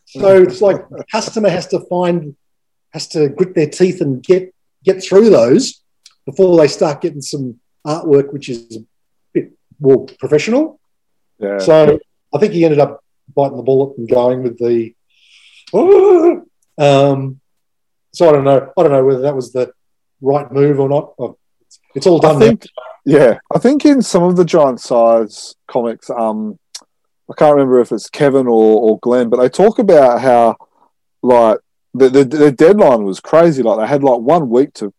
so 0.08 0.42
it's 0.42 0.62
like 0.62 0.88
the 0.90 1.04
customer 1.12 1.50
has 1.50 1.68
to 1.68 1.80
find, 1.82 2.36
has 2.94 3.08
to 3.10 3.30
grit 3.30 3.54
their 3.54 3.70
teeth 3.70 4.02
and 4.02 4.24
get 4.24 4.54
get 4.84 5.04
through 5.04 5.30
those 5.30 5.84
before 6.26 6.58
they 6.58 6.68
start 6.68 7.02
getting 7.02 7.22
some 7.22 7.60
artwork 7.86 8.34
which 8.34 8.50
is 8.50 8.78
a 8.78 8.80
bit 9.34 9.52
more 9.80 10.08
professional. 10.20 10.80
yeah. 11.38 11.60
So 11.60 12.00
I 12.34 12.38
think 12.40 12.54
he 12.54 12.66
ended 12.66 12.80
up 12.80 13.04
biting 13.36 13.58
the 13.58 13.64
bullet 13.64 13.98
and 13.98 14.10
going 14.10 14.44
with 14.44 14.58
the. 14.58 14.94
Um, 16.78 17.40
so 18.12 18.28
I 18.28 18.32
don't 18.32 18.44
know. 18.44 18.72
I 18.76 18.82
don't 18.82 18.92
know 18.92 19.06
whether 19.06 19.22
that 19.22 19.36
was 19.36 19.52
the 19.52 19.72
right 20.22 20.52
move 20.52 20.80
or 20.80 20.90
not. 20.90 21.14
It's, 21.66 21.80
it's 21.96 22.08
all 22.08 22.20
done. 22.20 22.38
I 22.38 22.40
think, 22.40 22.68
yeah, 23.06 23.40
I 23.54 23.60
think 23.60 23.86
in 23.86 24.02
some 24.02 24.24
of 24.24 24.36
the 24.36 24.46
giant 24.46 24.80
size 24.80 25.56
comics, 25.68 26.10
um, 26.10 26.58
I 26.82 27.34
can't 27.38 27.56
remember 27.56 27.80
if 27.80 27.92
it's 27.92 28.10
Kevin 28.10 28.48
or, 28.48 28.82
or 28.82 29.00
Glenn, 29.00 29.30
but 29.30 29.38
they 29.38 29.50
talk 29.50 29.80
about 29.80 30.22
how, 30.22 30.56
like, 31.22 31.60
the, 31.94 32.10
the 32.10 32.24
the 32.24 32.52
deadline 32.52 33.04
was 33.04 33.20
crazy. 33.20 33.64
Like 33.64 33.80
they 33.80 33.88
had 33.88 34.04
like 34.04 34.22
one 34.22 34.50
week 34.50 34.74
to 34.76 34.94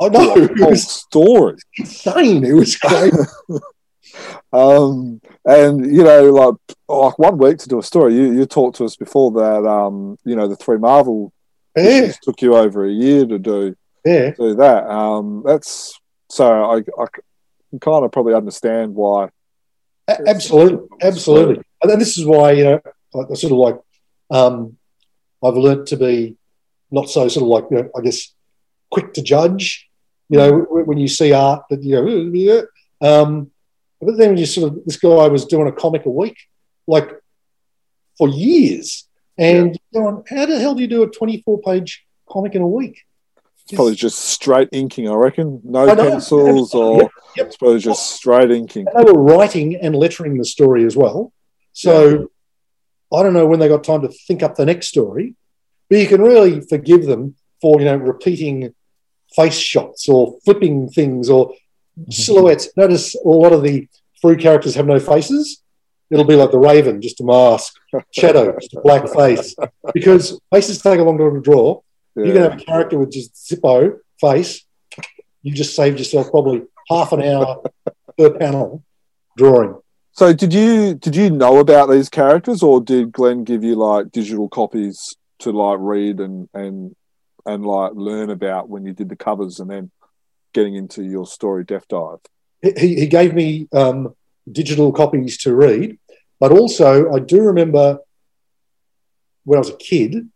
I 0.00 0.08
know 0.08 0.34
a 0.34 0.44
it 0.44 0.58
was 0.58 0.90
story. 0.90 1.56
insane. 1.76 2.44
It 2.44 2.54
was 2.54 2.76
great. 2.76 3.12
Um, 4.52 5.20
and 5.44 5.84
you 5.94 6.02
know, 6.02 6.30
like 6.30 6.54
like 6.88 7.18
one 7.18 7.38
week 7.38 7.58
to 7.58 7.68
do 7.68 7.78
a 7.78 7.82
story. 7.82 8.14
You 8.14 8.32
you 8.32 8.46
talked 8.46 8.76
to 8.76 8.84
us 8.84 8.96
before 8.96 9.30
that. 9.32 9.68
Um, 9.68 10.16
you 10.24 10.34
know, 10.34 10.48
the 10.48 10.56
three 10.56 10.78
Marvel 10.78 11.32
yeah, 11.76 12.10
took 12.22 12.40
you 12.42 12.56
over 12.56 12.84
a 12.84 12.90
year 12.90 13.26
to 13.26 13.38
do 13.38 13.76
yeah. 14.04 14.30
do 14.30 14.54
that. 14.56 14.88
Um, 14.88 15.42
that's 15.44 15.98
so 16.28 16.46
I 16.46 16.76
I 16.78 17.06
can 17.70 17.80
kind 17.80 18.04
of 18.04 18.12
probably 18.12 18.34
understand 18.34 18.94
why. 18.94 19.30
Absolutely, 20.08 20.88
absolutely. 21.02 21.62
And 21.82 21.90
then 21.90 21.98
this 21.98 22.16
is 22.16 22.24
why 22.24 22.52
you 22.52 22.64
know, 22.64 22.80
like, 23.12 23.26
I 23.30 23.34
sort 23.34 23.52
of 23.52 23.58
like, 23.58 23.78
um, 24.30 24.76
I've 25.44 25.54
learnt 25.54 25.88
to 25.88 25.96
be 25.96 26.36
not 26.90 27.10
so 27.10 27.28
sort 27.28 27.42
of 27.42 27.48
like, 27.48 27.64
you 27.70 27.76
know, 27.76 27.90
I 27.96 28.00
guess, 28.00 28.32
quick 28.90 29.12
to 29.14 29.22
judge. 29.22 29.88
You 30.30 30.38
know, 30.38 30.60
w- 30.64 30.84
when 30.84 30.98
you 30.98 31.08
see 31.08 31.32
art 31.32 31.64
that 31.70 31.82
you 31.82 31.96
go, 31.96 32.06
"Ugh, 32.06 32.34
yeah. 32.34 32.62
um, 33.00 33.50
but 34.00 34.16
then 34.16 34.30
when 34.30 34.38
you 34.38 34.46
sort 34.46 34.72
of, 34.72 34.84
this 34.84 34.96
guy 34.96 35.28
was 35.28 35.46
doing 35.46 35.68
a 35.68 35.72
comic 35.72 36.06
a 36.06 36.10
week, 36.10 36.36
like 36.86 37.10
for 38.16 38.28
years, 38.28 39.08
and 39.38 39.78
you're 39.92 40.02
going, 40.02 40.24
how 40.28 40.46
the 40.46 40.58
hell 40.58 40.74
do 40.74 40.82
you 40.82 40.88
do 40.88 41.02
a 41.02 41.10
24 41.10 41.60
page 41.62 42.04
comic 42.28 42.54
in 42.54 42.62
a 42.62 42.68
week? 42.68 43.04
It's 43.68 43.76
probably 43.76 43.96
just 43.96 44.20
straight 44.20 44.70
inking, 44.72 45.10
I 45.10 45.14
reckon. 45.14 45.60
No 45.62 45.86
I 45.86 45.94
pencils, 45.94 46.72
or 46.72 47.02
Yep, 47.02 47.10
yep. 47.36 47.46
it's 47.48 47.56
probably 47.58 47.80
just 47.80 48.12
straight 48.12 48.50
inking. 48.50 48.86
And 48.94 49.06
they 49.06 49.12
were 49.12 49.22
writing 49.22 49.76
and 49.76 49.94
lettering 49.94 50.38
the 50.38 50.46
story 50.46 50.86
as 50.86 50.96
well. 50.96 51.34
So 51.74 52.30
I 53.12 53.22
don't 53.22 53.34
know 53.34 53.46
when 53.46 53.60
they 53.60 53.68
got 53.68 53.84
time 53.84 54.00
to 54.02 54.08
think 54.08 54.42
up 54.42 54.54
the 54.54 54.64
next 54.64 54.88
story, 54.88 55.34
but 55.90 55.98
you 55.98 56.06
can 56.06 56.22
really 56.22 56.62
forgive 56.62 57.04
them 57.04 57.36
for 57.60 57.78
you 57.78 57.84
know 57.84 57.96
repeating 57.96 58.74
face 59.36 59.58
shots 59.58 60.08
or 60.08 60.38
flipping 60.46 60.88
things 60.88 61.28
or 61.28 61.50
mm-hmm. 61.50 62.10
silhouettes. 62.10 62.70
Notice 62.74 63.14
a 63.14 63.28
lot 63.28 63.52
of 63.52 63.62
the 63.62 63.86
Frew 64.22 64.38
characters 64.38 64.76
have 64.76 64.86
no 64.86 64.98
faces. 64.98 65.62
It'll 66.10 66.24
be 66.24 66.36
like 66.36 66.52
the 66.52 66.58
Raven, 66.58 67.02
just 67.02 67.20
a 67.20 67.24
mask, 67.24 67.74
shadow, 68.12 68.56
just 68.58 68.74
a 68.74 68.80
black 68.80 69.06
face. 69.10 69.54
Because 69.92 70.40
faces 70.50 70.80
take 70.80 70.98
a 70.98 71.02
long 71.02 71.18
time 71.18 71.34
to 71.34 71.40
draw. 71.42 71.82
You 72.26 72.32
can 72.32 72.42
have 72.42 72.60
a 72.60 72.64
character 72.64 72.98
with 72.98 73.12
just 73.12 73.34
Zippo 73.34 73.98
face. 74.20 74.64
You 75.42 75.52
just 75.54 75.76
saved 75.76 75.98
yourself 75.98 76.30
probably 76.30 76.62
half 76.88 77.12
an 77.12 77.22
hour 77.22 77.62
per 78.16 78.30
panel 78.30 78.82
drawing. 79.36 79.80
So 80.12 80.32
did 80.32 80.52
you 80.52 80.94
did 80.94 81.14
you 81.14 81.30
know 81.30 81.58
about 81.58 81.88
these 81.88 82.08
characters, 82.08 82.62
or 82.62 82.80
did 82.80 83.12
Glenn 83.12 83.44
give 83.44 83.62
you 83.62 83.76
like 83.76 84.10
digital 84.10 84.48
copies 84.48 85.16
to 85.40 85.52
like 85.52 85.78
read 85.80 86.18
and 86.18 86.48
and 86.52 86.96
and 87.46 87.64
like 87.64 87.92
learn 87.94 88.30
about 88.30 88.68
when 88.68 88.84
you 88.84 88.92
did 88.92 89.08
the 89.08 89.16
covers, 89.16 89.60
and 89.60 89.70
then 89.70 89.90
getting 90.52 90.74
into 90.74 91.04
your 91.04 91.26
story 91.26 91.62
Death 91.62 91.86
Dive? 91.88 92.18
He, 92.62 92.96
he 92.96 93.06
gave 93.06 93.32
me 93.32 93.68
um, 93.72 94.16
digital 94.50 94.92
copies 94.92 95.38
to 95.38 95.54
read, 95.54 95.98
but 96.40 96.50
also 96.50 97.12
I 97.12 97.20
do 97.20 97.42
remember 97.42 97.98
when 99.44 99.58
I 99.58 99.60
was 99.60 99.70
a 99.70 99.76
kid 99.76 100.28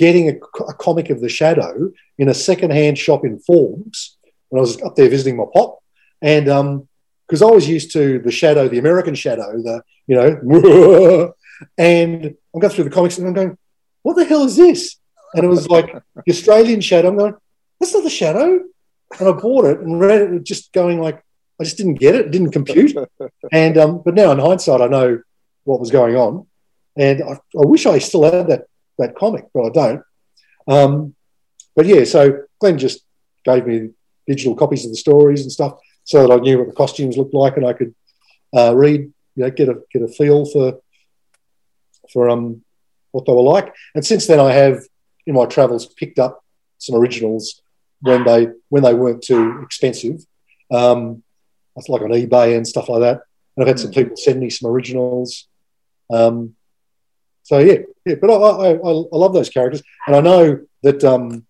getting 0.00 0.30
a, 0.30 0.36
a 0.64 0.74
comic 0.74 1.10
of 1.10 1.20
the 1.20 1.28
Shadow 1.28 1.92
in 2.16 2.28
a 2.28 2.34
second-hand 2.48 2.96
shop 2.96 3.24
in 3.24 3.38
Forbes 3.38 4.16
when 4.48 4.58
I 4.58 4.62
was 4.62 4.80
up 4.82 4.96
there 4.96 5.10
visiting 5.10 5.36
my 5.36 5.44
pop, 5.52 5.78
and 6.22 6.46
because 7.26 7.42
I 7.42 7.50
was 7.58 7.68
used 7.68 7.92
to 7.92 8.18
the 8.18 8.32
Shadow, 8.32 8.68
the 8.68 8.78
American 8.78 9.14
Shadow, 9.14 9.48
the 9.68 9.82
you 10.08 10.16
know, 10.16 11.34
and 11.78 12.34
I'm 12.52 12.60
going 12.60 12.72
through 12.72 12.88
the 12.88 12.96
comics 12.98 13.18
and 13.18 13.28
I'm 13.28 13.34
going, 13.34 13.56
what 14.02 14.16
the 14.16 14.24
hell 14.24 14.44
is 14.44 14.56
this? 14.56 14.96
And 15.34 15.44
it 15.44 15.48
was 15.48 15.68
like 15.68 15.92
the 16.26 16.32
Australian 16.32 16.80
Shadow. 16.80 17.08
I'm 17.08 17.18
going, 17.18 17.34
that's 17.78 17.94
not 17.94 18.02
the 18.02 18.10
Shadow. 18.10 18.60
And 19.18 19.28
I 19.28 19.32
bought 19.32 19.66
it 19.66 19.80
and 19.80 20.00
read 20.00 20.22
it, 20.22 20.44
just 20.44 20.72
going 20.72 21.00
like, 21.00 21.22
I 21.60 21.64
just 21.64 21.76
didn't 21.76 22.00
get 22.00 22.14
it, 22.14 22.26
it 22.26 22.30
didn't 22.30 22.52
compute. 22.52 22.96
And 23.52 23.76
um, 23.76 24.02
but 24.04 24.14
now 24.14 24.32
in 24.32 24.38
hindsight, 24.38 24.80
I 24.80 24.86
know 24.86 25.20
what 25.64 25.78
was 25.78 25.90
going 25.90 26.16
on, 26.16 26.46
and 26.96 27.22
I, 27.22 27.32
I 27.32 27.66
wish 27.66 27.84
I 27.86 27.98
still 27.98 28.24
had 28.24 28.48
that 28.48 28.64
that 29.00 29.16
comic, 29.16 29.46
but 29.52 29.66
I 29.66 29.70
don't. 29.70 30.02
Um, 30.68 31.14
but 31.74 31.86
yeah, 31.86 32.04
so 32.04 32.44
Glenn 32.58 32.78
just 32.78 33.04
gave 33.44 33.66
me 33.66 33.90
digital 34.26 34.54
copies 34.54 34.84
of 34.84 34.90
the 34.90 34.96
stories 34.96 35.42
and 35.42 35.52
stuff, 35.52 35.78
so 36.04 36.26
that 36.26 36.32
I 36.32 36.36
knew 36.36 36.58
what 36.58 36.68
the 36.68 36.74
costumes 36.74 37.16
looked 37.16 37.34
like, 37.34 37.56
and 37.56 37.66
I 37.66 37.72
could 37.72 37.94
uh, 38.56 38.74
read, 38.74 39.12
you 39.34 39.44
know, 39.44 39.50
get 39.50 39.68
a 39.68 39.80
get 39.92 40.02
a 40.02 40.08
feel 40.08 40.46
for 40.46 40.80
for 42.12 42.28
um 42.28 42.62
what 43.12 43.26
they 43.26 43.32
were 43.32 43.42
like. 43.42 43.74
And 43.94 44.04
since 44.04 44.26
then, 44.26 44.40
I 44.40 44.52
have 44.52 44.82
in 45.26 45.34
my 45.34 45.46
travels 45.46 45.86
picked 45.86 46.18
up 46.18 46.44
some 46.78 46.96
originals 46.96 47.62
when 48.00 48.24
they 48.24 48.48
when 48.68 48.82
they 48.82 48.94
weren't 48.94 49.22
too 49.22 49.60
expensive. 49.62 50.24
Um, 50.70 51.22
like 51.88 52.02
on 52.02 52.10
eBay 52.10 52.56
and 52.56 52.66
stuff 52.66 52.88
like 52.88 53.00
that. 53.00 53.22
And 53.56 53.64
I've 53.64 53.68
had 53.68 53.80
some 53.80 53.90
people 53.90 54.16
send 54.16 54.40
me 54.40 54.50
some 54.50 54.70
originals. 54.70 55.48
Um, 56.12 56.54
so 57.50 57.58
yeah, 57.58 57.78
yeah. 58.06 58.14
But 58.14 58.30
I, 58.30 58.34
I, 58.34 58.70
I, 58.76 59.16
love 59.16 59.32
those 59.32 59.48
characters, 59.48 59.82
and 60.06 60.14
I 60.14 60.20
know 60.20 60.60
that 60.84 61.02
um, 61.02 61.44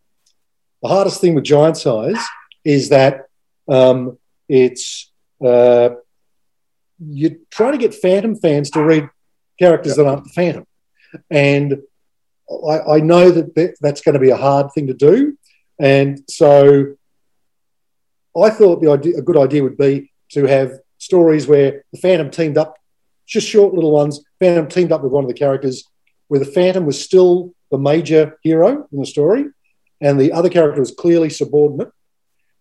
the 0.80 0.88
hardest 0.88 1.20
thing 1.20 1.34
with 1.34 1.44
Giant 1.44 1.76
Size 1.76 2.16
is 2.64 2.88
that 2.88 3.26
um, 3.68 4.18
it's 4.48 5.12
uh, 5.44 5.90
you're 6.98 7.36
trying 7.50 7.72
to 7.72 7.78
get 7.78 7.94
Phantom 7.94 8.34
fans 8.34 8.70
to 8.70 8.82
read 8.82 9.10
characters 9.58 9.96
that 9.96 10.06
aren't 10.06 10.24
the 10.24 10.30
Phantom, 10.30 10.66
and 11.30 11.82
I, 12.66 12.94
I 12.94 13.00
know 13.00 13.30
that 13.30 13.54
that- 13.56 13.76
that's 13.82 14.00
going 14.00 14.14
to 14.14 14.18
be 14.18 14.30
a 14.30 14.38
hard 14.38 14.72
thing 14.72 14.86
to 14.86 14.94
do, 14.94 15.36
and 15.78 16.22
so 16.30 16.94
I 18.34 18.48
thought 18.48 18.80
the 18.80 18.90
idea, 18.90 19.18
a 19.18 19.22
good 19.22 19.36
idea 19.36 19.62
would 19.62 19.76
be 19.76 20.12
to 20.30 20.46
have 20.46 20.78
stories 20.96 21.46
where 21.46 21.84
the 21.92 21.98
Phantom 21.98 22.30
teamed 22.30 22.56
up, 22.56 22.78
just 23.26 23.46
short 23.46 23.74
little 23.74 23.92
ones. 23.92 24.24
Phantom 24.38 24.66
teamed 24.66 24.92
up 24.92 25.02
with 25.02 25.12
one 25.12 25.24
of 25.24 25.28
the 25.28 25.34
characters, 25.34 25.84
where 26.30 26.38
the 26.38 26.46
Phantom 26.46 26.86
was 26.86 27.04
still 27.04 27.52
the 27.72 27.78
major 27.78 28.38
hero 28.44 28.86
in 28.92 29.00
the 29.00 29.04
story, 29.04 29.46
and 30.00 30.18
the 30.18 30.30
other 30.30 30.48
character 30.48 30.78
was 30.78 30.92
clearly 30.92 31.28
subordinate, 31.28 31.90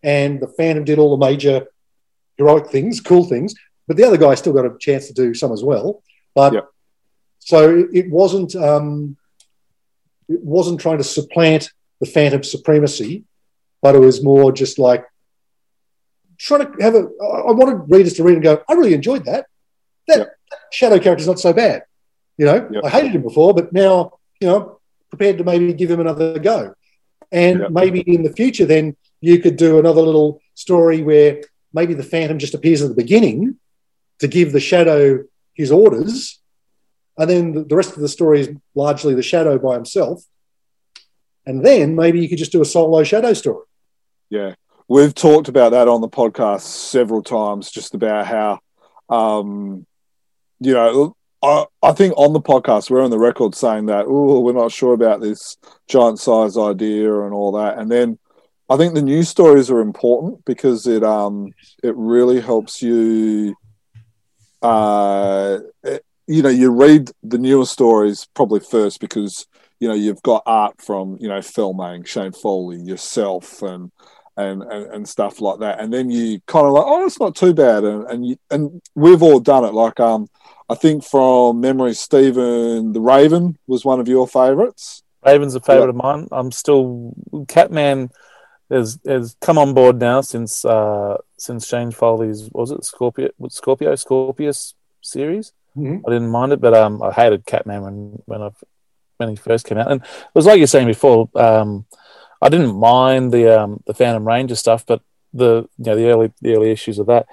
and 0.02 0.40
the 0.40 0.48
Phantom 0.48 0.84
did 0.84 0.98
all 0.98 1.16
the 1.16 1.24
major 1.24 1.68
heroic 2.36 2.72
things, 2.72 3.00
cool 3.00 3.26
things, 3.26 3.54
but 3.88 3.96
the 3.96 4.04
other 4.04 4.18
guy 4.18 4.34
still 4.34 4.54
got 4.54 4.66
a 4.66 4.76
chance 4.80 5.06
to 5.06 5.14
do 5.14 5.36
some 5.36 5.52
as 5.52 5.64
well. 5.64 6.02
But 6.34 6.54
so 7.38 7.88
it, 7.94 8.10
wasn't 8.10 8.56
um, 8.56 9.18
it 10.28 10.44
wasn't 10.44 10.80
trying 10.80 10.98
to 10.98 11.04
supplant 11.04 11.72
the 12.00 12.08
Phantom 12.08 12.42
supremacy, 12.42 13.24
but 13.84 13.94
it 13.94 14.00
was 14.00 14.24
more 14.24 14.52
just 14.52 14.80
like 14.80 15.06
trying 16.40 16.72
to 16.72 16.84
have 16.84 16.96
a. 16.96 17.08
I 17.22 17.52
wanted 17.52 17.84
readers 17.88 18.14
to 18.14 18.24
read 18.24 18.34
and 18.34 18.44
go, 18.44 18.64
I 18.68 18.74
really 18.74 18.96
enjoyed 18.96 19.26
that. 19.26 19.46
That, 20.08 20.18
that 20.18 20.60
shadow 20.72 20.98
character's 20.98 21.28
not 21.28 21.40
so 21.40 21.54
bad. 21.54 21.84
You 22.40 22.46
know, 22.46 22.60
Yep. 22.72 22.84
I 22.86 22.90
hated 22.90 23.12
him 23.12 23.22
before, 23.22 23.54
but 23.54 23.74
now 23.74 24.14
you 24.42 24.48
know, 24.48 24.80
prepared 25.10 25.38
to 25.40 25.44
maybe 25.44 25.74
give 25.74 25.92
him 25.92 26.00
another 26.00 26.40
go. 26.40 26.74
And 27.30 27.60
Yep. 27.60 27.72
maybe 27.72 28.00
in 28.00 28.24
the 28.24 28.32
future, 28.32 28.66
then 28.66 28.96
you 29.20 29.40
could 29.40 29.58
do 29.58 29.78
another 29.78 30.02
little 30.02 30.40
story 30.56 31.02
where 31.04 31.42
maybe 31.74 31.94
the 31.94 32.10
Phantom 32.12 32.40
just 32.40 32.54
appears 32.54 32.82
at 32.82 32.88
the 32.88 32.96
beginning 33.04 33.58
to 34.20 34.28
give 34.30 34.54
the 34.54 34.62
Shadow 34.62 35.26
his 35.54 35.72
orders, 35.72 36.40
and 37.18 37.30
then 37.30 37.54
the- 37.54 37.66
the 37.66 37.76
rest 37.76 37.96
of 37.98 38.02
the 38.02 38.08
story 38.08 38.40
is 38.40 38.50
largely 38.74 39.14
the 39.14 39.22
Shadow 39.22 39.58
by 39.60 39.74
himself. 39.76 40.24
And 41.46 41.66
then 41.66 41.96
maybe 41.96 42.22
you 42.22 42.30
could 42.30 42.38
just 42.38 42.54
do 42.54 42.62
a 42.62 42.66
solo 42.66 43.04
Shadow 43.04 43.34
story. 43.34 43.66
Yeah, 44.30 44.56
we've 44.88 45.14
talked 45.14 45.50
about 45.50 45.72
that 45.72 45.90
on 45.90 46.00
the 46.00 46.08
podcast 46.08 46.62
several 46.62 47.24
times, 47.24 47.72
just 47.72 47.94
about 47.94 48.26
how, 48.26 48.60
um, 49.10 49.86
you 50.62 50.74
know, 50.74 51.16
I, 51.42 51.94
think 51.94 52.14
on 52.18 52.34
the 52.34 52.42
podcast 52.42 52.90
we're 52.90 53.04
on 53.04 53.12
the 53.12 53.20
record 53.20 53.56
saying 53.56 53.86
that 53.86 54.06
oh 54.08 54.40
we're 54.42 54.52
not 54.54 54.72
sure 54.72 54.94
about 54.94 55.22
this 55.22 55.58
giant 55.88 56.20
size 56.20 56.58
idea 56.58 57.22
and 57.22 57.34
all 57.34 57.54
that, 57.54 57.78
and 57.78 57.90
then 57.90 58.20
I 58.70 58.78
think 58.78 58.94
the 58.94 59.02
news 59.02 59.30
stories 59.30 59.72
are 59.72 59.80
important 59.80 60.44
because 60.46 60.86
it 60.86 61.04
um 61.04 61.52
it 61.84 61.96
really 61.96 62.42
helps 62.42 62.82
you. 62.82 63.56
Uh, 64.62 65.60
it- 65.84 66.04
you 66.30 66.44
know, 66.44 66.50
you 66.50 66.70
read 66.70 67.10
the 67.24 67.40
newer 67.40 67.66
stories 67.66 68.28
probably 68.36 68.60
first 68.60 69.00
because 69.00 69.48
you 69.80 69.88
know 69.88 69.96
you've 69.96 70.22
got 70.22 70.44
art 70.46 70.80
from 70.80 71.18
you 71.20 71.28
know 71.28 71.42
Phil 71.42 71.74
Mang, 71.74 72.04
Shane 72.04 72.34
Foley, 72.34 72.78
yourself, 72.78 73.64
and 73.64 73.92
and, 74.40 74.64
and, 74.64 74.86
and 74.94 75.10
stuff 75.10 75.42
like 75.42 75.60
that. 75.60 75.80
And 75.80 75.94
then 75.94 76.10
you 76.10 76.42
kind 76.48 76.66
of 76.66 76.74
like, 76.74 76.86
oh, 76.86 77.06
it's 77.06 77.20
not 77.20 77.36
too 77.36 77.54
bad. 77.54 77.84
And 77.84 78.06
and, 78.08 78.28
you, 78.28 78.38
and 78.50 78.82
we've 78.96 79.22
all 79.22 79.40
done 79.40 79.66
it. 79.66 79.74
Like 79.74 80.00
um, 80.00 80.30
I 80.70 80.76
think 80.76 81.04
from 81.04 81.60
memory, 81.60 81.94
Stephen 81.94 82.94
the 82.94 83.02
Raven 83.02 83.58
was 83.68 83.84
one 83.84 84.00
of 84.00 84.08
your 84.08 84.28
favourites. 84.28 85.04
Raven's 85.26 85.56
a 85.56 85.60
favourite 85.60 85.90
of 85.90 85.96
mine. 85.96 86.28
I'm 86.32 86.52
still 86.52 87.14
Catman 87.48 88.10
has 88.70 89.00
has 89.06 89.36
come 89.42 89.58
on 89.58 89.74
board 89.74 90.00
now 90.00 90.22
since 90.22 90.64
uh, 90.64 91.18
since 91.38 91.68
Shane 91.68 91.92
Foley's 91.92 92.50
was 92.52 92.72
it 92.72 92.86
Scorpio 92.86 93.30
Scorpio 93.50 93.96
Scorpius 93.96 94.76
series. 95.02 95.52
Mhm. 95.76 96.02
I 96.08 96.12
didn't 96.12 96.32
mind 96.32 96.54
it, 96.54 96.62
but 96.62 96.74
um, 96.74 97.02
I 97.02 97.12
hated 97.12 97.46
Catman 97.46 97.82
when 97.82 98.22
when 98.26 98.42
I 98.42 98.50
when 99.18 99.30
he 99.30 99.36
first 99.36 99.66
came 99.66 99.78
out, 99.78 99.92
and 99.92 100.02
it 100.02 100.08
was 100.34 100.46
like 100.46 100.58
you're 100.58 100.68
saying 100.68 100.88
before. 100.88 101.30
Um, 101.36 101.86
I 102.42 102.50
didn't 102.50 102.76
mind 102.76 103.32
the 103.32 103.62
um, 103.62 103.84
the 103.86 103.94
Phantom 103.94 104.26
Ranger 104.28 104.56
stuff, 104.56 104.86
but 104.86 105.02
the 105.34 105.68
you 105.78 105.86
know 105.86 105.96
the 105.96 106.10
early 106.10 106.32
the 106.42 106.56
early 106.56 106.72
issues 106.72 107.00
of 107.00 107.08
that, 107.08 107.28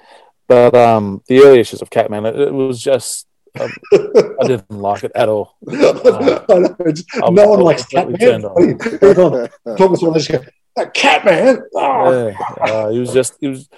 but 0.47 0.75
um, 0.75 1.23
the 1.27 1.39
early 1.41 1.59
issues 1.59 1.81
of 1.81 1.89
Catman, 1.89 2.25
it, 2.25 2.39
it 2.39 2.53
was 2.53 2.81
just 2.81 3.27
um, 3.59 3.71
I 3.93 4.47
didn't 4.47 4.69
like 4.69 5.03
it 5.03 5.11
at 5.15 5.29
all. 5.29 5.55
I 5.69 5.73
know, 5.73 6.45
I 6.49 7.29
no 7.29 7.47
one 7.47 7.61
likes 7.61 7.85
Catman. 7.85 8.19
turned 8.19 8.45
on. 8.45 8.79
Everyone 9.01 9.49
talking 9.77 9.93
to 9.93 9.97
someone, 9.97 10.19
just 10.19 10.31
go, 10.31 10.43
"That 10.75 10.93
Catman. 10.93 11.63
Oh. 11.75 12.27
Yeah, 12.27 12.37
uh, 12.61 12.89
it 12.89 12.99
was 12.99 13.13
just 13.13 13.33
it 13.41 13.49
was 13.49 13.69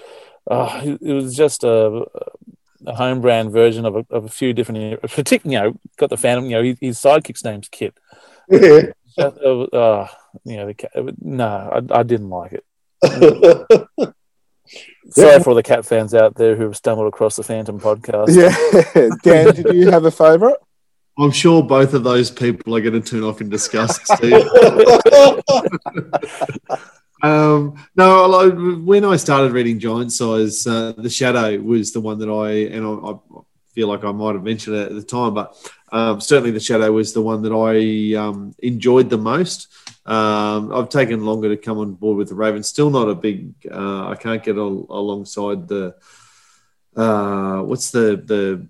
uh, 0.49 0.81
it 0.84 1.01
it 1.01 1.14
was 1.14 1.35
just 1.35 1.64
a, 1.64 2.06
a 2.85 2.95
home 2.95 3.22
brand 3.22 3.51
version 3.51 3.85
of 3.85 3.95
a, 3.95 4.06
of 4.10 4.26
a 4.26 4.30
few 4.30 4.53
different. 4.53 5.01
Particularly, 5.01 5.56
you 5.56 5.72
know, 5.72 5.80
got 5.97 6.10
the 6.10 6.18
Phantom. 6.18 6.45
You 6.45 6.57
know, 6.57 6.64
his, 6.64 6.77
his 6.80 6.97
sidekick's 6.99 7.43
name's 7.43 7.69
Kit. 7.69 7.97
Yeah. 8.49 8.81
Uh, 9.18 9.64
uh, 9.73 10.07
you 10.43 10.57
know, 10.57 10.68
the, 10.68 10.73
cat- 10.73 10.91
no, 11.22 11.45
I, 11.45 11.99
I 11.99 12.03
didn't 12.03 12.30
like 12.30 12.53
it. 12.53 12.65
Sorry 15.10 15.41
for 15.41 15.49
all 15.49 15.56
the 15.56 15.64
cat 15.64 15.85
fans 15.85 16.14
out 16.14 16.35
there 16.35 16.56
who 16.56 16.64
have 16.64 16.77
stumbled 16.77 17.07
across 17.07 17.35
the 17.35 17.43
Phantom 17.43 17.80
podcast. 17.80 18.35
Yeah, 18.35 19.10
Dan, 19.23 19.56
did 19.56 19.76
you 19.76 19.89
have 19.89 20.06
a 20.06 20.11
favourite? 20.11 20.57
I'm 21.18 21.31
sure 21.31 21.64
both 21.64 21.93
of 21.93 22.03
those 22.03 22.31
people 22.31 22.76
are 22.76 22.81
going 22.81 23.01
to 23.01 23.03
turn 23.10 23.23
off 23.23 23.41
in 23.41 23.49
disgust, 23.49 24.01
Steve. 24.07 24.34
Um, 27.22 27.76
no, 27.95 28.26
like, 28.27 28.53
when 28.85 29.03
I 29.03 29.18
started 29.18 29.51
reading 29.51 29.80
Giant 29.80 30.11
Size, 30.11 30.65
uh, 30.65 30.93
The 30.97 31.10
Shadow 31.10 31.60
was 31.60 31.91
the 31.91 32.01
one 32.01 32.19
that 32.19 32.30
I, 32.30 32.51
and 32.73 32.85
I, 32.85 33.10
I 33.10 33.41
feel 33.73 33.88
like 33.88 34.03
I 34.03 34.11
might 34.11 34.35
have 34.35 34.43
mentioned 34.43 34.77
it 34.77 34.89
at 34.89 34.95
the 34.95 35.03
time, 35.03 35.34
but 35.34 35.72
um, 35.91 36.22
certainly 36.22 36.51
The 36.51 36.60
Shadow 36.60 36.91
was 36.91 37.14
the 37.14 37.22
one 37.22 37.41
that 37.41 37.51
I 37.51 38.18
um, 38.18 38.56
enjoyed 38.60 39.10
the 39.10 39.18
most. 39.18 39.68
Um, 40.06 40.74
I've 40.74 40.90
taken 40.90 41.26
longer 41.26 41.50
to 41.50 41.58
come 41.58 41.78
on 41.80 41.94
board 41.94 42.18
with 42.18 42.30
the 42.30 42.36
Raven. 42.36 42.64
Still 42.64 42.90
not 42.90 43.10
a 43.10 43.16
big, 43.16 43.54
uh, 43.72 44.10
I 44.10 44.16
can't 44.16 44.44
get 44.44 44.58
al- 44.58 44.88
alongside 44.90 45.68
the, 45.68 45.96
uh, 46.96 47.62
what's 47.62 47.92
the, 47.92 48.22
the 48.26 48.68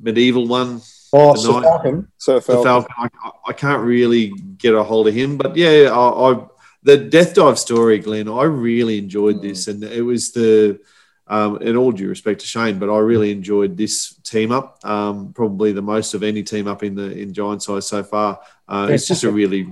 medieval 0.00 0.46
one? 0.46 0.80
Oh, 1.12 1.32
The 1.32 1.38
Sir 1.40 1.62
Falcon. 1.62 2.08
So 2.18 2.34
the 2.34 2.40
Falcon. 2.40 2.64
Falcon. 2.64 3.18
I, 3.24 3.30
I 3.48 3.52
can't 3.52 3.82
really 3.82 4.28
get 4.58 4.74
a 4.74 4.82
hold 4.82 5.08
of 5.08 5.14
him, 5.14 5.36
but 5.36 5.56
yeah, 5.56 5.90
I, 5.92 6.32
I 6.32 6.46
the 6.82 6.96
Death 6.96 7.34
Dive 7.34 7.58
story, 7.58 7.98
Glenn. 7.98 8.28
I 8.28 8.44
really 8.44 8.98
enjoyed 8.98 9.42
this, 9.42 9.66
and 9.68 9.82
it 9.82 10.02
was 10.02 10.32
the. 10.32 10.80
Um, 11.28 11.56
in 11.60 11.76
all 11.76 11.90
due 11.90 12.08
respect 12.08 12.42
to 12.42 12.46
Shane, 12.46 12.78
but 12.78 12.88
I 12.88 12.98
really 12.98 13.32
enjoyed 13.32 13.76
this 13.76 14.14
team 14.22 14.52
up. 14.52 14.78
Um, 14.84 15.32
probably 15.32 15.72
the 15.72 15.82
most 15.82 16.14
of 16.14 16.22
any 16.22 16.44
team 16.44 16.68
up 16.68 16.84
in 16.84 16.94
the 16.94 17.10
in 17.18 17.34
Giant 17.34 17.64
Size 17.64 17.84
so 17.84 18.04
far. 18.04 18.38
Uh, 18.68 18.86
it's 18.92 19.08
just 19.08 19.24
a 19.24 19.30
really 19.32 19.66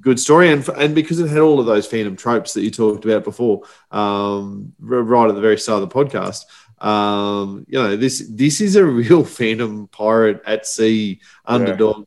good 0.00 0.20
story, 0.20 0.50
and 0.50 0.66
and 0.70 0.94
because 0.94 1.20
it 1.20 1.28
had 1.28 1.38
all 1.38 1.60
of 1.60 1.66
those 1.66 1.86
Phantom 1.86 2.16
tropes 2.16 2.54
that 2.54 2.62
you 2.62 2.70
talked 2.70 3.04
about 3.04 3.24
before, 3.24 3.62
um, 3.90 4.72
right 4.78 5.28
at 5.28 5.34
the 5.34 5.40
very 5.40 5.58
start 5.58 5.82
of 5.82 5.88
the 5.88 5.94
podcast. 5.94 6.44
Um, 6.84 7.66
you 7.68 7.78
know, 7.78 7.96
this 7.96 8.26
this 8.30 8.60
is 8.60 8.76
a 8.76 8.84
real 9.00 9.24
Phantom 9.24 9.88
pirate 9.88 10.42
at 10.46 10.66
sea 10.66 11.20
underdog. 11.44 12.06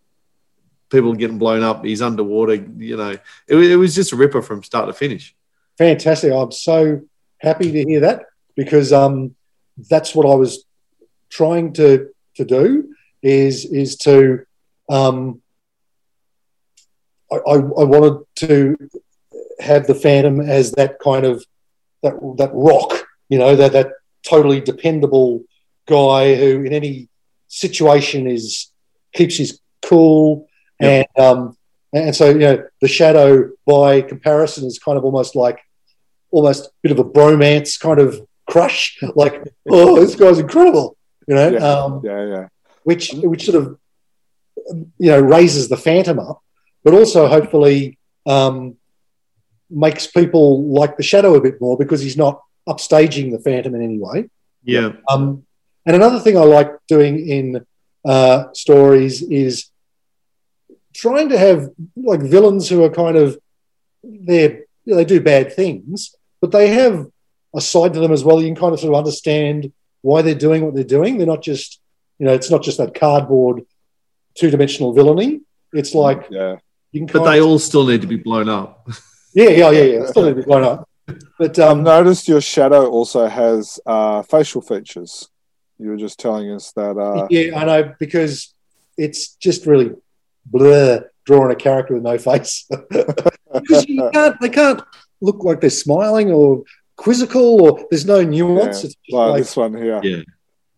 People 0.90 1.14
getting 1.16 1.40
blown 1.40 1.64
up. 1.64 1.84
He's 1.84 2.02
underwater. 2.02 2.56
You 2.56 2.98
know, 2.98 3.18
it, 3.48 3.56
it 3.56 3.76
was 3.78 3.96
just 3.96 4.14
a 4.14 4.16
ripper 4.16 4.42
from 4.42 4.64
start 4.64 4.88
to 4.88 4.94
finish. 4.94 5.36
Fantastic. 5.78 6.32
I'm 6.32 6.52
so 6.52 7.02
happy 7.40 7.72
to 7.72 7.84
hear 7.84 8.02
that 8.02 8.26
because 8.56 8.94
um, 8.94 9.36
that's 9.90 10.14
what 10.14 10.28
I 10.28 10.36
was 10.36 10.66
trying 11.30 11.74
to 11.74 12.10
to 12.36 12.46
do 12.46 12.94
is 13.22 13.66
is 13.66 13.98
to 13.98 14.46
um, 14.90 15.42
I, 17.34 17.52
I, 17.52 17.56
I 17.56 17.84
wanted 17.84 18.26
to 18.48 18.78
have 19.60 19.88
the 19.88 19.96
Phantom 19.96 20.42
as 20.42 20.72
that 20.74 21.00
kind 21.00 21.26
of 21.26 21.44
that 22.04 22.14
that 22.38 22.52
rock, 22.54 23.08
you 23.30 23.38
know, 23.38 23.56
that 23.56 23.74
that 23.74 23.88
totally 24.28 24.62
dependable 24.62 25.44
guy 25.88 26.36
who 26.36 26.64
in 26.64 26.74
any 26.74 27.10
situation 27.48 28.28
is 28.28 28.72
keeps 29.14 29.38
his 29.38 29.60
cool 29.86 30.48
and 30.80 31.06
um, 31.18 31.58
and 31.94 32.16
so 32.16 32.30
you 32.30 32.40
know 32.40 32.64
the 32.82 32.88
shadow 32.88 33.50
by 33.66 34.02
comparison 34.02 34.66
is 34.66 34.80
kind 34.80 34.98
of 34.98 35.04
almost 35.04 35.36
like 35.36 35.60
almost 36.32 36.66
a 36.68 36.70
bit 36.82 36.92
of 36.92 37.00
a 37.00 37.04
bromance 37.04 37.80
kind 37.80 38.00
of 38.00 38.26
crush 38.50 38.98
like 39.16 39.44
oh 39.70 40.00
this 40.00 40.16
guy's 40.16 40.40
incredible 40.40 40.98
you 41.28 41.36
know 41.36 41.50
Yeah. 41.50 41.60
um, 41.60 42.02
Yeah, 42.04 42.26
yeah. 42.26 42.48
which 42.84 43.12
which 43.14 43.46
sort 43.46 43.62
of 43.62 43.78
you 44.98 45.12
know 45.12 45.20
raises 45.20 45.70
the 45.70 45.78
phantom 45.78 46.20
up 46.20 46.43
but 46.84 46.94
also 46.94 47.28
hopefully 47.28 47.98
um, 48.26 48.76
makes 49.70 50.08
people 50.08 50.66
like 50.68 50.98
the 50.98 51.04
shadow 51.04 51.36
a 51.36 51.42
bit 51.42 51.60
more 51.60 51.78
because 51.78 52.02
he's 52.02 52.18
not 52.18 52.42
upstaging 52.68 53.32
the 53.32 53.40
phantom 53.40 53.76
in 53.76 53.82
any 53.82 54.00
way 54.00 54.30
Yeah, 54.64 54.94
um, 55.10 55.46
and 55.86 55.96
another 55.96 56.20
thing 56.20 56.38
I 56.38 56.44
like 56.44 56.72
doing 56.88 57.28
in 57.28 57.66
uh, 58.06 58.46
stories 58.54 59.22
is 59.22 59.70
trying 60.94 61.30
to 61.30 61.38
have 61.38 61.70
like 61.96 62.22
villains 62.22 62.70
who 62.70 62.84
are 62.84 62.90
kind 62.90 63.18
of 63.18 63.38
they 64.04 64.62
they 64.86 65.06
do 65.06 65.22
bad 65.22 65.54
things, 65.54 66.16
but 66.42 66.52
they 66.52 66.68
have 66.68 67.08
a 67.56 67.62
side 67.62 67.94
to 67.94 68.00
them 68.00 68.12
as 68.12 68.24
well. 68.24 68.42
You 68.42 68.48
can 68.48 68.56
kind 68.56 68.74
of 68.74 68.80
sort 68.80 68.94
of 68.94 68.98
understand 68.98 69.72
why 70.02 70.22
they're 70.22 70.36
doing 70.36 70.64
what 70.64 70.76
they're 70.76 70.84
doing. 70.84 71.18
They're 71.18 71.28
not 71.28 71.42
just 71.42 71.80
you 72.20 72.26
know 72.26 72.34
it's 72.34 72.52
not 72.52 72.64
just 72.64 72.78
that 72.78 72.94
cardboard 72.94 73.66
two 74.36 74.50
dimensional 74.50 74.94
villainy. 74.94 75.42
It's 75.72 75.94
like 75.94 76.28
Yeah. 76.30 76.58
You 76.94 77.06
can 77.06 77.08
but 77.08 77.30
they 77.30 77.42
all 77.42 77.60
still 77.60 77.86
need 77.86 78.02
to 78.02 78.08
be 78.08 78.16
blown 78.16 78.48
up. 78.48 78.88
yeah 79.34 79.50
yeah 79.50 79.72
yeah 79.72 79.84
yeah 79.84 80.06
still 80.06 80.24
need 80.24 80.36
to 80.36 80.36
be 80.36 80.44
blown 80.44 80.64
up. 80.64 80.90
But 81.38 81.60
I've 81.60 81.72
um, 81.72 81.84
noticed 81.84 82.30
your 82.30 82.40
shadow 82.40 82.88
also 82.88 83.28
has 83.28 83.80
uh, 83.86 84.22
facial 84.22 84.62
features. 84.62 85.28
You 85.78 85.90
were 85.90 85.98
just 85.98 86.20
telling 86.20 86.50
us 86.52 86.72
that. 86.74 86.98
Uh, 86.98 87.28
yeah, 87.30 87.60
I 87.60 87.66
know 87.66 87.96
because 88.00 88.54
it's 88.98 89.36
just 89.36 89.66
really 89.66 89.92
blur 90.46 91.10
drawing 91.26 91.52
a 91.52 91.56
character 91.56 91.94
with 91.94 92.04
no 92.04 92.18
face 92.18 92.68
because 92.90 93.88
you 93.88 94.10
can't 94.14 94.40
they 94.40 94.50
can't 94.50 94.82
look 95.22 95.44
like 95.44 95.62
they're 95.62 95.70
smiling 95.70 96.32
or 96.32 96.64
quizzical 96.96 97.62
or 97.62 97.88
there's 97.90 98.06
no 98.06 98.24
nuance. 98.24 98.84
Yeah, 98.84 98.86
It's 98.88 98.96
just 98.96 98.98
like 99.10 99.30
like, 99.30 99.42
this 99.42 99.58
one 99.58 99.74
here. 99.76 100.00
Yeah. 100.04 100.22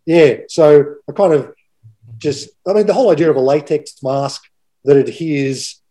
yeah, 0.05 0.35
so 0.47 0.95
I 1.09 1.11
kind 1.11 1.33
of 1.33 1.53
just 2.17 2.49
I 2.67 2.73
mean 2.73 2.87
the 2.87 2.93
whole 2.93 3.11
idea 3.11 3.29
of 3.29 3.35
a 3.35 3.41
latex 3.41 4.01
mask 4.01 4.43
that 4.85 4.97
adheres 4.97 5.81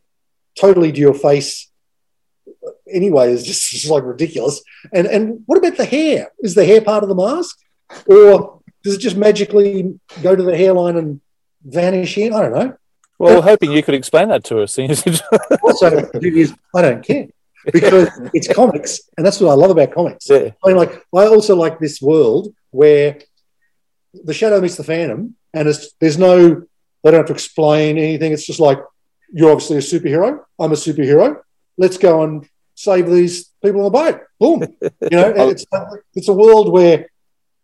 totally 0.59 0.93
to 0.93 1.01
your 1.01 1.15
face 1.15 1.71
anyway 2.93 3.33
is 3.33 3.45
just, 3.45 3.71
just 3.71 3.89
like 3.91 4.05
ridiculous. 4.05 4.63
And 4.93 5.07
and 5.07 5.43
what 5.47 5.59
about 5.59 5.77
the 5.77 5.85
hair? 5.85 6.31
Is 6.41 6.55
the 6.55 6.65
hair 6.65 6.81
part 6.81 7.03
of 7.03 7.09
the 7.09 7.15
mask, 7.15 7.59
or 8.07 8.61
does 8.83 8.95
it 8.95 8.99
just 9.01 9.17
magically 9.17 9.99
go 10.23 10.35
to 10.37 10.43
the 10.43 10.57
hairline 10.57 10.97
and 10.97 11.21
vanish 11.65 12.17
in? 12.19 12.33
I 12.33 12.43
don't 12.43 12.53
know. 12.53 12.77
Well, 13.19 13.43
hoping 13.43 13.73
you 13.73 13.83
could 13.83 13.95
explain 13.95 14.29
that 14.29 14.45
to 14.45 14.61
us. 14.61 14.73
seeing 14.73 14.91
as 14.91 15.07
you- 15.07 15.15
Also, 15.63 16.11
is, 16.15 16.53
I 16.75 16.83
don't 16.83 17.03
care 17.05 17.29
because 17.73 18.09
it's 18.35 18.53
comics, 18.53 19.01
and 19.17 19.25
that's 19.25 19.41
what 19.41 19.51
I 19.51 19.55
love 19.55 19.71
about 19.71 19.93
comics. 19.95 20.29
yeah. 20.29 20.51
I 20.63 20.69
mean, 20.69 20.77
like 20.77 20.95
I 21.15 21.27
also 21.27 21.57
like 21.57 21.79
this 21.79 22.03
world 22.03 22.55
where 22.71 23.19
the 24.13 24.35
shadow 24.35 24.61
meets 24.61 24.77
the 24.77 24.85
phantom, 24.85 25.37
and 25.53 25.69
it's 25.69 25.93
there's 26.01 26.19
no 26.19 26.63
they 27.03 27.11
don't 27.11 27.21
have 27.21 27.27
to 27.27 27.33
explain 27.33 27.99
anything. 27.99 28.33
It's 28.33 28.47
just 28.47 28.61
like 28.61 28.79
you're 29.35 29.51
obviously 29.51 29.77
a 29.77 29.81
superhero. 29.81 30.44
I'm 30.61 30.73
a 30.73 30.77
superhero. 30.77 31.40
Let's 31.77 31.98
go 31.98 32.23
and 32.23 32.48
save 32.77 33.11
these 33.11 33.51
people 33.62 33.81
on 33.81 33.93
the 33.93 33.98
boat. 33.98 34.20
Boom. 34.39 34.62
You 35.11 35.19
know, 35.19 35.48
it's 35.51 35.66
it's 36.15 36.28
a 36.28 36.32
world 36.32 36.73
where 36.73 37.11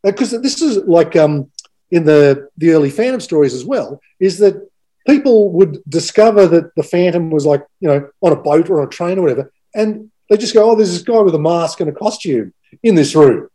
because 0.02 0.30
this 0.30 0.60
is 0.60 0.78
like 0.98 1.16
um 1.16 1.51
in 1.90 2.05
the 2.05 2.48
the 2.56 2.70
early 2.70 2.90
Phantom 2.90 3.20
stories 3.20 3.55
as 3.55 3.64
well 3.64 4.01
is 4.18 4.38
that 4.38 4.68
people 5.06 5.52
would 5.52 5.82
discover 5.88 6.47
that 6.48 6.74
the 6.74 6.82
Phantom 6.82 7.30
was 7.30 7.47
like 7.47 7.64
you 7.80 7.88
know 7.88 8.09
on 8.20 8.32
a 8.32 8.36
boat 8.36 8.68
or 8.68 8.80
on 8.80 8.88
a 8.88 8.90
train 8.90 9.18
or 9.18 9.22
whatever, 9.22 9.52
and 9.74 10.10
they 10.28 10.36
just 10.36 10.55
go, 10.55 10.70
oh, 10.70 10.74
there's 10.74 10.92
this 10.92 11.02
guy 11.02 11.20
with 11.20 11.34
a 11.34 11.38
mask 11.38 11.80
and 11.80 11.88
a 11.88 11.92
costume 11.92 12.52
in 12.82 12.94
this 12.94 13.14
room, 13.14 13.48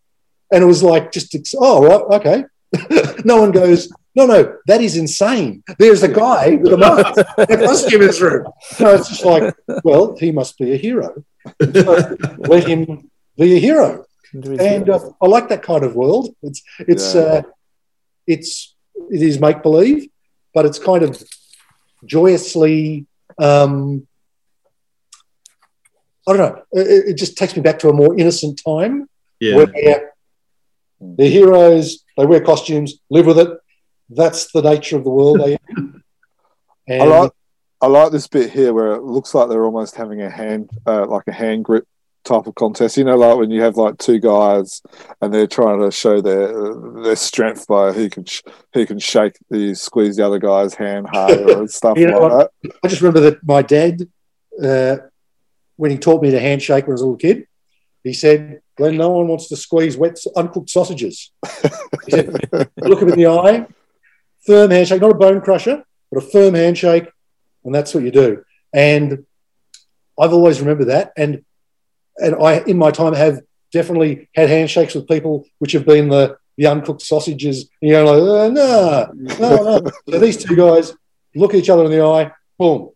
and 0.51 0.63
it 0.63 0.67
was 0.67 0.81
like 0.81 1.11
just 1.11 1.35
oh 1.59 1.85
right 1.85 2.19
okay. 2.19 2.43
no 3.25 3.41
one 3.41 3.51
goes. 3.51 3.91
No, 4.15 4.25
no, 4.25 4.57
that 4.67 4.81
is 4.81 4.95
insane. 4.97 5.63
There's 5.77 6.03
a 6.03 6.07
guy 6.07 6.55
with 6.55 6.71
a 6.73 6.77
mask 6.77 7.17
and 7.37 7.61
a 7.61 7.65
costume 7.65 8.01
in 8.01 8.07
his 8.07 8.21
room. 8.21 8.45
No, 8.79 8.95
it's 8.95 9.09
just 9.09 9.25
like, 9.25 9.53
well, 9.83 10.15
he 10.17 10.31
must 10.31 10.57
be 10.57 10.71
a 10.73 10.77
hero. 10.77 11.23
So 11.61 12.17
let 12.37 12.67
him 12.67 13.09
be 13.37 13.57
a 13.57 13.59
hero 13.59 14.05
and 14.33 14.89
uh, 14.89 14.99
I 15.21 15.27
like 15.27 15.49
that 15.49 15.63
kind 15.63 15.83
of 15.83 15.95
world. 15.95 16.35
It's 16.41 16.61
it's 16.79 17.15
Yeah. 17.15 17.21
uh, 17.21 17.41
it's 18.27 18.75
it 19.11 19.21
is 19.21 19.39
make 19.39 19.61
believe, 19.63 20.09
but 20.53 20.65
it's 20.65 20.79
kind 20.79 21.03
of 21.03 21.21
joyously. 22.05 23.05
Um, 23.37 24.07
I 26.27 26.33
don't 26.33 26.37
know. 26.37 26.61
It, 26.71 27.09
it 27.09 27.13
just 27.13 27.37
takes 27.37 27.55
me 27.55 27.61
back 27.61 27.79
to 27.79 27.89
a 27.89 27.93
more 27.93 28.17
innocent 28.17 28.61
time 28.65 29.07
Yeah. 29.39 29.55
where 29.57 29.67
the 30.99 31.29
heroes 31.29 32.03
they 32.17 32.25
wear 32.25 32.41
costumes, 32.41 32.95
live 33.09 33.25
with 33.27 33.39
it. 33.39 33.49
That's 34.09 34.51
the 34.51 34.61
nature 34.61 34.97
of 34.97 35.03
the 35.03 35.09
world 35.09 35.39
they 35.41 35.57
in. 35.69 36.01
And 36.87 37.01
I 37.01 37.05
like, 37.21 37.31
I 37.81 37.87
like 37.87 38.11
this 38.11 38.27
bit 38.27 38.51
here 38.51 38.71
where 38.71 38.91
it 38.91 39.01
looks 39.01 39.33
like 39.33 39.49
they're 39.49 39.65
almost 39.65 39.95
having 39.95 40.21
a 40.21 40.29
hand, 40.29 40.69
uh, 40.85 41.07
like 41.07 41.23
a 41.27 41.31
hand 41.31 41.65
grip 41.65 41.87
type 42.23 42.45
of 42.45 42.53
contest. 42.53 42.95
You 42.95 43.05
know, 43.05 43.15
like 43.17 43.37
when 43.37 43.49
you 43.49 43.63
have 43.63 43.75
like 43.75 43.97
two 43.97 44.19
guys 44.19 44.83
and 45.19 45.33
they're 45.33 45.47
trying 45.47 45.79
to 45.81 45.89
show 45.89 46.21
their 46.21 46.75
their 47.01 47.15
strength 47.15 47.65
by 47.65 47.91
who 47.91 48.07
can 48.07 48.25
sh- 48.25 48.43
who 48.73 48.85
can 48.85 48.99
shake 48.99 49.37
the 49.49 49.73
squeeze 49.73 50.17
the 50.17 50.25
other 50.27 50.37
guy's 50.37 50.75
hand 50.75 51.07
harder 51.09 51.57
and 51.59 51.71
stuff 51.71 51.97
You 51.97 52.05
know 52.07 52.19
like 52.19 52.31
what? 52.33 52.51
that. 52.63 52.71
I 52.83 52.87
just 52.87 53.01
remember 53.01 53.21
that 53.21 53.43
my 53.43 53.63
dad, 53.63 54.07
uh, 54.63 54.97
when 55.77 55.89
he 55.89 55.97
taught 55.97 56.21
me 56.21 56.29
to 56.29 56.39
handshake 56.39 56.85
when 56.85 56.91
I 56.91 56.93
was 56.93 57.01
a 57.01 57.05
little 57.05 57.17
kid, 57.17 57.47
he 58.03 58.13
said, 58.13 58.61
Glenn, 58.77 58.97
no 58.97 59.09
one 59.09 59.27
wants 59.27 59.47
to 59.49 59.55
squeeze 59.55 59.97
wet, 59.97 60.19
uncooked 60.35 60.69
sausages. 60.69 61.31
He 62.05 62.11
said, 62.11 62.29
look 62.77 63.01
him 63.01 63.09
in 63.09 63.17
the 63.17 63.25
eye, 63.25 63.65
firm 64.45 64.71
handshake, 64.71 65.01
not 65.01 65.11
a 65.11 65.15
bone 65.15 65.41
crusher, 65.41 65.83
but 66.11 66.23
a 66.23 66.27
firm 66.27 66.53
handshake, 66.53 67.07
and 67.63 67.73
that's 67.73 67.93
what 67.93 68.03
you 68.03 68.11
do. 68.11 68.43
And 68.73 69.25
I've 70.19 70.33
always 70.33 70.59
remembered 70.59 70.87
that. 70.87 71.13
And 71.17 71.43
and 72.17 72.35
I, 72.35 72.59
in 72.59 72.77
my 72.77 72.91
time, 72.91 73.13
have 73.13 73.41
definitely 73.71 74.29
had 74.33 74.49
handshakes 74.49 74.95
with 74.95 75.07
people 75.07 75.45
which 75.59 75.73
have 75.73 75.85
been 75.85 76.07
the, 76.07 76.37
the 76.57 76.67
uncooked 76.67 77.01
sausages. 77.01 77.69
You 77.81 77.91
know, 77.91 78.05
like, 78.05 78.15
oh, 78.15 78.49
no, 78.49 79.11
no, 79.13 79.79
no. 79.79 79.91
So 80.09 80.19
these 80.19 80.41
two 80.41 80.55
guys 80.55 80.93
look 81.35 81.53
each 81.53 81.69
other 81.69 81.83
in 81.85 81.91
the 81.91 82.01
eye, 82.01 82.31
boom, 82.57 82.91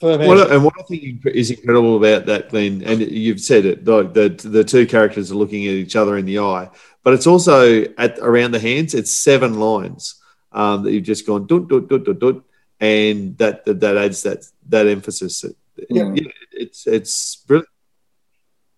firm 0.00 0.20
handshake. 0.20 0.50
And 0.50 0.64
what 0.64 0.74
I 0.80 0.82
think 0.82 1.26
is 1.26 1.52
incredible 1.52 1.96
about 1.96 2.26
that, 2.26 2.48
Glenn, 2.48 2.82
and 2.82 3.00
you've 3.00 3.40
said 3.40 3.66
it, 3.66 3.84
the, 3.84 4.02
the 4.02 4.48
the 4.48 4.64
two 4.64 4.86
characters 4.86 5.30
are 5.30 5.36
looking 5.36 5.64
at 5.66 5.74
each 5.74 5.94
other 5.94 6.16
in 6.16 6.26
the 6.26 6.40
eye, 6.40 6.70
but 7.04 7.14
it's 7.14 7.28
also 7.28 7.82
at 7.96 8.18
around 8.18 8.50
the 8.50 8.58
hands. 8.58 8.94
It's 8.94 9.16
seven 9.16 9.60
lines 9.60 10.20
um, 10.56 10.82
that 10.82 10.92
you've 10.92 11.04
just 11.04 11.26
gone 11.26 11.46
dut 11.46 11.68
dut 11.68 11.88
dut 11.88 12.04
dut 12.04 12.18
dut, 12.18 12.42
and 12.80 13.36
that 13.38 13.64
that, 13.66 13.78
that 13.80 13.96
adds 13.96 14.22
that 14.22 14.40
that 14.68 14.86
emphasis. 14.86 15.44
Yeah. 15.90 16.12
Yeah, 16.14 16.30
it's 16.52 16.86
it's 16.86 17.36
brilliant. 17.46 17.68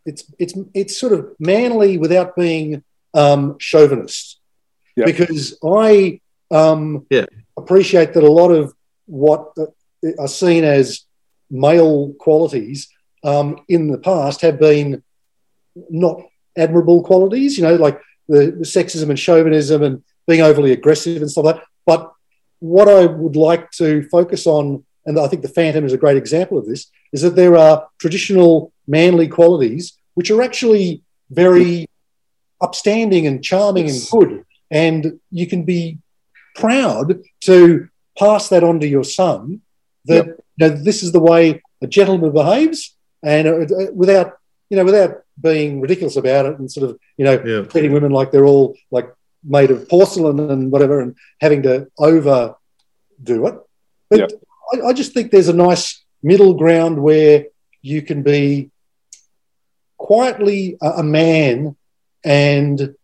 it's 0.05 0.23
it's 0.39 0.55
it's 0.75 0.99
sort 0.99 1.13
of 1.13 1.21
manly 1.39 1.97
without 1.99 2.35
being 2.35 2.83
um, 3.15 3.57
chauvinist. 3.59 4.41
Yeah. 4.97 5.07
Because 5.07 5.57
I 5.65 6.21
um, 6.51 7.07
Yeah. 7.11 7.27
appreciate 7.57 8.13
that 8.15 8.25
a 8.25 8.33
lot 8.41 8.51
of 8.51 8.75
what 9.07 9.43
are 10.19 10.29
seen 10.29 10.65
as 10.65 11.05
male 11.51 12.13
qualities 12.19 12.89
um, 13.23 13.61
in 13.69 13.89
the 13.93 13.99
past 13.99 14.41
have 14.43 14.59
been 14.59 15.03
not 15.89 16.17
admirable 16.57 17.03
qualities. 17.05 17.57
You 17.57 17.65
know, 17.65 17.77
like 17.77 18.01
the, 18.29 18.51
the 18.61 18.65
sexism 18.67 19.09
and 19.11 19.19
chauvinism 19.19 19.83
and 19.83 20.03
being 20.29 20.43
overly 20.43 20.73
aggressive 20.73 21.21
and 21.23 21.31
stuff 21.31 21.45
like 21.47 21.57
that. 21.57 21.65
But 21.87 22.13
what 22.61 22.89
I 22.89 23.07
would 23.07 23.35
like 23.35 23.71
to 23.83 24.07
focus 24.11 24.47
on, 24.47 24.85
and 25.07 25.19
I 25.19 25.27
think 25.29 25.43
the 25.43 25.49
Phantom 25.49 25.85
is 25.85 25.93
a 25.95 25.99
great 26.05 26.17
example 26.19 26.57
of 26.59 26.67
this, 26.67 26.87
is 27.13 27.23
that 27.23 27.35
there 27.35 27.57
are 27.57 27.89
traditional 27.99 28.73
manly 28.87 29.27
qualities 29.29 29.97
which 30.15 30.31
are 30.31 30.43
actually 30.43 31.03
very 31.31 31.87
upstanding 32.61 33.27
and 33.27 33.43
charming 33.43 33.87
Yes. 33.87 34.13
and 34.13 34.21
good. 34.21 34.45
And 34.71 35.21
you 35.31 35.47
can 35.47 35.65
be 35.65 35.99
proud 36.57 37.21
to 37.43 37.89
pass 38.19 38.49
that 38.49 38.65
on 38.65 38.81
to 38.81 38.87
your 38.89 39.05
son 39.05 39.61
that 40.07 40.27
you 40.27 40.35
know, 40.59 40.69
this 40.71 41.03
is 41.03 41.13
the 41.13 41.21
way 41.21 41.63
a 41.81 41.87
gentleman 41.87 42.33
behaves 42.33 42.97
and 43.23 43.47
uh, 43.47 43.53
uh, 43.53 43.93
without 43.95 44.33
you 44.71 44.77
know 44.77 44.85
without 44.85 45.23
being 45.41 45.81
ridiculous 45.81 46.17
about 46.17 46.47
it 46.47 46.59
and 46.59 46.71
sort 46.71 46.91
of 46.91 46.99
you 47.17 47.25
know 47.25 47.41
Yeah. 47.47 47.63
treating 47.63 47.93
women 47.93 48.11
like 48.11 48.33
they're 48.33 48.45
all 48.53 48.75
like 48.91 49.09
made 49.49 49.71
of 49.71 49.89
porcelain 49.89 50.39
and 50.51 50.71
whatever 50.73 51.01
and 51.01 51.15
having 51.41 51.63
to 51.63 51.87
overdo 51.99 52.55
it 53.47 53.55
but 54.11 54.19
Yep. 54.21 54.31
I, 54.73 54.89
I 54.89 54.93
just 54.93 55.13
think 55.15 55.31
there's 55.31 55.49
a 55.49 55.53
nice 55.69 56.05
middle 56.23 56.55
ground 56.55 57.03
where 57.03 57.47
you 57.83 58.03
can 58.03 58.23
be 58.23 58.71
quietly 59.97 60.77
a, 60.83 60.89
a 60.99 61.03
man 61.03 61.77
and 62.25 62.95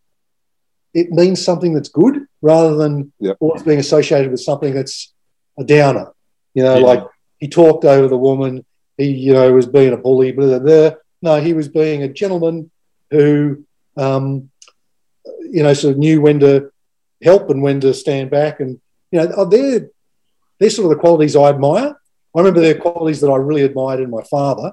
it 0.93 1.11
means 1.11 1.45
something 1.45 1.75
that's 1.75 1.89
good 1.89 2.27
rather 2.41 2.77
than 2.77 3.13
Yep. 3.21 3.37
always 3.41 3.63
being 3.63 3.79
associated 3.81 4.31
with 4.31 4.41
something 4.41 4.75
that's 4.75 5.13
a 5.59 5.65
downer. 5.65 6.13
You 6.55 6.63
know, 6.63 6.79
Yeah. 6.79 6.85
like 6.87 7.03
he 7.39 7.49
talked 7.49 7.85
over 7.85 8.07
the 8.09 8.17
woman, 8.17 8.65
he, 8.97 9.07
you 9.07 9.33
know, 9.33 9.53
was 9.53 9.67
being 9.67 9.93
a 9.93 9.97
bully, 9.97 10.33
blah, 10.33 10.47
blah, 10.47 10.59
blah. 10.61 10.91
No, 11.23 11.41
he 11.41 11.53
was 11.53 11.69
being 11.69 12.03
a 12.03 12.09
gentleman 12.09 12.71
who, 13.11 13.65
um, 13.97 14.51
you 15.51 15.63
know, 15.63 15.73
sort 15.73 15.93
of 15.93 15.99
knew 15.99 16.21
when 16.21 16.41
to 16.41 16.71
help 17.23 17.51
and 17.51 17.63
when 17.63 17.81
to 17.81 17.95
stand 17.95 18.31
back. 18.31 18.61
And, 18.61 18.81
you 19.11 19.21
know, 19.21 19.33
oh, 19.37 19.45
they're, 19.45 19.89
they're 20.59 20.71
sort 20.71 20.91
of 20.91 20.97
the 20.97 21.01
qualities 21.01 21.37
I 21.37 21.49
admire. 21.51 21.97
I 22.35 22.39
remember 22.39 22.61
they're 22.61 22.79
qualities 22.79 23.21
that 23.21 23.31
I 23.31 23.37
really 23.37 23.63
admired 23.63 24.01
in 24.01 24.11
my 24.11 24.23
father. 24.25 24.73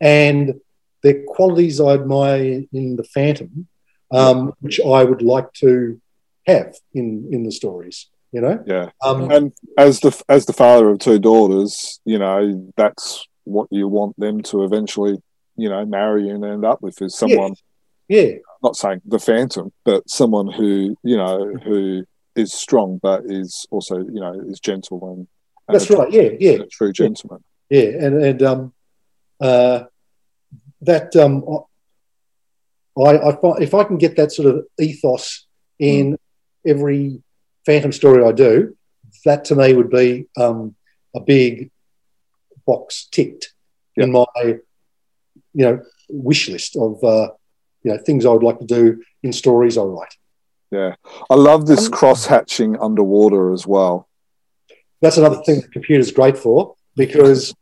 And 0.00 0.60
they're 1.02 1.24
qualities 1.26 1.80
I 1.80 1.94
admire 1.94 2.64
in 2.72 2.96
the 2.96 3.04
Phantom, 3.04 3.66
um, 4.10 4.52
which 4.60 4.80
I 4.80 5.04
would 5.04 5.22
like 5.22 5.52
to 5.54 6.00
have 6.46 6.74
in, 6.94 7.28
in 7.32 7.44
the 7.44 7.52
stories, 7.52 8.08
you 8.32 8.40
know? 8.40 8.62
Yeah, 8.66 8.90
Um, 9.02 9.30
and 9.30 9.52
as 9.76 10.00
the 10.00 10.20
as 10.28 10.46
the 10.46 10.52
father 10.52 10.90
of 10.90 10.98
two 10.98 11.18
daughters, 11.18 12.00
you 12.04 12.18
know 12.18 12.72
that's 12.76 13.26
what 13.44 13.68
you 13.70 13.88
want 13.88 14.18
them 14.18 14.42
to 14.42 14.64
eventually, 14.64 15.20
you 15.56 15.68
know, 15.68 15.84
marry 15.84 16.28
and 16.28 16.44
end 16.44 16.64
up 16.64 16.82
with 16.82 17.00
is 17.02 17.14
someone. 17.14 17.54
yeah, 18.08 18.32
Not 18.62 18.76
saying 18.76 19.02
the 19.04 19.18
Phantom, 19.18 19.72
but 19.84 20.08
someone 20.08 20.50
who 20.50 20.96
you 21.02 21.16
know 21.16 21.54
who 21.64 22.04
is 22.34 22.52
strong, 22.52 22.98
but 23.02 23.24
is 23.26 23.66
also 23.70 23.98
you 23.98 24.20
know 24.20 24.40
is 24.48 24.60
gentle 24.60 25.00
and, 25.10 25.28
and 25.68 25.74
that's 25.74 25.90
right. 25.90 26.10
Yeah, 26.10 26.30
yeah. 26.38 26.58
true 26.70 26.92
gentleman. 26.92 27.42
Yeah, 27.70 27.82
and 27.82 28.22
and 28.22 28.42
um, 28.42 28.72
uh, 29.40 29.84
that 30.82 31.14
um, 31.16 31.44
I, 32.98 33.18
I 33.28 33.36
find 33.36 33.62
if 33.62 33.74
I 33.74 33.84
can 33.84 33.98
get 33.98 34.16
that 34.16 34.32
sort 34.32 34.54
of 34.54 34.64
ethos 34.80 35.46
in 35.78 36.18
every 36.66 37.22
Phantom 37.64 37.92
story 37.92 38.24
I 38.24 38.32
do, 38.32 38.76
that 39.24 39.44
to 39.46 39.56
me 39.56 39.74
would 39.74 39.90
be 39.90 40.26
um, 40.38 40.74
a 41.14 41.20
big 41.20 41.70
box 42.66 43.08
ticked 43.10 43.52
in 43.96 44.12
my 44.12 44.26
you 44.36 44.58
know 45.54 45.82
wish 46.08 46.48
list 46.48 46.76
of 46.76 47.02
uh, 47.02 47.28
you 47.86 47.92
know 47.92 47.98
things 47.98 48.26
I 48.26 48.30
would 48.30 48.42
like 48.42 48.58
to 48.58 48.66
do 48.66 49.02
in 49.22 49.32
stories 49.32 49.78
I 49.78 49.82
write. 49.82 50.14
Yeah, 50.72 50.96
I 51.30 51.36
love 51.36 51.66
this 51.66 51.86
Um, 51.86 51.92
cross 51.92 52.26
hatching 52.26 52.76
underwater 52.80 53.52
as 53.52 53.64
well. 53.64 54.08
That's 55.00 55.18
another 55.18 55.40
thing 55.44 55.60
the 55.60 55.68
computer's 55.68 56.10
great 56.10 56.36
for 56.36 56.74
because 56.96 57.54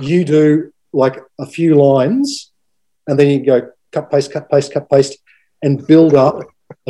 you 0.00 0.24
do 0.24 0.72
like 0.94 1.20
a 1.38 1.44
few 1.44 1.74
lines 1.74 2.52
and 3.06 3.18
then 3.18 3.28
you 3.28 3.44
go 3.44 3.70
cut, 3.92 4.10
paste, 4.10 4.32
cut, 4.32 4.50
paste, 4.50 4.72
cut, 4.72 4.88
paste, 4.88 5.18
and 5.62 5.86
build 5.86 6.14
up 6.14 6.40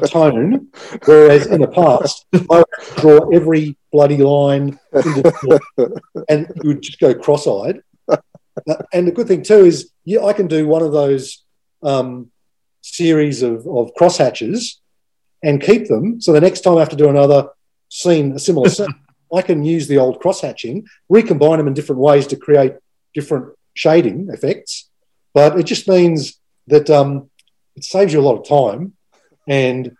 a 0.00 0.06
tone. 0.06 0.68
Whereas 1.06 1.46
in 1.46 1.60
the 1.60 1.68
past, 1.68 2.24
I 2.32 2.58
would 2.58 2.96
draw 2.96 3.28
every 3.30 3.76
bloody 3.90 4.18
line 4.18 4.78
and 6.28 6.46
you 6.62 6.68
would 6.68 6.82
just 6.82 7.00
go 7.00 7.14
cross 7.14 7.48
eyed. 7.48 7.82
And 8.92 9.08
the 9.08 9.12
good 9.12 9.26
thing 9.26 9.42
too 9.42 9.64
is, 9.64 9.90
yeah, 10.04 10.22
I 10.24 10.32
can 10.32 10.46
do 10.46 10.68
one 10.68 10.82
of 10.82 10.92
those 10.92 11.44
um, 11.82 12.30
series 12.94 13.42
of, 13.42 13.66
of 13.66 13.92
crosshatches 13.98 14.76
and 15.42 15.60
keep 15.60 15.88
them. 15.88 16.20
So 16.20 16.32
the 16.32 16.40
next 16.40 16.60
time 16.60 16.76
I 16.76 16.80
have 16.80 16.88
to 16.90 16.96
do 16.96 17.08
another 17.08 17.48
scene, 17.88 18.32
a 18.32 18.38
similar 18.38 18.68
scene, 18.68 18.94
I 19.34 19.42
can 19.42 19.64
use 19.64 19.88
the 19.88 19.98
old 19.98 20.20
crosshatching, 20.20 20.84
recombine 21.08 21.58
them 21.58 21.66
in 21.66 21.74
different 21.74 22.00
ways 22.00 22.26
to 22.28 22.36
create 22.36 22.74
different 23.14 23.54
shading 23.74 24.28
effects. 24.32 24.88
But 25.34 25.58
it 25.58 25.64
just 25.64 25.88
means 25.88 26.38
that 26.68 26.88
um, 26.90 27.30
it 27.74 27.84
saves 27.84 28.12
you 28.12 28.20
a 28.20 28.22
lot 28.22 28.38
of 28.40 28.48
time 28.48 28.94
and 29.48 29.96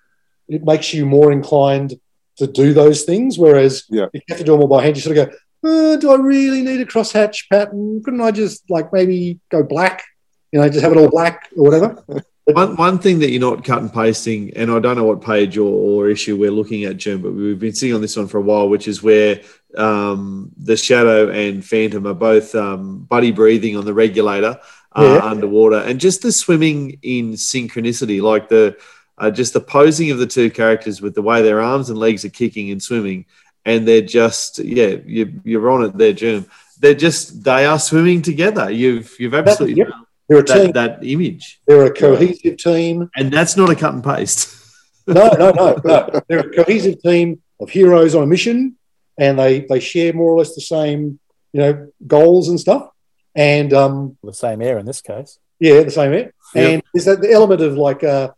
it 0.48 0.64
makes 0.64 0.94
you 0.94 1.06
more 1.06 1.32
inclined 1.32 1.94
to 2.38 2.46
do 2.46 2.72
those 2.72 3.02
things. 3.02 3.38
Whereas 3.38 3.84
Yeah. 3.90 4.06
if 4.12 4.22
you 4.22 4.22
have 4.28 4.38
to 4.38 4.44
do 4.44 4.52
them 4.52 4.62
all 4.62 4.68
by 4.68 4.84
hand, 4.84 4.96
you 4.96 5.02
sort 5.02 5.18
of 5.18 5.28
go, 5.28 5.34
uh, 5.68 5.96
do 5.96 6.10
I 6.12 6.16
really 6.16 6.62
need 6.62 6.80
a 6.80 6.86
crosshatch 6.86 7.48
pattern? 7.50 8.02
Couldn't 8.04 8.20
I 8.20 8.30
just 8.30 8.62
like 8.70 8.92
maybe 8.92 9.40
go 9.50 9.62
black? 9.62 10.04
You 10.52 10.60
know, 10.60 10.68
just 10.68 10.82
have 10.82 10.92
it 10.92 10.98
all 10.98 11.10
black 11.10 11.48
or 11.56 11.64
whatever. 11.64 12.04
One, 12.46 12.76
one 12.76 12.98
thing 13.00 13.18
that 13.18 13.30
you're 13.30 13.40
not 13.40 13.64
cut 13.64 13.82
and 13.82 13.92
pasting, 13.92 14.56
and 14.56 14.70
I 14.70 14.78
don't 14.78 14.96
know 14.96 15.04
what 15.04 15.20
page 15.20 15.58
or, 15.58 15.66
or 15.66 16.08
issue 16.08 16.36
we're 16.36 16.52
looking 16.52 16.84
at, 16.84 16.96
Jim, 16.96 17.20
but 17.20 17.32
we've 17.32 17.58
been 17.58 17.74
sitting 17.74 17.94
on 17.94 18.00
this 18.00 18.16
one 18.16 18.28
for 18.28 18.38
a 18.38 18.42
while, 18.42 18.68
which 18.68 18.86
is 18.86 19.02
where 19.02 19.40
um, 19.76 20.52
the 20.56 20.76
Shadow 20.76 21.28
and 21.30 21.64
Phantom 21.64 22.06
are 22.06 22.14
both 22.14 22.54
um, 22.54 23.00
buddy 23.00 23.32
breathing 23.32 23.76
on 23.76 23.84
the 23.84 23.92
regulator 23.92 24.60
uh, 24.92 25.02
Yeah. 25.02 25.28
underwater, 25.28 25.78
and 25.78 25.98
just 25.98 26.22
the 26.22 26.30
swimming 26.30 27.00
in 27.02 27.32
synchronicity, 27.32 28.22
like 28.22 28.48
the 28.48 28.76
uh, 29.18 29.30
just 29.30 29.52
the 29.52 29.60
posing 29.60 30.12
of 30.12 30.18
the 30.18 30.26
two 30.26 30.48
characters 30.50 31.02
with 31.02 31.16
the 31.16 31.22
way 31.22 31.42
their 31.42 31.60
arms 31.60 31.90
and 31.90 31.98
legs 31.98 32.24
are 32.24 32.30
kicking 32.30 32.70
and 32.70 32.80
swimming, 32.80 33.26
and 33.64 33.88
they're 33.88 34.02
just 34.02 34.60
yeah, 34.60 34.94
you, 35.04 35.40
you're 35.42 35.68
on 35.68 35.82
it 35.84 35.98
there, 35.98 36.12
Jim. 36.12 36.46
They're 36.78 36.94
just 36.94 37.42
they 37.42 37.66
are 37.66 37.80
swimming 37.80 38.22
together. 38.22 38.70
You've 38.70 39.14
you've 39.18 39.34
absolutely 39.34 39.78
yep. 39.78 39.88
They're 40.28 40.38
a 40.40 40.44
team. 40.44 40.72
that, 40.72 41.00
that 41.00 41.06
image, 41.06 41.60
They're 41.66 41.84
a 41.86 41.92
cohesive 41.94 42.56
team. 42.56 43.08
and 43.16 43.32
that's 43.32 43.56
not 43.56 43.70
a 43.70 43.74
cut 43.76 43.94
and 43.94 44.04
paste. 44.04 44.54
No, 45.08 45.28
no, 45.38 45.52
no, 45.52 45.80
no. 45.84 46.20
They're 46.26 46.40
a 46.40 46.50
cohesive 46.52 47.00
team 47.00 47.40
of 47.60 47.70
heroes 47.70 48.16
on 48.16 48.24
a 48.24 48.26
mission, 48.26 48.76
and 49.16 49.38
they 49.38 49.60
they 49.60 49.78
share 49.78 50.12
more 50.12 50.32
or 50.32 50.38
less 50.38 50.56
the 50.56 50.60
same, 50.60 51.20
you 51.52 51.52
you 51.52 51.60
know, 51.60 51.88
goals 52.08 52.48
and 52.48 52.58
stuff. 52.58 52.88
And 53.36 53.72
um, 53.72 54.18
The 54.24 54.34
same 54.34 54.60
air 54.62 54.78
in 54.78 54.84
this 54.84 55.00
case. 55.00 55.38
yeah, 55.60 55.82
the 55.84 55.92
same 55.92 56.12
air. 56.12 56.32
Yep. 56.56 56.72
And 56.72 56.82
is 56.92 57.04
that 57.04 57.20
the 57.20 57.30
element 57.30 57.60
of 57.60 57.74
like 57.74 58.02
uh, 58.02 58.30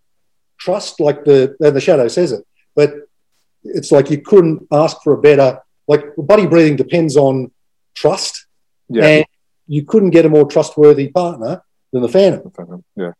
trust, 0.59 1.01
like 1.01 1.25
the 1.25 1.57
and 1.59 1.75
the 1.75 1.81
shadow 1.81 2.07
says 2.07 2.33
it, 2.33 2.45
but 2.77 2.93
it's 3.65 3.91
like 3.91 4.11
you 4.11 4.21
couldn't 4.21 4.67
ask 4.71 4.99
for 5.03 5.15
a 5.15 5.21
better. 5.23 5.61
Like 5.87 6.05
buddy 6.19 6.47
breathing 6.47 6.77
depends 6.77 7.17
on 7.17 7.51
trust, 7.95 8.47
Yeah. 8.91 9.07
and 9.07 9.25
you 9.67 9.87
couldn't 9.87 10.11
get 10.11 10.27
a 10.27 10.29
more 10.29 10.47
trustworthy 10.47 11.09
partner 11.09 11.63
than 11.93 12.03
the 12.03 12.09
Phantom. 12.09 12.53
yeah. 12.97 13.13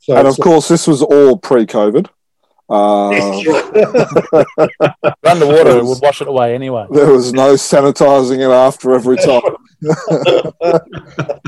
So 0.00 0.16
And 0.16 0.26
of 0.28 0.34
it's 0.34 0.38
course, 0.38 0.68
this 0.68 0.86
was 0.86 1.02
all 1.02 1.36
pre-COVID. 1.38 2.08
Uh, 2.70 3.08
like- 3.08 4.68
Underwater 5.24 5.76
Yes. 5.78 5.84
would 5.88 5.98
wash 6.02 6.20
it 6.20 6.28
away 6.28 6.54
anyway. 6.54 6.86
there 6.90 7.10
was 7.10 7.32
no 7.32 7.54
sanitizing 7.54 8.38
it 8.40 8.50
after 8.52 8.92
every 8.92 9.16
time. 9.16 9.42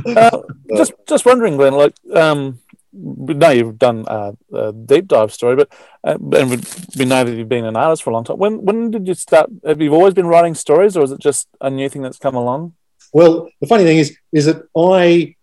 Uh, 0.06 0.40
just 0.76 0.92
just 1.06 1.26
wondering, 1.26 1.56
Glenn. 1.56 1.74
Like, 1.74 1.94
um, 2.14 2.58
we 2.92 3.34
know 3.34 3.50
you've 3.50 3.78
done 3.78 4.04
uh, 4.08 4.32
a 4.52 4.72
Death 4.72 5.06
Dive 5.08 5.32
story, 5.32 5.56
but 5.56 5.68
uh, 6.04 6.16
and 6.38 6.50
we, 6.50 6.58
we 6.98 7.04
know 7.04 7.22
that 7.24 7.34
you've 7.36 7.48
been 7.48 7.64
an 7.64 7.76
artist 7.76 8.02
for 8.02 8.10
a 8.10 8.12
long 8.14 8.24
time. 8.24 8.38
When 8.38 8.64
when 8.64 8.90
did 8.90 9.06
you 9.06 9.14
start? 9.14 9.50
Have 9.64 9.80
you 9.80 9.92
always 9.94 10.14
been 10.14 10.26
writing 10.26 10.54
stories, 10.54 10.96
or 10.96 11.04
is 11.04 11.12
it 11.12 11.20
just 11.20 11.48
a 11.60 11.70
new 11.70 11.88
thing 11.88 12.02
that's 12.02 12.18
come 12.18 12.34
along? 12.34 12.74
Well, 13.12 13.48
the 13.60 13.66
funny 13.66 13.84
thing 13.84 13.98
is, 13.98 14.16
is 14.32 14.46
that 14.46 14.62
I, 14.76 15.34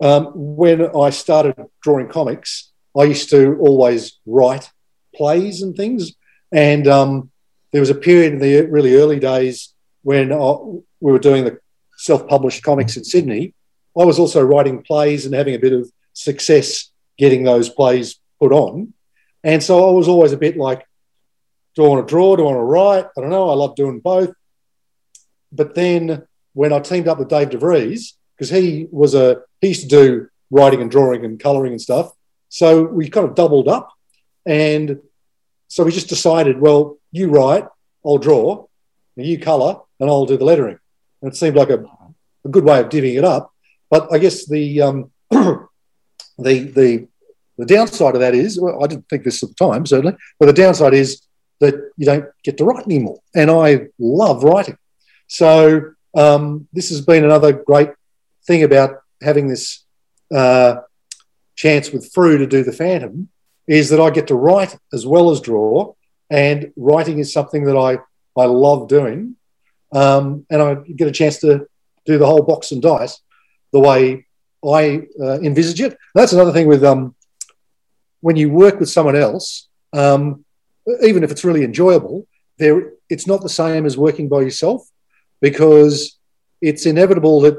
um, 0.00 0.32
when 0.34 0.94
I 0.96 1.10
started 1.10 1.56
drawing 1.82 2.08
comics, 2.08 2.72
I 2.96 3.04
used 3.04 3.30
to 3.30 3.56
always 3.60 4.18
write 4.26 4.70
plays 5.14 5.62
and 5.62 5.76
things. 5.76 6.12
And 6.52 6.86
um, 6.86 7.30
there 7.72 7.80
was 7.80 7.90
a 7.90 7.94
period 7.94 8.34
in 8.34 8.38
the 8.38 8.62
really 8.62 8.96
early 8.96 9.18
days 9.18 9.74
when 10.02 10.32
I, 10.32 10.52
we 11.00 11.12
were 11.12 11.18
doing 11.18 11.44
the 11.44 11.58
self-published 11.96 12.62
comics 12.62 12.96
in 12.96 13.04
Sydney. 13.04 13.54
I 13.98 14.04
was 14.04 14.18
also 14.18 14.42
writing 14.42 14.82
plays 14.82 15.24
and 15.24 15.34
having 15.34 15.54
a 15.54 15.58
bit 15.58 15.72
of 15.72 15.90
success 16.12 16.90
getting 17.18 17.44
those 17.44 17.68
plays 17.68 18.20
put 18.38 18.52
on. 18.52 18.92
And 19.42 19.62
so 19.62 19.88
I 19.88 19.92
was 19.92 20.08
always 20.08 20.32
a 20.32 20.36
bit 20.36 20.56
like, 20.56 20.86
do 21.74 21.84
I 21.84 21.88
want 21.88 22.06
to 22.06 22.10
draw? 22.10 22.36
Do 22.36 22.42
I 22.42 22.52
want 22.52 22.58
to 22.58 22.62
write? 22.62 23.06
I 23.16 23.20
don't 23.20 23.30
know. 23.30 23.50
I 23.50 23.54
love 23.54 23.74
doing 23.74 24.00
both. 24.00 24.32
But 25.52 25.74
then 25.74 26.26
when 26.52 26.72
I 26.72 26.80
teamed 26.80 27.08
up 27.08 27.18
with 27.18 27.28
Dave 27.28 27.50
DeVries, 27.50 28.12
because 28.36 28.50
he 28.50 28.88
was 28.90 29.14
a 29.14 29.42
he 29.60 29.68
used 29.68 29.82
to 29.82 29.88
do 29.88 30.28
writing 30.50 30.80
and 30.80 30.90
drawing 30.90 31.24
and 31.24 31.40
colouring 31.40 31.72
and 31.72 31.80
stuff. 31.80 32.12
So 32.48 32.84
we 32.84 33.08
kind 33.08 33.28
of 33.28 33.34
doubled 33.34 33.68
up, 33.68 33.90
and 34.44 35.00
so 35.68 35.84
we 35.84 35.92
just 35.92 36.08
decided, 36.08 36.60
well, 36.60 36.98
you 37.10 37.28
write, 37.28 37.64
I'll 38.04 38.18
draw, 38.18 38.66
and 39.16 39.26
you 39.26 39.38
colour, 39.38 39.80
and 39.98 40.08
I'll 40.08 40.26
do 40.26 40.36
the 40.36 40.44
lettering. 40.44 40.78
And 41.22 41.32
it 41.32 41.36
seemed 41.36 41.56
like 41.56 41.70
a, 41.70 41.84
a 42.44 42.48
good 42.48 42.64
way 42.64 42.80
of 42.80 42.88
divvying 42.88 43.18
it 43.18 43.24
up. 43.24 43.52
But 43.90 44.12
I 44.12 44.18
guess 44.18 44.46
the 44.46 44.82
um, 44.82 45.10
the 45.30 45.68
the 46.38 47.08
the 47.58 47.66
downside 47.66 48.14
of 48.14 48.20
that 48.20 48.34
is, 48.34 48.60
well, 48.60 48.82
I 48.82 48.86
didn't 48.86 49.08
think 49.08 49.24
this 49.24 49.42
at 49.42 49.48
the 49.48 49.54
time 49.54 49.86
certainly, 49.86 50.16
but 50.38 50.46
the 50.46 50.52
downside 50.52 50.94
is 50.94 51.22
that 51.60 51.74
you 51.96 52.04
don't 52.04 52.26
get 52.44 52.58
to 52.58 52.64
write 52.64 52.84
anymore. 52.84 53.18
And 53.34 53.50
I 53.50 53.86
love 53.98 54.44
writing, 54.44 54.76
so 55.26 55.92
um, 56.14 56.68
this 56.72 56.90
has 56.90 57.00
been 57.00 57.24
another 57.24 57.52
great 57.52 57.90
thing 58.46 58.62
about 58.62 58.90
having 59.22 59.48
this 59.48 59.84
uh, 60.34 60.76
chance 61.54 61.90
with 61.90 62.12
Frew 62.12 62.38
to 62.38 62.46
do 62.46 62.62
the 62.62 62.72
Phantom 62.72 63.28
is 63.66 63.90
that 63.90 64.00
I 64.00 64.10
get 64.10 64.28
to 64.28 64.34
write 64.34 64.76
as 64.92 65.06
well 65.06 65.30
as 65.30 65.40
draw, 65.40 65.94
and 66.30 66.72
writing 66.76 67.18
is 67.18 67.32
something 67.32 67.64
that 67.64 67.76
I 67.76 67.98
I 68.38 68.44
love 68.46 68.88
doing, 68.88 69.36
um, 69.92 70.46
and 70.50 70.62
I 70.62 70.74
get 70.74 71.08
a 71.08 71.12
chance 71.12 71.38
to 71.38 71.66
do 72.04 72.18
the 72.18 72.26
whole 72.26 72.42
box 72.42 72.72
and 72.72 72.82
dice 72.82 73.20
the 73.72 73.80
way 73.80 74.26
I 74.64 75.02
uh, 75.20 75.40
envisage 75.40 75.80
it. 75.80 75.98
That's 76.14 76.32
another 76.32 76.52
thing 76.52 76.68
with 76.68 76.84
um, 76.84 77.14
when 78.20 78.36
you 78.36 78.50
work 78.50 78.78
with 78.78 78.90
someone 78.90 79.16
else, 79.16 79.68
um, 79.92 80.44
even 81.02 81.24
if 81.24 81.30
it's 81.30 81.44
really 81.44 81.64
enjoyable, 81.64 82.26
there 82.58 82.92
it's 83.08 83.26
not 83.26 83.42
the 83.42 83.48
same 83.48 83.86
as 83.86 83.96
working 83.96 84.28
by 84.28 84.40
yourself 84.40 84.88
because 85.40 86.18
it's 86.60 86.86
inevitable 86.86 87.40
that 87.42 87.56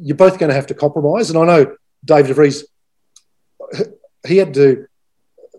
you're 0.00 0.16
both 0.16 0.38
going 0.38 0.48
to 0.48 0.54
have 0.54 0.66
to 0.68 0.74
compromise. 0.74 1.30
And 1.30 1.38
I 1.38 1.44
know 1.44 1.76
Dave 2.04 2.26
DeVries, 2.26 2.64
he 4.26 4.36
had 4.36 4.54
to 4.54 4.86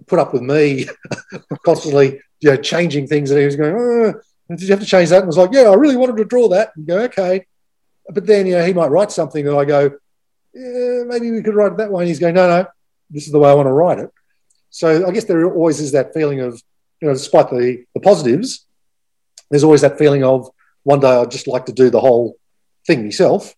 put 0.07 0.19
up 0.19 0.33
with 0.33 0.41
me 0.41 0.87
constantly, 1.65 2.19
you 2.39 2.51
know, 2.51 2.57
changing 2.57 3.07
things, 3.07 3.31
and 3.31 3.39
he 3.39 3.45
was 3.45 3.55
going, 3.55 3.75
oh, 3.77 4.13
"Did 4.49 4.61
you 4.61 4.69
have 4.69 4.79
to 4.79 4.85
change 4.85 5.09
that?" 5.09 5.17
And 5.17 5.25
I 5.25 5.27
was 5.27 5.37
like, 5.37 5.51
"Yeah, 5.53 5.69
I 5.69 5.75
really 5.75 5.97
wanted 5.97 6.17
to 6.17 6.25
draw 6.25 6.47
that." 6.49 6.71
And 6.75 6.87
go, 6.87 6.99
"Okay," 7.03 7.45
but 8.09 8.25
then 8.25 8.47
you 8.47 8.55
know 8.55 8.65
he 8.65 8.73
might 8.73 8.91
write 8.91 9.11
something, 9.11 9.47
and 9.47 9.57
I 9.57 9.65
go, 9.65 9.91
"Yeah, 10.53 11.03
maybe 11.05 11.31
we 11.31 11.43
could 11.43 11.55
write 11.55 11.73
it 11.73 11.77
that 11.77 11.91
way." 11.91 12.03
And 12.03 12.07
he's 12.07 12.19
going, 12.19 12.35
"No, 12.35 12.47
no, 12.47 12.67
this 13.09 13.25
is 13.25 13.31
the 13.31 13.39
way 13.39 13.49
I 13.49 13.53
want 13.53 13.67
to 13.67 13.73
write 13.73 13.99
it." 13.99 14.09
So 14.69 15.07
I 15.07 15.11
guess 15.11 15.25
there 15.25 15.45
always 15.51 15.79
is 15.79 15.91
that 15.93 16.13
feeling 16.13 16.39
of, 16.39 16.61
you 17.01 17.07
know, 17.07 17.13
despite 17.13 17.49
the 17.49 17.83
the 17.93 17.99
positives, 17.99 18.65
there's 19.49 19.63
always 19.63 19.81
that 19.81 19.97
feeling 19.97 20.23
of 20.23 20.49
one 20.83 20.99
day 20.99 21.09
I'd 21.09 21.31
just 21.31 21.47
like 21.47 21.65
to 21.65 21.73
do 21.73 21.89
the 21.89 21.99
whole 21.99 22.37
thing 22.87 23.03
myself. 23.03 23.55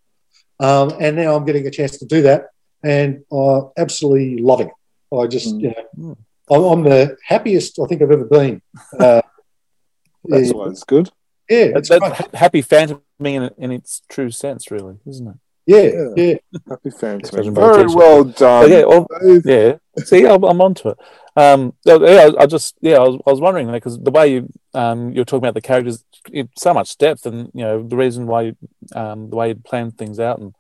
Um, 0.61 0.93
and 0.99 1.15
now 1.15 1.35
I'm 1.35 1.45
getting 1.45 1.65
a 1.67 1.71
chance 1.71 1.97
to 1.97 2.05
do 2.05 2.21
that 2.23 2.47
and 2.83 3.23
uh, 3.31 3.61
absolutely 3.77 4.37
loving 4.41 4.67
it. 4.67 5.15
I 5.15 5.27
just, 5.27 5.55
Mm. 5.55 5.61
you 5.61 5.73
know, 5.97 6.17
I'm, 6.49 6.63
I'm 6.63 6.83
the 6.83 7.17
happiest 7.25 7.79
I 7.79 7.85
think 7.87 8.01
I've 8.01 8.11
ever 8.11 8.25
been. 8.25 8.61
Uh, 8.97 9.21
That's 10.25 10.47
yeah, 10.49 10.53
always 10.53 10.83
good. 10.83 11.09
yeah, 11.49 11.73
it's 11.75 11.89
that's 11.89 11.99
great. 11.99 12.13
ha- 12.13 12.29
happy 12.35 12.61
phantoming 12.61 13.01
in, 13.19 13.49
in 13.57 13.71
its 13.71 14.03
true 14.07 14.29
sense, 14.29 14.69
really, 14.69 14.97
isn't 15.07 15.27
it? 15.27 15.35
yeah, 15.65 15.81
Yeah. 15.81 16.09
yeah. 16.51 16.59
Happy 16.69 16.91
fans. 16.91 17.31
Judging 17.31 17.53
man. 17.53 17.61
by 17.63 17.67
the 17.69 17.73
Very 17.85 17.95
well 17.95 18.23
done. 18.25 18.69
Yeah, 18.71 18.83
well, 18.85 19.07
yeah. 19.43 19.77
See, 20.05 20.27
I'm, 20.27 20.43
I'm 20.43 20.61
onto 20.61 20.89
it. 20.89 20.97
Um, 21.35 21.73
yeah, 21.85 21.95
I, 21.95 22.43
I 22.43 22.45
just, 22.45 22.75
yeah, 22.81 22.97
I 22.97 23.07
was, 23.07 23.19
I 23.25 23.31
was 23.31 23.41
wondering 23.41 23.71
because 23.71 23.97
the 23.97 24.11
way 24.11 24.33
you, 24.33 24.47
um, 24.73 25.11
you're 25.11 25.25
talking 25.25 25.43
about 25.43 25.53
the 25.53 25.61
characters 25.61 26.03
in 26.31 26.49
so 26.57 26.73
much 26.73 26.97
depth, 26.97 27.25
and 27.25 27.51
you 27.53 27.61
know 27.61 27.83
the 27.83 27.97
reason 27.97 28.27
why, 28.27 28.53
um, 28.95 29.29
the 29.29 29.35
way 29.35 29.49
you 29.49 29.55
planned 29.55 29.97
things 29.97 30.19
out, 30.19 30.39
and 30.39 30.55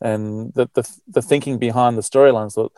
and 0.00 0.54
the 0.54 0.68
the, 0.74 0.88
the 1.08 1.22
thinking 1.22 1.58
behind 1.58 1.96
the 1.96 2.02
storylines. 2.02 2.52
So 2.52 2.72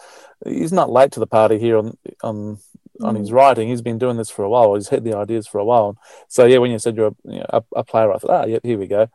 he's 0.45 0.73
not 0.73 0.91
late 0.91 1.13
to 1.13 1.21
the 1.21 1.27
party 1.27 1.59
here 1.59 1.79
on 1.79 1.97
on 2.23 2.59
on 3.01 3.15
his 3.15 3.33
writing. 3.33 3.69
He's 3.69 3.83
been 3.83 3.99
doing 3.99 4.17
this 4.17 4.31
for 4.31 4.45
a 4.45 4.49
while. 4.49 4.75
He's 4.75 4.89
had 4.89 5.05
the 5.05 5.17
ideas 5.17 5.47
for 5.47 5.59
a 5.59 5.65
while. 5.65 5.97
So 6.29 6.45
yeah, 6.47 6.59
when 6.59 6.71
you 6.71 6.79
said 6.79 6.97
you're 6.97 7.09
a, 7.09 7.15
you 7.25 7.39
know, 7.39 7.47
a, 7.51 7.63
a 7.77 7.85
player, 7.85 8.13
I 8.13 8.19
thought, 8.19 8.31
ah, 8.31 8.47
yeah, 8.47 8.59
here 8.63 8.79
we 8.79 8.87
go. 8.87 9.09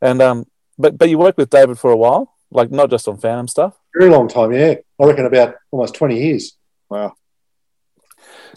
And 0.00 0.20
um, 0.22 0.46
but 0.78 0.98
but 0.98 1.08
you 1.08 1.18
worked 1.18 1.38
with 1.38 1.50
David 1.50 1.78
for 1.78 1.90
a 1.90 1.96
while, 1.96 2.34
like 2.50 2.70
not 2.70 2.90
just 2.90 3.08
on 3.08 3.18
Phantom 3.18 3.48
stuff. 3.48 3.74
Very 3.96 4.10
long 4.10 4.28
time, 4.28 4.52
yeah. 4.52 4.74
I 5.00 5.04
reckon 5.04 5.26
about 5.26 5.54
almost 5.70 5.94
20 5.94 6.18
years. 6.18 6.56
Wow. 6.88 7.14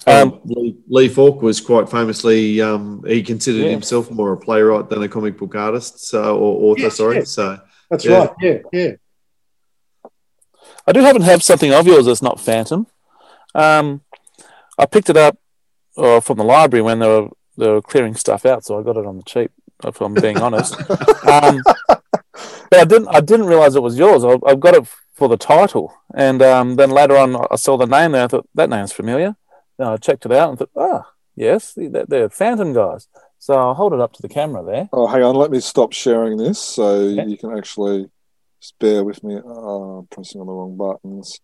Um, 0.06 0.40
Lee, 0.46 0.78
Lee 0.88 1.10
Falk 1.10 1.42
was 1.42 1.60
quite 1.60 1.90
famously 1.90 2.62
um, 2.62 3.04
he 3.08 3.24
considered 3.24 3.64
Yeah. 3.66 3.72
himself 3.72 4.12
more 4.12 4.34
a 4.34 4.38
playwright 4.38 4.90
than 4.90 5.02
a 5.02 5.10
comic 5.10 5.38
book 5.38 5.56
artist, 5.56 6.08
so 6.08 6.38
or 6.38 6.72
author. 6.72 6.82
Yes, 6.82 6.98
sorry, 6.98 7.16
yes. 7.18 7.32
so 7.32 7.60
That's 7.90 8.06
Yeah. 8.06 8.18
right. 8.18 8.32
Yeah, 8.42 8.58
yeah. 8.72 8.92
I 10.86 10.92
do 10.94 11.02
happen 11.02 11.22
to 11.22 11.28
have 11.28 11.44
something 11.44 11.74
of 11.74 11.88
yours 11.88 12.06
that's 12.06 12.22
not 12.22 12.40
Phantom. 12.40 12.88
Um, 13.56 14.02
I 14.78 14.86
picked 14.86 15.10
it 15.10 15.18
up 15.18 15.38
uh, 15.98 16.20
from 16.20 16.38
the 16.38 16.44
library 16.44 16.82
when 16.84 17.00
they 17.00 17.08
were 17.08 17.30
they 17.58 17.68
were 17.68 17.82
clearing 17.82 18.14
stuff 18.16 18.46
out, 18.46 18.64
so 18.64 18.80
I 18.80 18.84
got 18.84 18.98
it 18.98 19.06
on 19.06 19.18
the 19.18 19.24
cheap. 19.24 19.52
If 19.84 20.00
I'm 20.02 20.14
being 20.14 20.38
honest, 20.38 20.76
um, 21.28 21.62
but 22.38 22.74
I 22.74 22.86
didn't 22.86 23.08
I 23.10 23.20
didn't 23.20 23.48
realize 23.48 23.76
it 23.76 23.82
was 23.84 23.98
yours. 23.98 24.24
I, 24.24 24.38
have 24.50 24.60
got 24.60 24.76
it 24.76 24.88
for 25.14 25.28
the 25.28 25.38
title, 25.38 25.94
and 26.14 26.42
um, 26.42 26.76
then 26.76 26.92
later 26.92 27.18
on 27.18 27.36
I 27.52 27.56
saw 27.56 27.78
the 27.78 27.86
name 27.86 28.12
there. 28.12 28.26
I 28.26 28.28
thought 28.28 28.48
that 28.56 28.70
name's 28.70 28.92
familiar. 28.92 29.36
Then 29.78 29.88
I 29.88 29.98
checked 29.98 30.26
it 30.26 30.32
out 30.32 30.50
and 30.50 30.60
thought, 30.60 30.72
ah, 30.76 31.12
yes, 31.36 31.74
they're, 31.76 32.06
they're 32.06 32.30
Phantom 32.30 32.74
guys. 32.74 33.08
So 33.40 33.54
I'll 33.54 33.74
hold 33.76 33.94
it 33.94 34.00
up 34.00 34.14
to 34.14 34.22
the 34.22 34.30
camera 34.30 34.64
there. 34.64 34.90
Oh, 34.92 35.08
hang 35.08 35.24
on. 35.24 35.36
Let 35.36 35.52
me 35.52 35.60
stop 35.60 35.94
sharing 35.94 36.38
this 36.38 36.58
so 36.60 36.84
Okay. 36.88 37.26
you 37.28 37.38
can 37.38 37.56
actually 37.56 38.10
just 38.60 38.78
bear 38.80 39.04
with 39.04 39.24
me. 39.24 39.40
Oh, 39.46 40.00
I'm 40.00 40.08
pressing 40.08 40.42
on 40.42 40.48
the 40.48 40.54
wrong 40.54 40.76
buttons. 40.76 41.40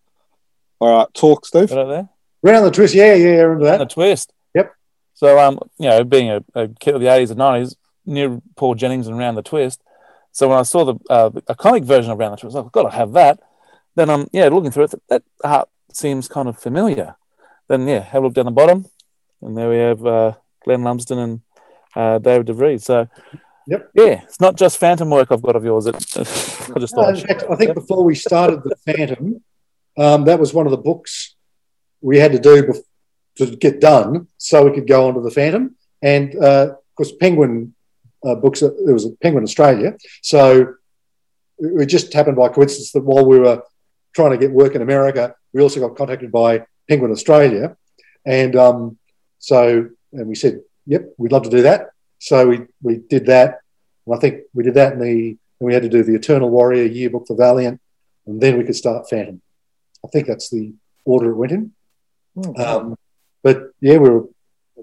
All 0.79 0.97
right, 0.97 1.13
talk, 1.13 1.45
Steve. 1.45 1.69
Got 1.69 1.83
it 1.83 1.87
there. 1.89 2.09
Round 2.41 2.65
the 2.65 2.71
twist. 2.71 2.95
Yeah, 2.95 3.13
yeah, 3.13 3.29
I 3.29 3.41
remember 3.41 3.67
and 3.67 3.79
that. 3.79 3.81
a 3.81 3.85
twist. 3.85 4.33
Yep. 4.55 4.73
So, 5.13 5.39
um, 5.39 5.59
you 5.77 5.87
know, 5.89 6.03
being 6.03 6.29
a, 6.31 6.43
a 6.55 6.67
kid 6.67 6.95
of 6.95 7.01
the 7.01 7.07
eighties 7.07 7.29
and 7.29 7.37
nineties, 7.37 7.75
knew 8.05 8.41
Paul 8.57 8.75
Jennings 8.75 9.07
and 9.07 9.17
Round 9.17 9.37
the 9.37 9.41
Twist. 9.43 9.81
So 10.33 10.49
when 10.49 10.57
I 10.57 10.63
saw 10.63 10.83
the 10.83 10.95
uh, 11.09 11.29
a 11.47 11.55
comic 11.55 11.83
version 11.83 12.11
of 12.11 12.17
Round 12.17 12.33
the 12.33 12.37
Twist, 12.37 12.55
I 12.55 12.59
was 12.59 12.65
like, 12.65 12.65
I've 12.65 12.71
got 12.73 12.89
to 12.89 12.97
have 12.97 13.13
that. 13.13 13.39
Then 13.95 14.09
um, 14.09 14.27
yeah, 14.33 14.49
looking 14.49 14.71
through 14.71 14.85
it, 14.85 14.93
that 15.07 15.23
art 15.43 15.69
seems 15.93 16.27
kind 16.27 16.49
of 16.49 16.57
familiar. 16.57 17.15
Then 17.73 17.87
yeah, 17.87 18.01
have 18.01 18.21
a 18.21 18.27
look 18.27 18.35
down 18.35 18.45
the 18.45 18.51
bottom, 18.51 18.85
and 19.41 19.57
there 19.57 19.67
we 19.67 19.77
have 19.77 20.05
uh, 20.05 20.33
Glenn 20.63 20.83
Lumsden 20.83 21.17
and 21.17 21.41
uh, 21.95 22.19
David 22.19 22.45
DeVries. 22.45 22.83
So. 22.83 23.07
Yep. 23.65 23.91
Yeah, 23.95 24.21
it's 24.25 24.39
not 24.39 24.57
just 24.57 24.77
Phantom 24.77 25.09
work 25.09 25.29
I've 25.31 25.41
got 25.41 25.55
of 25.55 25.63
yours. 25.63 25.87
It, 25.87 25.95
I 25.95 25.99
just 26.79 26.95
No, 26.95 27.05
thought. 27.05 27.17
in 27.17 27.25
fact, 27.25 27.45
I 27.49 27.55
think 27.55 27.73
before 27.73 28.03
we 28.03 28.13
started 28.13 28.61
the 28.63 28.75
Phantom, 28.85 29.41
um, 29.97 30.25
that 30.25 30.37
was 30.37 30.53
one 30.53 30.67
of 30.67 30.71
the 30.71 30.77
books 30.77 31.35
we 32.01 32.19
had 32.19 32.33
to 32.33 32.39
do 32.39 32.61
bef- 32.61 32.83
to 33.37 33.55
get 33.55 33.79
done 33.79 34.27
so 34.37 34.65
we 34.65 34.75
could 34.75 34.85
go 34.85 35.07
on 35.07 35.15
to 35.15 35.21
the 35.21 35.31
Phantom. 35.31 35.75
And 36.01 36.35
uh, 36.35 36.73
of 36.73 36.95
course, 36.95 37.13
Penguin 37.13 37.73
uh, 38.23 38.35
books, 38.35 38.61
uh, 38.61 38.69
there 38.85 38.93
was 38.93 39.05
a 39.05 39.11
Penguin 39.23 39.45
Australia. 39.45 39.97
So 40.21 40.75
it 41.57 41.87
just 41.87 42.13
happened 42.13 42.35
by 42.37 42.49
coincidence 42.49 42.91
that 42.91 43.03
while 43.03 43.25
we 43.25 43.39
were 43.39 43.63
trying 44.13 44.31
to 44.31 44.37
get 44.37 44.51
work 44.51 44.75
in 44.75 44.83
America, 44.83 45.33
we 45.53 45.61
also 45.61 45.79
got 45.79 45.97
contacted 45.97 46.31
by 46.31 46.65
Penguin 46.87 47.11
Australia, 47.11 47.75
and 48.25 48.55
um, 48.55 48.97
so 49.39 49.89
and 50.11 50.27
we 50.27 50.35
said, 50.35 50.61
"Yep, 50.85 51.13
we'd 51.17 51.31
love 51.31 51.43
to 51.43 51.49
do 51.49 51.63
that." 51.63 51.89
So 52.19 52.47
we 52.47 52.61
we 52.81 52.97
did 52.97 53.25
that, 53.27 53.59
and 54.05 54.15
I 54.15 54.19
think 54.19 54.41
we 54.53 54.63
did 54.63 54.75
that, 54.75 54.93
and 54.93 55.01
the 55.01 55.37
and 55.59 55.67
we 55.67 55.73
had 55.73 55.83
to 55.83 55.89
do 55.89 56.03
the 56.03 56.15
Eternal 56.15 56.49
Warrior 56.49 56.83
yearbook 56.83 57.27
for 57.27 57.37
Valiant, 57.37 57.79
and 58.25 58.41
then 58.41 58.57
we 58.57 58.63
could 58.63 58.75
start 58.75 59.09
Phantom. 59.09 59.41
I 60.05 60.07
think 60.09 60.27
that's 60.27 60.49
the 60.49 60.73
order 61.05 61.31
it 61.31 61.35
went 61.35 61.51
in. 61.51 61.71
Um, 62.57 62.97
but 63.43 63.71
yeah, 63.79 63.97
we 63.97 64.09
were 64.09 64.25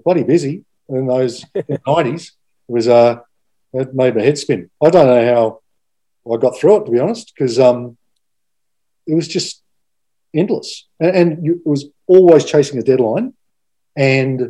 bloody 0.05 0.23
busy 0.23 0.63
in 0.89 1.07
those 1.07 1.45
nineties. 1.85 2.33
It 2.67 2.71
was 2.71 2.87
uh, 2.87 3.19
it 3.73 3.93
made 3.93 4.15
my 4.15 4.21
head 4.23 4.37
spin. 4.37 4.69
I 4.81 4.89
don't 4.89 5.07
know 5.07 5.25
how 5.33 6.33
I 6.33 6.37
got 6.37 6.57
through 6.57 6.77
it 6.81 6.85
to 6.85 6.91
be 6.91 6.99
honest, 6.99 7.33
because 7.33 7.59
um, 7.59 7.97
it 9.05 9.15
was 9.15 9.27
just 9.27 9.61
endless, 10.35 10.87
and, 10.99 11.15
and 11.15 11.45
you, 11.45 11.53
it 11.65 11.69
was 11.69 11.85
always 12.07 12.45
chasing 12.45 12.79
a 12.79 12.83
deadline, 12.83 13.33
and 13.95 14.41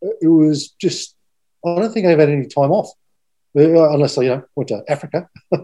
it 0.00 0.28
was 0.28 0.70
just. 0.80 1.14
I 1.66 1.74
don't 1.80 1.92
think 1.92 2.06
I've 2.06 2.20
had 2.20 2.28
any 2.28 2.46
time 2.46 2.70
off, 2.70 2.90
uh, 3.56 3.90
unless 3.90 4.16
I 4.16 4.22
you 4.22 4.28
know 4.30 4.44
went 4.54 4.68
to 4.68 4.82
Africa. 4.88 5.28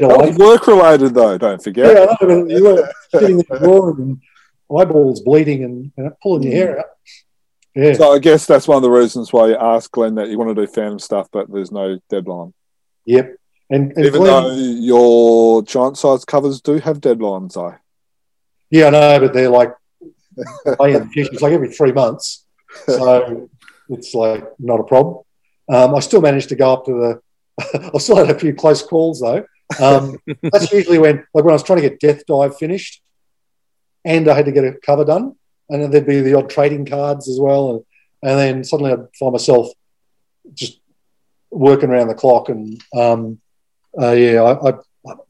You 0.00 0.08
know, 0.08 0.14
I- 0.16 0.36
work 0.36 0.66
related 0.66 1.14
though. 1.14 1.36
Don't 1.38 1.62
forget. 1.62 1.94
yeah, 1.94 2.16
I 2.20 2.24
know, 2.24 2.46
you 2.46 2.64
were 2.64 2.90
sitting 3.14 3.38
there 3.38 3.88
and 3.90 4.20
eyeballs 4.74 5.20
bleeding 5.20 5.64
and 5.64 5.92
you 5.96 6.04
know, 6.04 6.10
pulling 6.22 6.44
your 6.44 6.52
hair 6.52 6.78
out. 6.80 6.86
Yeah, 7.74 7.92
So 7.92 8.12
I 8.14 8.18
guess 8.18 8.46
that's 8.46 8.66
one 8.66 8.76
of 8.76 8.82
the 8.82 8.90
reasons 8.90 9.32
why 9.32 9.48
you 9.48 9.56
asked 9.56 9.92
Glenn 9.92 10.14
that 10.16 10.28
you 10.28 10.38
want 10.38 10.56
to 10.56 10.66
do 10.66 10.66
Phantom 10.72 10.98
stuff, 10.98 11.28
but 11.32 11.52
there's 11.52 11.70
no 11.70 11.98
deadline. 12.08 12.52
yep. 13.04 13.36
And, 13.70 13.92
and 13.96 14.06
Even 14.06 14.20
Glenn- 14.20 14.42
though 14.42 14.54
your 14.54 15.62
giant 15.62 15.96
size 15.96 16.24
covers 16.24 16.60
do 16.60 16.78
have 16.78 17.00
deadlines, 17.00 17.54
though. 17.54 17.76
yeah, 18.70 18.86
I 18.86 18.90
know, 18.90 19.20
but 19.20 19.32
they're 19.32 19.48
like 19.48 19.72
way 20.78 20.94
in 20.94 21.02
the 21.04 21.08
future. 21.08 21.30
It's 21.32 21.42
like 21.42 21.52
every 21.52 21.72
three 21.72 21.92
months, 21.92 22.44
so 22.86 23.48
it's 23.88 24.14
like 24.14 24.44
not 24.58 24.80
a 24.80 24.84
problem. 24.84 25.22
Um, 25.68 25.94
I 25.94 26.00
still 26.00 26.20
managed 26.20 26.48
to 26.48 26.56
go 26.56 26.72
up 26.72 26.84
to 26.86 26.92
the. 26.92 27.90
I 27.94 27.98
still 27.98 28.16
had 28.16 28.30
a 28.30 28.38
few 28.38 28.54
close 28.54 28.82
calls 28.82 29.20
though. 29.20 29.44
Um, 29.80 30.18
that's 30.42 30.72
usually 30.72 30.98
when, 30.98 31.24
like, 31.32 31.44
when 31.44 31.52
I 31.52 31.52
was 31.52 31.62
trying 31.62 31.80
to 31.80 31.88
get 31.88 32.00
Death 32.00 32.26
Dive 32.26 32.56
finished, 32.58 33.02
and 34.04 34.28
I 34.28 34.34
had 34.34 34.46
to 34.46 34.52
get 34.52 34.64
a 34.64 34.72
cover 34.84 35.04
done, 35.04 35.36
and 35.68 35.82
then 35.82 35.90
there'd 35.92 36.06
be 36.06 36.22
the 36.22 36.34
odd 36.34 36.50
trading 36.50 36.86
cards 36.86 37.28
as 37.28 37.38
well, 37.38 37.70
and, 37.70 37.84
and 38.22 38.38
then 38.38 38.64
suddenly 38.64 38.92
I'd 38.92 39.14
find 39.16 39.32
myself 39.32 39.68
just 40.54 40.80
working 41.52 41.90
around 41.90 42.08
the 42.08 42.14
clock, 42.14 42.48
and 42.48 42.82
um, 42.96 43.40
uh, 44.00 44.12
yeah, 44.12 44.42
I, 44.42 44.70
I, 44.70 44.74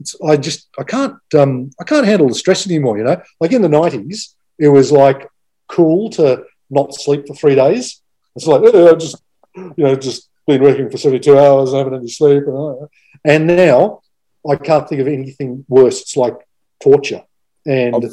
it's, 0.00 0.16
I 0.20 0.36
just 0.36 0.68
I 0.78 0.82
can't 0.84 1.16
um, 1.38 1.70
I 1.80 1.84
can't 1.84 2.06
handle 2.06 2.28
the 2.28 2.34
stress 2.34 2.66
anymore. 2.66 2.98
You 2.98 3.04
know, 3.04 3.22
like 3.40 3.52
in 3.52 3.62
the 3.62 3.68
nineties, 3.68 4.34
it 4.58 4.68
was 4.68 4.90
like 4.90 5.28
cool 5.68 6.10
to 6.10 6.44
not 6.70 6.94
sleep 6.94 7.26
for 7.26 7.34
three 7.34 7.54
days. 7.54 8.00
It's 8.36 8.46
like 8.46 8.62
"Oh, 8.64 8.90
I 8.90 8.94
just 8.94 9.22
you 9.56 9.72
know 9.84 9.94
just 9.94 10.28
been 10.46 10.62
working 10.62 10.90
for 10.90 10.96
seventy 10.98 11.20
two 11.20 11.38
hours, 11.38 11.72
I 11.72 11.78
haven't 11.78 11.92
had 11.94 12.00
any 12.00 12.10
sleep, 12.10 12.44
and, 12.46 12.54
all 12.56 12.90
and 13.24 13.46
now 13.46 14.00
I 14.48 14.56
can't 14.56 14.88
think 14.88 15.00
of 15.00 15.08
anything 15.08 15.64
worse. 15.68 16.00
It's 16.02 16.16
like 16.16 16.36
torture. 16.80 17.22
And 17.66 17.94
I'm- 17.94 18.10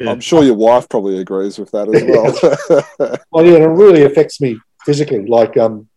Yeah. 0.00 0.10
I'm 0.10 0.20
sure 0.20 0.42
your 0.44 0.54
wife 0.54 0.88
probably 0.88 1.18
agrees 1.18 1.58
with 1.58 1.70
that 1.72 1.88
as 1.88 2.02
well. 2.98 3.18
well, 3.32 3.44
yeah, 3.44 3.58
it 3.58 3.66
really 3.82 4.02
affects 4.04 4.40
me 4.40 4.58
physically. 4.84 5.26
Like, 5.26 5.56
um, 5.56 5.88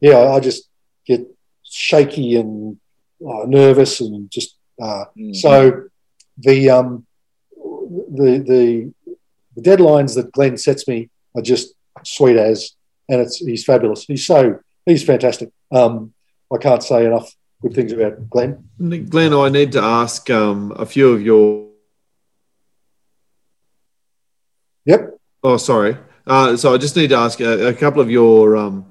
yeah, 0.00 0.18
I 0.30 0.40
just 0.40 0.68
get 1.06 1.26
shaky 1.70 2.36
and 2.36 2.78
uh, 3.26 3.44
nervous 3.46 4.00
and 4.00 4.30
just 4.30 4.56
uh, 4.82 5.04
Mm. 5.16 5.36
so 5.36 5.82
the 6.38 6.70
um, 6.70 7.06
the 8.18 8.38
the 8.46 8.92
the 9.56 9.62
deadlines 9.62 10.14
that 10.14 10.32
Glenn 10.32 10.56
sets 10.56 10.88
me 10.88 11.10
are 11.36 11.42
just 11.42 11.74
sweet 12.02 12.36
as, 12.36 12.72
and 13.08 13.20
it's 13.20 13.36
he's 13.38 13.64
fabulous. 13.64 14.04
He's 14.04 14.26
so 14.26 14.60
he's 14.86 15.04
fantastic. 15.04 15.50
Um, 15.70 16.14
I 16.52 16.56
can't 16.56 16.82
say 16.82 17.04
enough 17.04 17.34
good 17.60 17.74
things 17.74 17.92
about 17.92 18.30
Glenn. 18.30 18.64
Glenn, 18.78 19.34
I 19.34 19.48
need 19.50 19.72
to 19.72 19.82
ask 19.82 20.30
um, 20.30 20.72
a 20.76 20.86
few 20.86 21.10
of 21.12 21.20
your. 21.20 21.68
Yep. 24.86 25.18
Oh, 25.42 25.56
sorry. 25.56 25.96
Uh, 26.26 26.56
so 26.56 26.74
I 26.74 26.78
just 26.78 26.96
need 26.96 27.08
to 27.10 27.16
ask 27.16 27.40
a, 27.40 27.68
a 27.68 27.74
couple 27.74 28.00
of 28.00 28.10
your 28.10 28.56
um, 28.56 28.86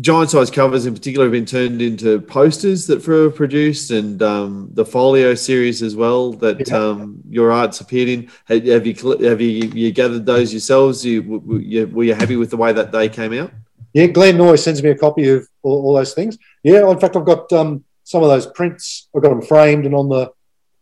giant 0.00 0.30
size 0.30 0.50
covers 0.50 0.86
in 0.86 0.94
particular 0.94 1.26
have 1.26 1.32
been 1.32 1.44
turned 1.44 1.82
into 1.82 2.20
posters 2.20 2.86
that 2.86 3.06
were 3.06 3.30
produced 3.30 3.90
and 3.90 4.22
um, 4.22 4.70
the 4.72 4.84
folio 4.84 5.34
series 5.34 5.82
as 5.82 5.94
well 5.94 6.32
that 6.32 6.68
Yeah. 6.68 6.76
um, 6.76 7.20
your 7.28 7.52
arts 7.52 7.80
appeared 7.80 8.08
in. 8.08 8.30
Have, 8.46 8.64
have 8.64 8.86
you 8.86 8.94
have 9.22 9.40
you, 9.40 9.48
you 9.48 9.92
gathered 9.92 10.24
those 10.24 10.52
yourselves? 10.52 11.04
You, 11.04 11.60
you, 11.62 11.86
were 11.88 12.04
you 12.04 12.14
happy 12.14 12.36
with 12.36 12.50
the 12.50 12.56
way 12.56 12.72
that 12.72 12.90
they 12.90 13.08
came 13.08 13.34
out? 13.34 13.52
Yeah, 13.92 14.06
Glenn 14.06 14.40
always 14.40 14.62
sends 14.62 14.82
me 14.82 14.88
a 14.88 14.96
copy 14.96 15.28
of 15.28 15.46
all, 15.62 15.84
all 15.84 15.94
those 15.94 16.14
things. 16.14 16.38
Yeah, 16.62 16.90
in 16.90 16.98
fact, 16.98 17.14
I've 17.14 17.26
got 17.26 17.52
um, 17.52 17.84
some 18.04 18.22
of 18.22 18.30
those 18.30 18.46
prints. 18.46 19.08
I've 19.14 19.22
got 19.22 19.28
them 19.28 19.42
framed 19.42 19.84
and 19.84 19.94
on 19.94 20.08
the 20.08 20.32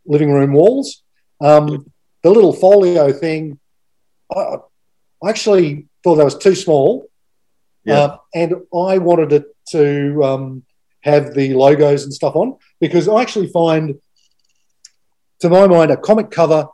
living 0.06 0.30
room 0.32 0.52
walls. 0.52 1.02
Um, 1.40 1.90
the 2.22 2.30
little 2.30 2.52
folio 2.52 3.12
thing, 3.12 3.58
I, 4.32 4.58
I 5.24 5.28
actually 5.28 5.88
thought 6.04 6.16
that 6.16 6.24
was 6.24 6.38
too 6.38 6.54
small. 6.54 7.09
Yeah. 7.84 7.98
Uh, 7.98 8.16
and 8.34 8.54
I 8.74 8.98
wanted 8.98 9.32
it 9.32 9.44
to 9.70 10.22
um, 10.22 10.64
have 11.00 11.34
the 11.34 11.54
logos 11.54 12.04
and 12.04 12.12
stuff 12.12 12.36
on 12.36 12.56
because 12.80 13.08
I 13.08 13.22
actually 13.22 13.48
find, 13.48 13.98
to 15.40 15.48
my 15.48 15.66
mind, 15.66 15.90
a 15.90 15.96
comic 15.96 16.30
cover 16.30 16.68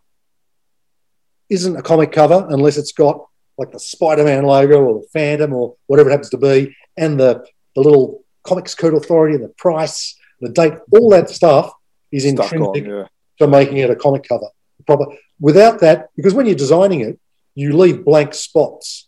isn't 1.49 1.77
a 1.77 1.83
comic 1.83 2.13
cover 2.13 2.47
unless 2.51 2.77
it's 2.77 2.93
got 2.93 3.25
like 3.59 3.73
the 3.73 3.81
Spider-Man 3.81 4.45
logo 4.45 4.83
or 4.83 5.01
the 5.01 5.09
Phantom 5.13 5.53
or 5.53 5.77
whatever 5.87 6.11
it 6.11 6.13
happens 6.13 6.31
to 6.31 6.39
be, 6.39 6.77
and 6.97 7.19
the, 7.19 7.45
the 7.75 7.81
little 7.81 8.25
Comics 8.43 8.75
Code 8.75 8.95
Authority 8.95 9.35
and 9.35 9.45
the 9.45 9.49
price, 9.49 10.17
the 10.41 10.49
date, 10.49 10.75
all 10.93 11.11
that 11.11 11.31
stuff 11.31 11.73
is 12.13 12.25
Stuck 12.29 12.53
on, 12.53 12.59
intrinsic 12.59 12.87
yeah. 12.87 13.07
to 13.39 13.47
making 13.47 13.79
it 13.79 13.91
a 13.91 13.97
comic 13.97 14.25
cover. 14.29 14.49
Proper. 14.87 15.07
Without 15.41 15.81
that, 15.81 16.11
because 16.17 16.35
when 16.35 16.47
you're 16.47 16.55
designing 16.55 17.01
it, 17.01 17.19
you 17.55 17.77
leave 17.77 18.05
blank 18.05 18.35
spots 18.35 19.06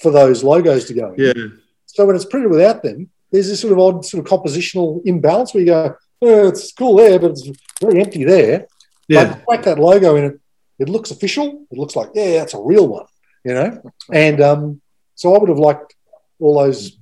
for 0.00 0.10
those 0.10 0.44
logos 0.44 0.86
to 0.86 0.94
go 0.94 1.12
in. 1.12 1.24
Yeah. 1.24 1.46
So 1.86 2.06
when 2.06 2.16
it's 2.16 2.24
printed 2.24 2.50
without 2.50 2.82
them, 2.82 3.10
there's 3.30 3.48
this 3.48 3.60
sort 3.60 3.72
of 3.72 3.78
odd 3.78 4.04
sort 4.04 4.24
of 4.24 4.30
compositional 4.30 5.00
imbalance 5.04 5.54
where 5.54 5.62
you 5.62 5.66
go, 5.66 5.96
oh, 6.22 6.48
it's 6.48 6.72
cool 6.72 6.96
there, 6.96 7.18
but 7.18 7.32
it's 7.32 7.48
very 7.80 8.00
empty 8.00 8.24
there. 8.24 8.66
Yeah. 9.08 9.34
But 9.34 9.42
whack 9.46 9.62
that 9.64 9.78
logo 9.78 10.16
in 10.16 10.24
it, 10.24 10.40
it 10.78 10.88
looks 10.88 11.10
official. 11.10 11.66
It 11.70 11.78
looks 11.78 11.96
like, 11.96 12.10
yeah, 12.14 12.38
that's 12.38 12.54
a 12.54 12.60
real 12.60 12.86
one, 12.86 13.06
you 13.44 13.54
know? 13.54 13.82
And 14.12 14.40
um, 14.40 14.80
so 15.14 15.34
I 15.34 15.38
would 15.38 15.48
have 15.48 15.58
liked 15.58 15.94
all 16.38 16.58
those 16.58 16.98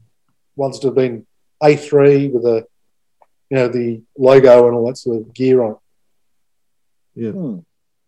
ones 0.57 0.79
to 0.81 0.89
have 0.89 0.97
been 0.97 1.27
A3 1.63 2.33
with 2.33 2.45
a, 2.45 2.67
you 3.51 3.57
know, 3.57 3.69
the 3.69 4.03
logo 4.17 4.67
and 4.67 4.77
all 4.77 4.87
that 4.87 4.99
sort 4.99 5.19
of 5.19 5.35
gear 5.35 5.63
on 5.63 5.77
it. 7.17 7.33
Hmm. 7.33 7.59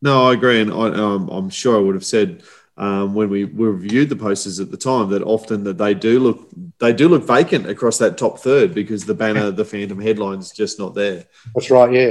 No, 0.02 0.28
I 0.28 0.34
agree, 0.34 0.60
and 0.60 0.70
I, 0.70 0.88
um, 0.90 1.28
I'm 1.28 1.50
sure 1.50 1.76
I 1.76 1.80
would 1.80 1.94
have 1.94 2.04
said 2.04 2.42
um, 2.78 3.14
when 3.14 3.30
we 3.30 3.44
reviewed 3.44 4.08
the 4.10 4.16
posters 4.16 4.60
at 4.60 4.70
the 4.70 4.76
time 4.76 5.08
that 5.10 5.22
often 5.22 5.64
that 5.64 5.78
they 5.78 5.94
do 5.94 6.18
look 6.20 6.48
they 6.78 6.92
do 6.92 7.08
look 7.08 7.24
vacant 7.24 7.66
across 7.68 7.96
that 7.98 8.18
top 8.18 8.38
third 8.38 8.74
because 8.74 9.04
the 9.06 9.14
banner, 9.14 9.50
the 9.50 9.64
Phantom 9.64 9.98
headline's 10.00 10.50
just 10.52 10.78
not 10.78 10.94
there. 10.94 11.24
That's 11.54 11.70
right, 11.70 11.90
yeah. 11.92 12.10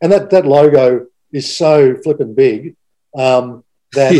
And 0.00 0.12
that, 0.12 0.30
that 0.30 0.46
logo 0.46 1.06
is 1.32 1.56
so 1.56 1.96
flipping 1.96 2.34
big 2.34 2.76
um, 3.16 3.64
that 3.92 4.12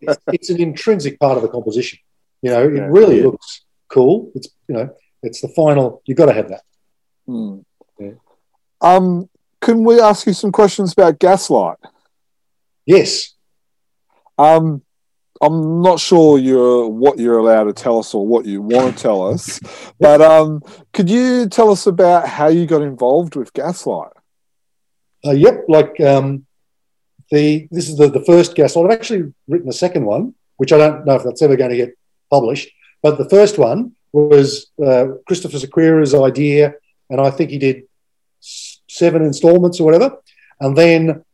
it's, 0.00 0.18
it's 0.32 0.50
an 0.50 0.60
intrinsic 0.60 1.20
part 1.20 1.36
of 1.36 1.42
the 1.42 1.48
composition. 1.48 1.98
You 2.42 2.50
know, 2.50 2.66
it 2.66 2.74
Yeah. 2.74 2.86
really 2.90 3.18
Yeah. 3.18 3.26
looks 3.26 3.64
cool. 3.88 4.32
It's, 4.34 4.48
you 4.66 4.74
know, 4.74 4.90
it's 5.22 5.40
the 5.42 5.48
final, 5.48 6.02
you've 6.06 6.16
got 6.18 6.26
to 6.26 6.32
have 6.32 6.48
that. 6.48 6.62
Yeah. 7.98 8.12
Um, 8.80 9.28
can 9.60 9.84
we 9.84 10.00
ask 10.00 10.26
you 10.26 10.32
some 10.32 10.50
questions 10.50 10.92
about 10.92 11.18
Gaslight? 11.18 11.76
Yes. 12.86 13.34
Um, 14.38 14.82
I'm 15.40 15.80
not 15.80 16.00
sure 16.00 16.38
you're 16.38 16.86
what 16.86 17.18
you're 17.18 17.38
allowed 17.38 17.64
to 17.64 17.72
tell 17.72 17.98
us 17.98 18.12
or 18.12 18.26
what 18.26 18.44
you 18.44 18.60
want 18.60 18.96
to 18.96 19.02
tell 19.02 19.26
us, 19.26 19.58
but 20.00 20.20
um, 20.20 20.62
could 20.92 21.08
you 21.08 21.48
tell 21.48 21.70
us 21.70 21.86
about 21.86 22.28
how 22.28 22.48
you 22.48 22.66
got 22.66 22.82
involved 22.82 23.36
with 23.36 23.52
Gaslight? 23.52 24.12
Uh, 25.24 25.32
yep, 25.32 25.64
like 25.68 25.98
um, 26.00 26.46
the 27.30 27.68
this 27.70 27.88
is 27.88 27.96
the, 27.96 28.08
the 28.08 28.24
first 28.24 28.54
gaslight. 28.54 28.86
I've 28.86 28.98
actually 28.98 29.32
written 29.48 29.68
a 29.68 29.72
second 29.72 30.04
one, 30.04 30.34
which 30.56 30.72
I 30.72 30.78
don't 30.78 31.06
know 31.06 31.14
if 31.14 31.24
that's 31.24 31.42
ever 31.42 31.56
going 31.56 31.70
to 31.70 31.76
get 31.76 31.96
published. 32.30 32.70
But 33.02 33.18
the 33.18 33.28
first 33.28 33.58
one 33.58 33.92
was 34.12 34.66
uh, 34.84 35.06
Christopher 35.26 35.58
Sequeira's 35.58 36.14
idea, 36.14 36.74
and 37.08 37.20
I 37.20 37.30
think 37.30 37.50
he 37.50 37.58
did 37.58 37.84
seven 38.40 39.22
installments 39.22 39.80
or 39.80 39.84
whatever. 39.84 40.18
And 40.60 40.76
then 40.76 41.24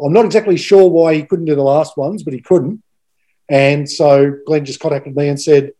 I'm 0.00 0.12
not 0.12 0.24
exactly 0.24 0.56
sure 0.56 0.88
why 0.88 1.14
he 1.14 1.24
couldn't 1.24 1.46
do 1.46 1.54
the 1.54 1.62
last 1.62 1.96
ones, 1.96 2.22
but 2.22 2.34
he 2.34 2.40
couldn't. 2.40 2.82
And 3.48 3.90
so 3.90 4.36
Glenn 4.46 4.64
just 4.64 4.80
contacted 4.80 5.14
me 5.14 5.28
and 5.28 5.40
said, 5.40 5.72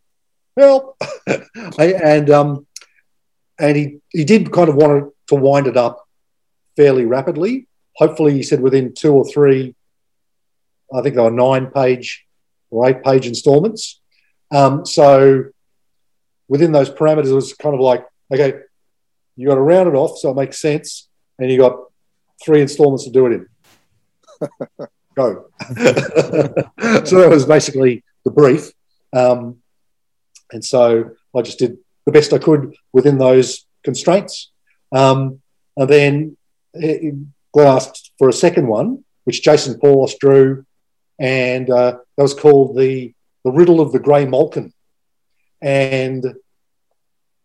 "Well," 0.57 0.97
and 1.79 2.31
um, 2.31 2.67
and 3.59 3.77
he 3.77 3.99
he 4.11 4.25
did 4.25 4.53
kind 4.53 4.69
of 4.69 4.77
want 4.77 4.93
to 5.05 5.15
to 5.29 5.35
wind 5.41 5.67
it 5.67 5.77
up 5.77 6.07
fairly 6.77 7.05
rapidly. 7.05 7.67
Hopefully, 7.97 8.35
he 8.35 8.43
said 8.43 8.61
within 8.61 8.95
two 8.95 9.13
or 9.13 9.25
three, 9.25 9.75
I 10.93 11.03
think 11.03 11.15
they 11.15 11.23
were 11.23 11.31
nine 11.31 11.69
page 11.71 12.25
or 12.71 12.89
eight 12.89 13.03
page 13.03 13.27
installments. 13.27 14.01
Um, 14.51 14.85
so 14.85 15.45
within 16.49 16.73
those 16.73 16.91
parameters, 16.91 17.31
it 17.31 17.35
was 17.35 17.55
kind 17.55 17.75
of 17.75 17.81
like, 17.81 18.07
okay, 18.33 18.55
you 19.37 19.49
got 19.49 19.55
to 19.55 19.61
round 19.61 19.89
it 19.89 19.95
off 19.95 20.19
so 20.19 20.31
it 20.31 20.37
makes 20.37 20.61
sense, 20.61 21.09
and 21.39 21.51
you 21.51 21.59
got 21.59 21.77
three 22.45 22.61
installments 22.61 23.05
to 23.05 23.11
do 23.11 23.27
it 23.27 23.33
in. 23.33 23.49
Go. 25.15 25.47
so 25.69 25.75
that 27.19 27.29
was 27.31 27.47
basically 27.47 28.05
the 28.25 28.31
brief. 28.31 28.73
Um, 29.13 29.59
and 30.53 30.65
so 30.65 31.11
I 31.37 31.43
just 31.43 31.59
did 31.59 31.79
the 32.07 32.13
best 32.13 32.33
I 32.33 32.39
could 32.39 32.75
within 32.93 33.19
those 33.19 33.67
constraints. 33.85 34.51
Um, 34.91 35.41
and 35.77 35.89
then 35.89 36.37
Glenn 36.75 37.35
asked 37.67 38.13
for 38.19 38.29
a 38.29 38.33
second 38.33 38.67
one, 38.67 39.05
which 39.25 39.43
Jason 39.43 39.79
Paulos 39.79 40.19
drew, 40.19 40.65
and 41.19 41.71
uh, 41.71 41.99
that 42.17 42.23
was 42.23 42.35
called 42.35 42.77
the 42.77 43.15
the 43.45 43.53
Riddle 43.53 43.81
of 43.81 43.93
the 43.93 43.99
Grey 43.99 44.25
Malkin. 44.25 44.73
And 45.61 46.25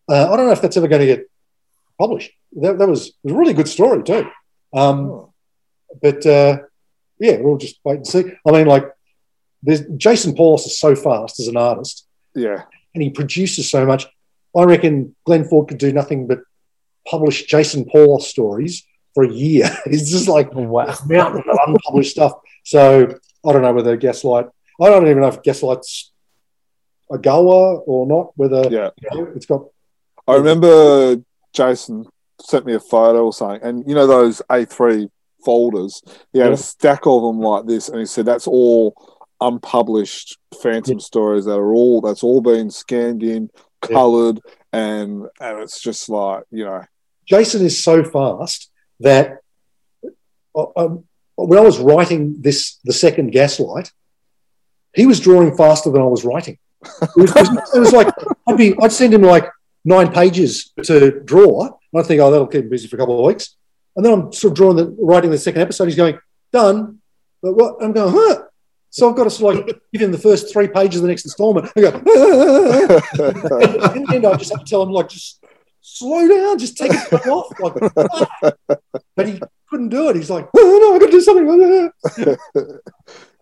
uh, 0.10 0.32
I 0.32 0.36
don't 0.36 0.46
know 0.46 0.52
if 0.52 0.62
that's 0.62 0.78
ever 0.78 0.88
going 0.88 1.02
to 1.02 1.08
get 1.08 1.30
published. 2.00 2.32
That, 2.54 2.78
that 2.78 2.88
was, 2.88 3.14
was 3.24 3.34
a 3.34 3.38
really 3.38 3.54
good 3.54 3.68
story 3.68 4.04
too. 4.04 4.30
Um, 4.74 5.00
oh. 5.10 5.34
But 6.02 6.26
uh, 6.26 6.60
yeah, 7.20 7.38
we'll 7.38 7.58
just 7.58 7.80
wait 7.84 7.98
and 7.98 8.08
see. 8.08 8.24
I 8.46 8.52
mean, 8.52 8.68
like, 8.68 8.86
there's 9.64 9.82
Jason 9.98 10.34
Paulos 10.36 10.66
is 10.66 10.80
so 10.80 10.96
fast 10.96 11.40
as 11.40 11.48
an 11.48 11.58
artist. 11.58 12.08
Yeah. 12.36 12.64
And 12.94 13.04
he 13.04 13.10
produces 13.10 13.70
so 13.70 13.86
much. 13.86 14.06
I 14.56 14.64
reckon 14.64 15.16
Glenn 15.26 15.46
Ford 15.46 15.68
could 15.68 15.78
do 15.78 15.92
nothing 15.92 16.28
but 16.28 16.40
publish 17.08 17.46
Jason 17.46 17.86
Paulos 17.86 18.24
stories 18.24 18.86
for 19.14 19.24
a 19.24 19.32
year. 19.32 19.70
It's 19.86 20.12
just 20.12 20.28
like 20.28 20.54
wow. 20.54 20.96
mountain 21.08 21.44
of 21.50 21.58
unpublished 21.68 22.12
stuff. 22.12 22.34
So 22.64 23.16
I 23.46 23.52
don't 23.52 23.62
know 23.62 23.74
whether 23.74 23.96
Gaslight, 23.98 24.48
I 24.82 24.90
don't 24.90 25.08
even 25.08 25.22
know 25.22 25.28
if 25.28 25.42
Gaslight's 25.42 26.12
a 27.12 27.18
goer 27.18 27.80
or 27.80 28.06
not, 28.06 28.32
whether 28.36 28.70
yeah. 28.70 28.90
You 29.02 29.10
know, 29.22 29.32
it's 29.36 29.46
got. 29.46 29.66
I 30.28 30.36
remember 30.36 31.24
Jason 31.54 32.06
sent 32.42 32.66
me 32.66 32.74
a 32.74 32.80
photo 32.80 33.26
or 33.26 33.34
something, 33.34 33.62
and 33.64 33.88
you 33.88 33.96
know 33.96 34.08
those 34.08 34.42
A3 34.50 35.10
folders. 35.44 36.02
He 36.34 36.40
had 36.40 36.48
yeah. 36.48 36.54
a 36.54 36.58
stack 36.58 37.06
of 37.06 37.22
them 37.22 37.40
like 37.40 37.66
this, 37.66 37.90
and 37.90 38.00
he 38.00 38.06
said 38.06 38.26
that's 38.26 38.48
all 38.48 38.96
unpublished 39.40 40.38
Phantom 40.62 40.98
yeah. 40.98 41.04
stories 41.04 41.46
that 41.46 41.58
are 41.58 41.74
all 41.74 42.02
that's 42.02 42.24
all 42.24 42.42
been 42.42 42.70
scanned 42.72 43.24
in, 43.24 43.50
coloured, 43.82 44.42
yeah. 44.46 44.80
and 44.80 45.28
and 45.40 45.60
it's 45.60 45.82
just 45.82 46.10
like 46.10 46.44
you 46.52 46.66
know. 46.66 46.84
Jason 47.28 47.66
is 47.66 47.84
so 47.84 48.06
fast 48.06 48.72
that 49.02 49.40
uh, 50.56 50.66
um, 50.78 51.04
when 51.36 51.60
I 51.60 51.62
was 51.62 51.78
writing 51.78 52.38
this, 52.40 52.80
the 52.86 52.94
second 52.94 53.32
Gaslight, 53.32 53.92
he 54.94 55.06
was 55.06 55.20
drawing 55.20 55.56
faster 55.58 55.92
than 55.92 56.02
I 56.02 56.06
was 56.06 56.24
writing. 56.24 56.58
It 57.02 57.10
was, 57.18 57.32
it 57.76 57.80
was 57.80 57.92
like 57.92 58.08
I'd 58.48 58.58
be 58.58 58.76
I'd 58.82 58.92
send 58.92 59.14
him 59.14 59.24
like 59.24 59.50
nine 59.88 60.12
pages 60.12 60.72
to 60.84 61.22
draw. 61.22 61.66
And 61.66 62.02
I 62.02 62.04
think, 62.04 62.22
oh, 62.22 62.30
that'll 62.30 62.48
keep 62.48 62.64
him 62.64 62.70
busy 62.70 62.88
for 62.88 62.98
a 62.98 63.00
couple 63.00 63.20
of 63.20 63.26
weeks. 63.26 63.56
And 63.98 64.06
then 64.06 64.14
I'm 64.14 64.32
sort 64.32 64.52
of 64.52 64.58
drawing 64.58 64.78
the 64.78 64.96
writing 65.00 65.32
the 65.32 65.40
second 65.40 65.62
episode. 65.62 65.86
He's 65.86 65.96
going, 65.96 66.20
done. 66.54 67.00
But 67.42 67.54
what 67.54 67.78
I'm 67.82 67.92
going, 67.92 68.14
huh? 68.16 68.44
So 68.92 69.10
I've 69.10 69.16
got 69.16 69.26
to 69.26 69.30
sort 69.30 69.58
of 69.58 69.66
like 69.66 69.82
give 69.92 70.02
him 70.02 70.12
the 70.12 70.18
first 70.18 70.54
three 70.54 70.68
pages 70.68 70.98
of 70.98 71.02
the 71.02 71.08
next 71.10 71.26
installment. 71.26 71.72
I 71.76 71.82
go, 71.82 71.90
and, 73.94 74.10
and 74.10 74.26
I 74.26 74.38
just 74.38 74.52
have 74.52 74.64
to 74.64 74.70
tell 74.70 74.84
him 74.84 74.92
like, 74.92 75.10
just 75.10 75.44
slow 75.82 76.28
down, 76.28 76.60
just 76.60 76.78
take 76.78 76.92
it 76.94 77.28
off. 77.28 77.60
Like, 77.60 77.74
ah. 77.98 78.52
but 79.16 79.28
he 79.28 79.42
couldn't 79.70 79.90
do 79.90 80.10
it. 80.10 80.16
He's 80.16 80.30
like, 80.30 80.48
oh, 80.56 80.80
no, 80.82 80.96
I 80.96 81.00
got 81.00 81.08
to 81.08 81.12
do 81.12 81.22
something. 81.22 81.92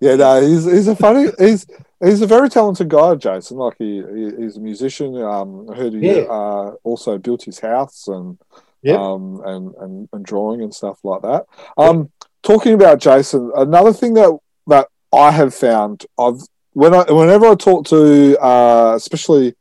yeah, 0.02 0.16
no, 0.16 0.42
he's 0.42 0.66
he's 0.66 0.88
a 0.88 0.96
funny 0.96 1.28
he's 1.38 1.68
he's 2.04 2.22
a 2.22 2.28
very 2.28 2.50
talented 2.50 2.90
guy, 2.90 3.16
Jason. 3.16 3.58
Like 3.58 3.76
he, 3.78 4.04
he 4.14 4.32
he's 4.38 4.58
a 4.58 4.62
musician. 4.62 5.16
Um, 5.22 5.70
I 5.70 5.76
heard 5.76 5.94
he 5.94 6.00
yeah. 6.00 6.24
uh, 6.24 6.74
also 6.84 7.18
built 7.18 7.44
his 7.44 7.60
house 7.60 8.08
and 8.08 8.38
yep. 8.86 9.00
um 9.00 9.42
and, 9.46 9.74
and 9.76 10.10
and 10.14 10.26
drawing 10.26 10.62
and 10.62 10.74
stuff 10.74 11.00
like 11.04 11.22
that. 11.24 11.46
Um, 11.78 12.12
talking 12.44 12.74
about 12.74 13.00
Jason, 13.00 13.52
another 13.56 13.92
thing 13.92 14.14
that 14.14 14.38
that 14.68 14.88
I 15.14 15.32
have 15.32 15.54
found, 15.54 16.06
I've 16.20 16.42
when 16.74 16.94
I 16.94 17.12
whenever 17.12 17.48
I 17.48 17.56
talk 17.56 17.86
to 17.88 18.38
uh, 18.40 18.94
especially 18.96 19.56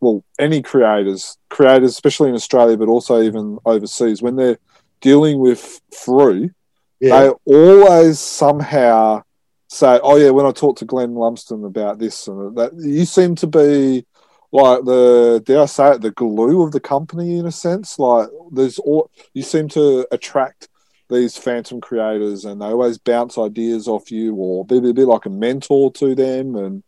well 0.00 0.24
any 0.38 0.62
creators, 0.62 1.38
creators 1.48 1.90
especially 1.90 2.28
in 2.28 2.34
Australia, 2.34 2.76
but 2.76 2.88
also 2.88 3.22
even 3.22 3.58
overseas, 3.64 4.20
when 4.20 4.36
they're 4.36 4.58
dealing 5.00 5.38
with 5.38 5.80
Frew, 5.96 6.50
yeah. 7.00 7.20
they 7.20 7.28
always 7.46 8.18
somehow 8.18 9.22
say, 9.68 10.00
"Oh 10.02 10.16
yeah," 10.16 10.30
when 10.30 10.46
I 10.46 10.52
talked 10.52 10.80
to 10.80 10.84
Glenn 10.84 11.14
Lumsden 11.14 11.64
about 11.64 11.98
this 11.98 12.28
and 12.28 12.56
that, 12.56 12.72
you 12.74 13.04
seem 13.04 13.34
to 13.36 13.46
be 13.46 14.04
like 14.54 14.84
the 14.84 15.42
dare 15.44 15.62
I 15.62 15.66
say 15.66 15.92
it, 15.92 16.00
the 16.00 16.12
glue 16.12 16.62
of 16.62 16.70
the 16.70 16.80
company 16.80 17.38
in 17.38 17.46
a 17.46 17.52
sense. 17.52 17.98
Like 17.98 18.28
there's 18.52 18.78
all 18.78 19.10
you 19.32 19.42
seem 19.42 19.68
to 19.70 20.06
attract 20.12 20.68
these 21.10 21.36
phantom 21.36 21.80
creators, 21.80 22.44
and 22.44 22.60
they 22.60 22.66
always 22.66 22.98
bounce 22.98 23.36
ideas 23.36 23.88
off 23.88 24.10
you, 24.10 24.34
or 24.36 24.64
be, 24.64 24.80
be 24.92 25.04
like 25.04 25.26
a 25.26 25.30
mentor 25.30 25.92
to 25.94 26.14
them. 26.14 26.56
And 26.56 26.82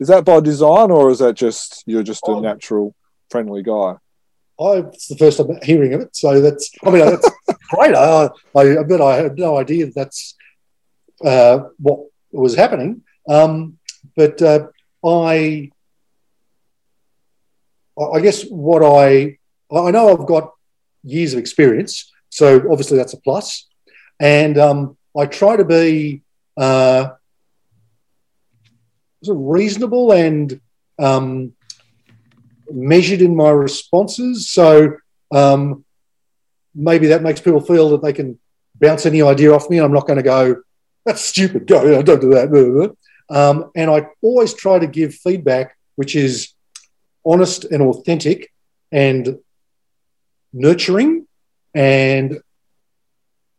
is 0.00 0.08
that 0.08 0.24
by 0.24 0.40
design, 0.40 0.90
or 0.90 1.10
is 1.10 1.20
that 1.20 1.34
just 1.34 1.84
you're 1.86 2.02
just 2.02 2.26
a 2.26 2.40
natural 2.40 2.94
friendly 3.30 3.62
guy? 3.62 3.96
I, 4.60 4.78
it's 4.92 5.08
the 5.08 5.16
first 5.16 5.38
time 5.38 5.58
hearing 5.62 5.94
of 5.94 6.00
it, 6.00 6.16
so 6.16 6.40
that's. 6.40 6.70
I 6.84 6.90
mean, 6.90 7.04
that's 7.04 7.30
great. 7.70 7.94
I, 7.94 8.30
I, 8.56 8.82
but 8.82 9.00
I 9.00 9.16
had 9.16 9.38
no 9.38 9.58
idea 9.58 9.86
that 9.86 9.94
that's 9.94 10.34
uh, 11.24 11.60
what 11.78 12.00
was 12.32 12.54
happening. 12.54 13.02
Um, 13.28 13.78
but 14.16 14.42
uh, 14.42 14.66
I, 15.04 15.70
I 17.98 18.20
guess 18.20 18.44
what 18.44 18.82
I, 18.82 19.38
I 19.74 19.90
know 19.90 20.12
I've 20.12 20.26
got 20.26 20.52
years 21.02 21.32
of 21.32 21.38
experience, 21.38 22.10
so 22.30 22.56
obviously 22.70 22.96
that's 22.96 23.12
a 23.12 23.20
plus. 23.20 23.68
And 24.20 24.58
um, 24.58 24.96
I 25.18 25.26
try 25.26 25.56
to 25.56 25.64
be 25.64 26.22
uh, 26.56 27.10
reasonable 29.26 30.12
and 30.12 30.60
um, 30.98 31.52
measured 32.70 33.20
in 33.20 33.36
my 33.36 33.50
responses. 33.50 34.48
So 34.48 34.96
um, 35.32 35.84
maybe 36.74 37.08
that 37.08 37.22
makes 37.22 37.40
people 37.40 37.60
feel 37.60 37.90
that 37.90 38.02
they 38.02 38.12
can 38.12 38.38
bounce 38.76 39.06
any 39.06 39.22
idea 39.22 39.52
off 39.52 39.68
me. 39.68 39.78
I'm 39.78 39.92
not 39.92 40.06
going 40.06 40.18
to 40.18 40.22
go, 40.22 40.62
that's 41.04 41.22
stupid. 41.22 41.66
Go, 41.66 42.02
don't 42.02 42.20
do 42.20 42.30
that. 42.30 42.96
Um, 43.30 43.70
and 43.74 43.90
I 43.90 44.08
always 44.20 44.52
try 44.52 44.78
to 44.78 44.86
give 44.86 45.14
feedback 45.14 45.74
which 45.96 46.16
is 46.16 46.54
honest 47.24 47.64
and 47.64 47.82
authentic 47.82 48.52
and 48.90 49.38
nurturing 50.52 51.26
and 51.74 52.40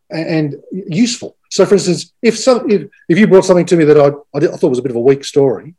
and 0.09 0.55
useful. 0.71 1.37
So, 1.49 1.65
for 1.65 1.75
instance, 1.75 2.13
if 2.21 2.37
some 2.37 2.69
if, 2.69 2.89
if 3.09 3.17
you 3.17 3.27
brought 3.27 3.45
something 3.45 3.65
to 3.67 3.75
me 3.75 3.85
that 3.85 3.97
I, 3.97 4.37
I, 4.37 4.53
I 4.53 4.57
thought 4.57 4.69
was 4.69 4.79
a 4.79 4.83
bit 4.83 4.91
of 4.91 4.97
a 4.97 5.01
weak 5.01 5.23
story, 5.23 5.75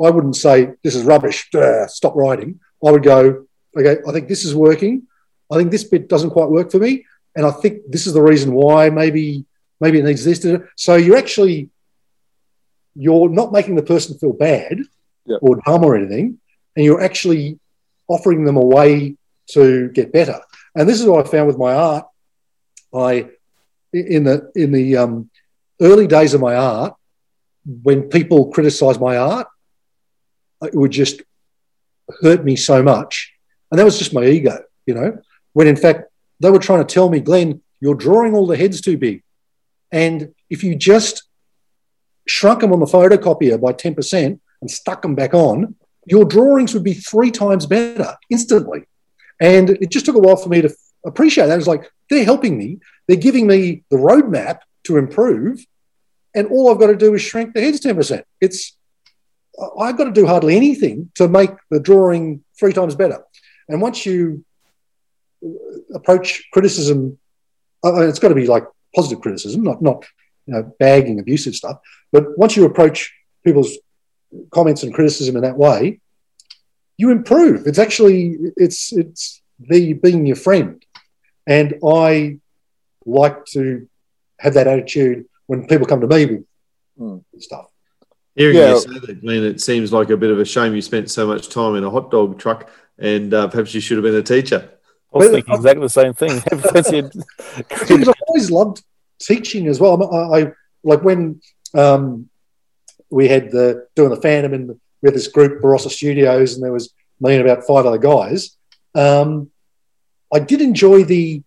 I 0.00 0.10
wouldn't 0.10 0.36
say 0.36 0.72
this 0.82 0.94
is 0.94 1.04
rubbish. 1.04 1.48
stop 1.88 2.14
writing. 2.14 2.60
I 2.84 2.90
would 2.90 3.02
go, 3.02 3.46
okay, 3.76 3.98
I 4.06 4.12
think 4.12 4.28
this 4.28 4.44
is 4.44 4.54
working. 4.54 5.06
I 5.50 5.56
think 5.56 5.70
this 5.70 5.84
bit 5.84 6.08
doesn't 6.08 6.30
quite 6.30 6.50
work 6.50 6.70
for 6.70 6.78
me, 6.78 7.04
and 7.36 7.46
I 7.46 7.50
think 7.50 7.82
this 7.88 8.06
is 8.06 8.12
the 8.12 8.22
reason 8.22 8.52
why. 8.52 8.90
Maybe 8.90 9.44
maybe 9.80 9.98
it 9.98 10.04
needs 10.04 10.24
this. 10.24 10.46
So 10.76 10.96
you're 10.96 11.18
actually 11.18 11.70
you're 12.94 13.28
not 13.28 13.52
making 13.52 13.74
the 13.74 13.82
person 13.82 14.18
feel 14.18 14.32
bad 14.32 14.78
yep. 15.26 15.38
or 15.40 15.60
dumb 15.64 15.84
or 15.84 15.96
anything, 15.96 16.38
and 16.76 16.84
you're 16.84 17.00
actually 17.00 17.58
offering 18.08 18.44
them 18.44 18.56
a 18.56 18.64
way 18.64 19.16
to 19.50 19.88
get 19.90 20.12
better. 20.12 20.40
And 20.74 20.88
this 20.88 21.00
is 21.00 21.06
what 21.06 21.26
I 21.26 21.30
found 21.30 21.46
with 21.46 21.58
my 21.58 21.72
art. 21.72 22.06
I 22.94 23.30
in 23.92 24.24
the 24.24 24.50
in 24.54 24.72
the 24.72 24.96
um, 24.96 25.30
early 25.80 26.06
days 26.06 26.34
of 26.34 26.40
my 26.40 26.54
art, 26.54 26.94
when 27.64 28.08
people 28.08 28.50
criticised 28.50 29.00
my 29.00 29.16
art, 29.16 29.48
it 30.62 30.74
would 30.74 30.90
just 30.90 31.22
hurt 32.20 32.44
me 32.44 32.56
so 32.56 32.82
much, 32.82 33.32
and 33.70 33.78
that 33.78 33.84
was 33.84 33.98
just 33.98 34.14
my 34.14 34.24
ego, 34.24 34.58
you 34.86 34.94
know. 34.94 35.18
When 35.52 35.66
in 35.66 35.76
fact 35.76 36.04
they 36.40 36.50
were 36.50 36.58
trying 36.58 36.84
to 36.84 36.94
tell 36.94 37.08
me, 37.08 37.20
Glenn, 37.20 37.62
you're 37.80 37.94
drawing 37.94 38.34
all 38.34 38.46
the 38.46 38.56
heads 38.56 38.80
too 38.80 38.96
big. 38.96 39.22
And 39.90 40.34
if 40.48 40.64
you 40.64 40.74
just 40.74 41.24
shrunk 42.26 42.60
them 42.60 42.72
on 42.72 42.80
the 42.80 42.86
photocopier 42.86 43.60
by 43.60 43.72
10% 43.72 44.40
and 44.60 44.70
stuck 44.70 45.02
them 45.02 45.14
back 45.14 45.34
on, 45.34 45.74
your 46.06 46.24
drawings 46.24 46.74
would 46.74 46.84
be 46.84 46.94
three 46.94 47.30
times 47.30 47.66
better 47.66 48.16
instantly. 48.30 48.84
And 49.40 49.70
it 49.70 49.90
just 49.90 50.06
took 50.06 50.16
a 50.16 50.20
while 50.20 50.36
for 50.36 50.48
me 50.48 50.62
to 50.62 50.74
appreciate 51.04 51.46
that. 51.46 51.58
It's 51.58 51.68
like, 51.68 51.90
they're 52.10 52.24
helping 52.24 52.56
me. 52.58 52.78
They're 53.08 53.16
giving 53.16 53.46
me 53.46 53.84
the 53.90 53.96
roadmap 53.96 54.60
to 54.84 54.96
improve. 54.96 55.64
And 56.34 56.46
all 56.48 56.70
I've 56.70 56.78
got 56.78 56.88
to 56.88 56.96
do 56.96 57.14
is 57.14 57.22
shrink 57.22 57.54
the 57.54 57.60
heads 57.60 57.80
10%. 57.80 58.22
It's, 58.40 58.76
I've 59.78 59.96
got 59.96 60.04
to 60.04 60.12
do 60.12 60.26
hardly 60.26 60.56
anything 60.56 61.10
to 61.16 61.28
make 61.28 61.50
the 61.70 61.80
drawing 61.80 62.42
three 62.58 62.72
times 62.72 62.94
better. 62.94 63.22
And 63.68 63.80
once 63.80 64.06
you 64.06 64.44
approach 65.94 66.48
criticism. 66.52 67.18
Uh, 67.84 68.06
it's 68.08 68.18
got 68.18 68.28
to 68.28 68.34
be 68.34 68.46
like 68.46 68.64
positive 68.94 69.20
criticism, 69.20 69.62
not 69.62 69.82
not 69.82 70.04
you 70.46 70.54
know 70.54 70.72
bagging 70.78 71.18
abusive 71.18 71.54
stuff. 71.54 71.78
But 72.12 72.38
once 72.38 72.56
you 72.56 72.64
approach 72.64 73.12
people's 73.44 73.76
comments 74.50 74.82
and 74.82 74.92
criticism 74.94 75.36
in 75.36 75.42
that 75.42 75.56
way, 75.56 76.00
you 76.96 77.10
improve. 77.10 77.66
It's 77.66 77.78
actually 77.78 78.36
it's 78.56 78.92
it's 78.92 79.42
the 79.60 79.92
being 79.94 80.26
your 80.26 80.36
friend, 80.36 80.84
and 81.46 81.74
I 81.86 82.38
like 83.04 83.44
to 83.46 83.88
have 84.38 84.54
that 84.54 84.66
attitude 84.66 85.26
when 85.46 85.66
people 85.66 85.86
come 85.86 86.00
to 86.00 86.06
me 86.06 86.26
with 86.26 86.44
Hmm. 86.98 87.18
stuff. 87.38 87.66
Hearing 88.34 88.56
Yeah. 88.56 88.74
you 88.74 88.80
say 88.80 88.98
that, 89.06 89.20
Glenn, 89.22 89.44
it 89.44 89.60
seems 89.60 89.92
like 89.92 90.10
a 90.10 90.16
bit 90.16 90.30
of 90.30 90.38
a 90.38 90.44
shame 90.44 90.74
you 90.74 90.82
spent 90.82 91.10
so 91.10 91.26
much 91.26 91.48
time 91.48 91.74
in 91.74 91.84
a 91.84 91.90
hot 91.90 92.10
dog 92.10 92.38
truck, 92.38 92.68
and 92.98 93.32
uh, 93.32 93.48
perhaps 93.48 93.74
you 93.74 93.80
should 93.80 93.96
have 93.96 94.04
been 94.04 94.14
a 94.14 94.22
teacher. 94.22 94.68
I 95.14 95.18
was 95.18 95.26
Well, 95.26 95.34
thinking 95.34 95.54
exactly 95.54 95.82
the 95.82 95.88
same 95.88 96.14
thing. 96.14 96.42
I've 96.52 98.14
always 98.28 98.50
loved 98.50 98.82
teaching 99.20 99.66
as 99.68 99.78
well. 99.80 100.02
I, 100.14 100.40
I 100.40 100.52
like 100.84 101.02
when 101.02 101.40
um, 101.74 102.28
we 103.12 103.28
had 103.28 103.50
the 103.50 103.86
doing 103.94 104.10
the 104.10 104.20
Phantom 104.20 104.54
and 104.54 104.68
we 104.68 105.06
had 105.06 105.14
this 105.14 105.28
group 105.28 105.62
Barossa 105.62 105.90
Studios, 105.90 106.54
and 106.54 106.64
there 106.64 106.72
was 106.72 106.92
me 107.20 107.36
and 107.36 107.46
about 107.46 107.66
five 107.66 107.86
other 107.86 107.98
guys. 107.98 108.56
Um, 108.94 109.50
I 110.32 110.38
did 110.40 110.60
enjoy 110.60 111.04
the 111.04 111.42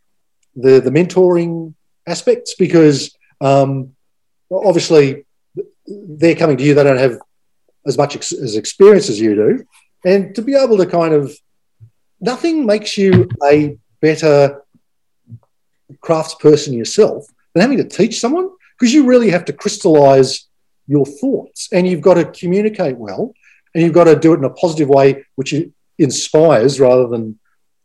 the, 0.56 0.80
the 0.80 0.92
mentoring 0.92 1.74
aspects 2.08 2.54
because 2.54 3.18
um, 3.42 3.96
obviously 4.52 5.26
they're 5.88 6.36
coming 6.36 6.58
to 6.58 6.64
you; 6.64 6.76
they 6.76 6.84
don't 6.84 6.98
have 6.98 7.20
as 7.86 7.98
much 7.98 8.16
ex- 8.16 8.32
as 8.32 8.56
experience 8.56 9.10
as 9.10 9.20
you 9.20 9.36
do, 9.36 9.66
and 10.06 10.36
to 10.36 10.44
be 10.44 10.56
able 10.56 10.78
to 10.78 10.86
kind 10.86 11.14
of 11.14 11.36
nothing 12.22 12.66
makes 12.66 12.96
you 12.98 13.28
a 13.44 13.78
better 14.02 14.62
craftsperson 16.00 16.78
yourself 16.78 17.26
than 17.54 17.62
having 17.62 17.78
to 17.78 17.84
teach 17.84 18.20
someone 18.20 18.50
because 18.78 18.94
you 18.94 19.06
really 19.06 19.32
have 19.32 19.46
to 19.46 19.54
crystallize 19.54 20.48
your 20.88 21.06
thoughts. 21.06 21.70
And 21.72 21.88
you've 21.88 22.02
got 22.02 22.16
to 22.16 22.26
communicate 22.26 22.98
well 22.98 23.34
and 23.74 23.84
you've 23.84 23.94
got 23.94 24.06
to 24.06 24.16
do 24.16 24.34
it 24.34 24.38
in 24.38 24.44
a 24.44 24.50
positive 24.50 24.90
way 24.90 25.26
which 25.36 25.54
inspires 25.98 26.80
rather 26.80 27.08
than 27.08 27.40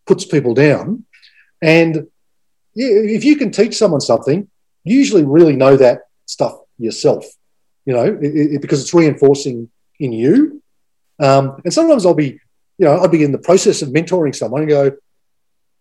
puts 0.07 0.25
people 0.25 0.55
down. 0.55 1.05
And 1.63 2.09
if 2.75 3.25
you 3.25 3.37
can 3.37 3.51
teach 3.51 3.77
someone 3.77 4.01
something 4.01 4.49
you 4.85 4.97
usually 4.97 5.25
really 5.25 5.57
know 5.57 5.77
that 5.77 6.03
stuff 6.27 6.55
yourself 6.79 7.27
you 7.85 7.93
know 7.93 8.05
it, 8.05 8.53
it- 8.55 8.63
because 8.63 8.81
it's 8.81 8.95
reinforcing 8.95 9.69
in 9.99 10.13
you. 10.13 10.63
Um, 11.19 11.61
and 11.65 11.73
sometimes 11.73 12.07
i'll 12.07 12.15
be 12.15 12.41
you 12.79 12.87
know 12.87 13.01
i'd 13.01 13.11
be 13.11 13.25
in 13.25 13.33
the 13.33 13.39
process 13.39 13.83
of 13.83 13.89
mentoring 13.91 14.35
someone 14.35 14.63
and 14.63 14.71
go 14.71 14.93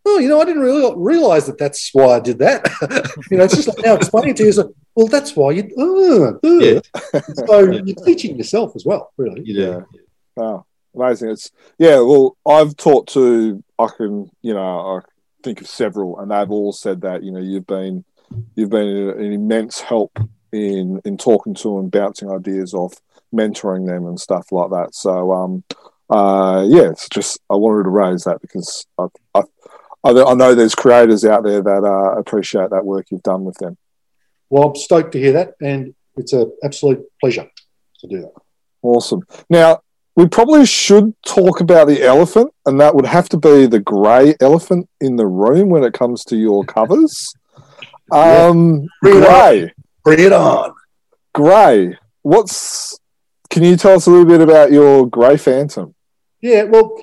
oh, 0.10 0.20
you 0.20 0.30
know, 0.30 0.42
I 0.42 0.46
didn't 0.46 0.62
really 0.62 0.94
realize 0.96 1.46
that 1.46 1.58
that's 1.58 1.90
why 1.94 2.16
I 2.16 2.20
did 2.20 2.40
that. 2.40 2.66
you 3.32 3.38
know, 3.38 3.44
it's 3.44 3.56
just 3.56 3.68
like 3.68 3.86
now 3.86 3.96
explaining 3.96 4.36
to 4.36 4.46
you, 4.46 4.52
so, 4.52 4.74
well, 4.96 5.08
that's 5.08 5.36
why 5.36 5.52
you, 5.52 5.70
uh, 5.78 6.48
uh. 6.48 6.60
Yeah. 6.60 6.80
So 7.48 7.72
you're 7.72 8.06
teaching 8.06 8.38
yourself 8.38 8.76
as 8.76 8.86
well, 8.86 9.12
really. 9.18 9.42
Yeah. 9.46 9.82
do. 9.92 10.00
Oh, 10.38 10.66
amazing. 10.96 11.30
It's 11.30 11.52
yeah. 11.78 12.00
Well, 12.00 12.38
I've 12.48 12.76
taught 12.76 13.08
to. 13.10 13.64
I 13.78 13.88
can 13.96 14.30
you 14.42 14.54
know 14.54 14.98
I 14.98 15.00
think 15.44 15.62
of 15.62 15.68
several, 15.68 16.20
and 16.20 16.32
they've 16.32 16.52
all 16.52 16.74
said 16.74 17.02
that 17.02 17.24
you 17.24 17.32
know 17.32 17.40
you've 17.40 17.68
been 17.68 18.04
you've 18.56 18.70
been 18.70 18.88
an 18.88 19.34
immense 19.34 19.80
help 19.80 20.18
in 20.52 21.02
in 21.06 21.18
talking 21.18 21.54
to 21.56 21.80
and 21.80 21.92
bouncing 21.92 22.30
ideas 22.30 22.74
off, 22.74 22.94
mentoring 23.34 23.86
them 23.86 24.06
and 24.06 24.20
stuff 24.20 24.52
like 24.52 24.70
that. 24.72 24.96
So 24.96 25.32
um, 25.32 25.64
uh, 26.10 26.66
yeah, 26.68 26.90
it's 26.90 27.08
just 27.10 27.40
I 27.50 27.56
wanted 27.56 27.84
to 27.84 27.90
raise 27.90 28.24
that 28.24 28.42
because 28.42 28.86
I 28.98 29.08
I, 29.36 29.44
I 30.04 30.10
I 30.12 30.34
know 30.34 30.56
there's 30.56 30.76
creators 30.76 31.26
out 31.26 31.44
there 31.44 31.62
that 31.62 31.84
uh, 31.84 32.20
appreciate 32.20 32.70
that 32.72 32.86
work 32.86 33.08
you've 33.12 33.24
done 33.24 33.44
with 33.44 33.58
them. 33.58 33.78
Well, 34.50 34.70
I'm 34.70 34.76
stoked 34.76 35.12
to 35.14 35.20
hear 35.20 35.34
that, 35.34 35.54
and 35.62 35.94
it's 36.16 36.34
an 36.34 36.52
absolute 36.64 37.04
pleasure 37.22 37.48
to 38.00 38.08
do 38.08 38.22
that. 38.22 38.32
Awesome. 38.82 39.22
Now, 39.50 39.82
we 40.16 40.28
probably 40.28 40.66
should 40.66 41.14
talk 41.26 41.60
about 41.62 41.88
the 41.88 42.04
elephant, 42.04 42.52
and 42.66 42.80
that 42.80 42.96
would 42.96 43.06
have 43.06 43.30
to 43.30 43.38
be 43.38 43.68
the 43.68 43.80
grey 43.80 44.36
elephant 44.42 44.90
in 45.02 45.16
the 45.18 45.28
room 45.28 45.70
when 45.70 45.84
it 45.84 45.94
comes 45.94 46.24
to 46.26 46.36
your 46.38 46.64
covers. 46.66 47.34
Um, 48.12 48.88
it 49.04 49.12
grey, 49.12 49.72
Bring 50.04 50.20
it 50.20 50.34
on. 50.34 50.74
grey. 51.36 51.96
What's? 52.24 52.98
Can 53.52 53.64
you 53.64 53.78
tell 53.78 53.94
us 53.98 54.08
a 54.08 54.10
little 54.10 54.26
bit 54.26 54.42
about 54.42 54.72
your 54.72 55.08
grey 55.08 55.38
phantom? 55.38 55.94
Yeah, 56.42 56.64
well, 56.64 57.00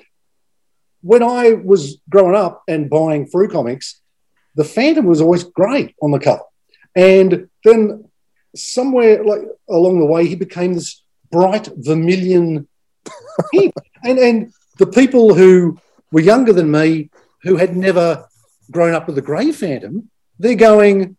when 1.07 1.23
I 1.23 1.53
was 1.53 2.01
growing 2.09 2.35
up 2.35 2.63
and 2.67 2.89
buying 2.89 3.27
Frew 3.27 3.47
comics, 3.47 4.01
the 4.55 4.65
Phantom 4.65 5.05
was 5.05 5.21
always 5.21 5.45
grey 5.45 5.95
on 6.01 6.11
the 6.11 6.19
cover, 6.19 6.43
and 6.95 7.47
then 7.63 8.09
somewhere 8.53 9.23
like 9.23 9.43
along 9.69 9.99
the 9.99 10.05
way, 10.05 10.27
he 10.27 10.35
became 10.35 10.73
this 10.73 11.01
bright 11.31 11.69
vermilion 11.77 12.67
pink. 13.51 13.73
and 14.03 14.19
and 14.19 14.53
the 14.79 14.87
people 14.87 15.33
who 15.33 15.79
were 16.11 16.19
younger 16.19 16.51
than 16.51 16.69
me, 16.69 17.09
who 17.43 17.55
had 17.55 17.77
never 17.77 18.27
grown 18.69 18.93
up 18.93 19.07
with 19.07 19.15
the 19.15 19.21
grey 19.21 19.53
Phantom, 19.53 20.09
they're 20.37 20.55
going, 20.55 21.15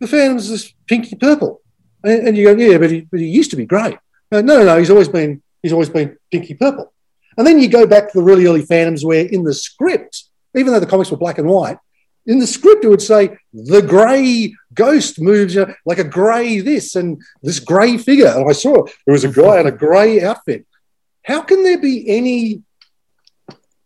the 0.00 0.08
Phantom's 0.08 0.50
this 0.50 0.74
pinky 0.88 1.14
purple, 1.14 1.62
and, 2.02 2.26
and 2.28 2.36
you 2.36 2.52
go, 2.52 2.60
yeah, 2.60 2.78
but 2.78 2.90
he, 2.90 3.02
but 3.02 3.20
he 3.20 3.26
used 3.26 3.50
to 3.52 3.56
be 3.56 3.64
grey. 3.64 3.96
Uh, 4.32 4.40
no, 4.40 4.58
no, 4.58 4.64
no, 4.64 4.76
he's 4.76 4.90
always 4.90 5.08
been 5.08 5.40
he's 5.62 5.72
always 5.72 5.88
been 5.88 6.18
pinky 6.32 6.54
purple. 6.54 6.92
And 7.38 7.46
then 7.46 7.60
you 7.60 7.68
go 7.68 7.86
back 7.86 8.10
to 8.10 8.18
the 8.18 8.24
really 8.24 8.46
early 8.46 8.62
Phantoms 8.62 9.04
where 9.04 9.24
in 9.24 9.44
the 9.44 9.54
script, 9.54 10.24
even 10.56 10.72
though 10.72 10.80
the 10.80 10.86
comics 10.86 11.10
were 11.10 11.16
black 11.16 11.38
and 11.38 11.48
white, 11.48 11.78
in 12.26 12.40
the 12.40 12.46
script 12.46 12.84
it 12.84 12.88
would 12.88 13.00
say 13.00 13.38
the 13.54 13.80
grey 13.80 14.52
ghost 14.74 15.20
moves 15.20 15.54
you 15.54 15.64
know, 15.64 15.74
like 15.86 15.98
a 15.98 16.04
grey 16.04 16.58
this 16.60 16.96
and 16.96 17.22
this 17.42 17.60
grey 17.60 17.96
figure. 17.96 18.26
And 18.26 18.48
I 18.48 18.52
saw 18.52 18.84
there 19.06 19.12
was 19.12 19.24
a 19.24 19.32
guy 19.32 19.60
in 19.60 19.66
a 19.66 19.72
grey 19.72 20.22
outfit. 20.22 20.66
How 21.22 21.40
can 21.40 21.62
there 21.62 21.78
be 21.78 22.08
any 22.08 22.62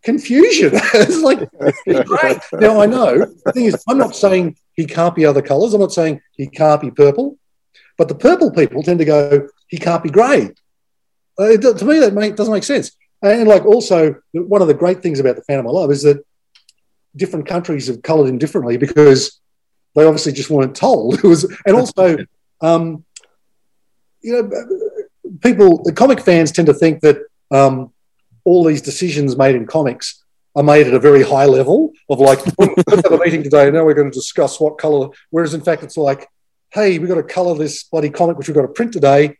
confusion? 0.02 0.70
it's 0.74 1.20
like 1.20 1.48
it's 1.86 2.08
grey. 2.08 2.38
Now 2.54 2.80
I 2.80 2.86
know 2.86 3.18
the 3.18 3.52
thing 3.52 3.66
is 3.66 3.84
I'm 3.86 3.98
not 3.98 4.16
saying 4.16 4.56
he 4.72 4.86
can't 4.86 5.14
be 5.14 5.26
other 5.26 5.42
colours. 5.42 5.74
I'm 5.74 5.80
not 5.80 5.92
saying 5.92 6.22
he 6.32 6.46
can't 6.46 6.80
be 6.80 6.90
purple, 6.90 7.36
but 7.98 8.08
the 8.08 8.14
purple 8.14 8.50
people 8.50 8.82
tend 8.82 8.98
to 9.00 9.04
go 9.04 9.48
he 9.68 9.76
can't 9.78 10.02
be 10.02 10.10
grey. 10.10 10.50
Uh, 11.38 11.56
to 11.56 11.84
me, 11.84 11.98
that 11.98 12.12
make, 12.12 12.36
doesn't 12.36 12.52
make 12.52 12.64
sense. 12.64 12.92
And 13.22 13.48
like 13.48 13.64
also, 13.64 14.16
one 14.32 14.62
of 14.62 14.68
the 14.68 14.74
great 14.74 15.02
things 15.02 15.20
about 15.20 15.36
the 15.36 15.42
Phantom 15.42 15.66
I 15.66 15.70
love 15.70 15.90
is 15.90 16.02
that 16.02 16.24
different 17.14 17.46
countries 17.46 17.86
have 17.86 18.02
coloured 18.02 18.28
him 18.28 18.38
differently 18.38 18.76
because 18.76 19.40
they 19.94 20.04
obviously 20.04 20.32
just 20.32 20.50
weren't 20.50 20.74
told. 20.74 21.18
It 21.24 21.24
was, 21.24 21.44
and 21.66 21.76
also, 21.76 22.16
um, 22.60 23.04
you 24.22 24.32
know, 24.32 24.50
people, 25.40 25.82
the 25.84 25.92
comic 25.92 26.20
fans 26.20 26.50
tend 26.50 26.66
to 26.66 26.74
think 26.74 27.00
that 27.00 27.18
um, 27.50 27.92
all 28.44 28.64
these 28.64 28.82
decisions 28.82 29.36
made 29.36 29.54
in 29.54 29.66
comics 29.66 30.24
are 30.56 30.62
made 30.62 30.86
at 30.86 30.94
a 30.94 31.00
very 31.00 31.22
high 31.22 31.46
level 31.46 31.92
of 32.08 32.18
like, 32.18 32.40
let's 32.58 33.08
have 33.08 33.12
a 33.12 33.24
meeting 33.24 33.42
today. 33.42 33.70
Now 33.70 33.84
we're 33.84 33.94
going 33.94 34.10
to 34.10 34.14
discuss 34.14 34.58
what 34.58 34.78
colour. 34.78 35.10
Whereas 35.30 35.54
in 35.54 35.60
fact, 35.60 35.82
it's 35.82 35.96
like, 35.96 36.28
hey, 36.70 36.98
we've 36.98 37.08
got 37.08 37.16
to 37.16 37.22
colour 37.22 37.56
this 37.56 37.84
bloody 37.84 38.10
comic 38.10 38.36
which 38.36 38.48
we've 38.48 38.56
got 38.56 38.62
to 38.62 38.68
print 38.68 38.92
today. 38.92 39.38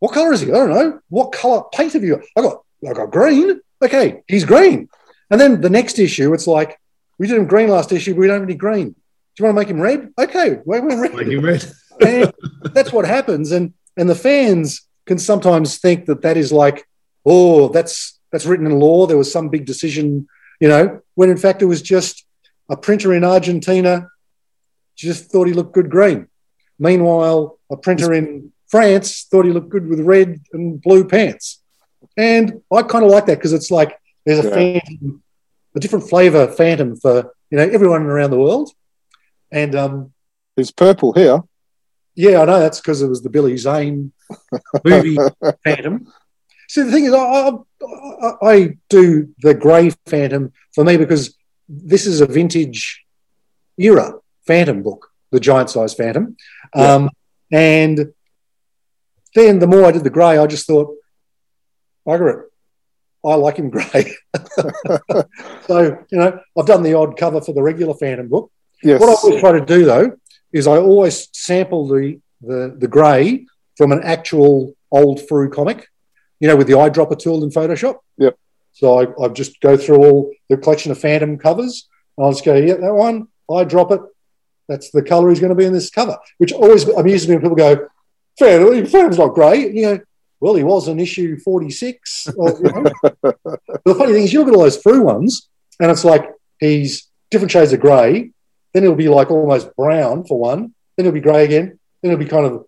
What 0.00 0.12
colour 0.12 0.32
is 0.32 0.40
he? 0.40 0.50
I 0.50 0.54
don't 0.54 0.70
know. 0.70 1.00
What 1.08 1.32
colour 1.32 1.62
paint 1.72 1.94
have 1.94 2.04
you 2.04 2.16
got? 2.16 2.24
I 2.36 2.42
got 2.42 2.62
I 2.86 2.92
got 2.92 3.10
green. 3.10 3.60
Okay, 3.82 4.22
he's 4.26 4.44
green. 4.44 4.88
And 5.30 5.40
then 5.40 5.60
the 5.60 5.70
next 5.70 5.98
issue, 5.98 6.32
it's 6.34 6.46
like, 6.46 6.78
we 7.18 7.26
did 7.26 7.38
him 7.38 7.46
green 7.46 7.68
last 7.68 7.92
issue, 7.92 8.14
but 8.14 8.20
we 8.20 8.26
don't 8.26 8.40
have 8.40 8.48
any 8.48 8.54
green. 8.54 8.90
Do 8.90 8.94
you 9.38 9.44
want 9.44 9.56
to 9.56 9.60
make 9.60 9.68
him 9.68 9.80
red? 9.80 10.12
Okay, 10.18 10.58
we're, 10.64 10.80
we're 10.80 11.00
red. 11.00 11.26
You 11.26 11.40
read. 11.40 11.64
and 12.00 12.32
that's 12.72 12.92
what 12.92 13.04
happens. 13.04 13.52
And 13.52 13.74
and 13.96 14.08
the 14.08 14.14
fans 14.14 14.82
can 15.06 15.18
sometimes 15.18 15.78
think 15.78 16.06
that 16.06 16.22
that 16.22 16.36
is 16.36 16.52
like, 16.52 16.86
oh, 17.26 17.68
that's 17.68 18.18
that's 18.30 18.46
written 18.46 18.66
in 18.66 18.78
law. 18.78 19.06
There 19.06 19.16
was 19.16 19.32
some 19.32 19.48
big 19.48 19.64
decision, 19.64 20.28
you 20.60 20.68
know, 20.68 21.00
when 21.14 21.30
in 21.30 21.36
fact 21.36 21.62
it 21.62 21.66
was 21.66 21.82
just 21.82 22.24
a 22.68 22.76
printer 22.76 23.14
in 23.14 23.24
Argentina 23.24 24.08
just 24.96 25.30
thought 25.30 25.46
he 25.46 25.54
looked 25.54 25.74
good 25.74 25.90
green. 25.90 26.26
Meanwhile, 26.78 27.58
a 27.70 27.76
printer 27.76 28.12
in 28.12 28.52
France 28.66 29.26
thought 29.30 29.44
he 29.44 29.52
looked 29.52 29.70
good 29.70 29.86
with 29.88 30.00
red 30.00 30.40
and 30.52 30.80
blue 30.80 31.06
pants. 31.06 31.62
And 32.18 32.60
I 32.72 32.82
kind 32.82 33.04
of 33.04 33.10
like 33.10 33.26
that 33.26 33.38
because 33.38 33.52
it's 33.54 33.70
like 33.70 33.96
there's 34.26 34.44
a 34.44 34.48
Yeah. 34.48 34.54
phantom, 34.80 35.22
a 35.76 35.80
different 35.80 36.08
flavor 36.10 36.48
phantom 36.48 36.96
for 36.96 37.32
you 37.50 37.56
know 37.58 37.64
everyone 37.68 38.02
around 38.02 38.30
the 38.32 38.38
world. 38.38 38.70
And 39.50 39.74
um, 39.74 40.12
It's 40.56 40.70
purple 40.72 41.12
here. 41.14 41.42
yeah, 42.16 42.42
I 42.42 42.44
know 42.44 42.58
that's 42.58 42.80
because 42.80 43.00
it 43.00 43.08
was 43.08 43.22
the 43.22 43.30
Billy 43.30 43.56
Zane 43.56 44.12
movie 44.84 45.16
Phantom. 45.64 46.12
See, 46.68 46.82
the 46.82 46.92
thing 46.92 47.04
is, 47.04 47.14
I, 47.14 47.52
I, 48.26 48.32
I- 48.52 48.76
do 48.90 49.32
the 49.38 49.54
grey 49.54 49.90
Phantom 50.06 50.52
for 50.74 50.84
me 50.84 50.96
because 50.98 51.34
this 51.68 52.04
is 52.06 52.20
a 52.20 52.26
vintage 52.26 53.04
era 53.78 54.14
Phantom 54.46 54.82
book, 54.82 55.08
the 55.30 55.40
giant 55.40 55.70
size 55.70 55.94
Phantom. 55.94 56.36
Um, 56.74 57.08
and 57.52 58.12
then 59.34 59.58
the 59.60 59.66
more 59.66 59.84
I 59.86 59.92
did 59.92 60.04
the 60.04 60.10
grey, 60.10 60.36
I 60.36 60.46
just 60.46 60.66
thought, 60.66 60.94
bugger 62.08 62.34
it. 62.34 62.52
I 63.24 63.34
like 63.34 63.56
him 63.56 63.70
grey. 63.70 64.14
so, 65.66 65.98
you 66.10 66.18
know, 66.18 66.40
I've 66.56 66.66
done 66.66 66.82
the 66.82 66.94
odd 66.94 67.16
cover 67.16 67.40
for 67.40 67.52
the 67.52 67.62
regular 67.62 67.94
Phantom 67.94 68.28
book. 68.28 68.50
Yes. 68.82 69.00
What 69.00 69.10
I 69.10 69.14
always 69.14 69.40
try 69.40 69.52
to 69.52 69.64
do 69.64 69.84
though 69.84 70.12
is 70.52 70.66
I 70.66 70.78
always 70.78 71.28
sample 71.32 71.88
the 71.88 72.20
the, 72.40 72.74
the 72.78 72.88
grey 72.88 73.46
from 73.76 73.92
an 73.92 74.00
actual 74.02 74.74
old 74.90 75.26
Frew 75.28 75.50
comic, 75.50 75.88
you 76.40 76.48
know, 76.48 76.56
with 76.56 76.66
the 76.66 76.74
eyedropper 76.74 77.18
tool 77.18 77.42
in 77.42 77.50
Photoshop. 77.50 77.96
Yep. 78.18 78.38
So 78.72 79.00
I, 79.00 79.24
I 79.24 79.28
just 79.28 79.60
go 79.60 79.76
through 79.76 79.96
all 79.96 80.32
the 80.48 80.56
collection 80.56 80.92
of 80.92 80.98
Phantom 80.98 81.36
covers. 81.38 81.88
And 82.16 82.24
I'll 82.24 82.32
just 82.32 82.44
go, 82.44 82.54
yeah, 82.54 82.74
that 82.74 82.94
one, 82.94 83.28
eyedrop 83.50 83.90
it. 83.92 84.00
That's 84.68 84.90
the 84.90 85.02
colour 85.02 85.30
he's 85.30 85.40
going 85.40 85.50
to 85.50 85.56
be 85.56 85.64
in 85.64 85.72
this 85.72 85.90
cover, 85.90 86.18
which 86.36 86.52
always 86.52 86.86
amuses 86.86 87.28
me 87.28 87.36
when 87.36 87.42
people 87.42 87.56
go, 87.56 87.88
Phantom, 88.38 88.86
Phantom's 88.86 89.18
not 89.18 89.34
grey. 89.34 89.72
You 89.72 89.82
go, 89.82 90.00
well, 90.40 90.54
he 90.54 90.64
was 90.64 90.88
in 90.88 91.00
issue 91.00 91.38
46. 91.38 92.28
Or, 92.36 92.50
you 92.50 92.62
know. 92.62 92.82
the 93.84 93.94
funny 93.96 94.12
thing 94.12 94.24
is, 94.24 94.32
you 94.32 94.40
look 94.40 94.48
at 94.48 94.54
all 94.54 94.62
those 94.62 94.80
Frew 94.80 95.02
ones, 95.02 95.48
and 95.80 95.90
it's 95.90 96.04
like 96.04 96.30
he's 96.60 97.08
different 97.30 97.52
shades 97.52 97.72
of 97.72 97.80
grey. 97.80 98.30
Then 98.72 98.82
he'll 98.82 98.94
be 98.94 99.08
like 99.08 99.30
almost 99.30 99.74
brown 99.76 100.24
for 100.24 100.38
one. 100.38 100.74
Then 100.96 101.06
he'll 101.06 101.12
be 101.12 101.20
grey 101.20 101.44
again. 101.44 101.78
Then 102.02 102.10
he'll 102.10 102.18
be 102.18 102.26
kind 102.26 102.46
of 102.46 102.66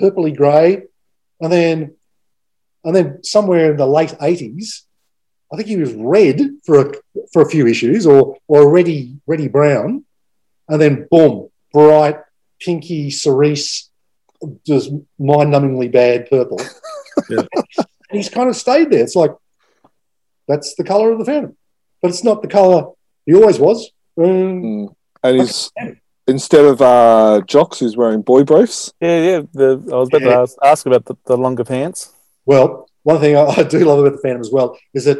purpley 0.00 0.34
grey, 0.34 0.82
and 1.40 1.52
then 1.52 1.96
and 2.84 2.94
then 2.94 3.24
somewhere 3.24 3.70
in 3.70 3.76
the 3.76 3.86
late 3.86 4.10
80s, 4.10 4.82
I 5.52 5.56
think 5.56 5.68
he 5.68 5.76
was 5.76 5.92
red 5.94 6.40
for 6.64 6.80
a 6.80 6.94
for 7.32 7.42
a 7.42 7.48
few 7.48 7.66
issues, 7.66 8.06
or 8.06 8.36
or 8.48 8.70
reddy 8.70 9.18
reddy 9.26 9.48
brown, 9.48 10.04
and 10.68 10.80
then 10.80 11.06
boom, 11.10 11.48
bright 11.72 12.16
pinky 12.60 13.10
cerise, 13.10 13.90
just 14.66 14.90
mind-numbingly 15.18 15.92
bad 15.92 16.30
purple. 16.30 16.60
Yeah. 17.30 17.42
and 17.78 17.86
he's 18.10 18.28
kind 18.28 18.48
of 18.48 18.56
stayed 18.56 18.90
there. 18.90 19.02
It's 19.02 19.16
like 19.16 19.32
that's 20.48 20.74
the 20.74 20.84
color 20.84 21.12
of 21.12 21.18
the 21.18 21.24
Phantom, 21.24 21.56
but 22.02 22.08
it's 22.10 22.24
not 22.24 22.42
the 22.42 22.48
color 22.48 22.92
he 23.26 23.34
always 23.34 23.58
was. 23.58 23.90
Um. 24.18 24.88
And 25.22 25.40
he's 25.40 25.70
instead 26.26 26.64
of 26.64 26.82
uh, 26.82 27.40
jocks, 27.46 27.78
he's 27.80 27.96
wearing 27.96 28.22
boy 28.22 28.44
briefs. 28.44 28.92
Yeah, 29.00 29.20
yeah. 29.22 29.42
The, 29.52 29.82
I 29.92 29.96
was 29.96 30.08
about 30.08 30.22
Yeah. 30.22 30.28
to 30.28 30.36
ask, 30.40 30.56
ask 30.62 30.86
about 30.86 31.06
the, 31.06 31.16
the 31.26 31.36
longer 31.36 31.64
pants. 31.64 32.12
Well, 32.44 32.88
one 33.04 33.20
thing 33.20 33.36
I, 33.36 33.44
I 33.44 33.62
do 33.62 33.78
love 33.84 34.00
about 34.00 34.12
the 34.12 34.18
Phantom 34.18 34.40
as 34.42 34.50
well 34.50 34.78
is 34.92 35.06
that 35.06 35.18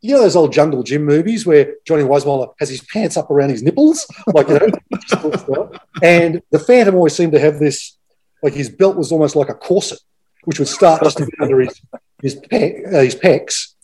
you 0.00 0.14
know 0.14 0.20
those 0.20 0.36
old 0.36 0.52
jungle 0.52 0.82
gym 0.82 1.04
movies 1.04 1.44
where 1.46 1.74
Johnny 1.86 2.04
Weissmuller 2.04 2.52
has 2.60 2.68
his 2.68 2.82
pants 2.82 3.16
up 3.16 3.30
around 3.30 3.50
his 3.50 3.62
nipples, 3.62 4.06
like 4.28 4.48
you 4.48 4.58
know, 4.58 5.72
and 6.02 6.42
the 6.50 6.58
Phantom 6.58 6.94
always 6.94 7.14
seemed 7.16 7.32
to 7.32 7.40
have 7.40 7.58
this, 7.58 7.96
like 8.42 8.52
his 8.52 8.68
belt 8.68 8.96
was 8.96 9.10
almost 9.10 9.34
like 9.34 9.48
a 9.48 9.54
corset, 9.54 9.98
which 10.44 10.58
would 10.58 10.68
start 10.68 11.02
just 11.02 11.20
under 11.40 11.60
his 11.60 11.80
his, 12.22 12.34
pe- 12.34 12.84
uh, 12.84 13.00
his 13.02 13.14
pecs, 13.14 13.74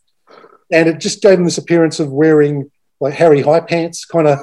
and 0.72 0.88
it 0.88 0.98
just 0.98 1.22
gave 1.22 1.38
him 1.38 1.44
this 1.44 1.58
appearance 1.58 2.00
of 2.00 2.10
wearing 2.10 2.70
like 3.00 3.14
Harry 3.14 3.42
high 3.42 3.60
pants 3.60 4.04
kind 4.04 4.26
of 4.26 4.38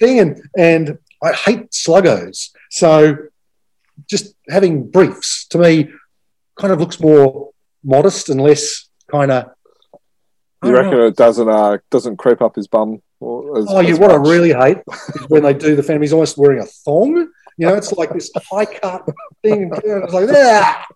thing, 0.00 0.18
and 0.18 0.42
and 0.56 0.98
I 1.22 1.32
hate 1.32 1.70
sluggos, 1.70 2.50
so 2.70 3.16
just 4.08 4.34
having 4.48 4.90
briefs 4.90 5.46
to 5.48 5.58
me 5.58 5.90
kind 6.58 6.72
of 6.72 6.80
looks 6.80 7.00
more 7.00 7.50
modest 7.84 8.28
and 8.28 8.40
less 8.40 8.88
kind 9.10 9.30
of. 9.30 9.50
You 10.64 10.72
reckon 10.74 10.98
it 11.00 11.16
doesn't 11.16 11.48
uh, 11.48 11.78
doesn't 11.90 12.16
creep 12.16 12.42
up 12.42 12.56
his 12.56 12.66
bum? 12.66 13.00
Or 13.20 13.58
as, 13.58 13.66
Oh, 13.68 13.80
yeah. 13.80 13.90
as 13.92 13.98
What 13.98 14.10
I 14.10 14.16
really 14.16 14.52
hate 14.52 14.78
is 15.14 15.28
when 15.28 15.42
they 15.44 15.54
do 15.54 15.76
the 15.76 15.82
Phantom. 15.82 16.02
He's 16.02 16.12
almost 16.12 16.36
wearing 16.36 16.60
a 16.60 16.66
thong. 16.66 17.28
You 17.58 17.66
know, 17.66 17.74
it's 17.74 17.92
like 17.92 18.12
this 18.12 18.30
high 18.50 18.66
cut 18.66 19.08
thing. 19.42 19.62
and 19.72 19.72
It's 20.04 20.12
like 20.12 20.28
ah. 20.30 20.86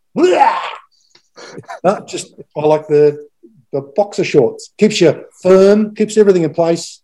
No, 1.84 2.04
just 2.06 2.34
I 2.56 2.60
like 2.60 2.86
the 2.88 3.28
the 3.72 3.80
boxer 3.96 4.24
shorts. 4.24 4.72
Keeps 4.78 5.00
you 5.00 5.24
firm. 5.42 5.94
Keeps 5.94 6.16
everything 6.16 6.42
in 6.42 6.52
place. 6.52 7.02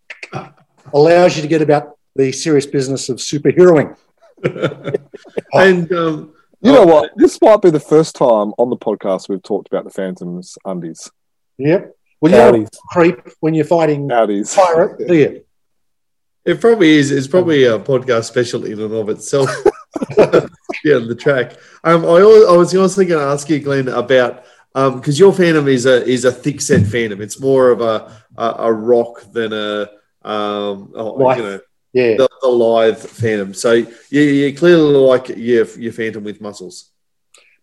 Allows 0.92 1.36
you 1.36 1.42
to 1.42 1.48
get 1.48 1.62
about 1.62 1.96
the 2.14 2.32
serious 2.32 2.66
business 2.66 3.08
of 3.08 3.18
superheroing. 3.18 3.96
and 5.52 5.92
um, 5.92 6.34
You 6.60 6.72
know 6.72 6.84
what? 6.84 7.12
This 7.16 7.40
might 7.40 7.62
be 7.62 7.70
the 7.70 7.80
first 7.80 8.14
time 8.14 8.52
on 8.58 8.70
the 8.70 8.76
podcast 8.76 9.28
we've 9.28 9.42
talked 9.42 9.68
about 9.68 9.84
the 9.84 9.90
Phantom's 9.90 10.58
undies. 10.64 11.10
Yep. 11.58 11.96
Well, 12.20 12.32
you 12.32 12.38
don't 12.38 12.76
creep 12.90 13.20
when 13.40 13.54
you're 13.54 13.64
fighting 13.64 14.08
Outies. 14.08 14.54
pirate, 14.54 15.06
do 15.06 15.14
you? 15.14 15.44
It 16.44 16.60
probably 16.60 16.96
is. 16.96 17.10
It's 17.10 17.26
probably 17.26 17.64
a 17.64 17.78
podcast 17.78 18.24
special 18.24 18.64
in 18.64 18.80
and 18.80 18.92
of 18.94 19.08
itself. 19.08 19.50
yeah, 20.84 20.98
the 20.98 21.16
track. 21.18 21.56
Um, 21.84 22.04
I, 22.04 22.18
I 22.18 22.56
was 22.56 22.74
also 22.74 23.04
going 23.04 23.20
to 23.20 23.26
ask 23.32 23.48
you, 23.48 23.60
Glenn, 23.60 23.88
about 23.88 24.44
because 24.74 25.18
your 25.18 25.32
Phantom 25.32 25.66
is 25.68 25.86
a 25.86 26.04
is 26.04 26.24
a 26.24 26.32
thick 26.32 26.60
set 26.60 26.86
Phantom. 26.86 27.20
It's 27.22 27.40
more 27.40 27.70
of 27.70 27.80
a 27.80 28.12
a, 28.36 28.54
a 28.58 28.72
rock 28.72 29.22
than 29.32 29.52
a 29.52 29.88
um, 30.22 30.92
oh, 30.94 31.34
you 31.34 31.42
know 31.42 31.60
Yeah. 31.92 32.16
the, 32.16 32.28
the 32.42 32.48
lithe 32.48 32.98
Phantom. 32.98 33.54
So 33.54 33.72
you, 33.72 34.20
you 34.20 34.54
clearly 34.56 34.94
like 34.94 35.28
your 35.28 35.66
your 35.78 35.92
Phantom 35.92 36.24
with 36.24 36.40
muscles. 36.40 36.90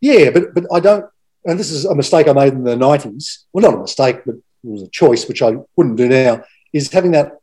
Yeah, 0.02 0.32
but 0.32 0.54
but 0.54 0.66
I 0.74 0.80
don't. 0.80 1.06
And 1.46 1.60
this 1.60 1.72
is 1.72 1.86
a 1.86 1.94
mistake 1.94 2.28
I 2.28 2.34
made 2.34 2.54
in 2.54 2.64
the 2.64 2.76
nineties. 2.76 3.46
Well, 3.54 3.70
not 3.70 3.78
a 3.78 3.82
mistake, 3.82 4.22
but 4.26 4.36
it 4.36 4.42
was 4.64 4.82
a 4.84 4.90
choice 4.90 5.28
which 5.28 5.42
I 5.42 5.58
wouldn't 5.76 5.98
do 5.98 6.08
now. 6.08 6.44
Is 6.72 6.92
having 6.92 7.12
that 7.12 7.38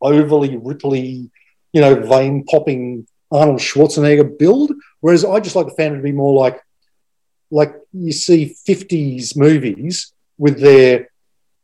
overly 0.00 0.50
ripply, 0.50 1.28
you 1.72 1.80
know, 1.80 1.94
vein 1.96 2.44
popping 2.44 3.06
Arnold 3.30 3.60
Schwarzenegger 3.60 4.38
build. 4.38 4.72
Whereas 5.00 5.24
I 5.24 5.40
just 5.40 5.56
like 5.56 5.66
the 5.66 5.74
Phantom 5.74 5.98
to 5.98 6.02
be 6.02 6.12
more 6.12 6.34
like 6.38 6.60
like 7.50 7.74
you 7.92 8.12
see 8.12 8.54
fifties 8.66 9.36
movies 9.36 10.12
with 10.38 10.60
their, 10.60 11.08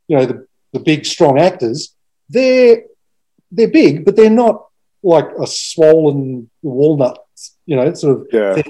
you 0.08 0.16
know, 0.16 0.26
the, 0.26 0.46
the 0.72 0.80
big 0.80 1.04
strong 1.04 1.38
actors. 1.38 1.94
They're 2.28 2.84
they're 3.50 3.68
big, 3.68 4.04
but 4.04 4.16
they're 4.16 4.30
not 4.30 4.66
like 5.02 5.28
a 5.40 5.46
swollen 5.46 6.50
walnut. 6.62 7.18
You 7.66 7.76
know, 7.76 7.94
sort 7.94 8.20
of. 8.20 8.26
Yeah. 8.32 8.62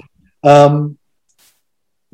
Um, 0.43 0.97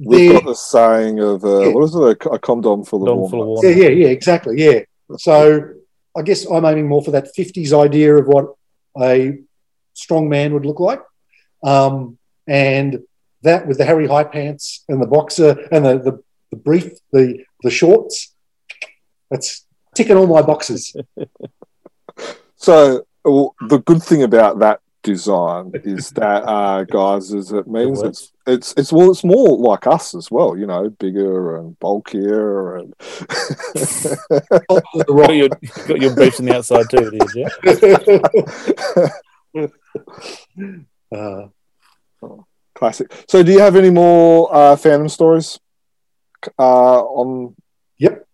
We've 0.02 0.32
got 0.32 0.46
the 0.46 0.56
saying 0.56 1.20
of, 1.20 1.44
uh, 1.44 1.60
Yeah. 1.60 1.74
what 1.74 1.84
is 1.84 1.94
it, 1.96 2.26
a, 2.26 2.30
a 2.30 2.40
condom 2.40 2.86
full 2.86 3.02
of 3.04 3.08
Dom 3.08 3.30
full 3.30 3.42
of 3.42 3.48
walnuts. 3.48 3.64
Yeah, 3.68 3.84
yeah, 3.84 3.90
yeah, 3.90 4.08
exactly. 4.08 4.56
Yeah. 4.58 4.80
So 5.18 5.74
I 6.16 6.22
guess 6.22 6.46
I'm 6.46 6.64
aiming 6.64 6.88
more 6.88 7.04
for 7.04 7.12
that 7.12 7.36
50s 7.38 7.74
idea 7.74 8.16
of 8.16 8.26
what 8.28 8.54
a 8.98 9.40
strong 9.94 10.30
man 10.30 10.54
would 10.54 10.66
look 10.66 10.80
like. 10.80 11.02
Um, 11.64 12.18
and 12.48 13.00
that 13.44 13.68
with 13.68 13.78
the 13.78 13.86
Harry 13.86 14.08
high 14.08 14.24
pants 14.24 14.84
and 14.90 15.02
the 15.02 15.08
boxer 15.08 15.68
and 15.72 15.86
the, 15.86 15.98
the, 16.00 16.24
the 16.52 16.58
brief, 16.58 16.92
the, 17.12 17.44
the 17.64 17.70
shorts, 17.70 18.34
that's 19.30 19.66
ticking 19.96 20.18
all 20.18 20.28
my 20.28 20.42
boxes. 20.42 20.96
So 22.62 23.06
well, 23.24 23.56
the 23.70 23.80
good 23.80 24.04
thing 24.04 24.22
about 24.24 24.60
that 24.60 24.82
design 25.02 25.72
is 25.86 26.10
that, 26.12 26.44
uh, 26.44 26.84
guys, 26.84 27.32
is 27.32 27.54
it 27.54 27.68
means 27.68 28.00
works. 28.04 28.20
it's 28.20 28.32
it's 28.46 28.74
it's 28.76 28.92
well, 28.92 29.10
it's 29.12 29.24
more 29.24 29.58
like 29.58 29.88
us 29.88 30.14
as 30.14 30.30
well. 30.30 30.58
You 30.58 30.68
know, 30.68 30.90
bigger 30.90 31.56
and 31.56 31.80
bulkier, 31.80 32.76
and 32.76 32.94
The 33.00 34.18
Got 35.08 35.08
rock. 35.10 35.32
your, 35.32 35.48
got 35.88 36.02
your 36.02 36.14
briefs 36.16 36.40
on 36.42 36.48
the 36.48 36.58
outside 36.58 36.90
too, 36.90 37.10
did 37.12 37.34
you? 37.34 37.48
Uh, 41.12 41.48
classic. 42.76 43.12
So, 43.28 43.42
do 43.42 43.52
you 43.52 43.60
have 43.60 43.76
any 43.76 43.90
more 43.90 44.54
uh, 44.56 44.76
Phantom 44.76 45.10
stories? 45.10 45.60
Uh, 46.60 47.02
on 47.02 47.56
Yep. 48.00 48.28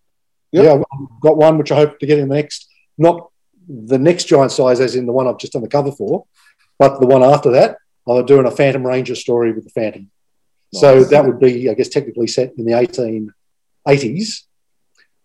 Yeah, 0.52 0.72
I've 0.74 1.20
got 1.20 1.36
one 1.36 1.58
which 1.58 1.72
I 1.72 1.76
hope 1.76 1.98
to 1.98 2.06
get 2.06 2.18
in 2.18 2.28
the 2.28 2.34
next, 2.34 2.68
not 2.96 3.30
the 3.68 3.98
next 3.98 4.24
giant 4.24 4.52
size 4.52 4.80
as 4.80 4.94
in 4.94 5.06
the 5.06 5.12
one 5.12 5.26
I've 5.26 5.38
just 5.38 5.52
done 5.52 5.62
the 5.62 5.68
cover 5.68 5.92
for, 5.92 6.24
but 6.78 7.00
the 7.00 7.06
one 7.06 7.22
after 7.22 7.50
that. 7.52 7.78
I'm 8.08 8.24
doing 8.24 8.46
a 8.46 8.50
Phantom 8.50 8.86
Ranger 8.86 9.16
story 9.16 9.52
with 9.52 9.64
the 9.64 9.70
Phantom. 9.70 10.10
So 10.72 11.02
that 11.04 11.24
would 11.24 11.40
be, 11.40 11.68
I 11.68 11.74
guess, 11.74 11.88
technically 11.88 12.28
set 12.28 12.52
in 12.56 12.64
the 12.64 12.72
1880s. 13.86 14.44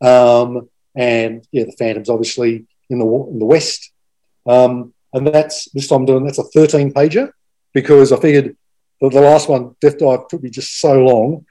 Um, 0.01 0.69
and 0.95 1.47
yeah, 1.51 1.65
the 1.65 1.75
Phantom's 1.77 2.09
obviously 2.09 2.65
in 2.89 2.99
the 2.99 3.05
in 3.05 3.37
the 3.37 3.45
West. 3.45 3.91
Um, 4.47 4.93
and 5.13 5.27
that's 5.27 5.69
this 5.71 5.87
time 5.87 6.01
I'm 6.01 6.05
doing 6.05 6.25
that's 6.25 6.39
a 6.39 6.43
13 6.43 6.93
pager 6.93 7.31
because 7.73 8.11
I 8.11 8.19
figured 8.19 8.55
the, 9.01 9.09
the 9.09 9.21
last 9.21 9.49
one, 9.49 9.75
Death 9.81 9.97
Dive, 9.97 10.27
took 10.27 10.43
me 10.43 10.49
just 10.49 10.79
so 10.79 11.03
long. 11.03 11.45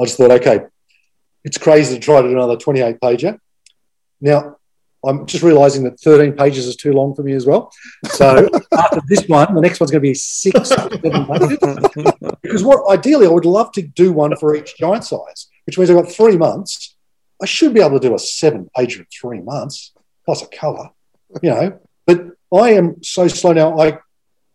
I 0.00 0.04
just 0.04 0.16
thought, 0.16 0.30
okay, 0.32 0.60
it's 1.44 1.58
crazy 1.58 1.94
to 1.94 2.00
try 2.00 2.22
to 2.22 2.28
do 2.28 2.34
another 2.34 2.56
28 2.56 2.98
pager. 3.00 3.38
Now, 4.20 4.56
I'm 5.06 5.26
just 5.26 5.44
realizing 5.44 5.84
that 5.84 6.00
13 6.00 6.32
pages 6.32 6.66
is 6.66 6.76
too 6.76 6.92
long 6.92 7.14
for 7.14 7.22
me 7.22 7.34
as 7.34 7.44
well. 7.44 7.70
So 8.06 8.48
after 8.72 9.02
this 9.06 9.28
one, 9.28 9.54
the 9.54 9.60
next 9.60 9.80
one's 9.80 9.90
going 9.90 10.02
to 10.02 10.08
be 10.08 10.14
six, 10.14 10.70
seven 10.70 11.26
pages. 11.26 11.58
Because 12.42 12.64
what 12.64 12.90
ideally 12.90 13.26
I 13.26 13.30
would 13.30 13.44
love 13.44 13.70
to 13.72 13.82
do 13.82 14.12
one 14.12 14.34
for 14.36 14.56
each 14.56 14.78
giant 14.78 15.04
size, 15.04 15.48
which 15.66 15.76
means 15.76 15.90
I've 15.90 16.02
got 16.02 16.10
three 16.10 16.38
months. 16.38 16.96
I 17.42 17.46
should 17.46 17.74
be 17.74 17.80
able 17.80 18.00
to 18.00 18.08
do 18.08 18.14
a 18.14 18.18
seven 18.18 18.70
pager 18.76 19.00
in 19.00 19.06
three 19.12 19.40
months, 19.40 19.92
plus 20.24 20.42
a 20.42 20.46
color, 20.46 20.88
you 21.42 21.50
know. 21.50 21.80
But 22.06 22.28
I 22.52 22.72
am 22.72 23.02
so 23.02 23.28
slow 23.28 23.52
now. 23.52 23.78
I, 23.78 23.98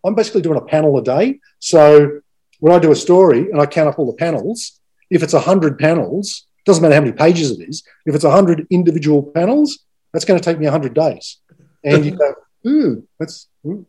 I'm 0.06 0.16
basically 0.16 0.42
doing 0.42 0.58
a 0.58 0.66
panel 0.66 0.98
a 0.98 1.04
day. 1.04 1.40
So 1.60 2.22
when 2.60 2.74
I 2.74 2.80
do 2.80 2.92
a 2.92 2.96
story 2.96 3.50
and 3.52 3.60
I 3.60 3.66
count 3.66 3.90
up 3.90 4.00
all 4.00 4.06
the 4.06 4.18
panels, 4.18 4.80
if 5.10 5.24
it's 5.24 5.34
100 5.34 5.80
panels, 5.80 6.48
Doesn't 6.66 6.82
matter 6.82 6.96
how 6.96 7.02
many 7.02 7.14
pages 7.14 7.52
it 7.52 7.68
is. 7.68 7.84
If 8.06 8.16
it's 8.16 8.24
100 8.24 8.68
individual 8.70 9.24
panels, 9.24 9.80
that's 10.14 10.26
going 10.26 10.40
to 10.40 10.44
take 10.44 10.60
me 10.60 10.66
100 10.66 10.94
days. 10.94 11.38
And 11.84 12.06
you 12.06 12.12
go, 12.12 12.36
ooh, 12.68 13.08
that's. 13.18 13.48
Ooh. 13.66 13.86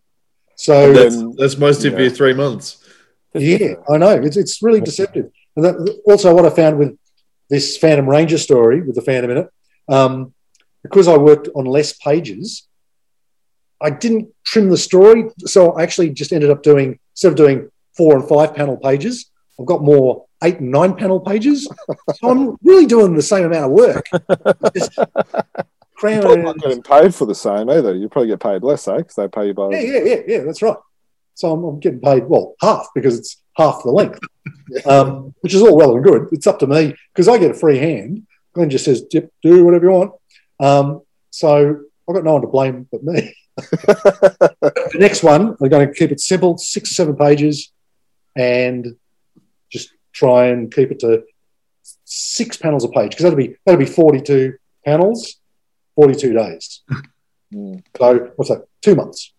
So 0.56 0.93
that's, 0.93 1.22
that's 1.36 1.56
most 1.59 1.85
of 1.85 1.94
yeah. 1.94 2.01
your 2.01 2.10
three 2.10 2.35
months. 2.35 2.85
yeah, 3.35 3.74
I 3.89 3.97
know. 3.97 4.10
It's, 4.10 4.36
it's 4.36 4.62
really 4.62 4.81
deceptive. 4.81 5.31
And 5.56 5.64
that, 5.64 6.01
also, 6.05 6.35
what 6.35 6.44
I 6.44 6.51
found 6.51 6.78
with 6.78 6.98
this 7.48 7.77
Phantom 7.77 8.09
Ranger 8.09 8.39
story, 8.39 8.82
with 8.82 8.94
the 8.94 9.02
Phantom 9.02 9.31
in 9.31 9.36
it, 9.39 9.51
um, 9.89 10.35
because 10.82 11.09
I 11.09 11.16
worked 11.16 11.48
on 11.55 11.64
less 11.64 11.93
pages, 11.94 12.68
I 13.82 13.90
didn't 13.90 14.28
trim 14.44 14.69
the 14.69 14.77
story. 14.77 15.31
So 15.40 15.73
I 15.73 15.82
actually 15.82 16.11
just 16.11 16.32
ended 16.32 16.51
up 16.51 16.62
doing, 16.62 16.98
instead 17.12 17.28
of 17.28 17.36
doing 17.36 17.70
four 17.97 18.16
and 18.16 18.28
five 18.28 18.55
panel 18.55 18.77
pages, 18.77 19.31
I've 19.59 19.66
got 19.66 19.82
more 19.82 20.27
eight 20.43 20.61
and 20.61 20.70
nine 20.70 20.94
panel 20.94 21.20
pages. 21.20 21.69
So 22.16 22.31
I'm 22.31 22.57
really 22.62 22.86
doing 22.86 23.15
the 23.15 23.23
same 23.23 23.44
amount 23.44 23.66
of 23.66 23.70
work. 23.73 24.07
Just 24.74 24.98
You're 26.02 26.43
not 26.43 26.59
getting 26.59 26.82
paid 26.82 27.15
for 27.15 27.27
the 27.27 27.35
same 27.35 27.69
either. 27.69 27.94
You 27.94 28.09
probably 28.09 28.28
get 28.28 28.40
paid 28.40 28.62
less, 28.62 28.89
eh? 28.89 28.98
Because 28.98 29.16
they 29.16 29.28
pay 29.28 29.48
you 29.48 29.55
by. 29.55 29.70
Yeah, 29.70 29.81
yeah, 29.81 30.02
yeah, 30.05 30.20
yeah, 30.27 30.39
that's 30.44 30.62
right. 30.62 30.77
So 31.35 31.52
I'm, 31.52 31.65
I'm 31.65 31.81
getting 31.81 32.01
paid, 32.01 32.27
well, 32.27 32.55
half 32.61 32.89
because 32.94 33.19
it's 33.19 33.43
half 33.57 33.82
the 33.82 33.90
length, 33.90 34.20
um, 34.86 35.35
which 35.40 35.55
is 35.55 35.62
all 35.62 35.77
well 35.77 35.94
and 35.94 36.05
good. 36.05 36.28
It's 36.32 36.47
up 36.47 36.59
to 36.61 36.66
me 36.66 36.94
because 37.12 37.28
I 37.28 37.39
get 37.39 37.51
a 37.51 37.55
free 37.55 37.78
hand. 37.78 38.27
Glenn 38.55 38.70
just 38.70 38.85
says, 38.85 39.05
"Yep, 39.12 39.31
do 39.43 39.65
whatever 39.65 39.86
you 39.86 39.93
want. 39.93 40.12
Um, 40.59 41.02
so 41.31 41.81
I've 42.09 42.15
got 42.15 42.24
no 42.24 42.32
one 42.32 42.43
to 42.43 42.48
blame 42.48 42.89
but 42.90 43.05
me. 43.05 43.35
the 43.61 44.97
next 44.99 45.23
one, 45.23 45.57
I'm 45.61 45.69
going 45.69 45.87
to 45.87 45.95
keep 45.95 46.11
it 46.11 46.20
simple, 46.20 46.59
six 46.59 46.91
or 46.91 46.95
seven 46.95 47.16
pages, 47.16 47.73
and 48.37 48.97
just 49.70 49.91
try 50.12 50.47
and 50.47 50.73
keep 50.73 50.91
it 50.91 51.01
to 51.01 51.24
six 52.05 52.57
panels 52.57 52.85
a 52.85 52.89
page 52.89 53.11
because 53.11 53.24
that'll 53.24 53.37
be 53.37 53.57
that'll 53.65 53.78
be 53.78 53.87
42 53.87 54.55
panels, 54.85 55.37
42 55.97 56.32
days. 56.32 56.82
Mm. 57.53 57.82
So 57.97 58.31
what's 58.37 58.49
that? 58.49 58.66
Two 58.81 58.95
months. 58.95 59.32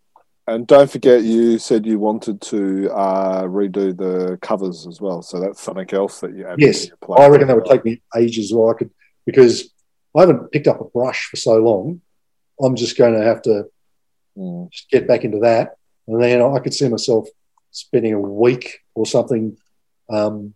And 0.48 0.68
don't 0.68 0.92
forget, 0.92 1.24
you 1.24 1.60
said 1.60 1.86
you 1.86 2.00
wanted 2.00 2.42
to 2.42 2.92
uh, 2.92 3.44
redo 3.44 3.96
the 3.96 4.38
covers 4.42 4.88
as 4.88 5.00
well. 5.00 5.22
So 5.22 5.40
that's 5.40 5.62
something 5.62 5.88
else 5.94 6.20
that 6.20 6.36
you 6.36 6.46
add. 6.46 6.60
Yes, 6.60 6.82
to 6.82 6.88
your 6.88 6.98
plan. 6.98 7.22
I 7.22 7.28
reckon 7.28 7.48
that 7.48 7.56
would 7.56 7.66
take 7.66 7.86
me 7.86 8.02
ages. 8.18 8.54
Well, 8.54 8.70
I 8.70 8.74
could 8.74 8.92
because 9.26 9.72
I 10.16 10.22
haven't 10.22 10.52
picked 10.52 10.68
up 10.68 10.82
a 10.82 10.86
brush 10.86 11.28
for 11.30 11.38
so 11.38 11.58
long. 11.58 12.02
I'm 12.62 12.76
just 12.76 12.98
going 12.98 13.14
to 13.14 13.24
have 13.24 13.42
to 13.44 13.66
Mm. 14.38 14.72
just 14.72 14.90
get 14.90 15.08
back 15.08 15.24
into 15.26 15.40
that, 15.40 15.76
and 16.08 16.22
then 16.22 16.42
I 16.42 16.60
could 16.60 16.74
see 16.74 16.88
myself 16.88 17.28
spending 17.72 18.14
a 18.14 18.20
week 18.20 18.80
or 18.96 19.06
something 19.06 19.58
um, 20.10 20.54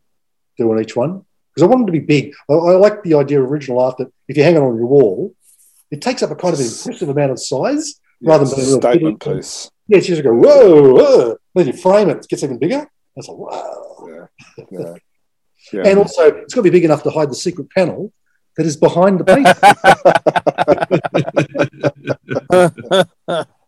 doing 0.58 0.82
each 0.82 0.96
one 0.96 1.26
because 1.54 1.64
I 1.64 1.68
want 1.68 1.80
them 1.82 1.88
to 1.88 2.00
be 2.00 2.06
big. 2.06 2.34
I, 2.50 2.54
I 2.54 2.76
like 2.76 3.04
the 3.04 3.16
idea 3.16 3.42
of 3.42 3.52
original 3.52 3.80
art 3.80 3.98
that 3.98 4.12
if 4.28 4.38
you 4.38 4.44
hang 4.44 4.56
it 4.56 4.60
on 4.60 4.78
your 4.78 4.88
wall, 4.88 5.34
it 5.92 6.02
takes 6.02 6.24
up 6.24 6.32
a 6.32 6.36
kind 6.36 6.54
of 6.54 6.60
impressive 6.60 7.10
amount 7.10 7.32
of 7.32 7.40
size. 7.40 8.00
Yeah, 8.22 8.32
rather 8.32 8.44
it's 8.44 8.54
a 8.54 8.56
than 8.56 8.64
a 8.64 8.68
little 8.68 8.82
statement 8.82 9.20
bitty- 9.20 9.38
piece. 9.38 9.70
Yeah, 9.88 9.98
you 9.98 10.04
just 10.04 10.24
go 10.24 10.34
whoa, 10.34 10.94
whoa. 10.94 11.38
Then 11.54 11.68
you 11.68 11.74
frame 11.74 12.10
it, 12.10 12.18
it 12.18 12.28
gets 12.28 12.44
even 12.44 12.58
bigger. 12.58 12.90
That's 13.16 13.28
like 13.28 13.38
wow. 13.38 14.08
Yeah, 14.08 14.26
yeah, 14.72 14.94
yeah. 15.74 15.84
And 15.86 16.00
also, 16.00 16.24
it's 16.28 16.54
got 16.54 16.62
to 16.62 16.64
be 16.64 16.70
big 16.70 16.86
enough 16.86 17.04
to 17.04 17.12
hide 17.12 17.30
the 17.30 17.36
secret 17.36 17.70
panel 17.72 18.12
that 18.58 18.66
is 18.66 18.78
behind 18.78 19.20
the 19.20 19.26
painting. 19.26 19.54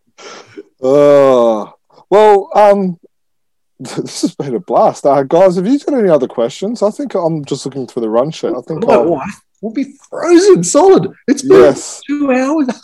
Oh, 0.82 1.74
well, 2.10 2.50
um, 2.56 3.00
this 3.80 4.22
has 4.22 4.36
been 4.36 4.56
a 4.56 4.60
blast. 4.60 5.06
Uh, 5.06 5.24
guys, 5.24 5.56
have 5.56 5.68
you 5.68 5.80
got 5.80 5.98
any 5.98 6.10
other 6.10 6.28
questions? 6.28 6.82
I 6.82 6.90
think 6.92 7.14
I'm 7.16 7.44
just 7.46 7.66
looking 7.66 7.88
through 7.88 8.04
the 8.04 8.10
run 8.10 8.32
sheet. 8.32 8.54
I 8.56 8.62
think 8.62 8.86
My 8.86 8.94
I'll, 8.94 9.06
wife 9.06 9.42
will 9.62 9.74
be 9.74 9.96
frozen 10.10 10.64
solid. 10.64 11.12
It's 11.28 11.42
been 11.42 11.62
yes. 11.62 12.02
two 12.06 12.32
hours. 12.32 12.68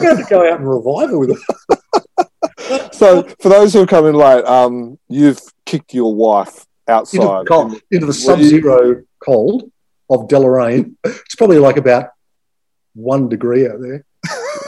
we 0.00 0.06
have 0.06 0.18
to 0.18 0.26
go 0.28 0.50
out 0.50 0.60
and 0.60 0.68
revive 0.68 1.10
her 1.10 1.18
with 1.18 1.30
it. 1.30 1.38
So, 2.92 3.24
for 3.42 3.50
those 3.50 3.72
who 3.74 3.82
are 3.82 3.86
coming 3.86 4.14
late, 4.14 4.44
um, 4.46 4.98
you've 5.08 5.40
kicked 5.66 5.92
your 5.92 6.14
wife 6.14 6.64
Into 6.88 6.92
outside. 6.92 7.20
the, 7.20 7.44
cold, 7.46 7.72
into 7.90 8.06
the 8.06 8.12
do 8.12 8.18
you- 8.18 8.24
sub-zero 8.24 9.02
cold 9.18 9.70
of 10.08 10.28
Deloraine. 10.28 10.94
It's 11.04 11.34
probably 11.34 11.58
like 11.58 11.76
about 11.76 12.10
one 12.94 13.28
degree 13.28 13.68
out 13.68 13.80
there. 13.80 14.04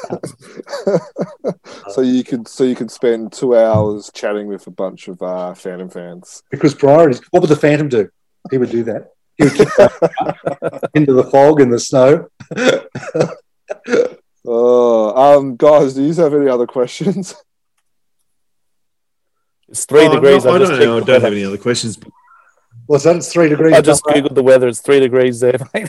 so 1.89 2.01
you 2.01 2.23
could 2.25 2.49
so 2.49 2.65
you 2.65 2.75
could 2.75 2.91
spend 2.91 3.33
two 3.33 3.57
hours 3.57 4.11
chatting 4.15 4.47
with 4.47 4.67
a 4.67 4.71
bunch 4.71 5.09
of 5.09 5.21
uh, 5.23 5.55
Phantom 5.55 5.89
fans. 5.89 6.43
Because 6.51 6.75
priorities. 6.75 7.21
What 7.31 7.41
would 7.41 7.51
the 7.51 7.57
Phantom 7.57 7.89
do? 7.89 8.09
He 8.51 8.59
would 8.59 8.71
do 8.71 8.85
that. 8.85 9.13
He 9.37 9.45
would 9.45 9.55
kick 9.55 9.69
her 9.77 10.81
into 10.95 11.13
the 11.13 11.25
fog 11.25 11.61
and 11.61 11.73
the 11.73 11.79
snow. 11.81 12.29
Oh, 14.49 15.39
um, 15.39 15.57
guys, 15.57 15.95
do 15.95 16.05
you 16.05 16.15
have 16.15 16.33
any 16.33 16.49
other 16.49 16.69
questions? 16.69 17.35
It's 19.69 19.85
three 19.85 20.07
Oh, 20.07 20.15
degrees. 20.15 20.45
no, 20.45 20.55
I 20.55 20.59
just 20.61 20.71
don't 20.71 20.79
know. 20.79 20.99
I 20.99 21.01
don't 21.01 21.21
have 21.21 21.33
any 21.33 21.45
other 21.45 21.59
questions. 21.59 21.99
What's 22.87 23.03
that? 23.03 23.17
It's 23.17 23.33
three 23.33 23.49
degrees. 23.49 23.75
I 23.75 23.81
just 23.81 24.05
googled 24.05 24.37
the 24.37 24.45
weather. 24.45 24.69
It's 24.69 24.81
three 24.81 25.01
degrees 25.01 25.41
there, 25.41 25.59
mate. 25.75 25.89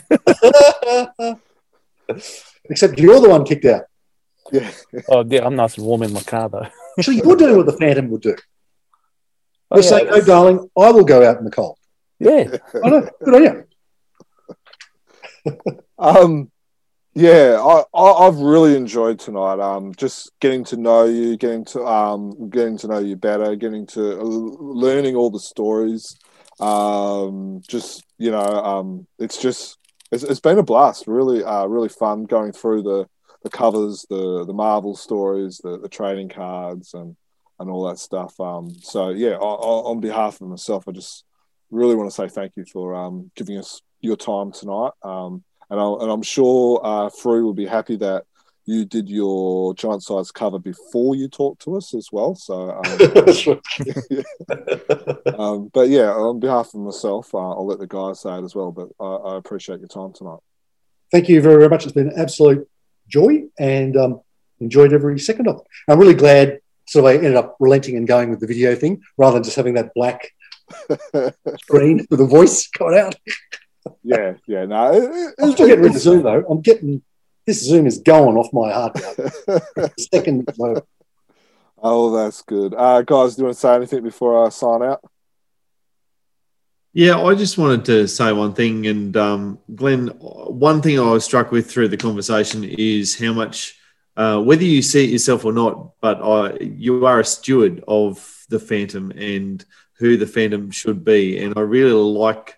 Except 2.64 2.98
you're 2.98 3.20
the 3.20 3.28
one 3.28 3.44
kicked 3.44 3.64
out. 3.66 3.84
Yeah. 4.52 4.70
oh 5.08 5.24
yeah, 5.28 5.44
I'm 5.44 5.56
nice 5.56 5.76
and 5.76 5.86
warm 5.86 6.02
in 6.02 6.12
my 6.12 6.22
car 6.22 6.48
though. 6.48 6.66
Actually, 6.98 7.16
you're 7.16 7.36
doing 7.36 7.56
what 7.56 7.66
the 7.66 7.72
Phantom 7.72 8.08
would 8.10 8.22
do. 8.22 8.36
Oh, 9.70 9.76
You're 9.76 9.84
yeah, 9.84 9.90
saying, 9.90 10.04
no, 10.06 10.10
that's- 10.12 10.26
darling, 10.26 10.70
I 10.76 10.90
will 10.90 11.04
go 11.04 11.28
out 11.28 11.38
in 11.38 11.44
the 11.44 11.50
cold. 11.50 11.78
yeah. 12.18 12.44
I 12.84 12.88
know. 12.88 13.08
Good 13.24 13.34
on 13.34 13.42
you. 15.46 15.60
Um, 15.98 16.50
yeah, 17.14 17.58
I, 17.60 17.82
I 17.98 18.26
I've 18.26 18.36
really 18.36 18.76
enjoyed 18.76 19.18
tonight. 19.18 19.60
Um, 19.60 19.94
just 19.94 20.30
getting 20.40 20.64
to 20.64 20.76
know 20.76 21.04
you, 21.04 21.36
getting 21.36 21.64
to 21.66 21.84
um, 21.84 22.48
getting 22.50 22.78
to 22.78 22.86
know 22.88 22.98
you 22.98 23.16
better, 23.16 23.56
getting 23.56 23.86
to 23.88 24.20
uh, 24.20 24.24
learning 24.24 25.16
all 25.16 25.30
the 25.30 25.40
stories. 25.40 26.16
Um, 26.60 27.60
just 27.66 28.04
you 28.18 28.30
know, 28.30 28.38
um, 28.44 29.06
it's 29.18 29.36
just 29.40 29.78
it's, 30.12 30.22
it's 30.22 30.40
been 30.40 30.58
a 30.58 30.62
blast. 30.62 31.06
Really, 31.06 31.42
uh, 31.42 31.66
really 31.66 31.88
fun 31.88 32.24
going 32.24 32.52
through 32.52 32.82
the 32.82 33.08
the 33.42 33.50
covers, 33.50 34.06
the 34.08 34.44
the 34.44 34.52
Marvel 34.52 34.96
stories, 34.96 35.58
the 35.58 35.78
the 35.78 35.88
trading 35.88 36.28
cards, 36.28 36.94
and 36.94 37.16
and 37.58 37.70
all 37.70 37.88
that 37.88 37.98
stuff. 37.98 38.38
Um, 38.40 38.70
so 38.80 39.10
yeah, 39.10 39.32
I, 39.32 39.34
I, 39.36 39.90
on 39.90 40.00
behalf 40.00 40.40
of 40.40 40.48
myself, 40.48 40.84
I 40.88 40.92
just 40.92 41.24
really 41.70 41.94
want 41.94 42.10
to 42.10 42.14
say 42.14 42.28
thank 42.28 42.56
you 42.56 42.64
for 42.64 42.94
um, 42.94 43.30
giving 43.36 43.58
us 43.58 43.82
your 44.00 44.16
time 44.16 44.52
tonight. 44.52 44.92
Um, 45.02 45.44
and, 45.70 45.78
I'll, 45.78 46.00
and 46.00 46.10
I'm 46.10 46.22
sure 46.22 46.80
uh, 46.82 47.10
Frew 47.10 47.44
will 47.44 47.54
be 47.54 47.66
happy 47.66 47.96
that 47.96 48.24
you 48.64 48.84
did 48.84 49.08
your 49.08 49.74
giant 49.74 50.02
size 50.02 50.30
cover 50.30 50.58
before 50.58 51.16
you 51.16 51.26
talked 51.26 51.62
to 51.62 51.76
us 51.76 51.94
as 51.94 52.10
well. 52.12 52.34
So, 52.34 52.70
um, 52.70 52.82
That's 52.98 53.46
right. 53.46 53.60
um, 55.38 55.70
but 55.72 55.88
yeah, 55.88 56.10
on 56.10 56.38
behalf 56.38 56.74
of 56.74 56.80
myself, 56.80 57.34
uh, 57.34 57.38
I'll 57.38 57.66
let 57.66 57.78
the 57.78 57.86
guys 57.86 58.20
say 58.20 58.36
it 58.36 58.44
as 58.44 58.54
well. 58.54 58.70
But 58.70 58.88
I, 59.00 59.32
I 59.32 59.38
appreciate 59.38 59.80
your 59.80 59.88
time 59.88 60.12
tonight. 60.12 60.40
Thank 61.10 61.30
you 61.30 61.40
very, 61.40 61.56
very 61.56 61.70
much. 61.70 61.84
It's 61.84 61.94
been 61.94 62.08
an 62.08 62.18
absolute 62.18 62.68
joy 63.08 63.44
and 63.58 63.96
um, 63.96 64.20
enjoyed 64.60 64.92
every 64.92 65.18
second 65.18 65.48
of 65.48 65.56
it. 65.56 65.62
I'm 65.88 65.98
really 65.98 66.14
glad 66.14 66.60
sort 66.86 67.04
of 67.04 67.10
I 67.10 67.14
ended 67.14 67.36
up 67.36 67.56
relenting 67.60 67.96
and 67.96 68.06
going 68.06 68.30
with 68.30 68.40
the 68.40 68.46
video 68.46 68.74
thing 68.74 69.02
rather 69.16 69.34
than 69.34 69.44
just 69.44 69.56
having 69.56 69.74
that 69.74 69.92
black 69.94 70.30
screen 71.58 72.06
with 72.10 72.18
the 72.18 72.26
voice 72.26 72.68
coming 72.68 72.98
out. 72.98 73.14
yeah, 74.02 74.34
yeah. 74.46 74.64
No, 74.64 74.92
it, 74.92 75.34
I'm 75.38 75.52
still 75.52 75.66
getting 75.66 75.84
rid 75.84 75.94
of 75.94 76.00
Zoom 76.00 76.22
though. 76.22 76.44
I'm 76.48 76.60
getting 76.60 77.02
this 77.46 77.64
Zoom 77.64 77.86
is 77.86 77.98
going 77.98 78.36
off 78.36 78.52
my 78.52 78.70
heart. 78.70 78.98
Second, 79.98 80.48
oh, 81.78 82.14
that's 82.14 82.42
good. 82.42 82.74
Uh, 82.74 83.00
guys, 83.02 83.36
do 83.36 83.40
you 83.40 83.44
want 83.46 83.56
to 83.56 83.60
say 83.60 83.74
anything 83.74 84.02
before 84.02 84.44
I 84.44 84.50
sign 84.50 84.82
out? 84.82 85.00
Yeah, 86.92 87.20
I 87.20 87.34
just 87.34 87.58
wanted 87.58 87.84
to 87.86 88.08
say 88.08 88.32
one 88.32 88.54
thing. 88.54 88.86
And 88.86 89.16
um, 89.16 89.58
Glenn, 89.74 90.08
one 90.08 90.82
thing 90.82 90.98
I 90.98 91.10
was 91.10 91.24
struck 91.24 91.52
with 91.52 91.70
through 91.70 91.88
the 91.88 91.96
conversation 91.96 92.64
is 92.64 93.18
how 93.18 93.32
much, 93.32 93.76
uh, 94.16 94.40
whether 94.40 94.64
you 94.64 94.82
see 94.82 95.04
it 95.04 95.10
yourself 95.10 95.44
or 95.44 95.52
not, 95.52 96.00
but 96.00 96.20
I, 96.22 96.58
you 96.60 97.06
are 97.06 97.20
a 97.20 97.24
steward 97.24 97.84
of 97.86 98.46
the 98.48 98.58
Phantom 98.58 99.10
and 99.12 99.64
who 99.98 100.16
the 100.16 100.26
Phantom 100.26 100.70
should 100.70 101.04
be. 101.04 101.38
And 101.38 101.54
I 101.56 101.60
really 101.60 101.92
like 101.92 102.56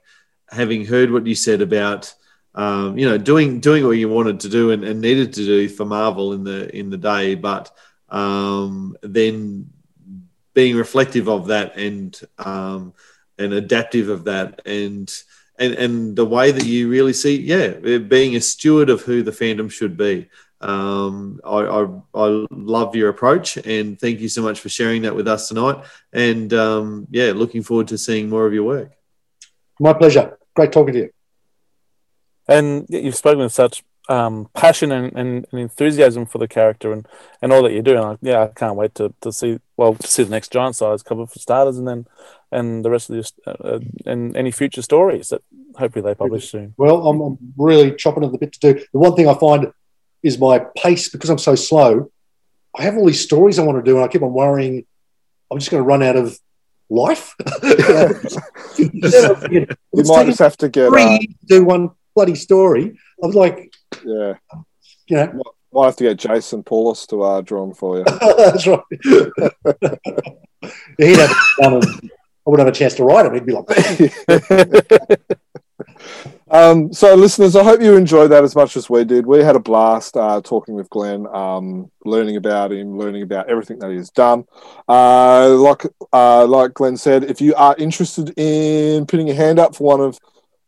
having 0.49 0.87
heard 0.87 1.11
what 1.11 1.27
you 1.27 1.35
said 1.35 1.61
about. 1.61 2.15
Um, 2.53 2.99
you 2.99 3.09
know, 3.09 3.17
doing 3.17 3.61
doing 3.61 3.87
what 3.87 3.93
you 3.93 4.09
wanted 4.09 4.41
to 4.41 4.49
do 4.49 4.73
and, 4.73 4.83
and 4.83 5.01
needed 5.01 5.35
to 5.35 5.45
do 5.45 5.69
for 5.69 5.85
Marvel 5.85 6.33
in 6.33 6.43
the 6.43 6.75
in 6.77 6.91
the 6.91 6.97
day, 6.97 7.37
but 7.37 7.71
um, 8.09 8.97
then 9.03 9.71
being 10.53 10.75
reflective 10.75 11.29
of 11.29 11.47
that 11.47 11.77
and 11.77 12.21
um, 12.39 12.93
and 13.41 13.53
adaptive 13.53 14.09
of 14.09 14.25
that 14.25 14.63
and 14.67 15.13
and 15.59 15.75
and 15.75 16.17
the 16.17 16.25
way 16.25 16.51
that 16.51 16.65
you 16.65 16.89
really 16.89 17.13
see 17.13 17.41
yeah 17.41 17.99
being 17.99 18.37
a 18.37 18.41
steward 18.41 18.91
of 18.91 19.03
who 19.03 19.23
the 19.23 19.31
fandom 19.31 19.71
should 19.71 19.97
be 19.97 20.29
um, 20.63 21.41
I, 21.43 21.61
I, 21.61 21.87
I 22.15 22.47
love 22.51 22.95
your 22.95 23.09
approach 23.09 23.57
and 23.57 23.99
thank 23.99 24.21
you 24.21 24.29
so 24.29 24.43
much 24.43 24.61
for 24.61 24.69
sharing 24.69 25.03
that 25.03 25.17
with 25.17 25.27
us 25.27 25.49
tonight 25.49 25.85
and 26.13 26.53
um, 26.53 27.07
yeah 27.11 27.33
looking 27.35 27.63
forward 27.63 27.89
to 27.89 27.99
seeing 27.99 28.29
more 28.29 28.47
of 28.47 28.53
your 28.53 28.65
work 28.65 28.93
my 29.81 29.95
pleasure. 29.95 30.39
Great 30.55 30.73
talking 30.73 30.93
to 30.93 31.01
you. 31.01 31.11
and 32.47 32.87
you've 32.91 33.17
spoken 33.17 33.39
with 33.39 33.53
such 33.53 33.83
um, 34.11 34.49
passion 34.55 34.91
and, 34.91 35.13
and, 35.17 35.47
and, 35.51 35.61
enthusiasm 35.61 36.27
for 36.27 36.39
the 36.39 36.49
character 36.49 36.93
and, 36.93 37.07
and 37.41 37.53
all 37.53 37.63
that 37.63 37.73
you're 37.73 37.83
doing. 37.83 38.03
Like, 38.03 38.19
yeah, 38.21 38.43
I 38.43 38.49
can't 38.49 38.75
wait 38.75 38.95
to, 38.97 39.15
to 39.21 39.33
see 39.33 39.61
well 39.77 39.95
to 39.95 40.07
see 40.07 40.25
the 40.25 40.31
next 40.31 40.53
giant 40.53 40.77
size 40.77 41.03
cover 41.03 41.27
for 41.27 41.39
starters, 41.39 41.79
and 41.79 41.87
then 41.87 42.07
and 42.51 42.85
the 42.85 42.91
rest 42.91 43.09
of 43.09 43.17
this 43.17 43.33
uh, 43.47 43.51
uh, 43.51 43.79
and 44.07 44.37
any 44.37 44.51
future 44.51 44.83
stories 44.83 45.29
that 45.29 45.43
hopefully 45.77 46.03
they 46.03 46.15
publish 46.15 46.51
soon. 46.51 46.75
Well, 46.77 47.07
I'm, 47.07 47.21
I'm 47.21 47.39
really 47.57 47.95
chopping 47.95 48.25
at 48.25 48.33
the 48.33 48.39
bit 48.39 48.53
to 48.55 48.61
do. 48.61 48.85
The 48.93 48.99
one 48.99 49.15
thing 49.15 49.29
I 49.29 49.35
find 49.35 49.73
is 50.23 50.39
my 50.39 50.59
pace 50.77 51.09
because 51.09 51.31
I'm 51.31 51.39
so 51.39 51.55
slow. 51.55 52.11
I 52.77 52.83
have 52.83 52.97
all 52.97 53.07
these 53.07 53.23
stories 53.23 53.59
I 53.59 53.65
want 53.65 53.79
to 53.83 53.89
do, 53.89 53.97
and 53.97 54.05
I 54.05 54.09
keep 54.09 54.23
on 54.23 54.33
worrying 54.33 54.85
I'm 55.51 55.59
just 55.59 55.71
going 55.71 55.83
to 55.83 55.87
run 55.87 56.03
out 56.03 56.17
of 56.17 56.39
life. 56.89 57.35
you 58.79 59.67
might 59.93 60.27
just 60.27 60.39
have 60.39 60.57
to 60.59 60.69
get 60.69 60.93
uh, 60.93 61.19
do 61.47 61.65
one 61.65 61.91
bloody 62.15 62.35
story. 62.35 62.99
I 63.23 63.27
was 63.27 63.35
like, 63.35 63.73
yeah, 64.05 64.35
you 65.07 65.17
know, 65.17 65.43
might 65.73 65.87
have 65.87 65.97
to 65.97 66.05
get 66.05 66.19
Jason 66.19 66.63
Paulos 66.63 67.07
to 67.09 67.23
uh, 67.23 67.41
draw 67.41 67.65
them 67.65 67.75
for 67.75 67.99
you. 67.99 68.05
That's 68.21 68.67
right. 68.67 68.81
He'd 70.99 71.19
have 71.19 71.35
I 72.47 72.51
wouldn't 72.51 72.67
have 72.67 72.75
a 72.75 72.79
chance 72.79 72.95
to 72.95 73.05
write 73.05 73.27
him. 73.27 73.35
He'd 73.35 73.47
be 73.47 73.53
like. 73.53 73.69
um, 76.51 76.93
so, 76.93 77.15
listeners, 77.15 77.55
I 77.55 77.63
hope 77.63 77.83
you 77.83 77.97
enjoyed 77.97 78.31
that 78.31 78.45
as 78.45 78.57
much 78.57 78.77
as 78.77 78.89
we 78.89 79.05
did. 79.05 79.27
We 79.27 79.41
had 79.41 79.57
a 79.57 79.61
blast 79.61 80.17
uh, 80.17 80.41
talking 80.41 80.75
with 80.75 80.89
Glenn, 80.89 81.27
um, 81.27 81.91
learning 82.07 82.37
about 82.37 82.73
him, 82.73 82.99
learning 82.99 83.23
about 83.23 83.51
everything 83.51 83.79
that 83.81 83.91
he's 83.91 84.11
done. 84.11 84.47
Uh, 84.89 85.51
like, 85.51 85.85
uh, 86.15 86.47
like 86.47 86.73
Glenn 86.75 86.97
said, 86.97 87.25
if 87.25 87.43
you 87.43 87.55
are 87.57 87.77
interested 87.77 88.33
in 88.39 89.05
putting 89.05 89.27
your 89.27 89.37
hand 89.37 89.59
up 89.59 89.77
for 89.77 89.85
one 89.85 90.01
of 90.01 90.19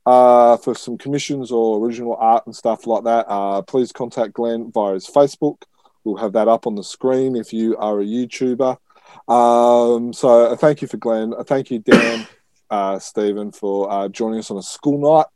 uh, 0.06 0.56
for 0.56 0.74
some 0.74 0.98
commissions 0.98 1.52
or 1.52 1.84
original 1.84 2.16
art 2.16 2.46
and 2.46 2.54
stuff 2.54 2.86
like 2.86 3.04
that, 3.04 3.26
uh, 3.28 3.62
please 3.62 3.92
contact 3.92 4.32
Glenn 4.32 4.70
via 4.72 4.94
his 4.94 5.06
Facebook. 5.06 5.62
We'll 6.04 6.16
have 6.16 6.32
that 6.32 6.48
up 6.48 6.66
on 6.66 6.74
the 6.74 6.84
screen 6.84 7.36
if 7.36 7.52
you 7.52 7.76
are 7.76 8.00
a 8.00 8.04
YouTuber. 8.04 8.76
Um, 9.28 10.12
so, 10.12 10.52
uh, 10.52 10.56
thank 10.56 10.82
you 10.82 10.88
for 10.88 10.96
Glenn. 10.96 11.32
thank 11.44 11.70
you, 11.70 11.78
Dan 11.78 12.26
uh, 12.70 12.98
Stephen, 12.98 13.52
for 13.52 13.90
uh, 13.90 14.08
joining 14.08 14.40
us 14.40 14.50
on 14.50 14.58
a 14.58 14.62
school 14.62 14.98
night. 14.98 15.26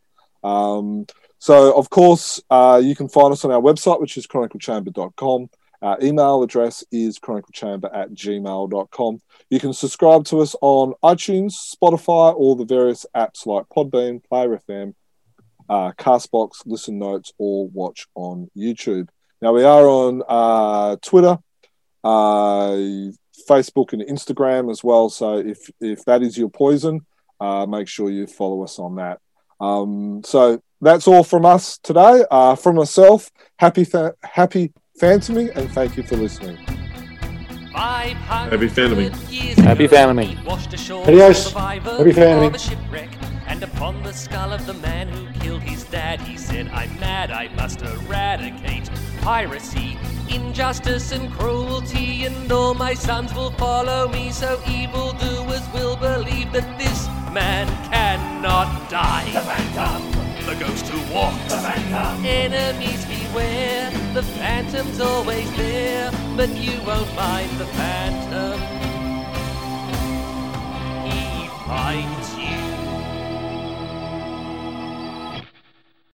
Um, 0.48 1.06
so, 1.38 1.76
of 1.76 1.90
course, 1.90 2.42
uh, 2.50 2.80
you 2.82 2.96
can 2.96 3.08
find 3.08 3.32
us 3.32 3.44
on 3.44 3.52
our 3.52 3.60
website, 3.60 4.00
which 4.00 4.16
is 4.16 4.26
chroniclechamber.com. 4.26 5.50
Our 5.82 5.98
email 6.02 6.42
address 6.42 6.82
is 6.90 7.18
chroniclechamber 7.18 7.94
at 7.94 8.10
gmail.com. 8.10 9.20
You 9.48 9.60
can 9.60 9.72
subscribe 9.72 10.24
to 10.26 10.40
us 10.40 10.56
on 10.60 10.94
iTunes, 11.04 11.54
Spotify, 11.54 12.34
or 12.36 12.56
the 12.56 12.64
various 12.64 13.06
apps 13.14 13.46
like 13.46 13.66
Podbean, 13.68 14.22
Player 14.24 14.60
FM, 14.68 14.94
uh, 15.68 15.92
Castbox, 15.92 16.62
Listen 16.66 16.98
Notes, 16.98 17.32
or 17.38 17.68
watch 17.68 18.06
on 18.14 18.50
YouTube. 18.56 19.08
Now, 19.40 19.52
we 19.52 19.64
are 19.64 19.86
on 19.86 20.22
uh, 20.28 20.96
Twitter, 21.02 21.38
uh, 22.02 22.72
Facebook, 23.48 23.92
and 23.92 24.02
Instagram 24.02 24.70
as 24.70 24.82
well. 24.82 25.10
So, 25.10 25.38
if, 25.38 25.70
if 25.80 26.04
that 26.06 26.22
is 26.22 26.36
your 26.36 26.50
poison, 26.50 27.06
uh, 27.40 27.66
make 27.66 27.88
sure 27.88 28.10
you 28.10 28.26
follow 28.26 28.64
us 28.64 28.78
on 28.78 28.96
that. 28.96 29.20
Um, 29.60 30.22
so 30.24 30.60
that's 30.80 31.08
all 31.08 31.24
from 31.24 31.44
us 31.44 31.78
today. 31.78 32.24
Uh, 32.30 32.54
from 32.56 32.76
myself, 32.76 33.30
happy 33.58 33.84
fa- 33.84 34.14
happy 34.22 34.72
phantoming, 34.98 35.50
and 35.54 35.70
thank 35.72 35.96
you 35.96 36.02
for 36.02 36.16
listening. 36.16 36.58
Happy 37.76 38.68
phantoming. 38.68 39.12
Happy 39.56 39.86
phantoming. 39.86 40.38
Adios. 40.38 41.52
Happy 41.52 42.12
phantoming. 42.12 42.54
And 43.46 43.62
upon 43.62 44.02
the 44.02 44.12
skull 44.12 44.52
of 44.52 44.66
the 44.66 44.74
man 44.74 45.08
who 45.08 45.26
killed 45.40 45.62
his 45.62 45.84
dad, 45.84 46.20
he 46.20 46.36
said, 46.36 46.68
I'm 46.68 46.98
mad, 46.98 47.30
I 47.30 47.48
must 47.54 47.82
eradicate 47.82 48.90
piracy, 49.20 49.96
injustice, 50.28 51.12
and 51.12 51.30
cruelty, 51.32 52.24
and 52.24 52.50
all 52.50 52.74
my 52.74 52.94
sons 52.94 53.32
will 53.34 53.52
follow 53.52 54.08
me, 54.08 54.30
so 54.30 54.60
evildoers 54.68 55.62
will 55.72 55.96
believe 55.96 56.52
that 56.52 56.78
this 56.78 57.06
man 57.32 57.66
cannot 57.90 58.90
die. 58.90 60.25
The 60.58 60.64
to 60.64 61.12
walks. 61.12 61.52
The 61.52 61.58
Phantom! 61.58 62.24
Enemies 62.24 63.04
beware, 63.04 63.90
the 64.14 64.22
Phantom's 64.22 65.00
always 65.00 65.54
there, 65.56 66.10
but 66.36 66.48
you 66.56 66.80
won't 66.82 67.08
find 67.08 67.50
the 67.58 67.66
Phantom. 67.66 68.58
He 71.04 71.48
fights 71.66 72.35